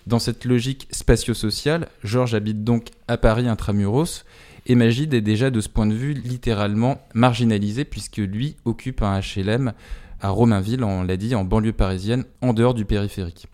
Dans 0.06 0.18
cette 0.18 0.44
logique 0.44 0.88
spatio-sociale, 0.90 1.88
Georges 2.04 2.34
habite 2.34 2.64
donc 2.64 2.90
à 3.08 3.16
Paris 3.16 3.48
intramuros, 3.48 4.24
et 4.66 4.74
Magide 4.76 5.12
est 5.14 5.20
déjà 5.20 5.50
de 5.50 5.60
ce 5.60 5.68
point 5.68 5.86
de 5.86 5.94
vue 5.94 6.14
littéralement 6.14 7.00
marginalisé, 7.14 7.84
puisque 7.84 8.18
lui 8.18 8.56
occupe 8.64 9.02
un 9.02 9.18
HLM 9.18 9.72
à 10.20 10.28
Romainville, 10.28 10.84
on 10.84 11.02
l'a 11.02 11.16
dit, 11.16 11.34
en 11.34 11.44
banlieue 11.44 11.72
parisienne, 11.72 12.24
en 12.42 12.52
dehors 12.52 12.74
du 12.74 12.84
périphérique. 12.84 13.48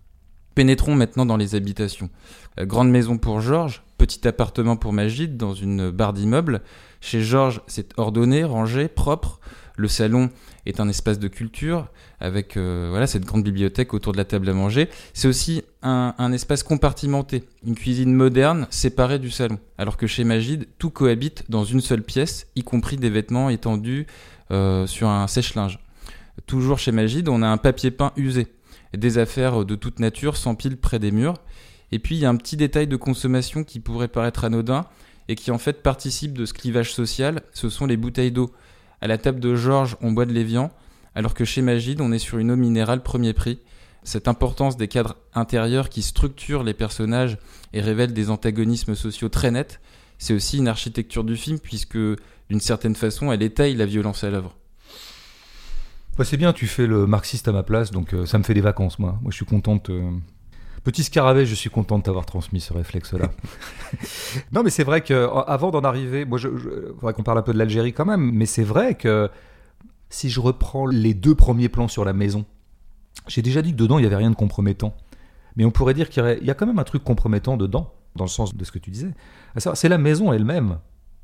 Pénétrons 0.58 0.96
maintenant 0.96 1.24
dans 1.24 1.36
les 1.36 1.54
habitations. 1.54 2.10
Euh, 2.58 2.66
grande 2.66 2.90
maison 2.90 3.16
pour 3.16 3.40
Georges, 3.40 3.84
petit 3.96 4.26
appartement 4.26 4.74
pour 4.74 4.92
Magide 4.92 5.36
dans 5.36 5.54
une 5.54 5.92
barre 5.92 6.12
d'immeuble. 6.12 6.62
Chez 7.00 7.22
Georges, 7.22 7.60
c'est 7.68 7.96
ordonné, 7.96 8.42
rangé, 8.42 8.88
propre. 8.88 9.38
Le 9.76 9.86
salon 9.86 10.30
est 10.66 10.80
un 10.80 10.88
espace 10.88 11.20
de 11.20 11.28
culture 11.28 11.86
avec 12.18 12.56
euh, 12.56 12.88
voilà 12.90 13.06
cette 13.06 13.24
grande 13.24 13.44
bibliothèque 13.44 13.94
autour 13.94 14.12
de 14.12 14.16
la 14.16 14.24
table 14.24 14.48
à 14.48 14.52
manger. 14.52 14.88
C'est 15.14 15.28
aussi 15.28 15.62
un, 15.82 16.32
espace 16.32 16.64
compartimenté, 16.64 17.44
une 17.64 17.76
cuisine 17.76 18.12
moderne 18.12 18.66
séparée 18.70 19.20
du 19.20 19.30
salon. 19.30 19.60
Alors 19.78 19.96
que 19.96 20.08
chez 20.08 20.24
Magide, 20.24 20.66
tout 20.80 20.90
cohabite 20.90 21.44
dans 21.48 21.62
une 21.62 21.80
seule 21.80 22.02
pièce, 22.02 22.48
y 22.56 22.64
compris 22.64 22.96
des 22.96 23.10
vêtements 23.10 23.48
étendus 23.48 24.08
euh, 24.50 24.88
sur 24.88 25.06
un 25.06 25.28
sèche-linge. 25.28 25.78
Toujours 26.46 26.80
chez 26.80 26.90
Magide, 26.90 27.28
on 27.28 27.42
a 27.42 27.46
un 27.46 27.58
papier 27.58 27.92
peint 27.92 28.12
usé, 28.16 28.48
des 28.96 29.18
affaires 29.18 29.64
de 29.64 29.74
toute 29.74 30.00
nature 30.00 30.36
s'empilent 30.36 30.76
près 30.76 30.98
des 30.98 31.10
murs. 31.10 31.34
Et 31.92 31.98
puis 31.98 32.16
il 32.16 32.20
y 32.20 32.26
a 32.26 32.28
un 32.28 32.36
petit 32.36 32.56
détail 32.56 32.86
de 32.86 32.96
consommation 32.96 33.64
qui 33.64 33.80
pourrait 33.80 34.08
paraître 34.08 34.44
anodin 34.44 34.86
et 35.28 35.34
qui 35.34 35.50
en 35.50 35.58
fait 35.58 35.82
participe 35.82 36.32
de 36.32 36.46
ce 36.46 36.54
clivage 36.54 36.92
social, 36.92 37.42
ce 37.52 37.68
sont 37.68 37.86
les 37.86 37.96
bouteilles 37.96 38.32
d'eau. 38.32 38.50
À 39.00 39.06
la 39.06 39.18
table 39.18 39.40
de 39.40 39.54
Georges, 39.54 39.96
on 40.00 40.12
boit 40.12 40.26
de 40.26 40.32
l'évian, 40.32 40.70
alors 41.14 41.34
que 41.34 41.44
chez 41.44 41.62
Magide, 41.62 42.00
on 42.00 42.12
est 42.12 42.18
sur 42.18 42.38
une 42.38 42.50
eau 42.50 42.56
minérale 42.56 43.02
premier 43.02 43.32
prix. 43.34 43.58
Cette 44.04 44.28
importance 44.28 44.76
des 44.76 44.88
cadres 44.88 45.16
intérieurs 45.34 45.90
qui 45.90 46.02
structurent 46.02 46.62
les 46.62 46.74
personnages 46.74 47.36
et 47.72 47.80
révèlent 47.80 48.14
des 48.14 48.30
antagonismes 48.30 48.94
sociaux 48.94 49.28
très 49.28 49.50
nets, 49.50 49.80
c'est 50.18 50.34
aussi 50.34 50.58
une 50.58 50.68
architecture 50.68 51.24
du 51.24 51.36
film 51.36 51.58
puisque 51.58 51.98
d'une 52.48 52.60
certaine 52.60 52.94
façon, 52.94 53.30
elle 53.30 53.42
étaye 53.42 53.74
la 53.74 53.86
violence 53.86 54.24
à 54.24 54.30
l'œuvre. 54.30 54.56
Bah, 56.18 56.24
c'est 56.24 56.36
bien, 56.36 56.52
tu 56.52 56.66
fais 56.66 56.86
le 56.86 57.06
marxiste 57.06 57.46
à 57.48 57.52
ma 57.52 57.62
place, 57.62 57.90
donc 57.92 58.12
euh, 58.12 58.26
ça 58.26 58.38
me 58.38 58.42
fait 58.42 58.54
des 58.54 58.60
vacances, 58.60 58.98
moi. 58.98 59.18
Moi, 59.22 59.30
je 59.30 59.36
suis 59.36 59.46
contente. 59.46 59.90
euh, 59.90 60.10
Petit 60.84 61.04
scarabée, 61.04 61.44
je 61.46 61.54
suis 61.54 61.70
content 61.70 61.98
de 61.98 62.02
t'avoir 62.02 62.24
transmis 62.26 62.60
ce 62.60 62.72
réflexe-là. 62.72 63.30
non, 64.52 64.62
mais 64.62 64.70
c'est 64.70 64.84
vrai 64.84 65.00
que 65.02 65.28
avant 65.46 65.70
d'en 65.70 65.82
arriver, 65.82 66.24
moi, 66.24 66.38
je, 66.38 66.48
je- 66.56 66.92
faudrait 66.98 67.12
qu'on 67.12 67.22
parle 67.22 67.38
un 67.38 67.42
peu 67.42 67.52
de 67.52 67.58
l'Algérie 67.58 67.92
quand 67.92 68.04
même, 68.06 68.30
mais 68.32 68.46
c'est 68.46 68.62
vrai 68.64 68.94
que 68.94 69.28
si 70.10 70.30
je 70.30 70.40
reprends 70.40 70.86
les 70.86 71.14
deux 71.14 71.34
premiers 71.34 71.68
plans 71.68 71.88
sur 71.88 72.04
la 72.04 72.12
maison, 72.12 72.46
j'ai 73.26 73.42
déjà 73.42 73.60
dit 73.62 73.72
que 73.72 73.76
dedans, 73.76 73.98
il 73.98 74.02
n'y 74.02 74.06
avait 74.06 74.16
rien 74.16 74.30
de 74.30 74.36
compromettant. 74.36 74.96
Mais 75.56 75.64
on 75.64 75.70
pourrait 75.70 75.94
dire 75.94 76.08
qu'il 76.08 76.22
y, 76.42 76.46
y 76.46 76.50
a 76.50 76.54
quand 76.54 76.66
même 76.66 76.78
un 76.78 76.84
truc 76.84 77.04
compromettant 77.04 77.56
dedans, 77.56 77.92
dans 78.16 78.24
le 78.24 78.30
sens 78.30 78.54
de 78.56 78.64
ce 78.64 78.72
que 78.72 78.78
tu 78.78 78.90
disais. 78.90 79.10
C'est 79.56 79.88
la 79.88 79.98
maison 79.98 80.32
elle-même. 80.32 80.78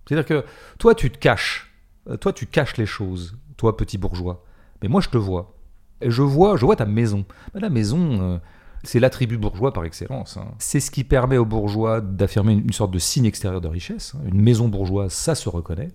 C'est-à-dire 0.07 0.27
que 0.27 0.45
toi, 0.79 0.95
tu 0.95 1.11
te 1.11 1.19
caches. 1.19 1.73
Euh, 2.11 2.17
Toi, 2.17 2.33
tu 2.35 2.47
caches 2.47 2.77
les 2.77 2.85
choses, 2.87 3.39
toi, 3.57 3.77
petit 3.77 3.97
bourgeois. 3.97 4.45
Mais 4.83 4.89
moi, 4.89 5.01
je 5.01 5.09
te 5.09 5.19
vois. 5.19 5.55
Et 6.01 6.11
je 6.11 6.23
vois, 6.23 6.57
je 6.57 6.65
vois 6.65 6.77
ta 6.77 6.87
maison. 6.87 7.25
Mais 7.55 7.61
la 7.61 7.71
maison, 7.71 8.21
euh, 8.21 8.39
c'est 8.83 9.01
l'attribut 9.01 9.39
bourgeois 9.39 9.73
par 9.73 9.85
excellence. 9.85 10.37
hein. 10.37 10.49
C'est 10.59 10.81
ce 10.81 10.91
qui 10.91 11.05
permet 11.05 11.39
aux 11.39 11.45
bourgeois 11.45 12.01
d'affirmer 12.01 12.53
une, 12.53 12.73
sorte 12.73 12.91
de 12.91 12.99
signe 12.99 13.27
extérieur 13.27 13.61
de 13.61 13.69
richesse. 13.69 14.15
hein. 14.15 14.25
Une 14.27 14.41
maison 14.41 14.69
bourgeoise, 14.69 15.13
ça 15.13 15.35
se 15.35 15.49
reconnaît. 15.49 15.91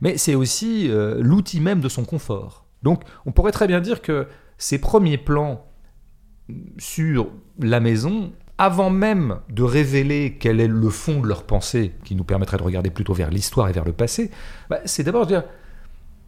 Mais 0.00 0.18
c'est 0.18 0.34
aussi 0.34 0.90
euh, 0.90 1.18
l'outil 1.20 1.60
même 1.60 1.80
de 1.80 1.88
son 1.88 2.04
confort. 2.04 2.66
Donc, 2.82 3.02
on 3.24 3.32
pourrait 3.32 3.52
très 3.52 3.66
bien 3.66 3.80
dire 3.80 4.02
que 4.02 4.26
ces 4.58 4.78
premiers 4.78 5.18
plans 5.18 5.64
sur 6.78 7.28
la 7.58 7.80
maison 7.80 8.32
avant 8.58 8.90
même 8.90 9.40
de 9.50 9.62
révéler 9.62 10.36
quel 10.40 10.60
est 10.60 10.68
le 10.68 10.88
fond 10.88 11.20
de 11.20 11.26
leur 11.26 11.42
pensée, 11.42 11.92
qui 12.04 12.14
nous 12.14 12.24
permettrait 12.24 12.56
de 12.56 12.62
regarder 12.62 12.90
plutôt 12.90 13.12
vers 13.12 13.30
l'histoire 13.30 13.68
et 13.68 13.72
vers 13.72 13.84
le 13.84 13.92
passé, 13.92 14.30
bah, 14.70 14.80
c'est 14.86 15.02
d'abord 15.02 15.26
dire, 15.26 15.44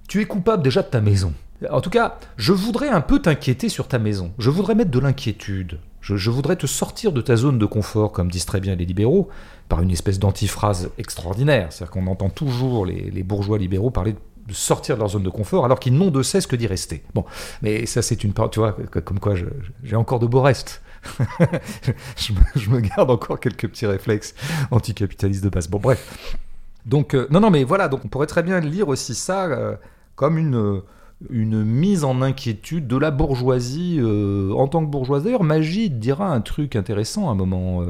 tu 0.08 0.20
es 0.20 0.26
coupable 0.26 0.62
déjà 0.62 0.82
de 0.82 0.88
ta 0.88 1.00
maison. 1.00 1.32
En 1.70 1.80
tout 1.80 1.90
cas, 1.90 2.18
je 2.36 2.52
voudrais 2.52 2.88
un 2.88 3.00
peu 3.00 3.20
t'inquiéter 3.20 3.68
sur 3.68 3.88
ta 3.88 3.98
maison. 3.98 4.32
Je 4.38 4.50
voudrais 4.50 4.74
mettre 4.74 4.90
de 4.90 4.98
l'inquiétude. 4.98 5.78
Je, 6.00 6.30
voudrais 6.30 6.56
te 6.56 6.66
sortir 6.66 7.12
de 7.12 7.20
ta 7.20 7.36
zone 7.36 7.58
de 7.58 7.66
confort, 7.66 8.12
comme 8.12 8.30
disent 8.30 8.46
très 8.46 8.60
bien 8.60 8.76
les 8.76 8.86
libéraux, 8.86 9.28
par 9.68 9.82
une 9.82 9.90
espèce 9.90 10.18
d'antiphrase 10.18 10.90
extraordinaire. 10.96 11.70
C'est-à-dire 11.70 11.90
qu'on 11.90 12.06
entend 12.06 12.30
toujours 12.30 12.86
les, 12.86 13.22
bourgeois 13.22 13.58
libéraux 13.58 13.90
parler 13.90 14.14
de 14.46 14.54
sortir 14.54 14.94
de 14.94 15.00
leur 15.00 15.10
zone 15.10 15.24
de 15.24 15.30
confort 15.30 15.66
alors 15.66 15.78
qu'ils 15.78 15.92
n'ont 15.92 16.10
de 16.10 16.22
cesse 16.22 16.46
que 16.46 16.56
d'y 16.56 16.66
rester. 16.66 17.02
Bon, 17.12 17.26
mais 17.60 17.84
ça 17.84 18.00
c'est 18.00 18.24
une 18.24 18.32
tu 18.50 18.60
vois, 18.60 18.72
comme 19.04 19.18
quoi 19.18 19.34
j'ai 19.82 19.96
encore 19.96 20.20
de 20.20 20.26
beaux 20.26 20.40
restes. 20.40 20.80
je, 22.16 22.70
me, 22.70 22.80
garde 22.80 23.10
encore 23.10 23.38
quelques 23.38 23.68
petits 23.68 23.86
réflexes 23.86 24.34
anticapitalistes 24.70 25.44
de 25.44 25.50
base. 25.50 25.68
Bon, 25.68 25.78
bref. 25.78 26.38
Donc, 26.86 27.14
euh, 27.14 27.26
non, 27.30 27.40
non, 27.40 27.50
mais 27.50 27.64
voilà, 27.64 27.88
donc 27.88 28.04
on 28.04 28.08
pourrait 28.08 28.26
très 28.26 28.42
bien 28.42 28.60
lire 28.60 28.88
aussi 28.88 29.14
ça 29.14 29.44
euh, 29.44 29.76
comme 30.16 30.38
une, 30.38 30.82
une 31.30 31.64
mise 31.64 32.04
en 32.04 32.22
inquiétude 32.22 32.86
de 32.86 32.96
la 32.96 33.10
bourgeoisie 33.10 33.98
euh, 34.00 34.52
en 34.52 34.68
tant 34.68 34.84
que 34.84 34.90
bourgeoise. 34.90 35.24
D'ailleurs, 35.24 35.44
Magide 35.44 35.98
dira 35.98 36.32
un 36.32 36.40
truc 36.40 36.76
intéressant 36.76 37.28
à 37.28 37.32
un 37.32 37.34
moment 37.34 37.82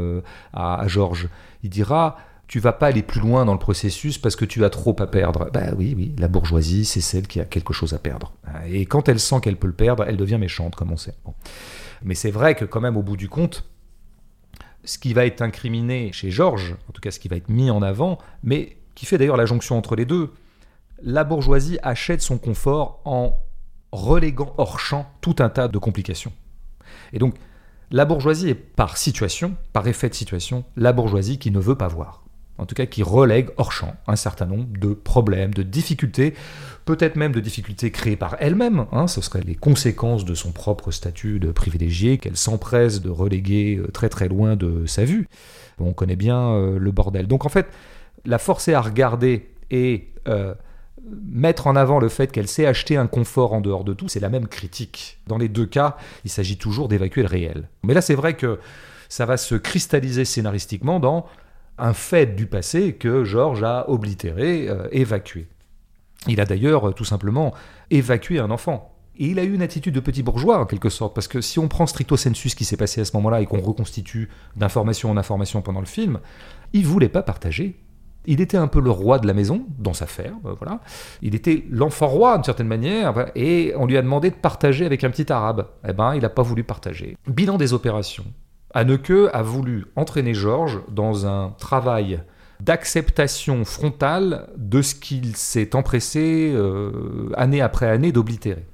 à, 0.52 0.80
à 0.80 0.88
Georges. 0.88 1.28
Il 1.62 1.70
dira 1.70 2.16
tu 2.48 2.60
vas 2.60 2.72
pas 2.72 2.86
aller 2.86 3.02
plus 3.02 3.20
loin 3.20 3.44
dans 3.44 3.52
le 3.52 3.58
processus 3.58 4.16
parce 4.16 4.34
que 4.34 4.46
tu 4.46 4.64
as 4.64 4.70
trop 4.70 4.96
à 5.00 5.06
perdre. 5.06 5.50
Bah 5.52 5.66
oui, 5.76 5.94
oui, 5.94 6.14
la 6.18 6.28
bourgeoisie, 6.28 6.86
c'est 6.86 7.02
celle 7.02 7.28
qui 7.28 7.40
a 7.40 7.44
quelque 7.44 7.74
chose 7.74 7.92
à 7.92 7.98
perdre. 7.98 8.32
Et 8.66 8.86
quand 8.86 9.08
elle 9.10 9.20
sent 9.20 9.40
qu'elle 9.42 9.58
peut 9.58 9.66
le 9.66 9.74
perdre, 9.74 10.04
elle 10.08 10.16
devient 10.16 10.38
méchante, 10.38 10.74
comme 10.74 10.90
on 10.90 10.96
sait. 10.96 11.14
Mais 12.02 12.14
c'est 12.14 12.30
vrai 12.30 12.54
que 12.54 12.64
quand 12.64 12.80
même, 12.80 12.96
au 12.96 13.02
bout 13.02 13.18
du 13.18 13.28
compte, 13.28 13.64
ce 14.84 14.98
qui 14.98 15.12
va 15.12 15.26
être 15.26 15.42
incriminé 15.42 16.10
chez 16.12 16.30
Georges, 16.30 16.74
en 16.88 16.92
tout 16.92 17.02
cas 17.02 17.10
ce 17.10 17.20
qui 17.20 17.28
va 17.28 17.36
être 17.36 17.50
mis 17.50 17.70
en 17.70 17.82
avant, 17.82 18.18
mais 18.42 18.78
qui 18.94 19.04
fait 19.04 19.18
d'ailleurs 19.18 19.36
la 19.36 19.46
jonction 19.46 19.76
entre 19.76 19.94
les 19.94 20.06
deux, 20.06 20.32
la 21.02 21.24
bourgeoisie 21.24 21.78
achète 21.82 22.22
son 22.22 22.38
confort 22.38 23.00
en 23.04 23.34
reléguant 23.92 24.54
hors 24.58 24.80
champ 24.80 25.06
tout 25.20 25.36
un 25.38 25.48
tas 25.48 25.68
de 25.68 25.78
complications. 25.78 26.32
Et 27.12 27.18
donc, 27.18 27.34
la 27.90 28.04
bourgeoisie 28.04 28.50
est 28.50 28.54
par 28.54 28.96
situation, 28.96 29.56
par 29.72 29.86
effet 29.86 30.08
de 30.08 30.14
situation, 30.14 30.64
la 30.76 30.92
bourgeoisie 30.92 31.38
qui 31.38 31.50
ne 31.50 31.58
veut 31.58 31.76
pas 31.76 31.88
voir 31.88 32.24
en 32.58 32.66
tout 32.66 32.74
cas 32.74 32.86
qui 32.86 33.02
relègue 33.02 33.50
hors 33.56 33.72
champ 33.72 33.94
un 34.06 34.16
certain 34.16 34.46
nombre 34.46 34.66
de 34.78 34.92
problèmes, 34.92 35.54
de 35.54 35.62
difficultés, 35.62 36.34
peut-être 36.84 37.16
même 37.16 37.32
de 37.32 37.40
difficultés 37.40 37.90
créées 37.90 38.16
par 38.16 38.36
elle-même, 38.40 38.86
hein, 38.92 39.06
ce 39.06 39.20
seraient 39.20 39.42
les 39.42 39.54
conséquences 39.54 40.24
de 40.24 40.34
son 40.34 40.52
propre 40.52 40.90
statut 40.90 41.38
de 41.38 41.52
privilégié 41.52 42.18
qu'elle 42.18 42.36
s'empresse 42.36 43.00
de 43.00 43.10
reléguer 43.10 43.76
euh, 43.76 43.88
très 43.88 44.08
très 44.08 44.28
loin 44.28 44.56
de 44.56 44.84
sa 44.86 45.04
vue. 45.04 45.28
On 45.78 45.92
connaît 45.92 46.16
bien 46.16 46.50
euh, 46.50 46.78
le 46.78 46.90
bordel. 46.90 47.28
Donc 47.28 47.46
en 47.46 47.48
fait, 47.48 47.68
la 48.24 48.38
forcer 48.38 48.74
à 48.74 48.80
regarder 48.80 49.48
et 49.70 50.08
euh, 50.26 50.54
mettre 51.30 51.66
en 51.66 51.76
avant 51.76 51.98
le 51.98 52.08
fait 52.08 52.32
qu'elle 52.32 52.48
sait 52.48 52.66
acheter 52.66 52.96
un 52.96 53.06
confort 53.06 53.52
en 53.52 53.60
dehors 53.60 53.84
de 53.84 53.92
tout, 53.92 54.08
c'est 54.08 54.20
la 54.20 54.28
même 54.28 54.48
critique. 54.48 55.18
Dans 55.26 55.38
les 55.38 55.48
deux 55.48 55.66
cas, 55.66 55.96
il 56.24 56.30
s'agit 56.30 56.56
toujours 56.56 56.88
d'évacuer 56.88 57.22
le 57.22 57.28
réel. 57.28 57.68
Mais 57.82 57.94
là, 57.94 58.00
c'est 58.00 58.14
vrai 58.14 58.34
que 58.34 58.58
ça 59.08 59.26
va 59.26 59.36
se 59.36 59.54
cristalliser 59.54 60.24
scénaristiquement 60.24 61.00
dans 61.00 61.26
un 61.78 61.92
fait 61.92 62.34
du 62.34 62.46
passé 62.46 62.94
que 62.94 63.24
Georges 63.24 63.62
a 63.62 63.88
oblitéré, 63.88 64.68
euh, 64.68 64.88
évacué. 64.90 65.46
Il 66.26 66.40
a 66.40 66.44
d'ailleurs 66.44 66.88
euh, 66.88 66.92
tout 66.92 67.04
simplement 67.04 67.54
évacué 67.90 68.38
un 68.38 68.50
enfant. 68.50 68.94
Et 69.16 69.26
il 69.26 69.38
a 69.38 69.44
eu 69.44 69.52
une 69.52 69.62
attitude 69.62 69.94
de 69.94 70.00
petit 70.00 70.22
bourgeois 70.22 70.60
en 70.60 70.66
quelque 70.66 70.90
sorte, 70.90 71.14
parce 71.14 71.26
que 71.26 71.40
si 71.40 71.58
on 71.58 71.66
prend 71.66 71.86
stricto 71.86 72.16
sensu 72.16 72.48
ce 72.48 72.56
qui 72.56 72.64
s'est 72.64 72.76
passé 72.76 73.00
à 73.00 73.04
ce 73.04 73.16
moment-là 73.16 73.40
et 73.40 73.46
qu'on 73.46 73.60
reconstitue 73.60 74.28
d'information 74.56 75.10
en 75.10 75.16
information 75.16 75.60
pendant 75.60 75.80
le 75.80 75.86
film, 75.86 76.20
il 76.72 76.86
voulait 76.86 77.08
pas 77.08 77.22
partager. 77.22 77.76
Il 78.30 78.42
était 78.42 78.58
un 78.58 78.68
peu 78.68 78.80
le 78.80 78.90
roi 78.90 79.18
de 79.18 79.26
la 79.26 79.32
maison, 79.32 79.64
dans 79.78 79.94
sa 79.94 80.06
ferme, 80.06 80.40
euh, 80.44 80.54
voilà. 80.58 80.80
Il 81.22 81.34
était 81.34 81.64
l'enfant 81.70 82.08
roi 82.08 82.34
d'une 82.36 82.44
certaine 82.44 82.68
manière, 82.68 83.30
et 83.34 83.72
on 83.78 83.86
lui 83.86 83.96
a 83.96 84.02
demandé 84.02 84.28
de 84.28 84.36
partager 84.36 84.84
avec 84.84 85.02
un 85.02 85.08
petit 85.08 85.32
arabe. 85.32 85.66
Eh 85.88 85.94
ben, 85.94 86.14
il 86.14 86.20
n'a 86.20 86.28
pas 86.28 86.42
voulu 86.42 86.62
partager. 86.62 87.16
Bilan 87.26 87.56
des 87.56 87.72
opérations. 87.72 88.26
Anneke 88.74 89.30
a 89.32 89.40
voulu 89.40 89.86
entraîner 89.96 90.34
Georges 90.34 90.80
dans 90.90 91.26
un 91.26 91.54
travail 91.58 92.20
d'acceptation 92.60 93.64
frontale 93.64 94.50
de 94.58 94.82
ce 94.82 94.94
qu'il 94.94 95.34
s'est 95.34 95.74
empressé 95.74 96.52
euh, 96.54 97.30
année 97.34 97.62
après 97.62 97.88
année 97.88 98.12
d'oblitérer. 98.12 98.66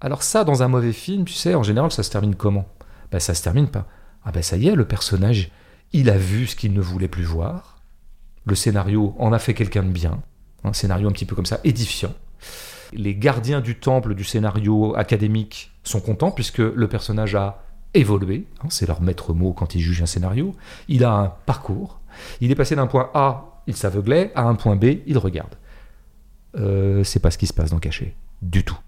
Alors 0.00 0.22
ça, 0.22 0.44
dans 0.44 0.62
un 0.62 0.68
mauvais 0.68 0.94
film, 0.94 1.26
tu 1.26 1.34
sais, 1.34 1.54
en 1.54 1.62
général, 1.62 1.92
ça 1.92 2.02
se 2.02 2.10
termine 2.10 2.36
comment? 2.36 2.66
Ben, 3.12 3.20
Ça 3.20 3.34
se 3.34 3.42
termine 3.42 3.68
pas. 3.68 3.86
Ah 4.24 4.32
ben 4.32 4.42
ça 4.42 4.56
y 4.56 4.68
est, 4.68 4.74
le 4.74 4.86
personnage, 4.86 5.50
il 5.92 6.08
a 6.08 6.16
vu 6.16 6.46
ce 6.46 6.56
qu'il 6.56 6.72
ne 6.72 6.80
voulait 6.80 7.08
plus 7.08 7.24
voir. 7.24 7.79
Le 8.46 8.54
scénario 8.54 9.14
en 9.18 9.32
a 9.32 9.38
fait 9.38 9.54
quelqu'un 9.54 9.82
de 9.82 9.90
bien. 9.90 10.20
Un 10.64 10.72
scénario 10.72 11.08
un 11.08 11.12
petit 11.12 11.26
peu 11.26 11.36
comme 11.36 11.46
ça, 11.46 11.60
édifiant. 11.64 12.14
Les 12.92 13.14
gardiens 13.14 13.60
du 13.60 13.76
temple 13.76 14.14
du 14.14 14.24
scénario 14.24 14.94
académique 14.96 15.72
sont 15.84 16.00
contents 16.00 16.30
puisque 16.30 16.58
le 16.58 16.88
personnage 16.88 17.34
a 17.34 17.62
évolué, 17.94 18.46
hein, 18.62 18.66
c'est 18.68 18.86
leur 18.86 19.00
maître 19.00 19.32
mot 19.32 19.52
quand 19.52 19.74
ils 19.74 19.80
jugent 19.80 20.02
un 20.02 20.06
scénario, 20.06 20.54
il 20.88 21.04
a 21.04 21.12
un 21.12 21.32
parcours, 21.46 22.00
il 22.40 22.50
est 22.50 22.54
passé 22.54 22.76
d'un 22.76 22.86
point 22.86 23.10
A, 23.14 23.62
il 23.66 23.76
s'aveuglait, 23.76 24.32
à 24.34 24.42
un 24.42 24.54
point 24.54 24.76
B, 24.76 24.98
il 25.06 25.18
regarde. 25.18 25.54
Euh, 26.56 27.04
c'est 27.04 27.20
pas 27.20 27.30
ce 27.30 27.38
qui 27.38 27.46
se 27.46 27.52
passe 27.52 27.70
dans 27.70 27.78
Caché, 27.78 28.16
du 28.42 28.64
tout. 28.64 28.78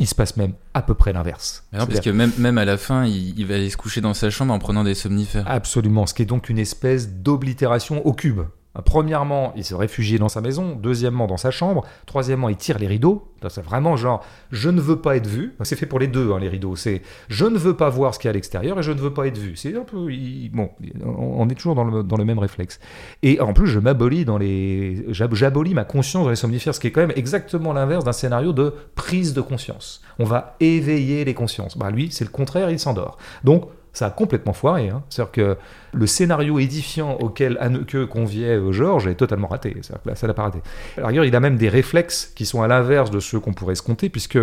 Il 0.00 0.08
se 0.08 0.14
passe 0.16 0.36
même 0.36 0.54
à 0.72 0.82
peu 0.82 0.94
près 0.94 1.12
l'inverse. 1.12 1.64
Non, 1.72 1.86
parce 1.86 2.00
que 2.00 2.10
même, 2.10 2.32
même 2.38 2.58
à 2.58 2.64
la 2.64 2.76
fin, 2.76 3.04
il, 3.04 3.38
il, 3.38 3.46
va 3.46 3.54
aller 3.54 3.70
se 3.70 3.76
coucher 3.76 4.00
dans 4.00 4.14
sa 4.14 4.28
chambre 4.28 4.52
en 4.52 4.58
prenant 4.58 4.82
des 4.82 4.96
somnifères. 4.96 5.48
Absolument, 5.48 6.06
ce 6.06 6.14
qui 6.14 6.22
est 6.22 6.26
donc 6.26 6.48
une 6.48 6.58
espèce 6.58 7.08
d'oblitération 7.08 8.04
au 8.04 8.12
cube. 8.12 8.40
Premièrement, 8.82 9.52
il 9.56 9.64
se 9.64 9.74
réfugie 9.74 10.18
dans 10.18 10.28
sa 10.28 10.40
maison. 10.40 10.76
Deuxièmement, 10.80 11.26
dans 11.26 11.36
sa 11.36 11.50
chambre. 11.50 11.84
Troisièmement, 12.06 12.48
il 12.48 12.56
tire 12.56 12.78
les 12.78 12.86
rideaux. 12.86 13.28
C'est 13.48 13.62
vraiment 13.62 13.96
genre, 13.96 14.24
je 14.50 14.70
ne 14.70 14.80
veux 14.80 15.00
pas 15.00 15.16
être 15.16 15.26
vu. 15.26 15.54
C'est 15.62 15.76
fait 15.76 15.86
pour 15.86 15.98
les 15.98 16.06
deux, 16.06 16.32
hein, 16.32 16.38
les 16.38 16.48
rideaux. 16.48 16.76
C'est, 16.76 17.02
je 17.28 17.44
ne 17.44 17.58
veux 17.58 17.76
pas 17.76 17.90
voir 17.90 18.14
ce 18.14 18.18
qu'il 18.18 18.28
y 18.28 18.30
a 18.30 18.30
à 18.30 18.34
l'extérieur 18.34 18.78
et 18.78 18.82
je 18.82 18.92
ne 18.92 18.98
veux 18.98 19.12
pas 19.12 19.26
être 19.26 19.38
vu. 19.38 19.54
C'est 19.56 19.76
un 19.76 19.82
peu, 19.82 20.08
bon, 20.52 20.70
on 21.04 21.48
est 21.48 21.54
toujours 21.54 21.74
dans 21.74 21.84
le, 21.84 22.02
dans 22.02 22.16
le 22.16 22.24
même 22.24 22.38
réflexe. 22.38 22.80
Et 23.22 23.40
en 23.40 23.52
plus, 23.52 23.66
je 23.66 23.78
m'abolis 23.78 24.24
dans 24.24 24.38
les, 24.38 25.04
j'abolis 25.10 25.74
ma 25.74 25.84
conscience 25.84 26.24
dans 26.24 26.30
les 26.30 26.36
somnifères, 26.36 26.74
ce 26.74 26.80
qui 26.80 26.86
est 26.86 26.92
quand 26.92 27.02
même 27.02 27.12
exactement 27.16 27.72
l'inverse 27.72 28.04
d'un 28.04 28.12
scénario 28.12 28.52
de 28.52 28.74
prise 28.94 29.34
de 29.34 29.40
conscience. 29.40 30.02
On 30.18 30.24
va 30.24 30.56
éveiller 30.60 31.24
les 31.24 31.34
consciences. 31.34 31.76
Bah 31.76 31.90
lui, 31.90 32.10
c'est 32.10 32.24
le 32.24 32.30
contraire, 32.30 32.70
il 32.70 32.78
s'endort. 32.78 33.18
Donc 33.44 33.68
ça 33.94 34.06
a 34.06 34.10
complètement 34.10 34.52
foiré. 34.52 34.90
Hein. 34.90 35.02
C'est-à-dire 35.08 35.32
que 35.32 35.56
le 35.92 36.06
scénario 36.06 36.58
édifiant 36.58 37.16
auquel 37.20 37.56
Anneke 37.60 38.06
conviait 38.06 38.56
euh, 38.56 38.72
Georges 38.72 39.06
est 39.06 39.14
totalement 39.14 39.48
raté. 39.48 39.74
C'est-à-dire 39.80 40.02
que 40.02 40.18
ça 40.18 40.26
l'a 40.26 40.34
pas 40.34 40.42
raté. 40.42 40.58
Alors, 40.98 41.12
il 41.12 41.34
a 41.34 41.40
même 41.40 41.56
des 41.56 41.68
réflexes 41.68 42.32
qui 42.34 42.44
sont 42.44 42.62
à 42.62 42.68
l'inverse 42.68 43.10
de 43.10 43.20
ceux 43.20 43.40
qu'on 43.40 43.54
pourrait 43.54 43.76
se 43.76 43.82
compter, 43.82 44.10
puisque 44.10 44.38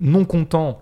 non 0.00 0.24
content 0.24 0.80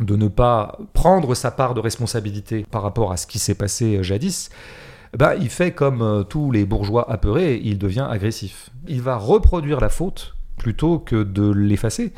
de 0.00 0.16
ne 0.16 0.26
pas 0.26 0.78
prendre 0.92 1.34
sa 1.34 1.52
part 1.52 1.74
de 1.74 1.80
responsabilité 1.80 2.66
par 2.68 2.82
rapport 2.82 3.12
à 3.12 3.16
ce 3.16 3.26
qui 3.28 3.38
s'est 3.38 3.54
passé 3.54 3.98
euh, 3.98 4.02
jadis, 4.02 4.50
bah, 5.16 5.36
il 5.36 5.48
fait 5.48 5.70
comme 5.70 6.02
euh, 6.02 6.22
tous 6.24 6.50
les 6.50 6.64
bourgeois 6.64 7.08
apeurés, 7.08 7.60
il 7.62 7.78
devient 7.78 8.06
agressif. 8.10 8.70
Il 8.88 9.00
va 9.00 9.16
reproduire 9.16 9.80
la 9.80 9.88
faute 9.88 10.33
plutôt 10.56 10.98
que 10.98 11.22
de 11.22 11.50
l'effacer 11.50 12.12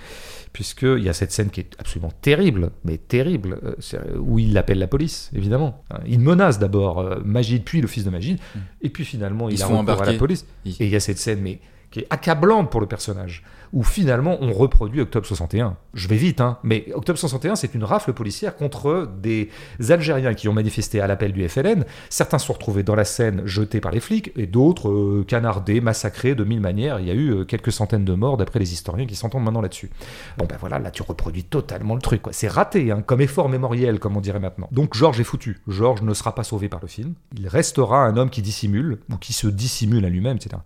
puisqu'il 0.57 1.03
y 1.03 1.11
a 1.11 1.13
cette 1.13 1.33
scène 1.33 1.51
qui 1.51 1.61
est 1.61 1.77
absolument 1.79 2.13
terrible, 2.23 2.71
mais 2.83 2.97
terrible, 2.97 3.59
euh, 3.63 4.17
où 4.19 4.39
il 4.39 4.57
appelle 4.57 4.79
la 4.79 4.87
police, 4.87 5.31
évidemment. 5.35 5.85
Hein, 5.91 5.99
il 6.07 6.19
menace 6.19 6.59
d'abord 6.59 6.99
euh, 6.99 7.21
Magid, 7.23 7.63
puis 7.63 7.83
le 7.83 7.87
fils 7.87 8.05
de 8.05 8.11
Magid, 8.11 8.39
mm. 8.39 8.59
et 8.81 8.89
puis 8.89 9.05
finalement 9.05 9.51
il 9.51 9.63
a 9.63 9.67
recours 9.67 10.01
à 10.01 10.07
la 10.07 10.15
police. 10.15 10.47
Et 10.65 10.87
il 10.87 10.89
y 10.89 10.97
a 10.97 11.01
cette 11.01 11.19
scène, 11.19 11.41
mais 11.43 11.61
qui 11.91 12.01
est 12.01 12.07
accablante 12.09 12.71
pour 12.71 12.81
le 12.81 12.87
personnage 12.87 13.45
où 13.73 13.83
finalement 13.83 14.39
on 14.41 14.53
reproduit 14.53 15.01
Octobre 15.01 15.27
61. 15.27 15.77
Je 15.95 16.09
vais 16.09 16.17
vite, 16.17 16.41
hein, 16.41 16.59
mais 16.63 16.87
Octobre 16.95 17.19
61, 17.19 17.57
c'est 17.57 17.75
une 17.75 17.85
rafle 17.85 18.13
policière 18.13 18.57
contre 18.57 19.09
des 19.21 19.51
Algériens 19.89 20.35
qui 20.35 20.49
ont 20.49 20.53
manifesté 20.53 21.01
à 21.01 21.07
l'appel 21.07 21.33
du 21.33 21.49
FLN. 21.49 21.85
Certains 22.11 22.39
sont 22.39 22.53
retrouvés 22.53 22.83
dans 22.83 22.95
la 22.95 23.05
scène 23.05 23.43
jetés 23.45 23.81
par 23.81 23.93
les 23.93 24.01
flics, 24.01 24.33
et 24.37 24.47
d'autres 24.47 24.91
euh, 24.91 25.25
canardés, 25.27 25.81
massacrés 25.81 26.35
de 26.35 26.45
mille 26.45 26.61
manières. 26.61 27.01
Il 27.01 27.07
y 27.07 27.11
a 27.11 27.15
eu 27.15 27.31
euh, 27.31 27.45
quelques 27.45 27.73
centaines 27.73 28.05
de 28.05 28.15
morts 28.15 28.37
d'après 28.37 28.59
les 28.59 28.73
historiens 28.73 29.07
qui 29.07 29.17
s'entendent 29.17 29.45
maintenant 29.45 29.63
là-dessus. 29.63 29.91
Bon 30.39 30.47
ben 30.47 30.57
voilà, 30.61 30.79
là 30.79 30.91
tu 30.91 31.03
reproduis 31.03 31.45
totalement 31.45 31.95
le 31.95 32.01
truc. 32.01 32.23
C'est 32.31 32.49
raté, 32.49 32.91
hein, 32.91 33.03
comme 33.05 33.21
effort 33.21 33.49
mémoriel, 33.49 33.99
comme 33.99 34.17
on 34.17 34.21
dirait 34.21 34.41
maintenant. 34.41 34.69
Donc 34.73 34.95
Georges 34.95 35.21
est 35.21 35.25
foutu. 35.25 35.61
Georges 35.69 36.03
ne 36.03 36.15
sera 36.15 36.35
pas 36.35 36.45
sauvé 36.45 36.69
par 36.69 36.81
le 36.81 36.89
film. 36.89 37.15
Il 37.37 37.49
restera 37.49 38.05
un 38.05 38.17
homme 38.17 38.31
qui 38.31 38.43
dissimule, 38.43 38.99
ou 39.11 39.17
qui 39.17 39.33
se 39.33 39.47
dissimule 39.47 40.05
à 40.05 40.09
lui-même, 40.09 40.37
etc. 40.37 40.57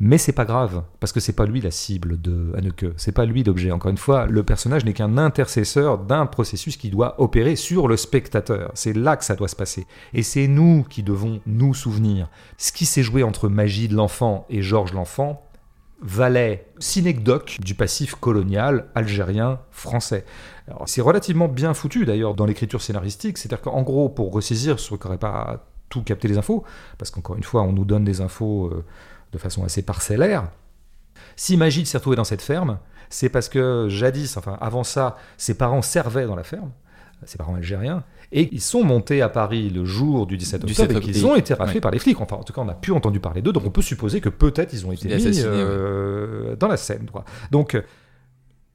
Mais 0.00 0.18
c'est 0.18 0.32
pas 0.32 0.44
grave, 0.44 0.82
parce 0.98 1.12
que 1.12 1.20
c'est 1.20 1.32
pas 1.32 1.46
lui 1.46 1.60
la 1.60 1.70
cible 1.70 2.20
de 2.20 2.52
Anneke, 2.56 2.86
c'est 2.96 3.12
pas 3.12 3.24
lui 3.24 3.44
l'objet. 3.44 3.70
Encore 3.70 3.90
une 3.90 3.98
fois, 3.98 4.26
le 4.26 4.42
personnage 4.42 4.84
n'est 4.84 4.94
qu'un 4.94 5.16
intercesseur 5.16 5.98
d'un 5.98 6.26
processus 6.26 6.76
qui 6.76 6.90
doit 6.90 7.20
opérer 7.20 7.54
sur 7.54 7.86
le 7.86 7.96
spectateur. 7.96 8.72
C'est 8.74 8.96
là 8.96 9.16
que 9.16 9.24
ça 9.24 9.36
doit 9.36 9.46
se 9.46 9.54
passer. 9.54 9.86
Et 10.12 10.24
c'est 10.24 10.48
nous 10.48 10.84
qui 10.88 11.04
devons 11.04 11.40
nous 11.46 11.72
souvenir. 11.72 12.28
Ce 12.58 12.72
qui 12.72 12.84
s'est 12.84 13.04
joué 13.04 13.22
entre 13.22 13.48
Magie 13.48 13.86
de 13.86 13.94
l'enfant 13.94 14.44
et 14.50 14.60
Georges 14.60 14.92
l'enfant, 14.92 15.46
valet 16.02 16.66
synecdoque 16.78 17.58
du 17.60 17.74
passif 17.74 18.16
colonial 18.16 18.88
algérien 18.94 19.60
français. 19.70 20.24
C'est 20.86 21.00
relativement 21.00 21.48
bien 21.48 21.74
foutu 21.74 22.04
d'ailleurs 22.04 22.34
dans 22.34 22.46
l'écriture 22.46 22.82
scénaristique, 22.82 23.38
c'est-à-dire 23.38 23.60
qu'en 23.60 23.82
gros, 23.82 24.08
pour 24.08 24.32
ressaisir 24.32 24.80
ceux 24.80 24.96
qui 24.96 25.06
n'auraient 25.06 25.18
pas 25.18 25.64
tout 25.88 26.02
capté 26.02 26.26
les 26.26 26.38
infos, 26.38 26.64
parce 26.98 27.10
qu'encore 27.10 27.36
une 27.36 27.42
fois, 27.42 27.62
on 27.62 27.72
nous 27.72 27.84
donne 27.84 28.04
des 28.04 28.20
infos 28.20 28.66
euh, 28.66 28.84
de 29.32 29.38
façon 29.38 29.64
assez 29.64 29.82
parcellaire, 29.82 30.50
si 31.36 31.56
Magid 31.56 31.86
s'est 31.86 31.98
retrouvé 31.98 32.16
dans 32.16 32.24
cette 32.24 32.42
ferme, 32.42 32.78
c'est 33.10 33.28
parce 33.28 33.48
que 33.48 33.86
jadis, 33.88 34.36
enfin 34.36 34.58
avant 34.60 34.84
ça, 34.84 35.16
ses 35.36 35.54
parents 35.54 35.82
servaient 35.82 36.26
dans 36.26 36.36
la 36.36 36.44
ferme, 36.44 36.70
ses 37.24 37.38
parents 37.38 37.54
algériens, 37.54 38.04
et 38.32 38.48
ils 38.52 38.60
sont 38.60 38.82
montés 38.82 39.20
à 39.22 39.28
Paris 39.28 39.68
le 39.70 39.84
jour 39.84 40.26
du 40.26 40.36
17 40.36 40.64
octobre 40.64 40.96
et 40.96 41.00
qu'ils 41.00 41.26
ont 41.26 41.36
été 41.36 41.54
raflés 41.54 41.80
par 41.80 41.90
les 41.90 41.98
flics. 41.98 42.20
Enfin, 42.20 42.36
en 42.36 42.42
tout 42.42 42.52
cas, 42.52 42.62
on 42.62 42.64
n'a 42.64 42.74
plus 42.74 42.92
entendu 42.92 43.20
parler 43.20 43.42
d'eux, 43.42 43.52
donc 43.52 43.64
on 43.66 43.70
peut 43.70 43.82
supposer 43.82 44.20
que 44.20 44.30
peut-être 44.30 44.72
ils 44.72 44.86
ont 44.86 44.92
été 44.92 45.14
mis 45.14 45.42
euh, 45.44 46.56
dans 46.56 46.68
la 46.68 46.78
scène. 46.78 47.06
Donc, 47.50 47.80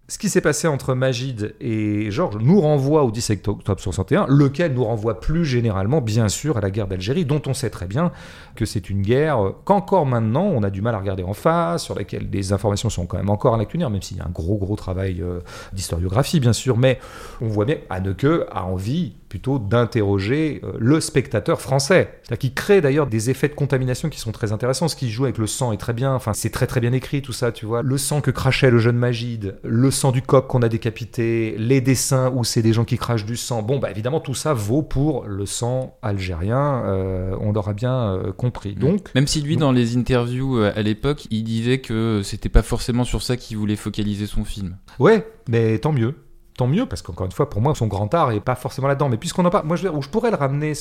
ce 0.10 0.18
qui 0.18 0.30
s'est 0.30 0.40
passé 0.40 0.70
entre 0.70 0.94
Magid 0.94 1.54
et 1.60 2.10
Georges 2.12 2.38
nous 2.40 2.62
renvoie 2.62 3.04
au 3.04 3.12
17 3.12 3.46
octobre 3.50 3.82
61, 3.82 4.26
lequel 4.30 4.74
nous 4.74 4.86
renvoie 4.86 5.20
plus 5.20 5.44
généralement, 5.44 6.00
bien 6.00 6.30
sûr, 6.30 6.58
à 6.58 6.62
la 6.62 6.72
guerre 6.72 6.88
d'Algérie, 6.88 7.26
dont 7.26 7.42
on 7.46 7.54
sait 7.54 7.70
très 7.70 7.88
bien 7.88 8.14
que 8.56 8.66
c'est 8.66 8.90
une 8.90 9.02
guerre 9.02 9.52
qu'encore 9.66 10.06
maintenant 10.06 10.46
on 10.46 10.64
a 10.64 10.70
du 10.70 10.82
mal 10.82 10.96
à 10.96 11.00
regarder 11.00 11.24
en 11.24 11.34
face, 11.34 11.84
sur 11.84 11.94
laquelle 11.94 12.30
des 12.30 12.54
informations 12.54 12.90
sont 12.90 13.06
quand 13.06 13.18
même 13.18 13.30
encore 13.30 13.58
lacunaires, 13.58 13.90
même 13.90 14.02
s'il 14.02 14.16
y 14.16 14.22
a 14.22 14.26
un 14.26 14.30
gros 14.30 14.58
gros 14.58 14.78
travail 14.78 15.22
euh, 15.22 15.42
d'historiographie, 15.74 16.40
bien 16.40 16.54
sûr. 16.54 16.78
Mais 16.78 17.00
on 17.42 17.48
voit 17.48 17.66
bien 17.66 17.78
Anneke 17.90 18.28
a 18.50 18.64
envie 18.64 19.18
plutôt 19.30 19.60
d'interroger 19.60 20.62
euh, 20.64 20.74
le 20.80 21.00
spectateur 21.00 21.62
français. 21.62 22.20
C'est-à-dire 22.24 22.40
qu'il 22.40 22.54
crée 22.54 22.82
d'ailleurs 22.82 23.08
des 23.08 23.30
effets 23.30 23.48
de 23.48 23.54
contamination 23.54 24.10
qui 24.10 24.20
sont 24.20 24.32
très 24.32 24.52
intéressants. 24.52 24.88
Ce 24.88 24.96
qui 24.96 25.10
joue 25.10 25.26
avec 25.26 25.38
le 25.38 25.48
sang 25.48 25.72
est 25.72 25.78
très 25.78 25.94
bien, 25.94 26.14
enfin 26.14 26.34
c'est 26.34 26.50
très 26.50 26.68
très 26.68 26.80
bien 26.80 26.94
écrit 26.94 27.22
tout 27.22 27.34
ça, 27.34 27.52
tu 27.52 27.66
vois. 27.66 27.82
Le 27.82 27.98
sang 27.98 28.22
que 28.22 28.32
crachait 28.32 28.72
le 28.72 28.80
jeune 28.80 28.98
Magide, 28.98 29.58
le 29.64 29.92
sang 29.92 30.12
du 30.12 30.22
coq 30.22 30.48
qu'on 30.48 30.62
a 30.62 30.70
décapité, 30.70 31.56
les 31.58 31.82
dessins 31.82 32.32
où 32.36 32.44
c'est 32.44 32.62
des 32.62 32.74
gens 32.74 32.86
qui 32.86 32.98
crachent 32.98 33.26
du 33.26 33.38
sang. 33.38 33.62
Bon, 33.62 33.80
bah 33.80 33.92
évidemment 33.92 34.20
tout 34.20 34.34
ça 34.34 34.54
vaut 34.54 34.82
pour 34.82 35.26
le 35.26 35.46
sang 35.46 35.98
algérien, 36.02 36.84
euh, 36.86 37.36
on 37.42 37.52
l'aura 37.52 37.74
bien 37.74 38.14
euh, 38.14 38.32
compris. 38.32 38.76
Mm. 38.76 38.80
Donc, 38.80 39.16
Même 39.16 39.28
si 39.28 39.42
lui 39.42 39.58
dans 39.58 39.72
les 39.72 39.98
interviews 39.98 40.58
à 40.58 40.82
l'époque, 40.82 41.28
il 41.32 41.44
disait 41.44 41.80
que 41.80 42.22
c'était 42.24 42.50
pas 42.50 42.62
forcément 42.62 43.04
sur 43.04 43.22
ça 43.22 43.38
qu'il 43.38 43.58
voulait 43.58 43.76
focaliser 43.76 44.26
son 44.26 44.44
film. 44.44 44.78
Ouais, 45.00 45.28
mais 45.50 45.80
tant 45.80 45.92
mieux 45.92 46.16
tant 46.58 46.68
mieux, 46.68 46.86
parce 46.86 47.02
qu'encore 47.02 47.26
une 47.26 47.32
fois, 47.32 47.50
pour 47.50 47.62
moi, 47.62 47.74
son 47.76 47.88
grand 47.88 48.14
art 48.14 48.32
est 48.32 48.42
pas 48.42 48.56
forcément 48.56 48.88
là-dedans. 48.88 49.10
Mais 49.10 49.18
puisqu'on 49.18 49.46
en 49.46 49.50
parle, 49.50 49.66
moi, 49.66 49.78
je, 49.78 49.88
où 49.88 50.02
je 50.02 50.10
pourrais 50.10 50.32
le 50.32 50.36
ramener, 50.36 50.74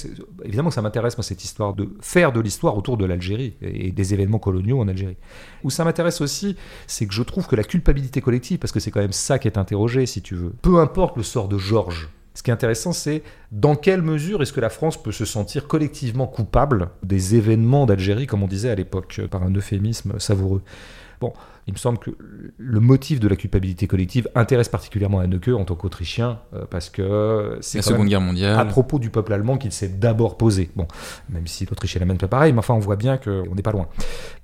évidemment 0.43 0.71
que 0.71 0.75
ça 0.75 0.83
m'intéresse, 0.83 1.17
moi, 1.17 1.23
cette 1.23 1.45
histoire 1.45 1.75
de 1.75 1.91
faire 2.01 2.33
de 2.33 2.41
l'histoire 2.41 2.77
autour 2.77 2.97
de 2.97 3.05
l'Algérie 3.05 3.57
et 3.61 3.93
des 3.93 4.15
événements 4.15 4.39
coloniaux 4.39 4.81
en 4.81 4.89
Algérie. 4.89 5.17
Où 5.63 5.71
ça 5.71 5.85
m'intéresse 5.85 6.21
aussi, 6.21 6.57
c'est 6.87 7.07
que 7.07 7.15
je 7.15 7.23
trouve 7.23 7.47
que 7.47 7.55
la 7.55 7.65
culpabilité 7.65 8.21
collective, 8.21 8.59
parce 8.59 8.73
que 8.73 8.81
c'est 8.81 8.91
quand 8.91 9.01
même 9.01 9.13
ça 9.13 9.39
qui 9.39 9.47
est 9.47 9.59
interrogé, 9.59 10.07
si 10.07 10.23
tu 10.23 10.35
veux, 10.35 10.51
peu 10.63 10.81
importe 10.81 11.17
le 11.17 11.23
sort 11.23 11.47
de 11.47 11.59
Georges, 11.59 12.09
ce 12.35 12.43
qui 12.43 12.51
est 12.51 12.55
intéressant, 12.55 12.93
c'est 12.93 13.23
dans 13.51 13.77
quelle 13.77 14.03
mesure 14.03 14.43
est-ce 14.43 14.53
que 14.53 14.61
la 14.61 14.69
France 14.69 15.03
peut 15.03 15.13
se 15.13 15.25
sentir 15.25 15.67
collectivement 15.67 16.27
coupable 16.27 16.91
des 17.03 17.35
événements 17.35 17.87
d'Algérie, 17.87 18.27
comme 18.27 18.43
on 18.43 18.47
disait 18.47 18.71
à 18.71 18.75
l'époque, 18.75 19.21
par 19.31 19.43
un 19.43 19.55
euphémisme 19.55 20.19
savoureux. 20.19 20.63
Bon, 21.21 21.33
il 21.67 21.73
me 21.73 21.79
semble 21.79 21.99
que 21.99 22.11
le 22.57 22.81
motif 22.81 23.19
de 23.19 23.27
la 23.27 23.35
culpabilité 23.35 23.89
collective 23.89 24.29
intéresse 24.37 24.69
particulièrement 24.69 25.19
Anneke 25.19 25.49
en 25.49 25.65
tant 25.65 25.75
qu'Autrichien, 25.75 26.39
euh, 26.55 26.65
parce 26.71 26.91
que 26.91 27.59
c'est 27.61 27.79
la 27.79 27.83
Seconde 27.83 28.09
Guerre 28.09 28.21
mondiale. 28.21 28.59
À 28.59 28.65
propos 28.65 29.01
du 29.01 29.11
peuple 29.11 29.33
allemand 29.33 29.59
qu'il 29.59 29.73
s'est 29.73 29.89
d'abord 29.89 30.37
posé. 30.37 30.71
Bon, 30.77 30.87
même 31.29 31.49
si 31.49 31.67
l'Autriche 31.67 31.97
est 31.97 31.99
la 31.99 32.07
même 32.07 32.19
pas 32.19 32.29
pareil, 32.29 32.53
mais 32.53 32.61
enfin 32.61 32.75
on 32.75 32.79
voit 32.79 32.97
bien 32.97 33.17
qu'on 33.17 33.55
n'est 33.55 33.63
pas 33.63 33.73
loin. 33.73 33.89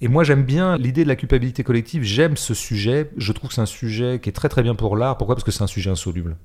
Et 0.00 0.08
moi 0.08 0.24
j'aime 0.24 0.42
bien 0.42 0.76
l'idée 0.76 1.04
de 1.04 1.08
la 1.08 1.16
culpabilité 1.16 1.62
collective, 1.62 2.02
j'aime 2.02 2.36
ce 2.36 2.54
sujet, 2.54 3.10
je 3.16 3.32
trouve 3.32 3.48
que 3.48 3.54
c'est 3.54 3.60
un 3.60 3.66
sujet 3.66 4.18
qui 4.20 4.28
est 4.28 4.32
très 4.32 4.48
très 4.48 4.64
bien 4.64 4.74
pour 4.74 4.96
l'art. 4.96 5.16
Pourquoi? 5.16 5.36
Parce 5.36 5.44
que 5.44 5.52
c'est 5.52 5.62
un 5.62 5.68
sujet 5.68 5.90
insoluble. 5.90 6.36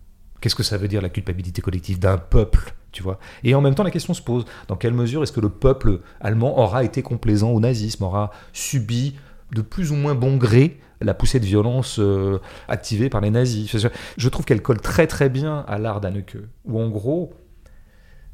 Qu'est-ce 0.42 0.56
que 0.56 0.64
ça 0.64 0.78
veut 0.78 0.88
dire 0.88 1.02
la 1.02 1.10
culpabilité 1.10 1.64
collective 1.64 1.98
d'un 1.98 2.18
peuple 2.18 2.76
tu 2.92 3.04
vois? 3.04 3.20
Et 3.44 3.54
en 3.54 3.62
même 3.62 3.76
temps, 3.76 3.84
la 3.84 3.92
question 3.92 4.14
se 4.14 4.22
pose 4.22 4.46
dans 4.68 4.76
quelle 4.76 4.94
mesure 4.94 5.22
est-ce 5.22 5.32
que 5.32 5.40
le 5.40 5.50
peuple 5.50 6.00
allemand 6.20 6.58
aura 6.60 6.84
été 6.84 7.02
complaisant 7.02 7.52
au 7.52 7.60
nazisme, 7.60 8.04
aura 8.04 8.32
subi 8.54 9.16
de 9.52 9.62
plus 9.62 9.92
ou 9.92 9.96
moins 9.96 10.16
bon 10.16 10.38
gré 10.38 10.80
la 11.02 11.14
poussée 11.14 11.40
de 11.40 11.46
violence 11.46 12.00
euh, 12.00 12.40
activée 12.68 13.10
par 13.10 13.22
les 13.22 13.30
nazis. 13.30 13.76
Je 14.18 14.30
trouve 14.30 14.46
qu'elle 14.46 14.62
colle 14.62 14.82
très 14.82 15.08
très 15.08 15.30
bien 15.30 15.64
à 15.68 15.78
l'art 15.78 16.02
d'Anneke, 16.02 16.38
où 16.66 16.80
en 16.80 16.90
gros, 16.90 17.34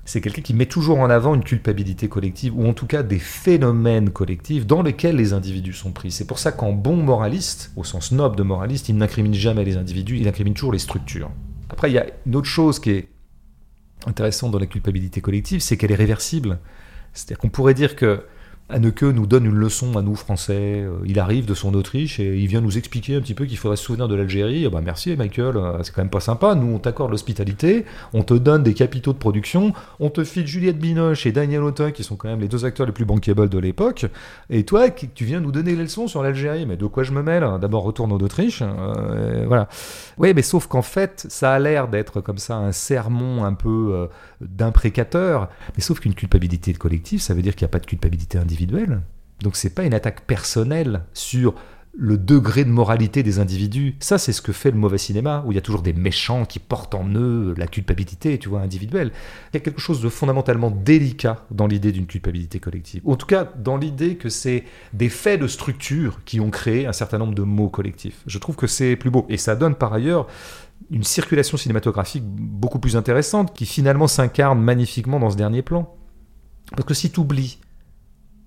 c'est 0.05 0.21
quelqu'un 0.21 0.41
qui 0.41 0.53
met 0.53 0.65
toujours 0.65 0.99
en 0.99 1.09
avant 1.09 1.35
une 1.35 1.43
culpabilité 1.43 2.07
collective, 2.07 2.57
ou 2.57 2.65
en 2.67 2.73
tout 2.73 2.87
cas 2.87 3.03
des 3.03 3.19
phénomènes 3.19 4.09
collectifs 4.09 4.65
dans 4.65 4.81
lesquels 4.81 5.15
les 5.15 5.33
individus 5.33 5.73
sont 5.73 5.91
pris. 5.91 6.11
C'est 6.11 6.27
pour 6.27 6.39
ça 6.39 6.51
qu'en 6.51 6.71
bon 6.71 6.97
moraliste, 6.97 7.71
au 7.75 7.83
sens 7.83 8.11
noble 8.11 8.35
de 8.35 8.43
moraliste, 8.43 8.89
il 8.89 8.97
n'incrimine 8.97 9.33
jamais 9.33 9.63
les 9.63 9.77
individus, 9.77 10.17
il 10.17 10.27
incrimine 10.27 10.53
toujours 10.53 10.73
les 10.73 10.79
structures. 10.79 11.31
Après, 11.69 11.89
il 11.89 11.93
y 11.93 11.99
a 11.99 12.05
une 12.25 12.35
autre 12.35 12.47
chose 12.47 12.79
qui 12.79 12.91
est 12.91 13.09
intéressante 14.05 14.51
dans 14.51 14.59
la 14.59 14.65
culpabilité 14.67 15.21
collective, 15.21 15.61
c'est 15.61 15.77
qu'elle 15.77 15.91
est 15.91 15.95
réversible. 15.95 16.59
C'est-à-dire 17.13 17.37
qu'on 17.37 17.49
pourrait 17.49 17.73
dire 17.73 17.95
que 17.95 18.25
Anneke 18.69 19.03
nous 19.03 19.27
donne 19.27 19.45
une 19.45 19.57
leçon 19.57 19.97
à 19.97 20.01
nous 20.01 20.15
Français. 20.15 20.81
Euh, 20.81 20.93
il 21.05 21.19
arrive 21.19 21.45
de 21.45 21.53
son 21.53 21.73
Autriche 21.73 22.21
et 22.21 22.37
il 22.37 22.47
vient 22.47 22.61
nous 22.61 22.77
expliquer 22.77 23.15
un 23.17 23.19
petit 23.19 23.33
peu 23.33 23.45
qu'il 23.45 23.57
faudrait 23.57 23.75
se 23.75 23.83
souvenir 23.83 24.07
de 24.07 24.15
l'Algérie. 24.15 24.67
bah 24.69 24.79
merci 24.81 25.13
Michael, 25.17 25.57
euh, 25.57 25.83
c'est 25.83 25.93
quand 25.93 26.01
même 26.01 26.09
pas 26.09 26.21
sympa. 26.21 26.55
Nous 26.55 26.73
on 26.73 26.79
t'accorde 26.79 27.11
l'hospitalité, 27.11 27.83
on 28.13 28.23
te 28.23 28.33
donne 28.33 28.63
des 28.63 28.73
capitaux 28.73 29.11
de 29.11 29.17
production, 29.17 29.73
on 29.99 30.09
te 30.09 30.23
file 30.23 30.47
Juliette 30.47 30.79
Binoche 30.79 31.25
et 31.25 31.33
Daniel 31.33 31.61
Autun 31.61 31.91
qui 31.91 32.03
sont 32.03 32.15
quand 32.15 32.29
même 32.29 32.39
les 32.39 32.47
deux 32.47 32.63
acteurs 32.63 32.85
les 32.85 32.93
plus 32.93 33.03
bankable 33.03 33.49
de 33.49 33.59
l'époque. 33.59 34.05
Et 34.49 34.63
toi 34.63 34.89
tu 34.89 35.25
viens 35.25 35.41
nous 35.41 35.51
donner 35.51 35.75
les 35.75 35.83
leçons 35.83 36.07
sur 36.07 36.23
l'Algérie. 36.23 36.65
Mais 36.65 36.77
de 36.77 36.85
quoi 36.85 37.03
je 37.03 37.11
me 37.11 37.21
mêle 37.21 37.45
D'abord 37.59 37.83
retourne 37.83 38.13
en 38.13 38.17
Autriche. 38.17 38.61
Euh, 38.61 39.43
voilà. 39.45 39.67
Oui 40.17 40.33
mais 40.33 40.41
sauf 40.41 40.67
qu'en 40.67 40.81
fait 40.81 41.25
ça 41.27 41.51
a 41.53 41.59
l'air 41.59 41.89
d'être 41.89 42.21
comme 42.21 42.37
ça 42.37 42.55
un 42.55 42.71
sermon 42.71 43.43
un 43.43 43.53
peu 43.53 44.07
d'imprécateur. 44.39 45.49
Mais 45.75 45.83
sauf 45.83 45.99
qu'une 45.99 46.15
culpabilité 46.15 46.73
collective 46.73 47.19
ça 47.19 47.33
veut 47.33 47.41
dire 47.41 47.55
qu'il 47.55 47.65
n'y 47.65 47.69
a 47.69 47.73
pas 47.73 47.79
de 47.79 47.85
culpabilité 47.85 48.37
individuelle 48.37 48.62
individuelle. 48.63 49.01
Donc 49.41 49.55
c'est 49.55 49.73
pas 49.73 49.83
une 49.83 49.93
attaque 49.93 50.21
personnelle 50.21 51.03
sur 51.13 51.55
le 51.95 52.17
degré 52.17 52.65
de 52.65 52.71
moralité 52.71 53.21
des 53.21 53.37
individus. 53.37 53.95
Ça, 53.99 54.17
c'est 54.17 54.33
ce 54.33 54.41
que 54.41 54.51
fait 54.51 54.71
le 54.71 54.77
mauvais 54.77 54.97
cinéma, 54.97 55.43
où 55.45 55.51
il 55.51 55.55
y 55.55 55.57
a 55.59 55.61
toujours 55.61 55.83
des 55.83 55.93
méchants 55.93 56.43
qui 56.43 56.57
portent 56.57 56.95
en 56.95 57.07
eux 57.13 57.53
la 57.55 57.67
culpabilité, 57.67 58.39
tu 58.39 58.49
vois, 58.49 58.61
individuelle. 58.61 59.11
Il 59.51 59.57
y 59.57 59.57
a 59.57 59.59
quelque 59.59 59.79
chose 59.79 60.01
de 60.01 60.09
fondamentalement 60.09 60.71
délicat 60.71 61.45
dans 61.51 61.67
l'idée 61.67 61.91
d'une 61.91 62.07
culpabilité 62.07 62.59
collective. 62.59 63.03
En 63.05 63.15
tout 63.15 63.27
cas, 63.27 63.43
dans 63.43 63.77
l'idée 63.77 64.15
que 64.15 64.29
c'est 64.29 64.63
des 64.93 65.09
faits 65.09 65.39
de 65.39 65.47
structure 65.47 66.21
qui 66.25 66.39
ont 66.39 66.49
créé 66.49 66.87
un 66.87 66.93
certain 66.93 67.19
nombre 67.19 67.35
de 67.35 67.43
mots 67.43 67.69
collectifs. 67.69 68.23
Je 68.25 68.39
trouve 68.39 68.55
que 68.55 68.65
c'est 68.65 68.95
plus 68.95 69.11
beau. 69.11 69.27
Et 69.29 69.37
ça 69.37 69.55
donne 69.55 69.75
par 69.75 69.93
ailleurs 69.93 70.25
une 70.89 71.03
circulation 71.03 71.57
cinématographique 71.57 72.23
beaucoup 72.25 72.79
plus 72.79 72.97
intéressante, 72.97 73.55
qui 73.55 73.67
finalement 73.67 74.07
s'incarne 74.07 74.59
magnifiquement 74.59 75.19
dans 75.19 75.29
ce 75.29 75.37
dernier 75.37 75.61
plan. 75.61 75.95
Parce 76.71 76.85
que 76.85 76.95
si 76.95 77.11
tu 77.11 77.19
oublies 77.19 77.59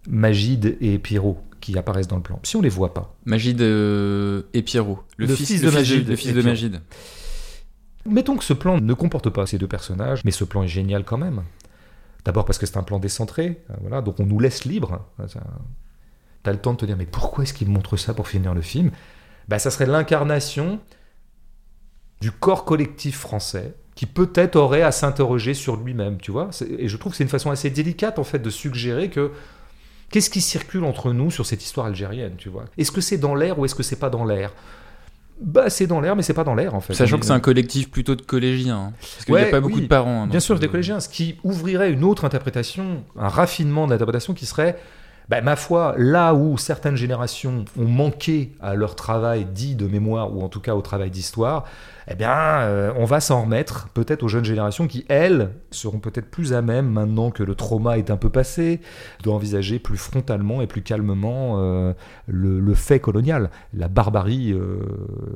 Magide 0.09 0.77
et 0.81 0.99
Pierrot 0.99 1.39
qui 1.61 1.77
apparaissent 1.79 2.09
dans 2.09 2.17
le 2.17 2.23
plan. 2.23 2.39
Si 2.43 2.57
on 2.57 2.61
les 2.61 2.69
voit 2.69 2.95
pas. 2.95 3.17
Magide 3.25 3.61
euh, 3.61 4.43
et 4.55 4.63
Pierrot. 4.63 5.03
Le, 5.17 5.27
fils, 5.27 5.61
de 5.61 5.71
Magide. 5.71 6.09
Le 6.09 6.17
fils 6.17 6.33
de 6.33 6.43
Magide. 6.43 6.81
Mettons 8.05 8.37
que 8.37 8.45
ce 8.45 8.53
plan 8.53 8.81
ne 8.81 8.95
comporte 8.95 9.31
pas 9.31 9.47
ces 9.47 9.59
deux 9.59 9.67
personnages, 9.67 10.25
mais 10.25 10.31
ce 10.31 10.45
plan 10.45 10.63
est 10.63 10.69
génial 10.69 11.05
quand 11.05 11.19
même. 11.19 11.43
D'abord 12.25 12.45
parce 12.45 12.59
que 12.59 12.67
c'est 12.67 12.77
un 12.77 12.83
plan 12.83 12.99
décentré, 12.99 13.63
euh, 13.71 13.75
voilà, 13.81 14.03
donc 14.03 14.21
on 14.21 14.27
nous 14.27 14.39
laisse 14.39 14.65
libre. 14.65 15.07
T'as 16.43 16.53
le 16.53 16.59
temps 16.59 16.73
de 16.73 16.79
te 16.79 16.87
dire, 16.87 16.97
mais 16.97 17.07
pourquoi 17.07 17.45
est-ce 17.45 17.55
qu'il 17.55 17.69
montre 17.69 17.97
ça 17.97 18.15
pour 18.15 18.29
finir 18.29 18.55
le 18.55 18.63
film? 18.63 18.91
Bah, 19.49 19.59
Ça 19.59 19.71
serait 19.71 19.87
l'incarnation 19.87 20.81
du 22.21 22.31
corps 22.31 22.65
collectif 22.65 23.19
français, 23.19 23.75
qui 23.95 24.07
peut-être 24.07 24.57
aurait 24.57 24.83
à 24.83 24.93
s'interroger 24.93 25.55
sur 25.55 25.77
lui-même, 25.77 26.19
tu 26.19 26.31
vois. 26.31 26.51
Et 26.79 26.89
je 26.89 26.97
trouve 26.97 27.13
que 27.13 27.19
c'est 27.19 27.25
une 27.25 27.31
façon 27.31 27.51
assez 27.51 27.71
délicate, 27.71 28.19
en 28.19 28.25
fait, 28.25 28.39
de 28.39 28.51
suggérer 28.51 29.11
que 29.11 29.33
Qu'est-ce 30.11 30.31
qui 30.31 30.41
circule 30.41 30.85
entre 30.85 31.13
nous 31.13 31.31
sur 31.31 31.47
cette 31.47 31.65
histoire 31.65 31.87
algérienne, 31.87 32.35
tu 32.39 32.49
vois? 32.49 32.65
Est-ce 32.79 32.93
que 32.93 33.01
c'est 33.01 33.19
dans 33.19 33.35
l'air 33.35 33.59
ou 33.59 33.65
est-ce 33.65 33.75
que 33.75 33.83
c'est 33.83 33.99
pas 33.99 34.11
dans 34.11 34.25
l'air? 34.25 34.53
Bah, 35.41 35.69
c'est 35.69 35.87
dans 35.87 36.01
l'air, 36.01 36.17
mais 36.17 36.23
c'est 36.23 36.33
pas 36.33 36.45
dans 36.45 36.55
l'air 36.55 36.75
en 36.75 36.81
fait. 36.81 36.95
Sachant 36.95 37.19
que 37.19 37.27
c'est 37.27 37.33
un 37.33 37.41
collectif 37.41 37.91
plutôt 37.91 38.15
de 38.15 38.23
collégiens. 38.23 38.77
Hein. 38.77 38.93
parce 38.99 39.25
qu'il 39.25 39.35
n'y 39.35 39.41
a 39.41 39.47
pas 39.47 39.61
beaucoup 39.61 39.81
de 39.81 39.87
parents. 39.87 40.23
Hein, 40.23 40.27
Bien 40.29 40.41
sûr, 40.41 40.59
des 40.59 40.69
collégiens. 40.69 41.01
Ce 41.01 41.09
qui 41.09 41.37
ouvrirait 41.45 41.93
une 41.93 42.05
autre 42.05 42.25
interprétation, 42.25 43.05
un 43.19 43.29
raffinement 43.29 43.87
d'interprétation 43.87 44.33
qui 44.33 44.47
serait 44.47 44.79
bah, 45.29 45.41
ma 45.41 45.57
foi, 45.57 45.95
là 45.99 46.35
où 46.35 46.57
certaines 46.57 46.97
générations 46.97 47.65
ont 47.77 47.85
manqué 47.85 48.53
à 48.61 48.75
leur 48.75 48.95
travail 48.95 49.45
dit 49.45 49.75
de 49.75 49.87
mémoire, 49.87 50.35
ou 50.35 50.43
en 50.43 50.49
tout 50.49 50.61
cas 50.61 50.75
au 50.75 50.83
travail 50.83 51.11
d'histoire, 51.11 51.65
eh 52.09 52.15
bien, 52.15 52.61
euh, 52.61 52.93
on 52.97 53.05
va 53.05 53.21
s'en 53.21 53.43
remettre 53.43 53.89
peut-être 53.89 54.23
aux 54.23 54.29
jeunes 54.29 54.45
générations 54.45 54.87
qui, 54.87 55.05
elles, 55.09 55.51
seront 55.73 55.99
peut-être 55.99 56.31
plus 56.31 56.53
à 56.53 56.63
même, 56.63 56.89
maintenant 56.89 57.31
que 57.31 57.43
le 57.43 57.55
trauma 57.55 57.99
est 57.99 58.11
un 58.11 58.17
peu 58.17 58.31
passé, 58.31 58.81
d'envisager 59.25 59.79
plus 59.81 59.97
frontalement 59.97 60.63
et 60.63 60.69
plus 60.69 60.83
calmement 60.83 61.55
euh, 61.59 61.93
le, 62.29 62.75
fait 62.75 63.01
colonial, 63.01 63.51
la 63.75 63.89
barbarie 63.89 64.53
euh, 64.53 64.79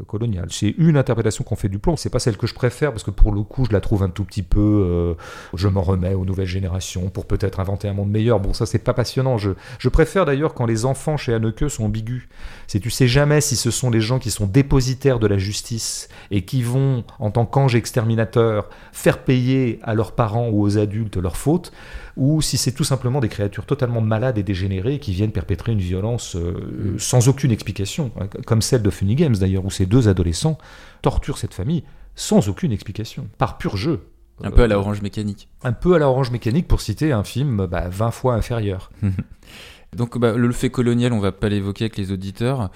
coloniale. 0.07 0.47
C'est 0.51 0.75
une 0.79 0.97
interprétation 0.97 1.43
qu'on 1.43 1.57
fait 1.57 1.69
du 1.69 1.79
plomb. 1.79 1.97
C'est 1.97 2.11
pas 2.11 2.21
celle 2.21 2.37
que 2.37 2.47
je 2.47 2.55
préfère 2.55 2.93
parce 2.93 3.03
que 3.03 3.11
pour 3.11 3.33
le 3.33 3.43
coup, 3.43 3.65
je 3.65 3.73
la 3.73 3.81
trouve 3.81 4.03
un 4.03 4.09
tout 4.09 4.25
petit 4.25 4.43
peu. 4.43 5.17
je 5.55 5.69
m'en 5.69 5.83
remets 5.83 6.15
aux 6.15 6.25
nouvelles 6.25 6.47
générations 6.47 7.09
pour 7.11 7.27
peut-être 7.27 7.61
inventer 7.61 7.89
un 7.89 7.95
monde 7.95 8.11
meilleur. 8.11 8.39
Bon, 8.41 8.53
ça, 8.53 8.67
c'est 8.67 8.79
pas 8.79 8.95
passionnant. 8.95 9.39
Je, 9.39 9.89
préfère 9.89 10.25
d'ailleurs 10.25 10.55
quand 10.55 10.67
les 10.67 10.85
enfants 10.85 11.17
chez 11.17 11.35
Haneke 11.35 11.69
sont 11.69 11.85
ambigus. 11.85 12.29
C'est 12.69 12.79
tu 12.79 12.91
sais 12.91 13.09
jamais 13.09 13.41
si 13.41 13.57
ce 13.57 13.71
sont 13.71 13.91
les 13.91 14.01
gens 14.01 14.19
qui 14.19 14.31
sont 14.31 14.47
dépositaires 14.47 15.19
de 15.19 15.27
la 15.27 15.39
justice 15.39 16.09
et 16.31 16.45
qui 16.45 16.60
vont, 16.65 17.05
en 17.19 17.31
tant 17.31 17.47
qu'ange 17.47 17.75
exterminateur, 17.75 18.69
faire 18.93 19.23
payer 19.25 19.79
à 19.83 19.95
leurs 19.95 20.13
parents 20.13 20.49
ou 20.49 20.63
aux 20.63 20.79
adultes 20.79 21.17
leurs 21.17 21.37
fautes, 21.37 21.73
ou 22.17 22.43
si 22.43 22.57
c'est 22.57 22.73
tout 22.73 22.85
simplement 22.85 23.21
des 23.21 23.29
créatures 23.29 23.67
totalement 23.67 24.01
malades 24.01 24.39
et 24.39 24.43
dégénérées 24.43 24.99
qui 24.99 25.13
viennent 25.13 25.33
perpétrer 25.33 25.73
une 25.73 25.79
violence 25.79 26.37
euh, 26.37 26.95
sans 26.99 27.29
aucune 27.29 27.51
explication, 27.51 28.11
hein, 28.21 28.29
comme 28.47 28.63
celle 28.63 28.83
de 28.83 28.91
Funny 28.91 29.15
Games 29.15 29.37
d'ailleurs, 29.37 29.65
où 29.65 29.71
ces 29.71 29.87
deux 29.87 30.09
adolescents 30.09 30.59
torturent 31.03 31.39
cette 31.39 31.55
famille 31.55 31.85
sans 32.15 32.49
aucune 32.49 32.73
explication, 32.73 33.29
par 33.39 33.57
pur 33.59 33.77
jeu. 33.77 34.07
Un 34.43 34.51
peu 34.51 34.63
à 34.63 34.67
la 34.67 34.79
orange 34.79 35.03
mécanique. 35.03 35.49
Un 35.63 35.73
peu 35.73 35.95
à 35.95 35.99
la 35.99 36.09
orange 36.09 36.31
mécanique 36.31 36.67
pour 36.67 36.81
citer 36.81 37.13
un 37.13 37.25
film 37.25 37.67
bah, 37.67 37.89
20 37.91 38.11
fois 38.11 38.35
inférieur. 38.35 38.91
Donc 39.97 40.19
bah, 40.19 40.35
le 40.35 40.53
fait 40.53 40.71
colonial, 40.71 41.13
on 41.13 41.21
va 41.21 41.33
pas 41.33 41.49
l'évoquer 41.49 41.85
avec 41.85 41.97
les 41.97 42.13
auditeurs. 42.13 42.71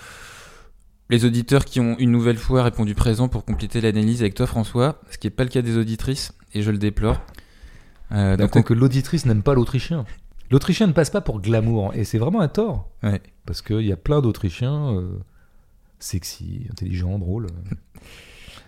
Les 1.10 1.24
auditeurs 1.24 1.64
qui 1.64 1.80
ont 1.80 1.96
une 1.98 2.10
nouvelle 2.10 2.38
fois 2.38 2.62
répondu 2.62 2.94
présent 2.94 3.28
pour 3.28 3.44
compléter 3.44 3.80
l'analyse 3.80 4.22
avec 4.22 4.34
toi 4.34 4.46
François, 4.46 5.00
ce 5.10 5.18
qui 5.18 5.26
n'est 5.26 5.32
pas 5.32 5.44
le 5.44 5.50
cas 5.50 5.62
des 5.62 5.76
auditrices, 5.76 6.32
et 6.54 6.62
je 6.62 6.70
le 6.70 6.78
déplore. 6.78 7.20
Euh, 8.12 8.36
donc 8.36 8.64
que 8.64 8.74
l'auditrice 8.74 9.26
n'aime 9.26 9.42
pas 9.42 9.54
l'Autrichien. 9.54 10.06
L'Autrichien 10.50 10.86
ne 10.86 10.92
passe 10.92 11.10
pas 11.10 11.20
pour 11.20 11.40
glamour, 11.40 11.92
et 11.94 12.04
c'est 12.04 12.18
vraiment 12.18 12.40
un 12.40 12.48
tort. 12.48 12.88
Ouais. 13.02 13.20
Parce 13.46 13.60
qu'il 13.60 13.82
y 13.82 13.92
a 13.92 13.96
plein 13.96 14.20
d'Autrichiens 14.20 14.94
euh, 14.94 15.18
sexy, 15.98 16.66
intelligents, 16.70 17.18
drôles. 17.18 17.46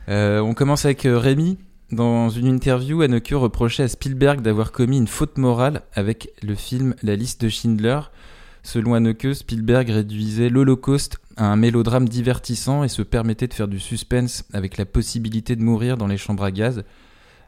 Euh, 0.09 0.39
on 0.41 0.55
commence 0.55 0.85
avec 0.85 1.05
euh, 1.05 1.19
Rémi. 1.19 1.59
Dans 1.91 2.29
une 2.31 2.47
interview, 2.47 3.03
Haneke 3.03 3.33
reprochait 3.33 3.83
à 3.85 3.89
Spielberg 3.89 4.41
d'avoir 4.41 4.71
commis 4.71 4.99
une 4.99 5.09
faute 5.09 5.37
morale 5.37 5.83
avec 5.95 6.31
le 6.43 6.55
film 6.55 6.95
La 7.03 7.17
liste 7.17 7.43
de 7.43 7.49
Schindler. 7.49 8.01
Selon 8.63 8.95
Haneke, 8.95 9.35
Spielberg 9.35 9.89
réduisait 9.89 10.49
l'Holocauste 10.49 11.19
un 11.37 11.57
mélodrame 11.57 12.09
divertissant 12.09 12.85
et 12.85 12.89
se 12.89 13.03
permettait 13.03 13.49
de 13.49 13.55
faire 13.55 13.69
du 13.69 13.81
suspense 13.81 14.45
avec 14.53 14.77
la 14.77 14.87
possibilité 14.87 15.57
de 15.57 15.63
mourir 15.63 15.97
dans 15.97 16.07
les 16.07 16.17
chambres 16.17 16.45
à 16.45 16.51
gaz. 16.51 16.85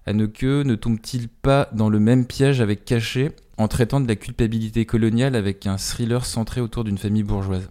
Haneke 0.06 0.42
ne 0.42 0.74
tombe-t-il 0.74 1.28
pas 1.28 1.68
dans 1.72 1.88
le 1.88 1.98
même 1.98 2.26
piège 2.26 2.60
avec 2.60 2.84
Caché 2.84 3.32
en 3.56 3.68
traitant 3.68 4.00
de 4.00 4.08
la 4.08 4.16
culpabilité 4.16 4.86
coloniale 4.86 5.36
avec 5.36 5.66
un 5.66 5.76
thriller 5.76 6.24
centré 6.24 6.60
autour 6.60 6.84
d'une 6.84 6.98
famille 6.98 7.22
bourgeoise? 7.22 7.70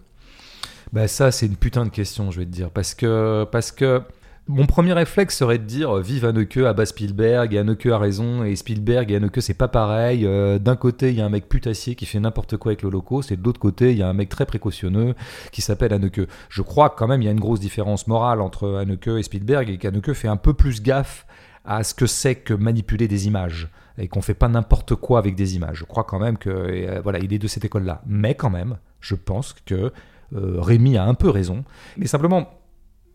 Bah 0.92 1.08
ça 1.08 1.30
c'est 1.30 1.46
une 1.46 1.56
putain 1.56 1.84
de 1.84 1.90
question 1.90 2.30
je 2.30 2.38
vais 2.40 2.46
te 2.46 2.50
dire 2.50 2.70
parce 2.70 2.94
que 2.94 3.44
parce 3.50 3.72
que 3.72 4.00
mon 4.48 4.64
premier 4.64 4.94
réflexe 4.94 5.36
serait 5.36 5.58
de 5.58 5.64
dire 5.64 5.98
euh, 5.98 6.00
vive 6.00 6.24
Haneke 6.24 6.56
à 6.56 6.72
bas 6.72 6.86
Spielberg, 6.86 7.52
et 7.52 7.58
Haneke 7.58 7.86
a 7.86 7.98
raison, 7.98 8.44
et 8.44 8.56
Spielberg 8.56 9.10
et 9.10 9.16
Haneke 9.16 9.42
c'est 9.42 9.54
pas 9.54 9.68
pareil. 9.68 10.24
Euh, 10.24 10.58
d'un 10.58 10.74
côté, 10.74 11.10
il 11.10 11.16
y 11.16 11.20
a 11.20 11.26
un 11.26 11.28
mec 11.28 11.48
putassier 11.48 11.94
qui 11.94 12.06
fait 12.06 12.18
n'importe 12.18 12.56
quoi 12.56 12.70
avec 12.70 12.82
l'Holocauste, 12.82 13.30
et 13.30 13.36
de 13.36 13.44
l'autre 13.44 13.60
côté, 13.60 13.92
il 13.92 13.98
y 13.98 14.02
a 14.02 14.08
un 14.08 14.14
mec 14.14 14.30
très 14.30 14.46
précautionneux 14.46 15.14
qui 15.52 15.60
s'appelle 15.60 15.92
Haneke. 15.92 16.22
Je 16.48 16.62
crois 16.62 16.90
quand 16.90 17.06
même 17.06 17.20
il 17.20 17.26
y 17.26 17.28
a 17.28 17.32
une 17.32 17.40
grosse 17.40 17.60
différence 17.60 18.06
morale 18.06 18.40
entre 18.40 18.76
Haneke 18.76 19.08
et 19.08 19.22
Spielberg, 19.22 19.68
et 19.68 19.76
qu'Haneke 19.76 20.14
fait 20.14 20.28
un 20.28 20.38
peu 20.38 20.54
plus 20.54 20.82
gaffe 20.82 21.26
à 21.66 21.84
ce 21.84 21.92
que 21.92 22.06
c'est 22.06 22.36
que 22.36 22.54
manipuler 22.54 23.06
des 23.06 23.26
images 23.26 23.68
et 23.98 24.08
qu'on 24.08 24.22
fait 24.22 24.32
pas 24.32 24.48
n'importe 24.48 24.94
quoi 24.94 25.18
avec 25.18 25.34
des 25.34 25.56
images. 25.56 25.78
Je 25.78 25.84
crois 25.84 26.04
quand 26.04 26.20
même 26.20 26.38
que 26.38 26.48
euh, 26.48 27.00
voilà, 27.02 27.18
il 27.18 27.34
est 27.34 27.38
de 27.38 27.48
cette 27.48 27.66
école-là. 27.66 28.00
Mais 28.06 28.34
quand 28.34 28.48
même, 28.48 28.78
je 29.00 29.14
pense 29.14 29.54
que 29.66 29.92
Rémi 30.32 30.98
a 30.98 31.04
un 31.04 31.14
peu 31.14 31.30
raison. 31.30 31.64
Mais 31.96 32.06
simplement, 32.06 32.57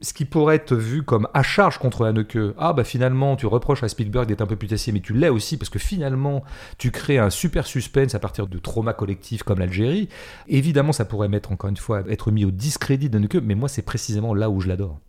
ce 0.04 0.14
qui 0.14 0.26
pourrait 0.26 0.58
être 0.58 0.76
vu 0.76 1.02
comme 1.02 1.28
à 1.34 1.44
charge 1.44 1.78
contre 1.78 2.06
Haneke, 2.06 2.38
ah 2.58 2.74
bah 2.74 2.84
finalement 2.84 3.36
tu 3.36 3.48
reproches 3.48 3.84
à 3.84 3.88
Spielberg 3.88 4.28
d'être 4.28 4.42
un 4.42 4.46
peu 4.46 4.58
putassier, 4.58 4.92
mais 4.92 5.00
tu 5.00 5.14
l'es 5.14 5.30
aussi 5.30 5.58
parce 5.58 5.70
que 5.70 5.80
finalement 5.80 6.44
tu 6.78 6.92
crées 6.92 7.18
un 7.18 7.30
super 7.30 7.66
suspense 7.66 8.14
à 8.14 8.20
partir 8.20 8.48
de 8.48 8.58
traumas 8.60 8.94
collectifs 8.94 9.44
comme 9.44 9.60
l'Algérie. 9.60 10.10
Évidemment, 10.48 10.92
ça 10.92 11.06
pourrait 11.06 11.30
mettre 11.30 11.52
encore 11.52 11.70
une 11.70 11.78
fois 11.78 12.04
être 12.10 12.32
mis 12.32 12.44
au 12.44 12.52
discrédit 12.52 13.10
d'Haneke, 13.10 13.36
mais 13.36 13.56
moi 13.56 13.70
c'est 13.70 13.82
précisément 13.82 14.34
là 14.34 14.50
où 14.50 14.60
je 14.60 14.68
l'adore. 14.68 15.00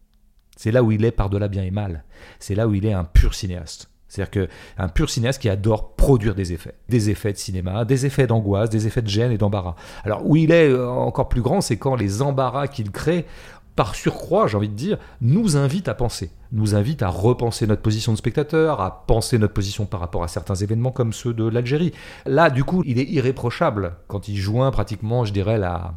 C'est 0.57 0.71
là 0.71 0.85
où 0.85 0.93
il 0.93 1.05
est 1.05 1.11
par-delà 1.11 1.49
bien 1.49 1.65
et 1.65 1.73
mal. 1.73 2.05
C'est 2.39 2.55
là 2.55 2.69
où 2.69 2.75
il 2.75 2.87
est 2.87 2.93
un 2.93 3.05
pur 3.05 3.35
cinéaste. 3.35 3.91
C'est-à-dire 4.15 4.49
qu'un 4.77 4.89
pur 4.89 5.11
cinéaste 5.11 5.43
qui 5.43 5.49
adore 5.49 5.97
produire 5.97 6.37
des 6.37 6.53
effets. 6.53 6.75
Des 6.89 7.11
effets 7.11 7.33
de 7.33 7.39
cinéma, 7.39 7.85
des 7.85 8.07
effets 8.07 8.29
d'angoisse, 8.29 8.71
des 8.71 8.87
effets 8.87 9.03
de 9.03 9.09
gêne 9.09 9.33
et 9.33 9.39
d'embarras. 9.39 9.75
Alors 10.05 10.25
où 10.25 10.37
il 10.37 10.53
est 10.53 10.69
euh, 10.69 10.89
encore 10.89 11.29
plus 11.29 11.43
grand, 11.43 11.61
c'est 11.61 11.79
quand 11.79 11.97
les 11.97 12.23
embarras 12.23 12.69
qu'il 12.69 12.93
crée 12.93 13.27
par 13.77 13.95
surcroît, 13.95 14.47
j'ai 14.47 14.57
envie 14.57 14.69
de 14.69 14.75
dire, 14.75 14.99
nous 15.21 15.57
invite 15.57 15.89
à 15.89 15.95
penser, 15.95 16.31
nous 16.53 16.75
invite 16.75 17.03
à 17.03 17.09
repenser 17.09 17.67
notre 17.67 17.83
position 17.83 18.13
de 18.13 18.19
spectateur, 18.19 18.81
à 18.81 19.05
penser 19.07 19.39
notre 19.39 19.53
position 19.53 19.85
par 19.87 20.01
rapport 20.01 20.23
à 20.23 20.29
certains 20.29 20.55
événements 20.55 20.93
comme 20.93 21.13
ceux 21.13 21.35
de 21.35 21.45
l'Algérie. 21.45 21.93
Là, 22.27 22.51
du 22.51 22.63
coup, 22.63 22.83
il 22.87 22.99
est 22.99 23.09
irréprochable 23.11 23.97
quand 24.07 24.29
il 24.29 24.37
joint 24.37 24.71
pratiquement, 24.71 25.25
je 25.25 25.33
dirais, 25.33 25.59
la, 25.59 25.95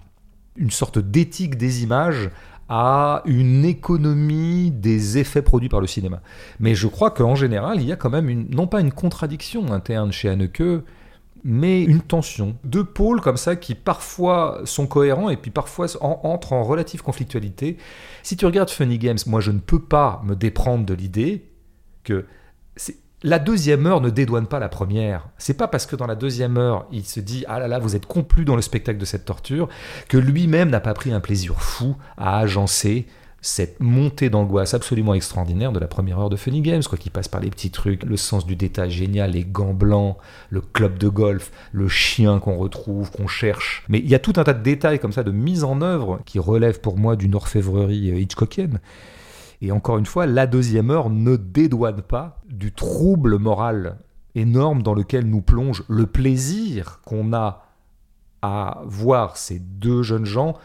une 0.56 0.72
sorte 0.72 0.98
d'éthique 0.98 1.58
des 1.58 1.84
images 1.84 2.32
à 2.70 3.22
une 3.26 3.64
économie 3.64 4.72
des 4.72 5.18
effets 5.18 5.42
produits 5.42 5.70
par 5.70 5.80
le 5.80 5.88
cinéma. 5.88 6.22
Mais 6.60 6.76
je 6.76 6.88
crois 6.88 7.12
qu'en 7.12 7.36
général, 7.36 7.80
il 7.80 7.88
y 7.88 7.92
a 7.92 7.96
quand 7.96 8.10
même 8.10 8.48
non 8.50 8.68
pas 8.68 8.82
une 8.82 8.92
contradiction 8.92 9.72
interne 9.72 10.12
chez 10.12 10.30
Haneke, 10.30 10.64
mais 11.50 11.82
une 11.82 12.02
tension. 12.02 12.58
Deux 12.66 12.84
pôles 12.84 13.22
comme 13.22 13.38
ça 13.38 13.56
qui 13.56 13.74
parfois 13.74 14.60
sont 14.66 14.86
cohérents 14.86 15.30
et 15.30 15.38
puis 15.38 15.50
parfois 15.50 15.88
entrent 16.02 16.52
en 16.52 16.62
relative 16.62 17.02
conflictualité. 17.02 17.78
Si 18.22 18.36
tu 18.36 18.46
regardes 18.46 18.70
Funny 18.70 18.98
Games, 18.98 19.18
moi 19.28 19.40
je 19.40 19.52
ne 19.52 19.60
peux 19.60 19.82
pas 19.82 20.22
me 20.26 20.36
déprendre 20.36 20.86
de 20.86 20.94
l'idée 20.94 21.50
que 22.04 22.26
la 23.24 23.40
deuxième 23.40 23.88
heure 23.88 24.02
ne 24.02 24.10
dédouane 24.10 24.46
pas 24.46 24.60
la 24.60 24.68
première. 24.68 25.30
C'est 25.38 25.56
pas 25.56 25.70
parce 25.70 25.86
que 25.86 25.96
dans 25.96 26.06
la 26.06 26.16
deuxième 26.16 26.58
heure, 26.58 26.86
il 26.92 27.06
se 27.06 27.22
dit 27.22 27.46
ah 27.48 27.60
là 27.60 27.70
là, 27.70 27.80
vous 27.80 27.96
êtes 27.96 28.06
complu 28.06 28.44
dans 28.44 28.58
le 28.58 28.62
spectacle 28.62 29.00
de 29.00 29.06
cette 29.06 29.24
torture, 29.24 29.70
que 30.10 30.18
lui-même 30.18 30.70
n'a 30.70 30.82
pas 30.82 30.94
pris 30.94 31.14
un 31.14 31.22
plaisir 31.22 31.62
fou 31.62 31.96
à 32.18 32.40
agencer 32.40 33.08
cette 33.42 33.80
montée 33.80 34.30
d'angoisse 34.30 34.74
absolument 34.74 35.14
extraordinaire 35.14 35.72
de 35.72 35.80
la 35.80 35.88
première 35.88 36.20
heure 36.20 36.30
de 36.30 36.36
Funny 36.36 36.62
Games, 36.62 36.84
quoi, 36.84 36.98
qui 36.98 37.10
passe 37.10 37.28
par 37.28 37.40
les 37.40 37.50
petits 37.50 37.70
trucs, 37.70 38.04
le 38.04 38.18
sens 38.18 38.46
du 38.46 38.56
détail 38.56 38.90
génial, 38.90 39.32
les 39.32 39.46
gants 39.46 39.74
blancs, 39.74 40.18
le 40.50 40.62
club 40.62 40.98
de 40.98 41.08
golf, 41.08 41.52
le 41.72 41.88
chien 41.88 42.40
qu'on 42.40 42.58
retrouve, 42.58 43.12
qu'on 43.12 43.28
cherche. 43.28 43.84
Mais 43.90 44.00
il 44.00 44.08
y 44.08 44.16
a 44.16 44.20
tout 44.20 44.34
un 44.38 44.44
tas 44.44 44.54
de 44.54 44.64
détails 44.64 45.00
comme 45.00 45.12
ça, 45.12 45.24
de 45.24 45.32
mise 45.32 45.64
en 45.64 45.82
œuvre, 45.82 46.20
qui 46.26 46.40
relèvent 46.40 46.82
pour 46.82 46.98
moi 46.98 47.16
d'une 47.16 47.36
orfèvrerie 47.36 48.12
euh, 48.12 48.20
hitchcockienne. 48.20 48.80
Et 49.62 49.72
encore 49.72 49.98
une 49.98 50.06
fois, 50.06 50.26
la 50.26 50.48
deuxième 50.48 50.92
heure 50.92 51.10
ne 51.10 51.36
dédouane 51.36 52.02
pas 52.02 52.42
du 52.50 52.72
trouble 52.72 53.38
moral 53.38 53.98
énorme 54.36 54.84
dans 54.84 54.94
lequel 54.94 55.26
nous 55.26 55.42
plonge 55.42 55.84
le 55.88 56.06
plaisir 56.06 57.02
qu'on 57.06 57.34
a 57.34 57.66
à 58.42 58.82
voir 58.86 59.38
ces 59.38 59.60
deux 59.60 60.04
jeunes 60.04 60.26
gens 60.26 60.56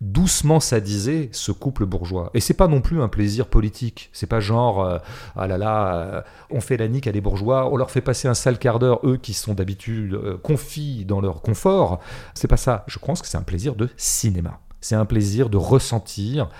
doucement 0.00 0.60
sadisé 0.60 1.30
ce 1.32 1.52
couple 1.52 1.86
bourgeois. 1.86 2.30
Et 2.34 2.40
c'est 2.40 2.54
pas 2.54 2.68
non 2.68 2.80
plus 2.80 3.00
un 3.00 3.08
plaisir 3.08 3.46
politique. 3.46 4.10
C'est 4.12 4.26
pas 4.26 4.40
genre 4.40 4.84
euh, 4.84 4.98
ah 5.36 5.46
là 5.46 5.56
là, 5.56 5.94
euh, 5.94 6.22
on 6.50 6.60
fait 6.60 6.76
la 6.76 6.88
nique 6.88 7.06
à 7.06 7.12
des 7.12 7.22
bourgeois, 7.22 7.70
on 7.72 7.76
leur 7.76 7.90
fait 7.90 8.02
passer 8.02 8.28
un 8.28 8.34
sale 8.34 8.58
quart 8.58 8.78
d'heure, 8.78 9.00
eux 9.04 9.16
qui 9.16 9.32
sont 9.32 9.54
d'habitude 9.54 10.14
euh, 10.14 10.36
confis 10.36 11.04
dans 11.06 11.20
leur 11.20 11.40
confort. 11.40 12.00
C'est 12.34 12.48
pas 12.48 12.58
ça. 12.58 12.84
Je 12.88 12.98
pense 12.98 13.22
que 13.22 13.28
c'est 13.28 13.38
un 13.38 13.42
plaisir 13.42 13.74
de 13.74 13.88
cinéma. 13.96 14.60
C'est 14.80 14.96
un 14.96 15.06
plaisir 15.06 15.48
de 15.48 15.56
ressentir 15.56 16.50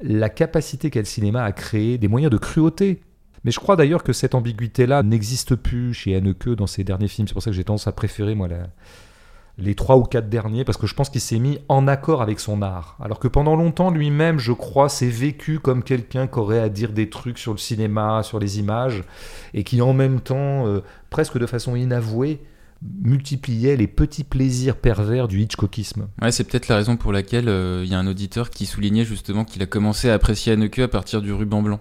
la 0.00 0.28
capacité 0.28 0.90
qu'a 0.90 1.00
le 1.00 1.06
cinéma 1.06 1.42
à 1.42 1.52
créer 1.52 1.98
des 1.98 2.08
moyens 2.08 2.30
de 2.30 2.38
cruauté. 2.38 3.02
Mais 3.44 3.50
je 3.50 3.58
crois 3.58 3.76
d'ailleurs 3.76 4.02
que 4.02 4.12
cette 4.12 4.34
ambiguïté-là 4.34 5.02
n'existe 5.02 5.54
plus 5.56 5.94
chez 5.94 6.14
Haneke 6.14 6.50
dans 6.50 6.66
ses 6.66 6.84
derniers 6.84 7.08
films. 7.08 7.26
C'est 7.28 7.34
pour 7.34 7.42
ça 7.42 7.50
que 7.50 7.56
j'ai 7.56 7.64
tendance 7.64 7.86
à 7.86 7.92
préférer 7.92 8.34
moi 8.34 8.48
la, 8.48 8.68
les 9.58 9.74
trois 9.74 9.96
ou 9.96 10.02
quatre 10.02 10.28
derniers 10.28 10.64
parce 10.64 10.78
que 10.78 10.86
je 10.86 10.94
pense 10.94 11.08
qu'il 11.08 11.20
s'est 11.20 11.38
mis 11.38 11.58
en 11.68 11.88
accord 11.88 12.22
avec 12.22 12.40
son 12.40 12.62
art. 12.62 12.96
Alors 13.02 13.18
que 13.18 13.28
pendant 13.28 13.56
longtemps, 13.56 13.90
lui-même, 13.90 14.38
je 14.38 14.52
crois, 14.52 14.88
s'est 14.88 15.08
vécu 15.08 15.58
comme 15.58 15.82
quelqu'un 15.82 16.26
qui 16.26 16.38
aurait 16.38 16.60
à 16.60 16.68
dire 16.68 16.92
des 16.92 17.08
trucs 17.08 17.38
sur 17.38 17.52
le 17.52 17.58
cinéma, 17.58 18.22
sur 18.22 18.38
les 18.38 18.58
images, 18.58 19.04
et 19.54 19.64
qui 19.64 19.80
en 19.80 19.94
même 19.94 20.20
temps, 20.20 20.66
euh, 20.66 20.82
presque 21.10 21.38
de 21.38 21.46
façon 21.46 21.74
inavouée, 21.76 22.40
multipliait 23.02 23.76
les 23.76 23.86
petits 23.86 24.24
plaisirs 24.24 24.76
pervers 24.76 25.28
du 25.28 25.40
Hitchcockisme. 25.40 26.08
Ouais, 26.20 26.30
c'est 26.30 26.44
peut-être 26.44 26.68
la 26.68 26.76
raison 26.76 26.96
pour 26.96 27.12
laquelle 27.12 27.48
euh, 27.48 27.82
il 27.84 27.90
y 27.90 27.94
a 27.94 27.98
un 27.98 28.06
auditeur 28.06 28.50
qui 28.50 28.66
soulignait 28.66 29.04
justement 29.04 29.44
qu'il 29.44 29.62
a 29.62 29.66
commencé 29.66 30.10
à 30.10 30.14
apprécier 30.14 30.52
Haneke 30.52 30.80
à 30.80 30.88
partir 30.88 31.22
du 31.22 31.32
ruban 31.32 31.62
blanc. 31.62 31.80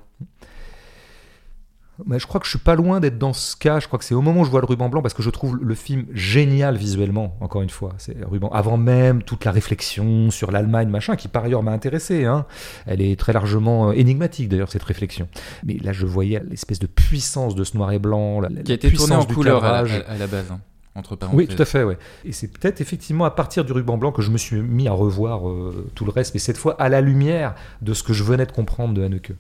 Mais 2.06 2.20
je 2.20 2.28
crois 2.28 2.40
que 2.42 2.46
je 2.46 2.50
suis 2.50 2.60
pas 2.60 2.76
loin 2.76 3.00
d'être 3.00 3.18
dans 3.18 3.32
ce 3.32 3.56
cas. 3.56 3.80
Je 3.80 3.88
crois 3.88 3.98
que 3.98 4.06
c'est 4.06 4.16
au 4.16 4.22
moment 4.22 4.42
où 4.42 4.46
je 4.46 4.50
vois 4.50 4.60
le 4.60 4.66
ruban 4.66 4.90
blanc 4.90 5.02
parce 5.02 5.14
que 5.14 5.24
je 5.24 5.30
trouve 5.30 5.58
le 5.62 5.76
film 5.76 6.06
génial 6.14 6.76
visuellement. 6.76 7.38
Encore 7.40 7.62
une 7.62 7.70
fois, 7.70 7.94
c'est 7.98 8.18
ruban. 8.26 8.50
Avant 8.50 8.78
même 8.78 9.24
toute 9.24 9.46
la 9.46 9.52
réflexion 9.52 10.30
sur 10.30 10.52
l'Allemagne, 10.52 10.90
machin, 10.90 11.16
qui 11.16 11.30
par 11.30 11.46
ailleurs 11.46 11.64
m'a 11.64 11.72
intéressé. 11.72 12.26
Hein. 12.26 12.46
Elle 12.86 13.02
est 13.02 13.18
très 13.18 13.32
largement 13.32 13.90
euh, 13.90 13.94
énigmatique 13.94 14.50
d'ailleurs 14.50 14.72
cette 14.72 14.84
réflexion. 14.84 15.30
Mais 15.64 15.78
là, 15.82 15.94
je 15.94 16.06
voyais 16.06 16.42
l'espèce 16.50 16.80
de 16.80 16.88
puissance 16.88 17.56
de 17.56 17.64
ce 17.64 17.78
noir 17.78 17.92
et 17.94 18.00
blanc, 18.00 18.42
la, 18.42 18.50
qui 18.50 18.72
a 18.72 18.76
été 18.76 18.92
tourné 18.92 19.16
en 19.16 19.26
couleur 19.26 19.64
à, 19.64 19.84
la 19.84 20.28
base. 20.28 20.52
Hein, 20.52 20.60
entre 20.96 21.18
oui, 21.34 21.48
tout 21.48 21.62
à 21.62 21.66
fait. 21.66 21.84
Ouais. 21.84 21.98
Et 22.24 22.32
c'est 22.32 22.48
peut-être 22.48 22.80
effectivement 22.80 23.26
à 23.26 23.32
partir 23.32 23.66
du 23.66 23.74
ruban 23.74 23.98
blanc 23.98 24.14
que 24.14 24.22
je 24.22 24.32
me 24.32 24.38
suis 24.38 24.62
mis 24.62 24.88
à 24.88 24.94
revoir 24.94 25.50
euh, 25.50 25.90
tout 25.94 26.06
le 26.06 26.12
reste, 26.12 26.34
mais 26.34 26.40
cette 26.40 26.58
fois 26.58 26.76
à 26.82 26.88
la 26.88 27.02
lumière 27.02 27.56
de 27.82 27.94
ce 27.94 28.02
que 28.02 28.14
je 28.14 28.24
venais 28.24 28.46
de 28.46 28.52
comprendre 28.54 28.94
de 28.94 29.04
Haneke. 29.04 29.34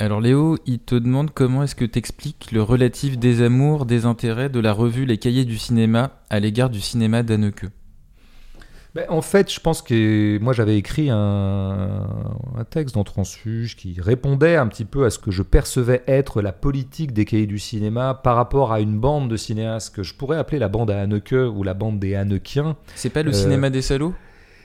Alors 0.00 0.20
Léo, 0.20 0.56
il 0.66 0.78
te 0.78 0.94
demande 0.94 1.32
comment 1.32 1.64
est-ce 1.64 1.74
que 1.74 1.84
tu 1.84 1.98
expliques 1.98 2.52
le 2.52 2.62
relatif 2.62 3.18
désamour, 3.18 3.84
désintérêt 3.84 4.48
de 4.48 4.60
la 4.60 4.72
revue 4.72 5.04
Les 5.06 5.18
Cahiers 5.18 5.44
du 5.44 5.58
cinéma 5.58 6.12
à 6.30 6.38
l'égard 6.38 6.70
du 6.70 6.80
cinéma 6.80 7.24
d'Anneke 7.24 7.64
Ben, 8.94 9.06
en 9.08 9.22
fait, 9.22 9.52
je 9.52 9.58
pense 9.58 9.82
que 9.82 10.38
moi 10.40 10.52
j'avais 10.52 10.76
écrit 10.78 11.10
un, 11.10 12.06
un 12.56 12.64
texte 12.70 12.94
dans 12.94 13.02
Transfuge 13.02 13.74
qui 13.74 13.96
répondait 14.00 14.54
un 14.54 14.68
petit 14.68 14.84
peu 14.84 15.04
à 15.04 15.10
ce 15.10 15.18
que 15.18 15.32
je 15.32 15.42
percevais 15.42 16.04
être 16.06 16.42
la 16.42 16.52
politique 16.52 17.12
des 17.12 17.24
cahiers 17.24 17.46
du 17.48 17.58
cinéma 17.58 18.14
par 18.22 18.36
rapport 18.36 18.72
à 18.72 18.80
une 18.80 19.00
bande 19.00 19.28
de 19.28 19.36
cinéastes 19.36 19.92
que 19.96 20.04
je 20.04 20.14
pourrais 20.14 20.38
appeler 20.38 20.60
la 20.60 20.68
bande 20.68 20.92
à 20.92 21.00
Haneke 21.00 21.32
ou 21.52 21.64
la 21.64 21.74
bande 21.74 21.98
des 21.98 22.14
Hanekiens. 22.14 22.76
C'est 22.94 23.10
pas 23.10 23.24
le 23.24 23.30
Euh, 23.30 23.34
cinéma 23.34 23.68
des 23.68 23.82
salauds? 23.82 24.14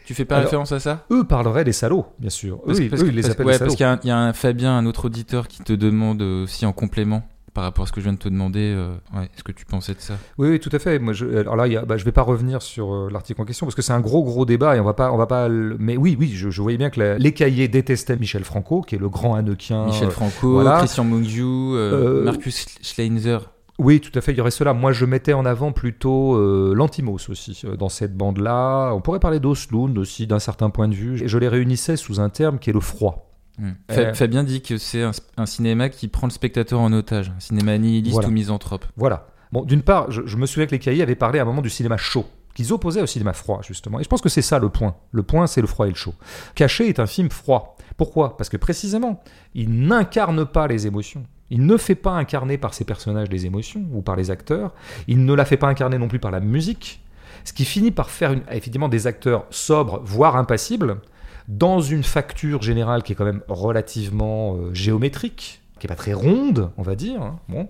Tu 0.05 0.13
fais 0.13 0.25
pas 0.25 0.35
alors- 0.35 0.45
référence 0.45 0.71
à 0.71 0.79
ça? 0.79 1.05
Eux 1.11 1.23
parleraient 1.23 1.63
des 1.63 1.71
salauds, 1.73 2.05
bien 2.19 2.29
sûr. 2.29 2.61
Parce, 2.65 2.79
eux, 2.79 2.89
parce 2.89 3.01
eux, 3.01 3.05
que- 3.05 3.09
ils 3.11 3.15
les 3.15 3.29
appellent 3.29 3.45
ouais, 3.45 3.53
salauds. 3.53 3.65
parce 3.65 3.75
qu'il 3.75 3.85
y 3.85 3.87
a 3.87 3.91
un- 3.93 3.99
il 4.03 4.07
y, 4.07 4.11
a 4.11 4.17
un 4.17 4.33
Fabien, 4.33 4.77
un 4.77 4.85
autre 4.85 5.05
auditeur, 5.05 5.47
qui 5.47 5.61
te 5.63 5.73
demande 5.73 6.21
aussi 6.21 6.65
en 6.65 6.73
complément 6.73 7.23
par 7.53 7.65
rapport 7.65 7.83
à 7.83 7.87
ce 7.87 7.91
que 7.91 8.01
je 8.01 8.05
viens 8.05 8.13
de 8.13 8.17
te 8.17 8.27
demander, 8.29 8.73
euh, 8.75 8.95
ouais, 9.15 9.29
ce 9.35 9.43
que 9.43 9.51
tu 9.51 9.63
pensais 9.63 9.93
de 9.93 9.99
ça? 9.99 10.15
Oui, 10.39 10.49
oui, 10.49 10.59
tout 10.59 10.71
à 10.73 10.79
fait. 10.79 10.97
Moi, 10.97 11.13
je, 11.13 11.25
alors 11.37 11.55
là, 11.55 11.67
il 11.67 11.73
y 11.73 11.77
a- 11.77 11.85
bah, 11.85 11.97
je 11.97 12.03
vais 12.03 12.11
pas 12.11 12.23
revenir 12.23 12.63
sur 12.63 12.91
euh, 12.91 13.09
l'article 13.11 13.39
en 13.41 13.45
question 13.45 13.67
parce 13.67 13.75
que 13.75 13.83
c'est 13.83 13.93
un 13.93 13.99
gros, 13.99 14.23
gros 14.23 14.45
débat 14.45 14.75
et 14.75 14.79
on 14.79 14.83
va 14.83 14.93
pas, 14.95 15.11
on 15.11 15.17
va 15.17 15.27
pas. 15.27 15.47
le- 15.47 15.77
Mais 15.79 15.95
oui, 15.95 16.17
oui, 16.19 16.31
je, 16.33 16.49
je 16.49 16.61
voyais 16.63 16.79
bien 16.79 16.89
que 16.89 16.99
la- 16.99 17.17
les 17.19 17.31
cahiers 17.31 17.67
détestaient 17.67 18.17
Michel 18.17 18.43
Franco, 18.43 18.81
qui 18.81 18.95
est 18.95 18.99
le 18.99 19.07
grand 19.07 19.35
Hannequin. 19.35 19.85
Michel 19.85 20.07
euh, 20.07 20.11
Franco, 20.11 20.53
voilà. 20.53 20.79
Christian 20.79 21.03
Mungiu, 21.03 21.43
euh, 21.43 22.21
Euh, 22.21 22.23
Marcus 22.23 22.65
Schleinzer. 22.81 23.51
Oui, 23.79 23.99
tout 24.01 24.11
à 24.17 24.21
fait, 24.21 24.31
il 24.33 24.37
y 24.37 24.41
aurait 24.41 24.51
cela. 24.51 24.73
Moi, 24.73 24.91
je 24.91 25.05
mettais 25.05 25.33
en 25.33 25.45
avant 25.45 25.71
plutôt 25.71 26.35
euh, 26.35 26.73
l'Antimos 26.75 27.17
aussi, 27.29 27.59
euh, 27.65 27.75
dans 27.75 27.89
cette 27.89 28.15
bande-là. 28.15 28.91
On 28.93 29.01
pourrait 29.01 29.19
parler 29.19 29.39
d'Oslund 29.39 29.97
aussi, 29.97 30.27
d'un 30.27 30.39
certain 30.39 30.69
point 30.69 30.87
de 30.87 30.93
vue. 30.93 31.23
Et 31.23 31.27
je 31.27 31.37
les 31.39 31.47
réunissais 31.47 31.97
sous 31.97 32.19
un 32.19 32.29
terme 32.29 32.59
qui 32.59 32.69
est 32.69 32.73
le 32.73 32.79
froid. 32.79 33.31
Hmm. 33.57 33.71
Euh, 33.91 33.93
Fa- 33.93 34.13
Fabien 34.13 34.43
dit 34.43 34.61
que 34.61 34.77
c'est 34.77 35.01
un, 35.01 35.11
un 35.37 35.45
cinéma 35.47 35.89
qui 35.89 36.07
prend 36.07 36.27
le 36.27 36.31
spectateur 36.31 36.79
en 36.79 36.93
otage, 36.93 37.31
un 37.35 37.39
cinéma 37.39 37.77
nihiliste 37.77 38.13
Voilà. 38.13 38.27
ou 38.29 38.31
misanthrope. 38.31 38.85
Voilà. 38.95 39.27
Bon, 39.51 39.63
d'une 39.63 39.81
part, 39.83 40.09
je, 40.11 40.21
je 40.25 40.37
me 40.37 40.45
souviens 40.45 40.65
que 40.67 40.71
les 40.71 40.79
cahiers 40.79 41.01
avaient 41.03 41.15
parlé 41.15 41.39
à 41.39 41.41
un 41.41 41.45
moment 41.45 41.61
du 41.61 41.69
cinéma 41.69 41.97
chaud, 41.97 42.25
qu'ils 42.55 42.73
opposaient 42.73 43.01
au 43.01 43.07
cinéma 43.07 43.33
froid, 43.33 43.61
justement. 43.63 43.99
Et 43.99 44.03
je 44.03 44.09
pense 44.09 44.21
que 44.21 44.29
c'est 44.29 44.41
ça 44.43 44.57
le 44.59 44.69
point. 44.69 44.95
Le 45.11 45.21
point, 45.23 45.45
c'est 45.47 45.61
le 45.61 45.67
froid 45.67 45.85
et 45.87 45.89
le 45.89 45.95
chaud. 45.95 46.13
Caché 46.55 46.89
est 46.89 46.99
un 46.99 47.05
film 47.07 47.29
froid. 47.29 47.75
Pourquoi? 47.97 48.37
Parce 48.37 48.49
que 48.49 48.57
précisément, 48.57 49.21
il 49.53 49.85
n'incarne 49.87 50.45
pas 50.45 50.67
les 50.67 50.87
émotions. 50.87 51.23
Il 51.49 51.65
ne 51.65 51.77
fait 51.77 51.95
pas 51.95 52.11
incarner 52.11 52.57
par 52.57 52.73
ses 52.73 52.85
personnages 52.85 53.29
les 53.29 53.45
émotions 53.45 53.83
ou 53.93 54.01
par 54.01 54.15
les 54.15 54.31
acteurs. 54.31 54.71
Il 55.07 55.25
ne 55.25 55.33
la 55.33 55.45
fait 55.45 55.57
pas 55.57 55.67
incarner 55.67 55.97
non 55.97 56.07
plus 56.07 56.19
par 56.19 56.31
la 56.31 56.39
musique. 56.39 57.01
Ce 57.43 57.53
qui 57.53 57.65
finit 57.65 57.91
par 57.91 58.09
faire 58.09 58.35
effectivement 58.51 58.89
des 58.89 59.05
acteurs 59.07 59.45
sobres, 59.49 60.01
voire 60.03 60.35
impassibles, 60.37 60.97
dans 61.47 61.81
une 61.81 62.03
facture 62.03 62.61
générale 62.61 63.03
qui 63.03 63.11
est 63.11 63.15
quand 63.15 63.25
même 63.25 63.41
relativement 63.49 64.55
euh, 64.55 64.73
géométrique, 64.73 65.61
qui 65.79 65.87
est 65.87 65.89
pas 65.89 65.95
très 65.95 66.13
ronde, 66.13 66.71
on 66.77 66.83
va 66.83 66.95
dire. 66.95 67.21
hein. 67.21 67.39
Bon. 67.49 67.67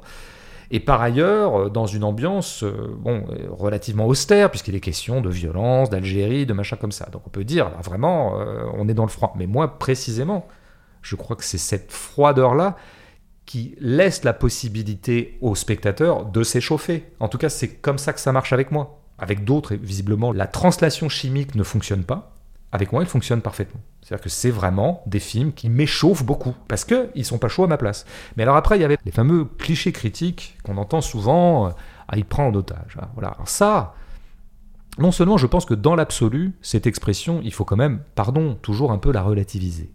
Et 0.69 0.79
par 0.79 1.01
ailleurs, 1.01 1.55
euh, 1.55 1.69
dans 1.69 1.87
une 1.87 2.03
ambiance 2.03 2.63
euh, 2.63 2.95
bon, 2.99 3.25
relativement 3.49 4.05
austère, 4.05 4.49
puisqu'il 4.49 4.75
est 4.75 4.79
question 4.79 5.21
de 5.21 5.29
violence, 5.29 5.89
d'Algérie, 5.89 6.45
de 6.45 6.53
machin 6.53 6.77
comme 6.77 6.91
ça. 6.91 7.09
Donc 7.11 7.23
on 7.25 7.29
peut 7.29 7.43
dire, 7.43 7.65
là, 7.65 7.77
vraiment, 7.83 8.39
euh, 8.39 8.63
on 8.75 8.87
est 8.87 8.93
dans 8.93 9.03
le 9.05 9.09
froid. 9.09 9.33
Mais 9.37 9.47
moi, 9.47 9.79
précisément, 9.79 10.47
je 11.01 11.15
crois 11.15 11.35
que 11.35 11.43
c'est 11.43 11.57
cette 11.57 11.91
froideur-là 11.91 12.75
qui 13.45 13.75
laisse 13.79 14.23
la 14.23 14.33
possibilité 14.33 15.37
au 15.41 15.55
spectateur 15.55 16.25
de 16.25 16.43
s'échauffer. 16.43 17.11
En 17.19 17.27
tout 17.27 17.37
cas, 17.37 17.49
c'est 17.49 17.75
comme 17.75 17.97
ça 17.97 18.13
que 18.13 18.19
ça 18.19 18.31
marche 18.31 18.53
avec 18.53 18.71
moi. 18.71 19.01
Avec 19.17 19.43
d'autres, 19.43 19.75
visiblement, 19.75 20.31
la 20.31 20.47
translation 20.47 21.09
chimique 21.09 21.55
ne 21.55 21.63
fonctionne 21.63 22.03
pas. 22.03 22.33
Avec 22.71 22.91
moi, 22.91 23.03
il 23.03 23.07
fonctionne 23.07 23.41
parfaitement. 23.41 23.81
C'est-à-dire 24.01 24.23
que 24.23 24.29
c'est 24.29 24.49
vraiment 24.49 25.03
des 25.05 25.19
films 25.19 25.53
qui 25.53 25.69
m'échauffent 25.69 26.25
beaucoup, 26.25 26.55
parce 26.67 26.85
qu'ils 26.85 27.25
sont 27.25 27.37
pas 27.37 27.47
chauds 27.47 27.63
à 27.63 27.67
ma 27.67 27.77
place. 27.77 28.05
Mais 28.35 28.43
alors 28.43 28.55
après, 28.55 28.77
il 28.77 28.81
y 28.81 28.85
avait 28.85 28.97
les 29.05 29.11
fameux 29.11 29.45
clichés 29.45 29.91
critiques 29.91 30.57
qu'on 30.63 30.77
entend 30.77 31.01
souvent, 31.01 31.67
euh, 31.67 31.71
ah, 32.07 32.17
il 32.17 32.25
prend 32.25 32.47
en 32.47 32.53
otage. 32.53 32.97
Ah, 32.99 33.09
voilà. 33.13 33.29
Alors 33.29 33.47
ça, 33.47 33.93
non 34.97 35.11
seulement 35.11 35.37
je 35.37 35.47
pense 35.47 35.65
que 35.65 35.73
dans 35.73 35.95
l'absolu, 35.95 36.53
cette 36.61 36.87
expression, 36.87 37.41
il 37.43 37.53
faut 37.53 37.65
quand 37.65 37.77
même, 37.77 38.01
pardon, 38.15 38.55
toujours 38.55 38.91
un 38.91 38.97
peu 38.97 39.11
la 39.11 39.21
relativiser. 39.21 39.93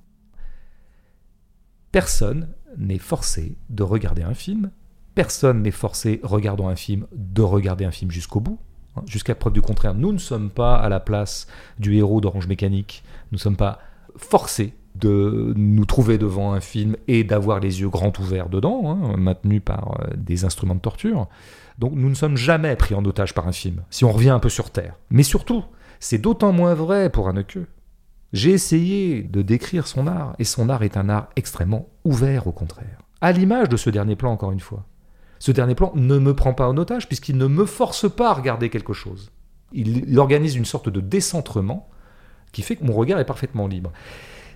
Personne 1.93 2.49
n'est 2.79 2.99
forcé 2.99 3.57
de 3.71 3.83
regarder 3.83 4.23
un 4.23 4.35
film, 4.35 4.71
personne 5.15 5.63
n'est 5.63 5.71
forcé, 5.71 6.21
regardant 6.23 6.69
un 6.69 6.77
film, 6.77 7.07
de 7.15 7.43
regarder 7.43 7.85
un 7.85 7.91
film 7.91 8.11
jusqu'au 8.11 8.41
bout. 8.41 8.59
hein, 8.97 9.03
Jusqu'à 9.07 9.35
preuve 9.35 9.53
du 9.53 9.61
contraire, 9.63 9.95
nous 9.95 10.13
ne 10.13 10.19
sommes 10.19 10.51
pas 10.51 10.77
à 10.77 10.89
la 10.89 11.01
place 11.01 11.47
du 11.79 11.97
héros 11.97 12.21
d'Orange 12.21 12.47
Mécanique, 12.47 13.03
nous 13.33 13.37
ne 13.37 13.41
sommes 13.41 13.57
pas 13.57 13.81
forcés 14.17 14.75
de 14.95 15.53
nous 15.57 15.85
trouver 15.85 16.19
devant 16.19 16.53
un 16.55 16.61
film 16.61 16.97
et 17.07 17.23
d'avoir 17.23 17.61
les 17.61 17.81
yeux 17.81 17.89
grands 17.89 18.13
ouverts 18.19 18.49
dedans, 18.49 18.83
hein, 18.91 19.17
maintenus 19.17 19.63
par 19.65 20.01
euh, 20.01 20.15
des 20.17 20.45
instruments 20.45 20.75
de 20.75 20.81
torture. 20.81 21.29
Donc 21.79 21.93
nous 21.95 22.09
ne 22.09 22.15
sommes 22.15 22.37
jamais 22.37 22.75
pris 22.75 22.95
en 22.95 23.05
otage 23.05 23.35
par 23.35 23.47
un 23.47 23.53
film, 23.53 23.83
si 23.91 24.05
on 24.05 24.11
revient 24.11 24.31
un 24.31 24.41
peu 24.41 24.49
sur 24.49 24.71
Terre. 24.71 24.95
Mais 25.11 25.23
surtout, 25.23 25.63
c'est 26.01 26.19
d'autant 26.19 26.53
moins 26.53 26.75
vrai 26.75 27.11
pour 27.11 27.29
Haneke. 27.29 27.59
J'ai 28.33 28.51
essayé 28.51 29.23
de 29.23 29.43
décrire 29.43 29.87
son 29.87 30.07
art, 30.07 30.35
et 30.39 30.45
son 30.45 30.69
art 30.69 30.83
est 30.83 30.97
un 30.97 31.09
art 31.09 31.29
extrêmement 31.37 31.89
ouvert 32.05 32.47
au 32.47 32.53
contraire. 32.53 33.01
À 33.21 33.33
l'image 33.33 33.69
de 33.69 33.77
ce 33.77 33.91
dernier 33.91 34.17
plan, 34.17 34.31
encore 34.31 34.53
une 34.53 34.61
fois. 34.61 34.85
Ce 35.39 35.53
dernier 35.53 35.75
plan 35.75 35.93
ne 35.95 36.19
me 36.19 36.35
prend 36.35 36.53
pas 36.53 36.69
en 36.69 36.77
otage 36.77 37.07
puisqu'il 37.07 37.37
ne 37.37 37.47
me 37.47 37.65
force 37.65 38.11
pas 38.11 38.31
à 38.31 38.35
regarder 38.35 38.71
quelque 38.71 38.93
chose. 38.93 39.31
Il, 39.73 40.19
organise 40.19 40.57
une 40.57 40.65
sorte 40.65 40.89
de 40.89 41.01
décentrement 41.01 41.89
qui 42.53 42.63
fait 42.63 42.77
que 42.77 42.85
mon 42.85 42.95
regard 42.95 43.21
est 43.21 43.25
parfaitement 43.25 43.67
libre. 43.67 43.93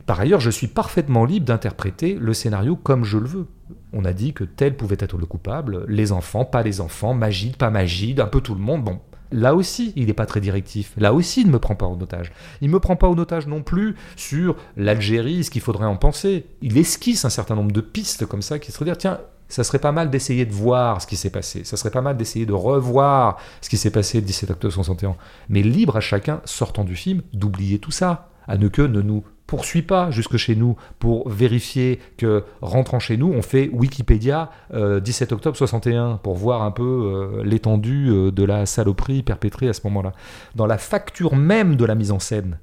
Par 0.07 0.19
ailleurs, 0.19 0.41
je 0.41 0.51
suis 0.51 0.67
parfaitement 0.67 1.25
libre 1.25 1.47
d'interpréter 1.47 2.15
le 2.15 2.35
scénario 2.35 2.75
comme 2.75 3.05
je 3.05 3.19
le 3.19 3.27
veux. 3.27 3.47
On 3.93 4.05
a 4.05 4.13
dit 4.13 4.33
que 4.33 4.43
tel 4.43 4.77
pouvait 4.77 4.97
être 4.99 5.17
le 5.17 5.27
coupable, 5.27 5.85
les 5.87 6.11
enfants, 6.11 6.45
pas 6.45 6.63
les 6.63 6.81
enfants, 6.81 7.15
Magide, 7.15 7.57
pas 7.57 7.71
Magide, 7.71 8.21
un 8.21 8.27
peu 8.27 8.41
tout 8.41 8.55
le 8.55 8.61
monde. 8.61 8.83
Bon, 8.83 9.01
là 9.33 9.55
aussi, 9.55 9.93
il 9.97 10.07
n'est 10.07 10.13
pas 10.13 10.27
très 10.27 10.41
directif. 10.41 10.93
Là 10.97 11.13
aussi, 11.13 11.43
il 11.43 11.47
ne 11.47 11.53
me 11.53 11.59
prend 11.59 11.75
pas 11.75 11.87
en 11.87 12.01
otage. 12.01 12.33
Il 12.61 12.69
ne 12.69 12.75
me 12.75 12.81
prend 12.81 12.97
pas 12.97 13.09
en 13.09 13.19
otage 13.19 13.47
non 13.47 13.63
plus 13.63 13.97
sur 14.17 14.57
l'Algérie, 14.77 15.45
ce 15.45 15.51
qu'il 15.51 15.63
faudrait 15.63 15.87
en 15.87 15.97
penser. 15.97 16.47
Il 16.61 16.79
esquisse 16.79 17.25
un 17.25 17.31
certain 17.31 17.55
nombre 17.55 17.73
de 17.73 17.81
pistes 17.81 18.27
comme 18.27 18.43
ça 18.43 18.59
qui 18.59 18.73
seraient 18.73 18.85
dire, 18.85 18.99
tiens, 18.99 19.19
ça 19.49 19.65
serait 19.65 19.79
pas 19.79 19.93
mal 19.93 20.09
d'essayer 20.09 20.47
de 20.47 20.53
voir 20.53 21.03
ce 21.03 21.07
qui 21.07 21.17
s'est 21.17 21.31
passé. 21.31 21.65
Ça 21.65 21.77
serait 21.77 21.91
pas 21.91 22.01
mal 22.01 22.17
d'essayer 22.17 22.47
de 22.47 22.55
revoir 22.55 23.39
ce 23.61 23.69
qui 23.69 23.77
s'est 23.77 23.91
passé 23.91 24.19
le 24.19 24.27
17 24.27 24.51
octobre 24.51 24.73
61. 24.73 25.17
Mais 25.51 25.63
libre 25.63 25.97
à 25.97 26.01
chacun, 26.01 26.41
sortant 26.45 26.85
du 26.85 26.97
film, 26.97 27.23
d'oublier 27.35 27.79
tout 27.79 27.91
ça. 27.91 28.31
Anneke 28.49 28.79
ne 28.79 29.03
nous 29.03 29.25
poursuit 29.53 29.83
pas 29.83 30.11
jusque 30.11 30.39
chez 30.39 30.57
nous 30.57 30.77
pour 30.99 31.29
vérifier 31.29 32.01
que, 32.17 32.43
rentrant 32.63 32.99
chez 32.99 33.19
nous, 33.19 33.31
on 33.31 33.43
fait 33.43 33.69
Wikipédia 33.71 34.51
euh, 34.73 34.99
17 34.99 35.31
octobre 35.33 35.59
61 35.59 36.17
pour 36.23 36.37
voir 36.37 36.63
un 36.63 36.71
peu 36.71 36.83
euh, 36.83 37.45
l'étendue 37.45 38.09
euh, 38.09 38.33
de 38.33 38.45
la 38.45 38.65
saloperie 38.65 39.23
perpétrée 39.23 39.69
à 39.69 39.75
ce 39.75 39.83
moment-là. 39.85 40.13
Dans 40.55 40.65
la 40.65 40.79
facture 40.79 41.37
même 41.37 41.77
de 41.77 41.85
la 41.85 41.95
mise 41.95 42.13
en 42.13 42.19
scène, 42.19 42.61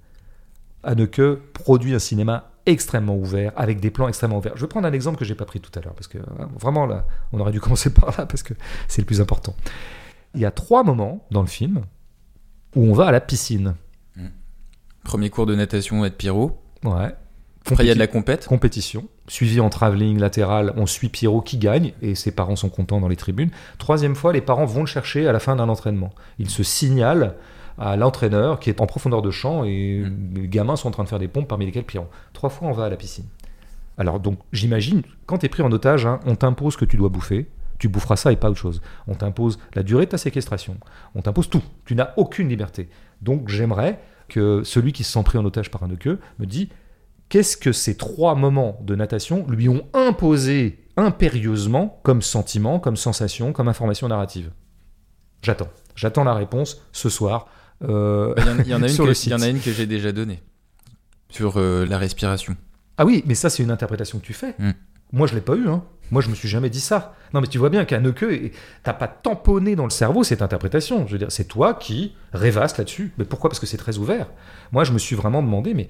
Anneke 0.82 1.36
produit 1.53 1.94
un 1.94 1.99
cinéma 1.99 2.49
extrêmement 2.66 3.16
ouvert, 3.16 3.52
avec 3.56 3.80
des 3.80 3.91
plans 3.91 4.07
extrêmement 4.07 4.40
ouverts. 4.40 4.53
Je 4.56 4.61
vais 4.61 4.68
prendre 4.68 4.88
un 4.88 4.94
exemple 4.94 5.20
que 5.20 5.26
j'ai 5.26 5.36
pas 5.36 5.45
pris 5.45 5.60
tout 5.60 5.78
à 5.78 5.84
l'heure, 5.84 5.94
parce 5.94 6.07
que 6.07 6.18
hein, 6.18 6.49
vraiment 6.60 6.88
là, 6.88 7.06
on 7.34 7.40
aurait 7.40 7.52
dû 7.52 7.60
commencer 7.61 7.94
par 7.94 8.18
là, 8.18 8.26
parce 8.26 8.41
que 8.41 8.56
c'est 8.88 9.03
le 9.03 9.06
plus 9.06 9.22
important. 9.22 9.53
Il 10.34 10.41
y 10.41 10.45
a 10.45 10.52
trois 10.52 10.84
moments 10.84 11.24
dans 11.30 11.41
le 11.41 11.48
film 11.48 11.84
où 12.76 12.84
on 12.84 12.94
va 12.94 13.06
à 13.06 13.11
la 13.11 13.22
piscine. 13.22 13.76
Premier 15.03 15.30
cours 15.30 15.45
de 15.45 15.56
natation 15.56 16.03
être 16.03 16.18
Pierrot. 16.18 16.60
Ouais. 16.84 17.14
Après, 17.72 17.84
il 17.84 17.88
y 17.88 17.92
a 17.92 17.94
de 17.94 18.00
la 18.00 18.08
compète. 18.08 18.48
compétition, 18.48 19.08
suivi 19.28 19.60
en 19.60 19.70
travelling 19.70 20.18
latéral, 20.18 20.74
on 20.76 20.86
suit 20.86 21.10
Pierrot 21.10 21.42
qui 21.42 21.58
gagne 21.58 21.94
et 22.02 22.16
ses 22.16 22.32
parents 22.32 22.56
sont 22.56 22.70
contents 22.70 23.00
dans 23.00 23.08
les 23.08 23.16
tribunes. 23.16 23.52
Troisième 23.78 24.16
fois, 24.16 24.34
les 24.34 24.42
parents 24.42 24.66
vont 24.66 24.82
le 24.82 24.88
chercher 24.88 25.28
à 25.28 25.32
la 25.32 25.40
fin 25.40 25.56
d'un 25.56 25.70
entraînement. 25.70 26.10
Ils 26.40 26.50
se 26.50 26.64
signalent 26.64 27.36
à 27.78 27.96
l'entraîneur 27.96 28.60
qui 28.60 28.70
est 28.70 28.82
en 28.82 28.88
profondeur 28.88 29.22
de 29.22 29.32
champ 29.32 29.64
et 29.64 30.04
les 30.36 30.48
gamins 30.48 30.76
sont 30.76 30.88
en 30.88 30.92
train 30.92 31.04
de 31.04 31.10
faire 31.10 31.20
des 31.20 31.28
pompes 31.28 31.48
parmi 31.48 31.66
lesquels 31.66 31.84
Pierrot. 31.84 32.10
Trois 32.34 32.50
fois, 32.50 32.68
on 32.68 32.72
va 32.72 32.86
à 32.86 32.90
la 32.90 32.98
piscine. 32.98 33.26
Alors 33.98 34.20
donc, 34.20 34.40
j'imagine, 34.52 35.04
quand 35.26 35.40
tu 35.40 35.46
es 35.46 35.50
pris 35.50 35.62
en 35.62 35.72
otage, 35.72 36.06
hein, 36.06 36.20
on 36.26 36.36
t'impose 36.36 36.76
que 36.76 36.86
tu 36.86 36.98
dois 36.98 37.10
bouffer. 37.10 37.50
Tu 37.78 37.88
boufferas 37.88 38.18
ça 38.18 38.32
et 38.32 38.36
pas 38.36 38.50
autre 38.50 38.60
chose. 38.60 38.82
On 39.08 39.16
t'impose 39.16 39.60
la 39.74 39.84
durée 39.84 40.06
de 40.06 40.12
ta 40.12 40.18
séquestration. 40.18 40.78
On 41.16 41.22
t'impose 41.22 41.50
tout. 41.50 41.64
Tu 41.86 41.96
n'as 41.96 42.14
aucune 42.18 42.50
liberté. 42.50 42.90
Donc 43.22 43.48
j'aimerais 43.48 44.00
que 44.30 44.62
celui 44.64 44.94
qui 44.94 45.04
se 45.04 45.12
sent 45.12 45.24
pris 45.24 45.38
en 45.38 45.44
otage 45.46 45.70
par 45.72 45.84
un 45.84 45.90
queue 45.96 46.20
me 46.40 46.46
dit 46.46 46.70
qu'est-ce 47.28 47.58
que 47.58 47.72
ces 47.74 47.98
trois 47.98 48.36
moments 48.36 48.80
de 48.84 48.96
natation 48.96 49.46
lui 49.50 49.68
ont 49.68 49.86
imposé 49.94 50.86
impérieusement 50.96 52.00
comme 52.04 52.22
sentiment, 52.22 52.80
comme 52.80 52.96
sensation, 52.96 53.52
comme 53.54 53.68
information 53.68 54.08
narrative? 54.08 54.52
J'attends. 55.42 55.70
J'attends 55.96 56.24
la 56.24 56.34
réponse 56.34 56.82
ce 56.92 57.10
soir. 57.10 57.48
euh, 57.88 58.34
Il 58.38 58.46
y 58.46 58.50
en- 58.50 58.58
il 58.60 58.68
y, 58.68 58.74
en 58.76 58.82
a 58.84 58.88
une 58.88 58.94
sur 58.94 59.06
que- 59.06 59.10
le 59.10 59.16
il 59.26 59.30
y 59.30 59.34
en 59.34 59.38
a 59.38 59.40
site. 59.46 59.52
une 59.56 59.62
que 59.62 59.72
j'ai 59.72 59.86
déjà 59.86 60.12
donnée. 60.12 60.42
Sur 61.30 61.58
euh, 61.58 61.86
la 61.86 61.98
respiration. 61.98 62.56
Ah 62.98 63.06
oui, 63.06 63.24
mais 63.26 63.36
ça 63.36 63.50
c'est 63.50 63.64
une 63.64 63.72
interprétation 63.72 64.20
que 64.20 64.26
tu 64.26 64.34
fais. 64.34 64.56
Hmm. 64.60 64.72
Moi 65.14 65.28
je 65.28 65.36
l'ai 65.36 65.42
pas 65.42 65.56
eu. 65.56 65.68
Hein. 65.70 65.84
Moi 66.11 66.22
je 66.22 66.30
me 66.30 66.36
suis 66.36 66.48
jamais 66.48 66.69
dit 66.69 66.80
ça. 66.80 67.14
Non 67.34 67.41
mais 67.41 67.48
tu 67.48 67.57
vois 67.57 67.69
bien 67.69 67.86
qu'à 67.86 67.99
Neuqueux, 67.99 68.52
t'as 68.84 68.94
pas 68.94 69.07
tamponné 69.07 69.76
dans 69.76 69.84
le 69.84 69.90
cerveau 69.90 70.23
cette 70.23 70.41
interprétation. 70.41 71.06
Je 71.07 71.14
veux 71.14 71.18
dire, 71.19 71.31
c'est 71.31 71.48
toi 71.48 71.73
qui 71.73 72.14
rêvasses 72.34 72.77
là-dessus. 72.77 73.14
Mais 73.18 73.26
pourquoi? 73.26 73.49
Parce 73.49 73.60
que 73.60 73.68
c'est 73.68 73.77
très 73.77 73.98
ouvert. 73.98 74.27
Moi 74.72 74.84
je 74.84 74.91
me 74.91 74.99
suis 74.99 75.15
vraiment 75.15 75.41
demandé, 75.41 75.73
mais 75.73 75.90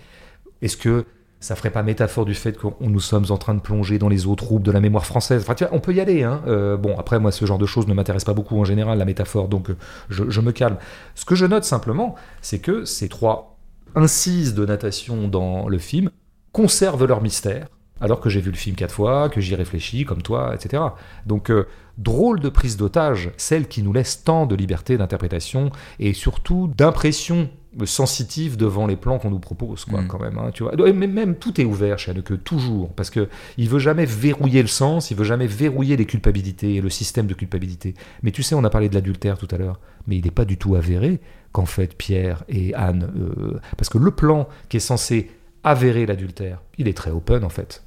est-ce 0.62 0.78
que 0.78 1.06
ça 1.40 1.56
ferait 1.56 1.70
pas 1.70 1.84
métaphore 1.84 2.26
du 2.26 2.34
fait 2.34 2.58
qu'on 2.58 2.76
nous 2.82 3.00
sommes 3.00 3.28
en 3.30 3.38
train 3.38 3.54
de 3.54 3.62
plonger 3.62 3.98
dans 3.98 4.10
les 4.10 4.28
eaux 4.28 4.36
troubles 4.36 4.66
de 4.66 4.72
la 4.72 4.82
mémoire 4.82 5.06
française? 5.06 5.42
Enfin, 5.42 5.56
tu 5.56 5.64
vois, 5.64 5.74
on 5.74 5.80
peut 5.80 5.94
y 5.94 6.02
aller. 6.02 6.24
Hein. 6.24 6.42
Euh, 6.48 6.76
bon, 6.76 6.98
après, 6.98 7.18
moi, 7.18 7.32
ce 7.32 7.46
genre 7.46 7.58
de 7.58 7.66
choses 7.66 7.88
ne 7.88 7.94
m'intéresse 7.94 8.26
pas 8.26 8.34
beaucoup 8.34 8.60
en 8.60 8.66
général, 8.66 8.98
la 8.98 9.06
métaphore, 9.06 9.48
donc 9.48 9.70
euh, 9.70 9.78
je 10.10 10.42
me 10.42 10.52
calme. 10.52 10.76
Ce 11.16 11.24
que 11.24 11.36
je 11.36 11.46
note 11.46 11.64
simplement, 11.64 12.16
c'est 12.42 12.60
que 12.60 12.84
ces 12.84 13.08
trois 13.08 13.58
incises 13.96 14.54
de 14.54 14.66
natation 14.66 15.28
dans 15.28 15.68
le 15.68 15.78
film 15.78 16.12
conservent 16.52 17.06
leur 17.06 17.22
mystère, 17.22 17.68
alors 18.02 18.20
que 18.20 18.30
j'ai 18.30 18.42
vu 18.42 18.52
le 18.52 18.58
film 18.58 18.76
quatre 18.76 18.94
fois, 18.94 19.30
que 19.30 19.42
j'y 19.42 19.56
réfléchis, 19.56 20.06
comme 20.06 20.22
toi, 20.22 20.54
etc. 20.56 20.84
Donc, 21.26 21.50
euh, 21.52 21.66
drôle 21.98 22.40
de 22.40 22.50
prise 22.50 22.78
d'otage, 22.78 23.32
celle 23.38 23.68
qui 23.68 23.84
nous 23.84 23.92
laisse 23.94 24.24
tant 24.24 24.46
de 24.46 24.56
liberté 24.56 24.98
d'interprétation 24.98 25.72
et 26.00 26.14
surtout 26.14 26.72
d'impression 26.78 27.50
sensitive 27.86 28.58
devant 28.58 28.88
les 28.88 28.96
plans 28.96 29.20
qu'on 29.20 29.30
nous 29.30 29.40
propose, 29.40 29.86
quoi, 29.86 30.02
Mm. 30.02 30.08
quand 30.08 30.20
même. 30.20 30.38
hein, 30.40 30.50
tu 30.54 30.64
vois. 30.64 30.74
Et 30.88 30.94
même, 30.94 31.36
tout 31.36 31.60
est 31.62 31.66
ouvert 31.66 32.00
chez 32.00 32.12
Haneke, 32.12 32.44
toujours, 32.44 32.90
parce 32.94 33.10
que 33.10 33.30
il 33.58 33.70
veut 33.70 33.80
jamais 33.80 34.06
verrouiller 34.06 34.62
le 34.62 34.68
sens, 34.68 35.12
il 35.12 35.18
veut 35.18 35.24
jamais 35.24 35.46
verrouiller 35.46 35.96
les 35.96 36.06
culpabilités 36.06 36.76
et 36.76 36.82
le 36.82 36.90
système 36.90 37.28
de 37.28 37.34
culpabilité. 37.36 37.94
Mais 38.24 38.32
tu 38.32 38.42
sais, 38.44 38.56
on 38.56 38.64
a 38.64 38.70
parlé 38.72 38.90
de 38.90 38.96
l'adultère 38.96 39.38
tout 39.38 39.48
à 39.52 39.58
l'heure, 39.58 39.80
mais 40.08 40.18
il 40.18 40.24
n'est 40.26 40.32
pas 40.32 40.46
du 40.46 40.58
tout 40.58 40.76
avéré 40.76 41.20
qu'en 41.52 41.66
fait 41.66 41.96
Pierre 41.96 42.44
et 42.50 42.74
Anne, 42.74 43.12
euh, 43.18 43.60
parce 43.78 43.90
que 43.90 43.98
le 44.00 44.12
plan 44.12 44.48
qui 44.70 44.78
est 44.78 44.82
censé 44.82 45.30
avérer 45.64 46.06
l'adultère, 46.06 46.62
il 46.78 46.88
est 46.88 46.98
très 46.98 47.12
open 47.12 47.44
en 47.44 47.50
fait. 47.50 47.84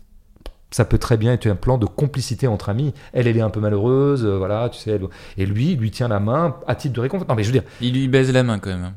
Ça 0.72 0.84
peut 0.84 0.98
très 0.98 1.16
bien 1.16 1.32
être 1.34 1.46
un 1.46 1.54
plan 1.54 1.78
de 1.78 1.86
complicité 1.86 2.46
entre 2.48 2.68
amis. 2.70 2.92
Elle, 3.12 3.28
elle 3.28 3.36
est 3.36 3.40
un 3.42 3.50
peu 3.50 3.60
malheureuse, 3.60 4.24
euh, 4.24 4.36
voilà, 4.38 4.68
tu 4.70 4.80
sais. 4.80 4.90
elle- 4.92 5.06
Et 5.38 5.46
lui, 5.46 5.72
il 5.72 5.78
lui 5.78 5.90
tient 5.92 6.08
la 6.08 6.18
main 6.18 6.56
à 6.66 6.74
titre 6.74 6.94
de 6.94 7.00
réconfort. 7.00 7.28
Non, 7.28 7.34
mais 7.36 7.44
je 7.44 7.48
veux 7.52 7.52
dire, 7.60 7.68
Il 7.80 7.92
lui 7.94 8.08
baise 8.08 8.32
la 8.32 8.42
main 8.42 8.58
quand 8.58 8.70
même. 8.70 8.84
hein. 8.84 8.94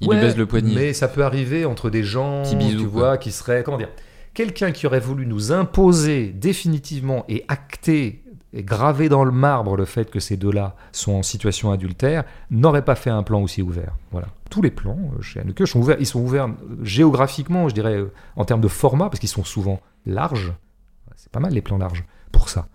Il 0.00 0.08
Ouais, 0.08 0.16
lui 0.16 0.22
baise 0.22 0.36
le 0.36 0.46
poignet. 0.46 0.74
Mais 0.74 0.92
ça 0.92 1.08
peut 1.08 1.24
arriver 1.24 1.64
entre 1.64 1.88
des 1.90 2.04
gens, 2.04 2.42
bisou, 2.56 2.78
tu 2.82 2.88
quoi. 2.88 3.00
vois, 3.00 3.18
qui 3.18 3.32
seraient, 3.32 3.62
comment 3.64 3.78
dire, 3.78 3.88
quelqu'un 4.34 4.70
qui 4.72 4.86
aurait 4.86 5.00
voulu 5.00 5.26
nous 5.26 5.50
imposer 5.52 6.26
définitivement 6.28 7.24
et 7.28 7.44
acter 7.48 8.20
et 8.56 8.62
graver 8.62 9.08
dans 9.08 9.24
le 9.24 9.32
marbre 9.32 9.76
le 9.76 9.84
fait 9.84 10.10
que 10.10 10.20
ces 10.20 10.36
deux-là 10.36 10.76
sont 10.92 11.12
en 11.12 11.22
situation 11.24 11.72
adultère, 11.72 12.22
n'aurait 12.50 12.84
pas 12.84 12.94
fait 12.94 13.10
un 13.10 13.22
plan 13.24 13.42
aussi 13.42 13.62
ouvert. 13.62 13.96
Voilà. 14.12 14.28
Tous 14.50 14.62
les 14.62 14.70
plans 14.70 14.96
euh, 15.18 15.22
chez 15.22 15.40
Haneke 15.40 15.66
sont 15.66 15.80
ouverts. 15.80 15.96
Ils 15.98 16.06
sont 16.06 16.20
ouverts 16.20 16.46
euh, 16.46 16.50
géographiquement, 16.84 17.68
je 17.68 17.74
dirais, 17.74 18.04
en 18.36 18.44
termes 18.44 18.60
de 18.60 18.68
format, 18.68 19.06
parce 19.08 19.18
qu'ils 19.18 19.28
sont 19.28 19.42
souvent 19.44 19.80
larges. 20.06 20.52
C'est 21.16 21.30
pas 21.30 21.40
mal 21.40 21.52
les 21.52 21.62
plans 21.62 21.78
larges 21.78 22.04
pour 22.32 22.48
ça. 22.48 22.68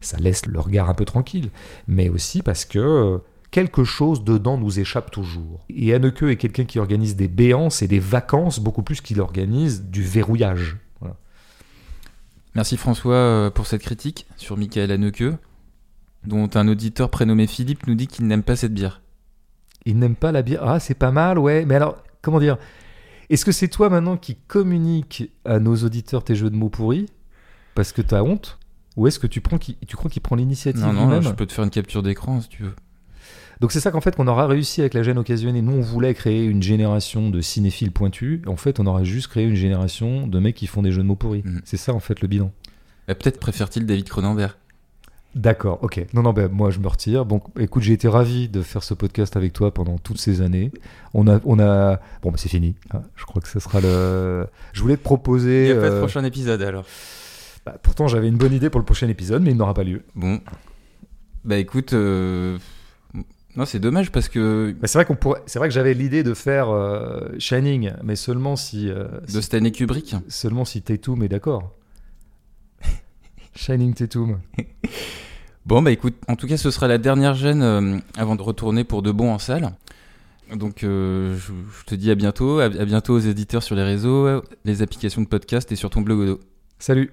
Ça 0.00 0.18
laisse 0.18 0.46
le 0.46 0.60
regard 0.60 0.90
un 0.90 0.94
peu 0.94 1.04
tranquille, 1.04 1.50
mais 1.88 2.08
aussi 2.08 2.42
parce 2.42 2.64
que 2.64 2.78
euh, 2.78 3.18
quelque 3.50 3.84
chose 3.84 4.24
dedans 4.24 4.58
nous 4.58 4.78
échappe 4.78 5.10
toujours. 5.10 5.64
Et 5.70 5.94
Haneke 5.94 6.22
est 6.22 6.36
quelqu'un 6.36 6.64
qui 6.64 6.78
organise 6.78 7.16
des 7.16 7.28
béances 7.28 7.82
et 7.82 7.88
des 7.88 7.98
vacances 7.98 8.60
beaucoup 8.60 8.82
plus 8.82 9.00
qu'il 9.00 9.20
organise 9.20 9.84
du 9.84 10.02
verrouillage. 10.02 10.76
Voilà. 11.00 11.16
Merci 12.54 12.76
François 12.76 13.14
euh, 13.14 13.50
pour 13.50 13.66
cette 13.66 13.82
critique 13.82 14.26
sur 14.36 14.56
Michael 14.56 14.90
Haneke, 14.90 15.24
dont 16.24 16.50
un 16.54 16.68
auditeur 16.68 17.10
prénommé 17.10 17.46
Philippe 17.46 17.86
nous 17.86 17.94
dit 17.94 18.06
qu'il 18.06 18.26
n'aime 18.26 18.42
pas 18.42 18.56
cette 18.56 18.74
bière. 18.74 19.00
Il 19.86 19.98
n'aime 19.98 20.16
pas 20.16 20.32
la 20.32 20.42
bière. 20.42 20.62
Ah, 20.64 20.80
c'est 20.80 20.94
pas 20.94 21.12
mal, 21.12 21.38
ouais. 21.38 21.64
Mais 21.64 21.76
alors, 21.76 22.02
comment 22.20 22.40
dire? 22.40 22.58
Est-ce 23.30 23.44
que 23.44 23.52
c'est 23.52 23.68
toi 23.68 23.88
maintenant 23.88 24.16
qui 24.16 24.36
communique 24.36 25.30
à 25.44 25.58
nos 25.58 25.76
auditeurs 25.76 26.24
tes 26.24 26.34
jeux 26.34 26.50
de 26.50 26.56
mots 26.56 26.68
pourris? 26.68 27.06
Parce 27.76 27.92
que 27.92 28.02
t'as 28.02 28.22
honte 28.22 28.58
Ou 28.96 29.06
est-ce 29.06 29.20
que 29.20 29.28
tu, 29.28 29.40
prends 29.40 29.58
qui- 29.58 29.76
tu 29.86 29.94
crois 29.94 30.10
qu'il 30.10 30.22
prend 30.22 30.34
l'initiative 30.34 30.82
Non, 30.84 30.92
non, 30.92 31.20
je 31.20 31.30
peux 31.30 31.46
te 31.46 31.52
faire 31.52 31.62
une 31.64 31.70
capture 31.70 32.02
d'écran 32.02 32.40
si 32.40 32.48
tu 32.48 32.64
veux. 32.64 32.74
Donc 33.60 33.72
c'est 33.72 33.80
ça 33.80 33.90
qu'en 33.90 34.00
fait 34.02 34.14
qu'on 34.16 34.26
aura 34.26 34.46
réussi 34.46 34.80
avec 34.80 34.92
la 34.94 35.02
gêne 35.02 35.16
occasionnée. 35.18 35.62
Nous 35.62 35.72
on 35.72 35.80
voulait 35.80 36.12
créer 36.14 36.44
une 36.44 36.62
génération 36.62 37.30
de 37.30 37.40
cinéphiles 37.40 37.90
pointus. 37.92 38.40
En 38.46 38.56
fait 38.56 38.80
on 38.80 38.86
aurait 38.86 39.04
juste 39.06 39.28
créé 39.28 39.44
une 39.44 39.54
génération 39.54 40.26
de 40.26 40.38
mecs 40.38 40.56
qui 40.56 40.66
font 40.66 40.82
des 40.82 40.92
jeux 40.92 41.02
de 41.02 41.06
mots 41.06 41.14
pourris. 41.16 41.42
Mhm. 41.44 41.60
C'est 41.64 41.76
ça 41.78 41.94
en 41.94 42.00
fait 42.00 42.20
le 42.20 42.28
bilan. 42.28 42.50
Bah, 43.08 43.14
Peut-être 43.14 43.38
préfère-t-il 43.40 43.86
David 43.86 44.08
Cronenberg. 44.08 44.52
D'accord, 45.34 45.80
ok. 45.82 46.06
Non, 46.14 46.22
non, 46.22 46.32
ben, 46.32 46.48
moi 46.50 46.70
je 46.70 46.78
me 46.80 46.88
retire. 46.88 47.26
Bon, 47.26 47.42
écoute, 47.58 47.82
j'ai 47.82 47.92
été 47.92 48.08
ravi 48.08 48.48
de 48.48 48.62
faire 48.62 48.82
ce 48.82 48.94
podcast 48.94 49.36
avec 49.36 49.52
toi 49.52 49.72
pendant 49.72 49.98
toutes 49.98 50.18
ces 50.18 50.40
années. 50.40 50.72
On 51.12 51.28
a, 51.28 51.40
on 51.44 51.58
a, 51.58 52.00
bon, 52.22 52.30
bah, 52.30 52.38
c'est 52.38 52.48
fini. 52.48 52.74
hein. 52.94 53.02
Je 53.16 53.24
crois 53.26 53.42
que 53.42 53.48
ce 53.48 53.60
sera 53.60 53.82
le. 53.82 54.46
Je 54.72 54.80
voulais 54.80 54.96
te 54.96 55.00
Il 55.00 55.04
proposer. 55.04 55.64
n'y 55.66 55.70
a 55.72 55.74
pas 55.74 55.90
de 55.90 55.94
euh, 55.94 55.98
prochain 55.98 56.24
épisode 56.24 56.62
alors. 56.62 56.84
Bah, 57.66 57.76
pourtant, 57.82 58.06
j'avais 58.08 58.28
une 58.28 58.36
bonne 58.38 58.52
idée 58.54 58.70
pour 58.70 58.78
le 58.80 58.84
prochain 58.86 59.08
épisode, 59.08 59.42
mais 59.42 59.50
il 59.50 59.56
n'aura 59.56 59.74
pas 59.74 59.84
lieu. 59.84 60.02
Bon. 60.14 60.40
Bah 61.44 61.58
écoute, 61.58 61.92
euh, 61.92 62.58
non 63.56 63.64
c'est 63.66 63.78
dommage 63.78 64.10
parce 64.10 64.28
que 64.28 64.74
Bah, 64.80 64.86
c'est 64.88 64.98
vrai 64.98 65.04
qu'on 65.04 65.14
pourrait. 65.16 65.42
C'est 65.46 65.58
vrai 65.58 65.68
que 65.68 65.74
j'avais 65.74 65.94
l'idée 65.94 66.22
de 66.22 66.32
faire 66.34 66.70
euh, 66.70 67.28
Shining, 67.38 67.92
mais 68.02 68.16
seulement 68.16 68.56
si, 68.56 68.88
euh, 68.88 69.06
de 69.26 69.30
si- 69.30 69.42
Stanley 69.42 69.70
Kubrick. 69.72 70.14
seulement 70.28 70.64
si 70.64 70.82
Tatum 70.82 71.22
est 71.22 71.28
d'accord. 71.28 71.72
Shining 73.54 73.94
Tatum. 73.94 74.38
Bon 75.66 75.82
bah 75.82 75.90
écoute, 75.90 76.14
en 76.28 76.36
tout 76.36 76.46
cas 76.46 76.56
ce 76.56 76.70
sera 76.70 76.86
la 76.86 76.96
dernière 76.98 77.34
gêne 77.34 77.60
euh, 77.62 77.98
avant 78.16 78.36
de 78.36 78.42
retourner 78.42 78.84
pour 78.84 79.02
de 79.02 79.10
bon 79.10 79.32
en 79.32 79.38
salle. 79.40 79.72
Donc 80.54 80.76
je, 80.82 81.34
je 81.36 81.84
te 81.86 81.96
dis 81.96 82.08
à 82.12 82.14
bientôt, 82.14 82.60
à, 82.60 82.66
à 82.66 82.84
bientôt 82.84 83.14
aux 83.14 83.18
éditeurs 83.18 83.64
sur 83.64 83.74
les 83.74 83.82
réseaux, 83.82 84.42
les 84.64 84.82
applications 84.82 85.22
de 85.22 85.26
podcast 85.26 85.72
et 85.72 85.76
sur 85.76 85.90
ton 85.90 86.02
blog 86.02 86.20
Odo. 86.20 86.40
Salut. 86.78 87.04